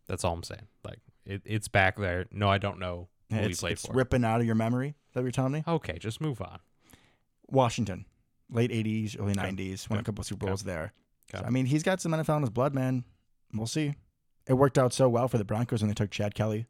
That's 0.07 0.24
all 0.24 0.33
I'm 0.35 0.43
saying. 0.43 0.66
Like, 0.85 0.99
it, 1.26 1.43
it's 1.45 1.68
back 1.68 1.97
there. 1.97 2.26
No, 2.33 2.49
I 2.49 2.59
don't 2.59 2.79
know 2.79 3.09
who 3.31 3.37
he 3.37 3.55
played 3.55 3.72
it's 3.72 3.87
for. 3.87 3.93
ripping 3.93 4.24
out 4.24 4.41
of 4.41 4.47
your 4.47 4.55
memory. 4.55 4.95
That 5.14 5.22
you're 5.22 5.31
telling 5.33 5.53
me? 5.53 5.64
okay, 5.66 5.99
just 5.99 6.20
move 6.20 6.41
on. 6.41 6.59
Washington, 7.51 8.05
late 8.51 8.70
80s, 8.70 9.18
early 9.18 9.33
Okay. 9.33 9.41
90s, 9.51 9.89
won 9.91 9.99
a 9.99 10.01
Okay. 10.01 10.07
couple 10.07 10.22
Super 10.24 10.45
Okay. 10.45 10.51
Bowls 10.51 10.62
there. 10.62 10.93
Okay. 11.33 11.41
So, 11.43 11.47
I 11.47 11.51
mean, 11.51 11.66
he's 11.66 11.83
got 11.83 12.01
some 12.01 12.12
NFL 12.12 12.37
in 12.37 12.43
his 12.43 12.51
blood, 12.51 12.74
man. 12.74 13.05
We'll 13.53 13.66
see. 13.66 13.95
It 14.47 14.55
worked 14.55 14.79
out 14.79 14.93
so 14.93 15.09
well 15.09 15.29
for 15.29 15.39
the 15.39 15.45
Broncos 15.45 15.83
when 15.83 15.89
they 15.89 15.95
took 15.95 16.11
Chad 16.11 16.35
Kelly. 16.35 16.66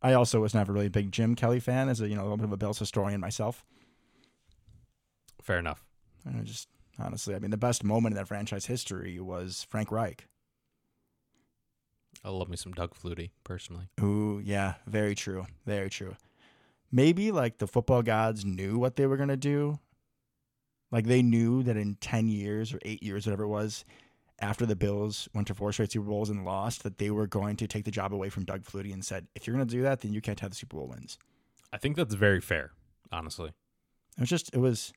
I 0.00 0.12
also 0.12 0.40
was 0.40 0.54
never 0.54 0.72
really 0.72 0.86
a 0.86 0.90
big 0.90 1.10
Jim 1.12 1.34
Kelly 1.34 1.60
fan, 1.60 1.88
as 1.88 2.00
a 2.00 2.08
you 2.08 2.14
know 2.14 2.22
a 2.22 2.24
little 2.24 2.36
bit 2.36 2.44
of 2.44 2.52
a 2.52 2.56
Bills 2.56 2.78
historian 2.78 3.20
myself. 3.20 3.64
Fair 5.42 5.58
enough. 5.58 5.84
I 6.26 6.40
just 6.42 6.68
honestly, 6.98 7.34
I 7.34 7.38
mean, 7.38 7.50
the 7.50 7.56
best 7.56 7.84
moment 7.84 8.12
in 8.12 8.16
that 8.16 8.28
franchise 8.28 8.66
history 8.66 9.18
was 9.20 9.66
Frank 9.68 9.90
Reich. 9.90 10.26
I 12.24 12.30
love 12.30 12.48
me 12.48 12.56
some 12.56 12.72
Doug 12.72 12.94
Flutie 12.94 13.30
personally. 13.44 13.88
Ooh, 14.00 14.40
yeah, 14.44 14.74
very 14.86 15.14
true. 15.14 15.46
Very 15.66 15.88
true. 15.88 16.16
Maybe 16.90 17.30
like 17.30 17.58
the 17.58 17.66
football 17.66 18.02
gods 18.02 18.44
knew 18.44 18.78
what 18.78 18.96
they 18.96 19.06
were 19.06 19.16
going 19.16 19.28
to 19.28 19.36
do. 19.36 19.78
Like 20.90 21.06
they 21.06 21.22
knew 21.22 21.62
that 21.64 21.76
in 21.76 21.96
10 21.96 22.28
years 22.28 22.72
or 22.72 22.78
8 22.82 23.02
years 23.02 23.26
whatever 23.26 23.44
it 23.44 23.48
was 23.48 23.84
after 24.40 24.66
the 24.66 24.76
Bills 24.76 25.28
went 25.34 25.46
to 25.48 25.54
four 25.54 25.72
straight 25.72 25.92
Super 25.92 26.06
Bowls 26.06 26.30
and 26.30 26.44
lost 26.44 26.82
that 26.82 26.98
they 26.98 27.10
were 27.10 27.26
going 27.26 27.56
to 27.56 27.66
take 27.66 27.84
the 27.84 27.90
job 27.90 28.14
away 28.14 28.28
from 28.28 28.44
Doug 28.44 28.62
Flutie 28.64 28.92
and 28.92 29.04
said, 29.04 29.26
"If 29.34 29.46
you're 29.46 29.56
going 29.56 29.66
to 29.66 29.74
do 29.74 29.82
that, 29.82 30.00
then 30.00 30.12
you 30.12 30.20
can't 30.20 30.40
have 30.40 30.50
the 30.50 30.56
Super 30.56 30.76
Bowl 30.76 30.88
wins." 30.88 31.18
I 31.72 31.78
think 31.78 31.96
that's 31.96 32.14
very 32.14 32.40
fair, 32.40 32.72
honestly. 33.12 33.48
It 33.48 34.20
was 34.20 34.28
just 34.28 34.54
it 34.54 34.58
was 34.58 34.92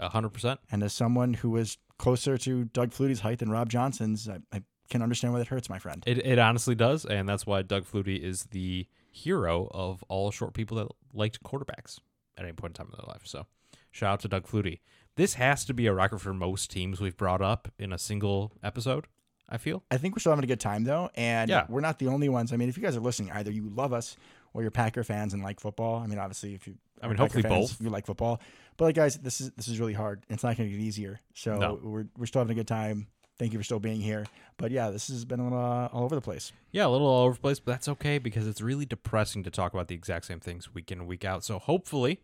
hundred 0.00 0.30
percent. 0.30 0.60
And 0.70 0.82
as 0.82 0.92
someone 0.92 1.34
who 1.34 1.50
was 1.50 1.78
closer 1.98 2.36
to 2.38 2.64
Doug 2.64 2.90
Flutie's 2.90 3.20
height 3.20 3.38
than 3.38 3.50
Rob 3.50 3.68
Johnson's, 3.68 4.28
I, 4.28 4.38
I 4.52 4.62
can 4.90 5.02
understand 5.02 5.32
why 5.32 5.38
that 5.40 5.48
hurts, 5.48 5.68
my 5.68 5.78
friend. 5.78 6.02
It 6.06 6.24
it 6.24 6.38
honestly 6.38 6.74
does, 6.74 7.04
and 7.04 7.28
that's 7.28 7.46
why 7.46 7.62
Doug 7.62 7.84
Flutie 7.84 8.20
is 8.20 8.44
the 8.44 8.86
hero 9.10 9.68
of 9.72 10.02
all 10.08 10.30
short 10.30 10.52
people 10.52 10.76
that 10.76 10.88
liked 11.14 11.42
quarterbacks 11.42 11.98
at 12.36 12.44
any 12.44 12.52
point 12.52 12.72
in 12.72 12.74
time 12.74 12.92
in 12.92 12.98
their 12.98 13.08
life. 13.08 13.22
So, 13.24 13.46
shout 13.90 14.12
out 14.12 14.20
to 14.20 14.28
Doug 14.28 14.46
Flutie. 14.46 14.80
This 15.16 15.34
has 15.34 15.64
to 15.66 15.74
be 15.74 15.86
a 15.86 15.92
record 15.94 16.18
for 16.20 16.32
most 16.34 16.70
teams 16.70 17.00
we've 17.00 17.16
brought 17.16 17.40
up 17.42 17.68
in 17.78 17.92
a 17.92 17.98
single 17.98 18.52
episode. 18.62 19.06
I 19.48 19.58
feel. 19.58 19.82
I 19.90 19.96
think 19.96 20.14
we're 20.14 20.18
still 20.20 20.32
having 20.32 20.44
a 20.44 20.48
good 20.48 20.60
time 20.60 20.84
though, 20.84 21.08
and 21.14 21.48
Yeah. 21.48 21.66
we're 21.68 21.80
not 21.80 21.98
the 21.98 22.08
only 22.08 22.28
ones. 22.28 22.52
I 22.52 22.56
mean, 22.56 22.68
if 22.68 22.76
you 22.76 22.82
guys 22.82 22.96
are 22.96 23.00
listening, 23.00 23.30
either 23.32 23.50
you 23.50 23.68
love 23.70 23.92
us 23.92 24.16
or 24.52 24.62
you're 24.62 24.70
Packer 24.72 25.04
fans 25.04 25.34
and 25.34 25.42
like 25.42 25.60
football. 25.60 25.96
I 26.02 26.06
mean, 26.06 26.18
obviously, 26.18 26.54
if 26.54 26.66
you, 26.66 26.74
I 27.00 27.06
mean, 27.06 27.16
hopefully 27.16 27.42
fans, 27.42 27.72
both. 27.72 27.80
You 27.80 27.88
like 27.90 28.06
football, 28.06 28.40
but 28.76 28.86
like 28.86 28.96
guys, 28.96 29.16
this 29.18 29.40
is 29.40 29.52
this 29.52 29.68
is 29.68 29.78
really 29.78 29.92
hard. 29.94 30.24
It's 30.28 30.42
not 30.42 30.56
going 30.56 30.68
to 30.68 30.76
get 30.76 30.82
easier. 30.84 31.20
So 31.34 31.56
No. 31.58 31.80
we're 31.82 32.06
we're 32.18 32.26
still 32.26 32.40
having 32.40 32.56
a 32.56 32.60
good 32.60 32.66
time. 32.68 33.06
Thank 33.38 33.52
you 33.52 33.58
for 33.58 33.62
still 33.64 33.78
being 33.80 34.00
here. 34.00 34.24
But 34.56 34.70
yeah, 34.72 34.90
this 34.90 35.08
has 35.08 35.24
been 35.26 35.40
a 35.40 35.44
little, 35.44 35.58
uh, 35.58 35.86
all 35.92 36.04
over 36.04 36.14
the 36.14 36.22
place. 36.22 36.52
Yeah, 36.72 36.86
a 36.86 36.88
little 36.88 37.06
all 37.06 37.26
over 37.26 37.34
the 37.34 37.40
place, 37.40 37.60
but 37.60 37.70
that's 37.72 37.86
okay 37.88 38.16
because 38.18 38.46
it's 38.48 38.62
really 38.62 38.86
depressing 38.86 39.44
to 39.44 39.50
talk 39.50 39.74
about 39.74 39.88
the 39.88 39.94
exact 39.94 40.24
same 40.24 40.40
things 40.40 40.72
week 40.74 40.90
in 40.90 41.00
and 41.00 41.06
week 41.06 41.24
out. 41.24 41.44
So 41.44 41.58
hopefully, 41.58 42.20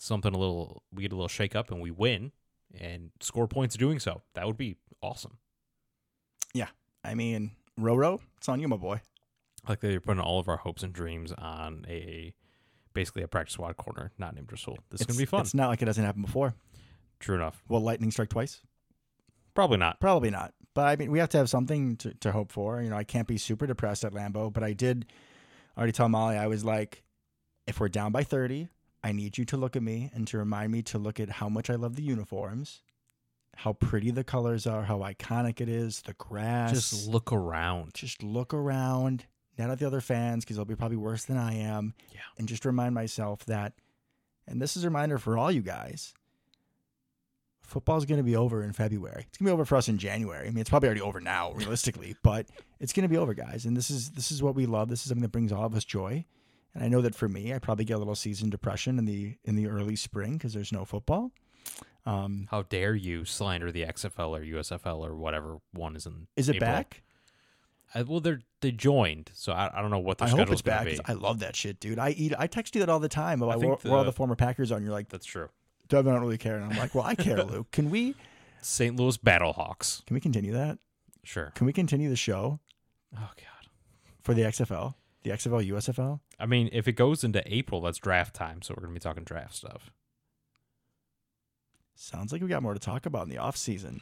something 0.00 0.34
a 0.34 0.38
little 0.38 0.82
we 0.92 1.02
get 1.02 1.12
a 1.12 1.14
little 1.14 1.28
shake 1.28 1.54
up 1.54 1.70
and 1.70 1.80
we 1.80 1.90
win 1.90 2.32
and 2.78 3.10
score 3.20 3.46
points 3.46 3.76
doing 3.76 3.98
so. 3.98 4.22
That 4.34 4.46
would 4.46 4.56
be 4.56 4.76
awesome. 5.02 5.38
Yeah. 6.54 6.68
I 7.04 7.14
mean, 7.14 7.52
Roro, 7.78 8.20
it's 8.38 8.48
on 8.48 8.60
you, 8.60 8.68
my 8.68 8.76
boy. 8.76 9.00
Like 9.68 9.80
they're 9.80 10.00
putting 10.00 10.20
all 10.20 10.38
of 10.38 10.48
our 10.48 10.56
hopes 10.56 10.82
and 10.82 10.92
dreams 10.92 11.32
on 11.36 11.84
a 11.88 12.32
basically 12.94 13.22
a 13.22 13.28
practice 13.28 13.54
squad 13.54 13.76
corner, 13.76 14.10
not 14.18 14.34
named 14.34 14.50
Rasul. 14.50 14.78
This 14.90 15.02
is 15.02 15.06
gonna 15.06 15.18
be 15.18 15.26
fun. 15.26 15.42
It's 15.42 15.54
not 15.54 15.68
like 15.68 15.82
it 15.82 15.86
doesn't 15.86 16.04
happen 16.04 16.22
before. 16.22 16.54
True 17.18 17.34
enough. 17.34 17.62
Will 17.68 17.80
lightning 17.80 18.10
strike 18.10 18.30
twice? 18.30 18.60
Probably 19.54 19.76
not. 19.76 20.00
Probably 20.00 20.30
not. 20.30 20.54
But 20.74 20.86
I 20.86 20.96
mean, 20.96 21.10
we 21.10 21.18
have 21.18 21.28
to 21.30 21.38
have 21.38 21.50
something 21.50 21.96
to, 21.96 22.14
to 22.14 22.32
hope 22.32 22.52
for. 22.52 22.80
You 22.80 22.90
know, 22.90 22.96
I 22.96 23.04
can't 23.04 23.28
be 23.28 23.36
super 23.36 23.66
depressed 23.66 24.04
at 24.04 24.12
Lambeau, 24.12 24.52
but 24.52 24.62
I 24.62 24.72
did 24.72 25.06
already 25.76 25.92
tell 25.92 26.08
Molly 26.08 26.36
I 26.36 26.46
was 26.46 26.64
like, 26.64 27.02
if 27.66 27.80
we're 27.80 27.88
down 27.88 28.12
by 28.12 28.24
30, 28.24 28.68
I 29.02 29.12
need 29.12 29.38
you 29.38 29.44
to 29.46 29.56
look 29.56 29.76
at 29.76 29.82
me 29.82 30.10
and 30.14 30.26
to 30.28 30.38
remind 30.38 30.72
me 30.72 30.82
to 30.82 30.98
look 30.98 31.18
at 31.18 31.30
how 31.30 31.48
much 31.48 31.70
I 31.70 31.74
love 31.74 31.96
the 31.96 32.02
uniforms, 32.02 32.82
how 33.56 33.72
pretty 33.72 34.10
the 34.10 34.24
colors 34.24 34.66
are, 34.66 34.84
how 34.84 34.98
iconic 34.98 35.60
it 35.60 35.68
is, 35.68 36.02
the 36.02 36.14
grass. 36.14 36.72
Just 36.72 37.08
look 37.08 37.32
around. 37.32 37.94
just 37.94 38.22
look 38.22 38.52
around, 38.52 39.24
not 39.58 39.70
at 39.70 39.78
the 39.78 39.86
other 39.86 40.00
fans 40.00 40.44
because 40.44 40.56
they'll 40.56 40.64
be 40.64 40.76
probably 40.76 40.98
worse 40.98 41.24
than 41.24 41.38
I 41.38 41.54
am. 41.54 41.94
Yeah. 42.12 42.20
And 42.38 42.46
just 42.48 42.64
remind 42.64 42.94
myself 42.94 43.44
that, 43.46 43.72
and 44.46 44.60
this 44.60 44.76
is 44.76 44.84
a 44.84 44.88
reminder 44.88 45.18
for 45.18 45.38
all 45.38 45.50
you 45.50 45.62
guys. 45.62 46.12
Football's 47.62 48.04
going 48.04 48.18
to 48.18 48.24
be 48.24 48.34
over 48.34 48.64
in 48.64 48.72
February. 48.72 49.26
It's 49.28 49.38
going 49.38 49.46
to 49.46 49.50
be 49.50 49.52
over 49.52 49.64
for 49.64 49.76
us 49.76 49.88
in 49.88 49.96
January. 49.96 50.48
I 50.48 50.50
mean, 50.50 50.58
it's 50.58 50.70
probably 50.70 50.88
already 50.88 51.02
over 51.02 51.20
now, 51.20 51.52
realistically, 51.52 52.16
but 52.24 52.46
it's 52.80 52.92
going 52.92 53.04
to 53.04 53.08
be 53.08 53.16
over, 53.16 53.32
guys. 53.32 53.64
And 53.64 53.76
this 53.76 53.90
is 53.90 54.10
this 54.10 54.32
is 54.32 54.42
what 54.42 54.56
we 54.56 54.66
love. 54.66 54.88
This 54.88 55.02
is 55.02 55.08
something 55.08 55.22
that 55.22 55.30
brings 55.30 55.52
all 55.52 55.64
of 55.64 55.76
us 55.76 55.84
joy. 55.84 56.24
And 56.74 56.84
I 56.84 56.88
know 56.88 57.00
that 57.00 57.14
for 57.14 57.28
me, 57.28 57.52
I 57.52 57.58
probably 57.58 57.84
get 57.84 57.94
a 57.94 57.98
little 57.98 58.14
season 58.14 58.48
depression 58.50 58.98
in 58.98 59.04
the 59.04 59.36
in 59.44 59.56
the 59.56 59.66
early 59.68 59.96
spring 59.96 60.34
because 60.34 60.52
there's 60.54 60.72
no 60.72 60.84
football. 60.84 61.32
Um, 62.06 62.46
How 62.50 62.62
dare 62.62 62.94
you 62.94 63.24
slander 63.24 63.70
the 63.70 63.82
XFL 63.82 64.30
or 64.38 64.40
USFL 64.42 64.98
or 65.00 65.14
whatever 65.14 65.58
one 65.72 65.96
is 65.96 66.06
in? 66.06 66.28
is 66.36 66.48
it 66.48 66.56
April. 66.56 66.70
back? 66.70 67.02
I, 67.94 68.02
well, 68.02 68.20
they're 68.20 68.40
they 68.60 68.70
joined, 68.70 69.30
so 69.34 69.52
I, 69.52 69.70
I 69.76 69.82
don't 69.82 69.90
know 69.90 69.98
what 69.98 70.18
the 70.18 70.24
I 70.24 70.28
hope 70.28 70.48
it's 70.50 70.62
back. 70.62 70.84
going 70.84 70.96
to 70.96 71.02
'cause 71.02 71.14
be. 71.16 71.20
I 71.20 71.28
love 71.28 71.40
that 71.40 71.56
shit, 71.56 71.80
dude. 71.80 71.98
I 71.98 72.10
eat. 72.10 72.32
I 72.38 72.46
text 72.46 72.74
you 72.76 72.80
that 72.80 72.88
all 72.88 73.00
the 73.00 73.08
time 73.08 73.42
about 73.42 73.58
where, 73.58 73.70
where 73.74 73.92
all 73.94 73.98
the- 74.04 74.10
the 74.10 74.12
former 74.16 74.36
Packers 74.36 74.70
are. 74.70 74.76
And 74.76 74.84
you're 74.84 74.94
like, 74.94 75.08
That's 75.08 75.26
true. 75.26 75.48
Devin, 75.88 76.12
I 76.12 76.14
don't 76.14 76.22
really 76.22 76.38
care. 76.38 76.54
And 76.56 76.72
I'm 76.72 76.78
like, 76.78 76.94
well, 76.94 77.02
I 77.04 77.16
care, 77.16 77.42
Luke. 77.42 77.72
Can 77.72 77.90
we 77.90 78.14
St. 78.62 78.94
Louis 78.94 79.16
Battlehawks. 79.18 80.06
can 80.06 80.14
we 80.14 80.20
continue 80.20 80.52
that? 80.52 80.78
Sure. 81.24 81.50
Can 81.56 81.66
we 81.66 81.72
continue 81.72 82.08
the 82.08 82.14
show 82.16 82.60
Oh 83.16 83.18
God. 83.36 83.68
for 84.22 84.34
the 84.34 84.42
XFL, 84.42 84.94
the 85.22 85.30
XFL, 85.30 85.68
USFL? 85.68 86.20
I 86.38 86.46
mean, 86.46 86.68
if 86.72 86.88
it 86.88 86.92
goes 86.92 87.24
into 87.24 87.42
April, 87.52 87.80
that's 87.80 87.98
draft 87.98 88.34
time, 88.34 88.62
so 88.62 88.74
we're 88.76 88.82
gonna 88.82 88.94
be 88.94 89.00
talking 89.00 89.24
draft 89.24 89.54
stuff. 89.54 89.90
Sounds 91.94 92.32
like 92.32 92.40
we 92.40 92.48
got 92.48 92.62
more 92.62 92.74
to 92.74 92.80
talk 92.80 93.04
about 93.04 93.24
in 93.24 93.28
the 93.28 93.38
off 93.38 93.56
season. 93.56 94.00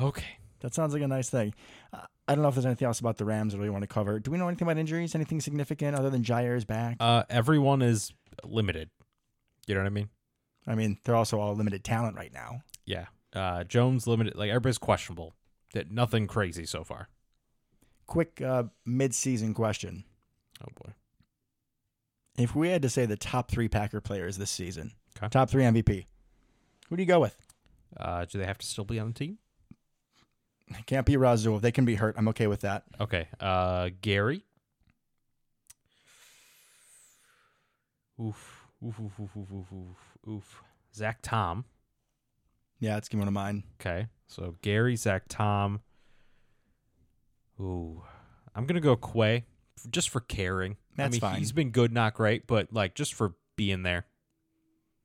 Okay. 0.00 0.38
That 0.60 0.74
sounds 0.74 0.92
like 0.94 1.02
a 1.02 1.08
nice 1.08 1.28
thing. 1.28 1.54
Uh, 1.92 2.02
I 2.28 2.34
don't 2.34 2.42
know 2.42 2.48
if 2.48 2.54
there's 2.54 2.66
anything 2.66 2.86
else 2.86 3.00
about 3.00 3.18
the 3.18 3.24
Rams 3.24 3.52
that 3.52 3.60
we 3.60 3.70
want 3.70 3.82
to 3.82 3.88
cover. 3.88 4.18
Do 4.18 4.30
we 4.30 4.38
know 4.38 4.48
anything 4.48 4.66
about 4.66 4.78
injuries? 4.78 5.14
Anything 5.14 5.40
significant 5.40 5.96
other 5.96 6.10
than 6.10 6.22
Jaire's 6.22 6.64
back? 6.64 6.96
Uh, 7.00 7.24
everyone 7.28 7.82
is 7.82 8.12
limited. 8.44 8.90
You 9.66 9.74
know 9.74 9.80
what 9.80 9.86
I 9.86 9.90
mean? 9.90 10.08
I 10.66 10.74
mean, 10.74 10.98
they're 11.04 11.14
also 11.14 11.38
all 11.38 11.54
limited 11.54 11.84
talent 11.84 12.16
right 12.16 12.32
now. 12.32 12.62
Yeah. 12.84 13.06
Uh, 13.34 13.64
Jones 13.64 14.06
limited. 14.06 14.34
Like 14.36 14.50
everybody's 14.50 14.78
questionable. 14.78 15.34
That 15.72 15.90
nothing 15.90 16.26
crazy 16.26 16.64
so 16.64 16.84
far. 16.84 17.08
Quick 18.06 18.40
uh, 18.40 18.64
mid-season 18.84 19.54
question: 19.54 20.04
Oh 20.62 20.68
boy. 20.82 20.92
If 22.38 22.54
we 22.54 22.68
had 22.68 22.82
to 22.82 22.90
say 22.90 23.06
the 23.06 23.16
top 23.16 23.50
three 23.50 23.68
Packer 23.68 24.00
players 24.00 24.36
this 24.36 24.50
season, 24.50 24.92
Okay. 25.16 25.28
top 25.30 25.48
three 25.48 25.64
MVP, 25.64 26.04
who 26.88 26.96
do 26.96 27.02
you 27.02 27.06
go 27.06 27.20
with? 27.20 27.36
Uh, 27.96 28.26
do 28.26 28.38
they 28.38 28.44
have 28.46 28.58
to 28.58 28.66
still 28.66 28.84
be 28.84 28.98
on 29.00 29.08
the 29.08 29.14
team? 29.14 29.38
Can't 30.86 31.06
be 31.06 31.16
Rasul. 31.16 31.56
If 31.56 31.62
they 31.62 31.72
can 31.72 31.84
be 31.84 31.94
hurt, 31.94 32.14
I'm 32.18 32.28
okay 32.28 32.46
with 32.48 32.60
that. 32.60 32.84
Okay. 33.00 33.28
Uh, 33.40 33.90
Gary. 34.02 34.44
Oof. 38.20 38.66
Oof. 38.84 39.00
Oof. 39.00 39.20
Oof. 39.20 39.36
Oof. 39.36 39.52
Oof. 39.52 39.72
Oof. 39.72 40.28
oof. 40.28 40.62
Zach 40.94 41.18
Tom. 41.22 41.64
Yeah, 42.80 42.96
it's 42.96 43.12
one 43.12 43.28
of 43.28 43.34
mine. 43.34 43.62
Okay. 43.80 44.08
So 44.26 44.56
Gary, 44.62 44.96
Zach 44.96 45.24
Tom. 45.28 45.80
Ooh. 47.60 48.02
I'm 48.54 48.66
gonna 48.66 48.80
go 48.80 48.96
Quay, 48.96 49.44
just 49.90 50.08
for 50.10 50.20
caring. 50.20 50.76
That's 50.96 51.08
I 51.08 51.10
mean, 51.12 51.20
fine. 51.20 51.38
he's 51.38 51.52
been 51.52 51.70
good, 51.70 51.92
not 51.92 52.14
great, 52.14 52.46
but 52.46 52.72
like 52.72 52.94
just 52.94 53.14
for 53.14 53.34
being 53.56 53.82
there. 53.82 54.06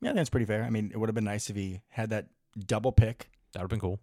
Yeah, 0.01 0.13
that's 0.13 0.29
pretty 0.29 0.45
fair. 0.45 0.63
I 0.63 0.69
mean, 0.69 0.89
it 0.93 0.97
would 0.97 1.09
have 1.09 1.15
been 1.15 1.23
nice 1.25 1.49
if 1.49 1.55
he 1.55 1.81
had 1.89 2.09
that 2.09 2.27
double 2.57 2.91
pick. 2.91 3.29
That 3.53 3.59
would 3.59 3.63
have 3.63 3.69
been 3.69 3.79
cool. 3.79 3.99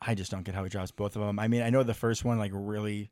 I 0.00 0.14
just 0.14 0.30
don't 0.30 0.42
get 0.44 0.54
how 0.54 0.62
he 0.64 0.68
drops 0.70 0.90
both 0.90 1.16
of 1.16 1.22
them. 1.22 1.38
I 1.38 1.48
mean, 1.48 1.62
I 1.62 1.70
know 1.70 1.82
the 1.82 1.94
first 1.94 2.24
one, 2.24 2.38
like 2.38 2.52
really, 2.54 3.10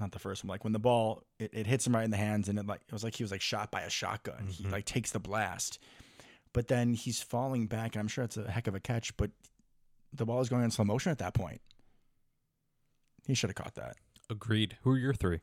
not 0.00 0.12
the 0.12 0.18
first 0.18 0.42
one, 0.44 0.48
like 0.48 0.64
when 0.64 0.72
the 0.72 0.78
ball 0.78 1.22
it, 1.38 1.50
it 1.52 1.66
hits 1.66 1.86
him 1.86 1.94
right 1.94 2.04
in 2.04 2.10
the 2.10 2.16
hands, 2.16 2.48
and 2.48 2.58
it 2.58 2.66
like 2.66 2.80
it 2.86 2.92
was 2.92 3.04
like 3.04 3.14
he 3.16 3.22
was 3.22 3.30
like 3.32 3.40
shot 3.42 3.70
by 3.70 3.82
a 3.82 3.90
shotgun. 3.90 4.46
He 4.48 4.64
Mhm. 4.64 4.72
like 4.72 4.84
takes 4.84 5.10
the 5.12 5.20
blast, 5.20 5.78
but 6.52 6.68
then 6.68 6.94
he's 6.94 7.20
falling 7.20 7.66
back, 7.66 7.94
and 7.94 8.00
I'm 8.00 8.08
sure 8.08 8.24
it's 8.24 8.36
a 8.36 8.50
heck 8.50 8.66
of 8.66 8.74
a 8.74 8.80
catch, 8.80 9.16
but 9.16 9.30
the 10.12 10.24
ball 10.24 10.40
is 10.40 10.48
going 10.48 10.62
in 10.64 10.70
slow 10.70 10.84
motion 10.84 11.10
at 11.12 11.18
that 11.18 11.34
point. 11.34 11.60
He 13.26 13.34
should 13.34 13.50
have 13.50 13.56
caught 13.56 13.74
that. 13.74 13.96
Agreed. 14.30 14.78
Who 14.82 14.90
are 14.92 14.98
your 14.98 15.14
three? 15.14 15.40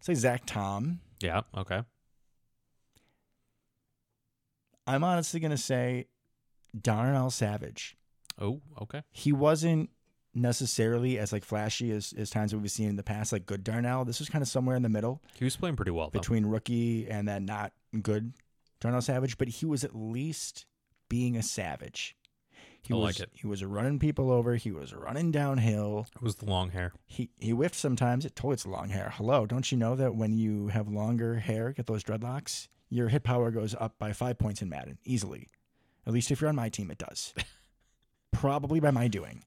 Say 0.00 0.14
Zach 0.14 0.42
Tom. 0.46 1.00
Yeah. 1.20 1.42
Okay. 1.56 1.82
I'm 4.86 5.04
honestly 5.04 5.40
gonna 5.40 5.56
say 5.58 6.06
Darnell 6.80 7.30
Savage. 7.30 7.96
Oh. 8.40 8.60
Okay. 8.80 9.02
he 9.10 9.32
wasn't 9.32 9.90
necessarily 10.32 11.18
as 11.18 11.32
like 11.32 11.42
flashy 11.44 11.90
as, 11.90 12.14
as 12.16 12.30
times 12.30 12.54
we've 12.54 12.70
seen 12.70 12.88
in 12.88 12.94
the 12.96 13.02
past, 13.02 13.32
like 13.32 13.46
good 13.46 13.64
Darnell. 13.64 14.04
This 14.04 14.20
was 14.20 14.28
kind 14.28 14.42
of 14.42 14.48
somewhere 14.48 14.76
in 14.76 14.82
the 14.82 14.88
middle 14.88 15.20
He 15.34 15.44
was 15.44 15.56
playing 15.56 15.74
pretty 15.74 15.90
well 15.90 16.06
though. 16.10 16.20
between 16.20 16.46
rookie 16.46 17.08
and 17.10 17.26
then 17.26 17.44
not 17.44 17.72
good 18.02 18.32
Darnell 18.80 19.00
Savage, 19.02 19.36
but 19.38 19.48
he 19.48 19.66
was 19.66 19.82
at 19.82 19.96
least 19.96 20.66
being 21.08 21.36
a 21.36 21.42
savage. 21.42 22.14
He 22.82 22.94
I 22.94 22.96
was 22.96 23.18
like 23.18 23.20
it. 23.20 23.30
he 23.34 23.46
was 23.46 23.62
running 23.64 23.98
people 23.98 24.30
over, 24.30 24.54
he 24.56 24.70
was 24.72 24.94
running 24.94 25.30
downhill. 25.30 26.06
It 26.16 26.22
was 26.22 26.36
the 26.36 26.46
long 26.46 26.70
hair. 26.70 26.92
He 27.06 27.30
he 27.38 27.50
whiffed 27.50 27.74
sometimes. 27.74 28.24
It 28.24 28.34
totally 28.36 28.54
it's 28.54 28.64
long 28.66 28.88
hair. 28.90 29.12
Hello, 29.16 29.44
don't 29.46 29.70
you 29.70 29.76
know 29.78 29.94
that 29.96 30.14
when 30.14 30.38
you 30.38 30.68
have 30.68 30.88
longer 30.88 31.36
hair, 31.40 31.72
get 31.72 31.86
those 31.86 32.02
dreadlocks, 32.04 32.68
your 32.88 33.08
hit 33.08 33.24
power 33.24 33.50
goes 33.50 33.74
up 33.74 33.98
by 33.98 34.12
five 34.12 34.38
points 34.38 34.62
in 34.62 34.68
Madden 34.68 34.98
easily. 35.04 35.48
At 36.06 36.12
least 36.14 36.30
if 36.30 36.40
you're 36.40 36.48
on 36.48 36.56
my 36.56 36.68
team, 36.70 36.90
it 36.90 36.98
does. 36.98 37.34
Probably 38.32 38.80
by 38.80 38.90
my 38.90 39.08
doing. 39.08 39.44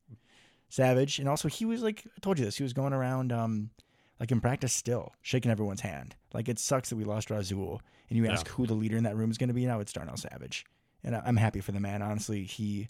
Savage, 0.69 1.19
and 1.19 1.27
also 1.27 1.47
he 1.49 1.65
was 1.65 1.81
like 1.83 2.03
I 2.05 2.19
told 2.21 2.39
you 2.39 2.45
this. 2.45 2.57
He 2.57 2.63
was 2.63 2.73
going 2.73 2.93
around 2.93 3.31
um 3.33 3.71
like 4.19 4.31
in 4.31 4.39
practice 4.39 4.71
still 4.73 5.13
shaking 5.21 5.51
everyone's 5.51 5.81
hand. 5.81 6.15
Like 6.33 6.47
it 6.47 6.59
sucks 6.59 6.89
that 6.89 6.95
we 6.95 7.03
lost 7.03 7.29
Rasul, 7.29 7.81
and 8.09 8.17
you 8.17 8.25
Yeah. 8.25 8.33
ask 8.33 8.47
who 8.47 8.65
the 8.67 8.73
leader 8.73 8.97
in 8.97 9.03
that 9.03 9.15
room 9.15 9.31
is 9.31 9.37
going 9.37 9.47
to 9.49 9.53
be. 9.53 9.65
Now 9.65 9.79
it's 9.79 9.91
Darnell 9.93 10.17
Savage, 10.17 10.65
and 11.03 11.15
I'm 11.15 11.37
happy 11.37 11.59
for 11.59 11.71
the 11.73 11.79
man. 11.79 12.01
Honestly, 12.01 12.43
he 12.43 12.87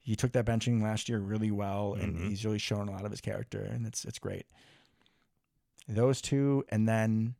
he 0.00 0.16
took 0.16 0.32
that 0.32 0.46
benching 0.46 0.82
last 0.82 1.08
year 1.08 1.18
really 1.20 1.50
well, 1.50 1.94
and 1.94 2.16
Mhm. 2.16 2.28
he's 2.28 2.44
really 2.44 2.58
shown 2.58 2.88
a 2.88 2.92
lot 2.92 3.04
of 3.04 3.10
his 3.10 3.20
character, 3.20 3.62
and 3.62 3.86
it's 3.86 4.04
it's 4.04 4.18
great. 4.18 4.46
Those 5.88 6.20
two, 6.20 6.64
and 6.68 6.88
then 6.88 7.34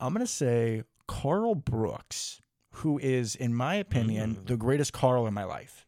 I'm 0.00 0.12
gonna 0.12 0.26
say 0.26 0.82
Karl 1.06 1.54
Brooks, 1.54 2.40
who 2.78 2.98
is, 2.98 3.36
in 3.36 3.54
my 3.54 3.76
opinion, 3.76 4.36
Mm. 4.36 4.46
the 4.46 4.56
greatest 4.56 4.92
Carl 4.92 5.26
in 5.26 5.34
my 5.34 5.44
life. 5.44 5.86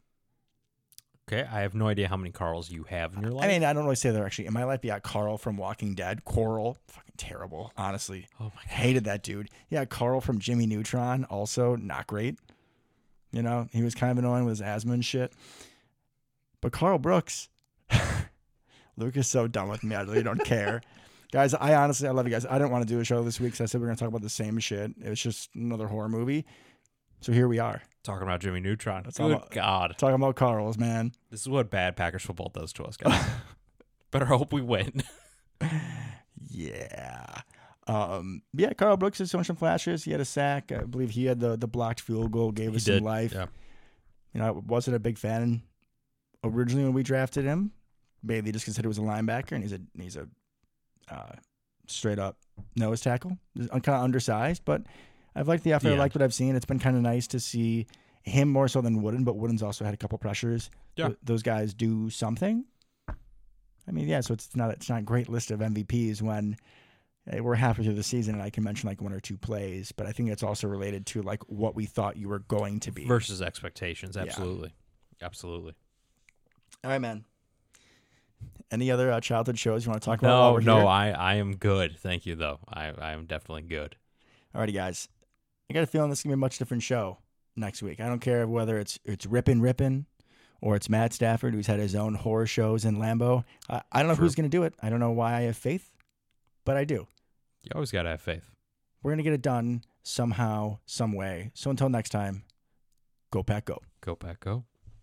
Okay. 1.28 1.42
I 1.42 1.60
have 1.62 1.74
no 1.74 1.88
idea 1.88 2.06
how 2.08 2.16
many 2.16 2.30
Carls 2.30 2.70
you 2.70 2.84
have 2.84 3.14
in 3.14 3.22
your 3.22 3.32
life. 3.32 3.44
I 3.44 3.48
mean, 3.48 3.64
I 3.64 3.72
don't 3.72 3.82
really 3.82 3.96
say 3.96 4.12
they're 4.12 4.24
actually 4.24 4.46
in 4.46 4.52
my 4.52 4.62
life. 4.62 4.84
Yeah, 4.84 5.00
Carl 5.00 5.38
from 5.38 5.56
Walking 5.56 5.94
Dead, 5.96 6.24
Coral, 6.24 6.78
fucking 6.86 7.14
terrible. 7.16 7.72
Honestly, 7.76 8.28
oh 8.38 8.44
my 8.44 8.62
god. 8.62 8.66
hated 8.68 9.04
that 9.04 9.24
dude. 9.24 9.50
Yeah, 9.68 9.84
Carl 9.86 10.20
from 10.20 10.38
Jimmy 10.38 10.66
Neutron, 10.68 11.24
also 11.24 11.74
not 11.74 12.06
great. 12.06 12.38
You 13.36 13.42
know, 13.42 13.68
he 13.70 13.82
was 13.82 13.94
kind 13.94 14.10
of 14.10 14.16
annoying 14.16 14.46
with 14.46 14.52
his 14.52 14.62
asthma 14.62 14.94
and 14.94 15.04
shit. 15.04 15.30
But 16.62 16.72
Karl 16.72 16.98
Brooks, 16.98 17.50
Luke 18.96 19.14
is 19.18 19.26
so 19.26 19.46
done 19.46 19.68
with 19.68 19.84
me. 19.84 19.94
I 19.94 20.00
really 20.02 20.22
don't 20.22 20.42
care. 20.42 20.80
Guys, 21.32 21.52
I 21.52 21.74
honestly, 21.74 22.08
I 22.08 22.12
love 22.12 22.26
you 22.26 22.30
guys. 22.32 22.46
I 22.46 22.52
didn't 22.56 22.70
want 22.70 22.86
to 22.86 22.94
do 22.94 23.00
a 23.00 23.04
show 23.04 23.22
this 23.24 23.38
week 23.40 23.48
because 23.52 23.60
I 23.60 23.66
said 23.66 23.80
we 23.80 23.84
are 23.84 23.88
going 23.88 23.96
to 23.96 24.00
talk 24.00 24.08
about 24.08 24.22
the 24.22 24.30
same 24.30 24.58
shit. 24.60 24.92
It 25.04 25.10
was 25.10 25.20
just 25.20 25.50
another 25.56 25.88
horror 25.88 26.08
movie. 26.08 26.46
So 27.20 27.32
here 27.32 27.48
we 27.48 27.58
are, 27.58 27.82
Talking 28.04 28.22
about 28.22 28.40
Jimmy 28.40 28.60
Neutron. 28.60 29.02
That's 29.02 29.18
Good 29.18 29.32
all- 29.32 29.48
God. 29.50 29.96
talking 29.98 30.14
about 30.14 30.36
Carl's, 30.36 30.78
man. 30.78 31.12
This 31.30 31.40
is 31.40 31.48
what 31.48 31.68
bad 31.68 31.96
Packers 31.96 32.22
football 32.22 32.50
does 32.54 32.72
to 32.74 32.84
us, 32.84 32.96
guys. 32.96 33.22
Better 34.12 34.26
hope 34.26 34.52
we 34.52 34.62
win. 34.62 35.02
Yeah. 36.48 37.40
Um, 37.86 38.42
yeah, 38.52 38.72
Karl 38.72 38.96
Brooks 38.96 39.18
has 39.18 39.30
shown 39.30 39.44
some 39.44 39.56
flashes. 39.56 40.04
He 40.04 40.10
had 40.10 40.20
a 40.20 40.24
sack. 40.24 40.72
I 40.72 40.78
believe 40.84 41.10
he 41.10 41.26
had 41.26 41.38
the, 41.40 41.56
the 41.56 41.68
blocked 41.68 42.00
field 42.00 42.32
goal, 42.32 42.50
gave 42.52 42.70
He 42.70 42.76
us 42.76 42.84
did, 42.84 42.96
some 42.98 43.04
life. 43.04 43.32
yeah. 43.32 43.46
You 44.34 44.40
know, 44.40 44.46
I 44.48 44.50
wasn't 44.50 44.96
a 44.96 44.98
big 44.98 45.18
fan 45.18 45.62
originally 46.44 46.84
when 46.84 46.92
we 46.92 47.02
drafted 47.02 47.44
him, 47.44 47.70
mainly 48.22 48.52
just 48.52 48.64
because 48.64 48.76
he 48.76 48.86
was 48.86 48.98
a 48.98 49.02
linebacker 49.02 49.52
and 49.52 49.62
he's 49.62 49.72
a 49.72 49.80
he's 49.98 50.16
a 50.16 50.26
uh, 51.10 51.32
straight 51.86 52.18
up 52.18 52.36
nose 52.74 53.00
tackle, 53.00 53.38
kind 53.56 53.88
of 53.88 54.02
undersized. 54.02 54.62
But 54.64 54.82
I've 55.34 55.48
liked 55.48 55.64
the 55.64 55.72
effort. 55.72 55.88
I 55.88 55.92
Yeah. 55.92 55.98
liked 55.98 56.14
what 56.14 56.22
I've 56.22 56.34
seen. 56.34 56.56
It's 56.56 56.66
been 56.66 56.78
kind 56.80 56.96
of 56.96 57.02
nice 57.02 57.26
to 57.28 57.40
see 57.40 57.86
him 58.24 58.48
more 58.48 58.66
so 58.68 58.80
than 58.80 59.00
Wooden, 59.00 59.22
but 59.24 59.36
Wooden's 59.36 59.62
also 59.62 59.84
had 59.84 59.94
a 59.94 59.96
couple 59.96 60.18
pressures. 60.18 60.70
Yeah. 60.96 61.06
Th- 61.08 61.18
those 61.22 61.42
guys 61.42 61.72
do 61.72 62.10
something. 62.10 62.64
I 63.08 63.92
mean, 63.92 64.08
yeah. 64.08 64.20
So 64.20 64.34
it's 64.34 64.54
not 64.56 64.70
it's 64.72 64.88
not 64.90 64.98
a 64.98 65.02
great 65.02 65.28
list 65.28 65.50
of 65.52 65.60
MVPs 65.60 66.20
when 66.20 66.56
we're 67.40 67.54
halfway 67.54 67.84
through 67.84 67.94
the 67.94 68.02
season 68.02 68.34
and 68.34 68.42
I 68.42 68.50
can 68.50 68.62
mention 68.62 68.88
like 68.88 69.02
one 69.02 69.12
or 69.12 69.20
two 69.20 69.36
plays, 69.36 69.92
but 69.92 70.06
I 70.06 70.12
think 70.12 70.30
it's 70.30 70.42
also 70.42 70.68
related 70.68 71.06
to 71.06 71.22
like 71.22 71.42
what 71.48 71.74
we 71.74 71.86
thought 71.86 72.16
you 72.16 72.28
were 72.28 72.38
going 72.40 72.80
to 72.80 72.92
be. 72.92 73.04
Versus 73.04 73.42
expectations. 73.42 74.16
Yeah. 74.16 74.22
Absolutely. 74.22 74.72
Absolutely. 75.20 75.74
All 76.84 76.90
right, 76.90 77.00
man. 77.00 77.24
Any 78.70 78.90
other 78.90 79.10
uh, 79.10 79.20
childhood 79.20 79.58
shows 79.58 79.84
you 79.84 79.90
want 79.90 80.02
to 80.02 80.06
talk 80.06 80.18
about? 80.18 80.28
No, 80.28 80.52
we're 80.52 80.60
no, 80.60 80.78
here? 80.78 80.86
I, 80.86 81.10
I 81.10 81.34
am 81.36 81.56
good. 81.56 81.96
Thank 81.98 82.26
you, 82.26 82.34
though. 82.34 82.58
I, 82.68 82.88
I 82.90 83.12
am 83.12 83.26
definitely 83.26 83.62
good. 83.62 83.96
Alrighty, 84.54 84.74
guys. 84.74 85.08
I 85.70 85.74
got 85.74 85.82
a 85.82 85.86
feeling 85.86 86.10
this 86.10 86.20
is 86.20 86.22
gonna 86.24 86.36
be 86.36 86.38
a 86.38 86.38
much 86.38 86.58
different 86.58 86.82
show 86.82 87.18
next 87.56 87.82
week. 87.82 88.00
I 88.00 88.06
don't 88.06 88.20
care 88.20 88.46
whether 88.46 88.78
it's 88.78 88.98
it's 89.04 89.26
Rypien 89.26 89.60
Rypien 89.60 90.04
or 90.60 90.76
it's 90.76 90.88
Matt 90.88 91.12
Stafford 91.12 91.54
who's 91.54 91.66
had 91.66 91.80
his 91.80 91.94
own 91.94 92.14
horror 92.14 92.46
shows 92.46 92.84
in 92.84 92.96
Lambeau. 92.96 93.44
I, 93.68 93.82
I 93.90 93.98
don't 94.00 94.08
know 94.08 94.14
True. 94.14 94.24
who's 94.24 94.34
gonna 94.34 94.48
do 94.48 94.62
it. 94.62 94.74
I 94.80 94.90
don't 94.90 95.00
know 95.00 95.10
why 95.10 95.34
I 95.34 95.40
have 95.42 95.56
faith, 95.56 95.90
but 96.64 96.76
I 96.76 96.84
do. 96.84 97.06
You 97.66 97.72
always 97.74 97.90
got 97.90 98.04
to 98.04 98.10
have 98.10 98.20
faith. 98.20 98.52
We're 99.02 99.10
gonna 99.10 99.24
get 99.24 99.32
it 99.32 99.42
done 99.42 99.82
somehow, 100.04 100.78
some 100.86 101.12
way. 101.12 101.50
So 101.54 101.68
until 101.70 101.88
next 101.88 102.10
time, 102.10 102.44
go 103.32 103.42
pack, 103.42 103.64
go. 103.66 103.82
Go, 104.06 104.14
Pack, 104.14 104.38
go. 104.38 104.64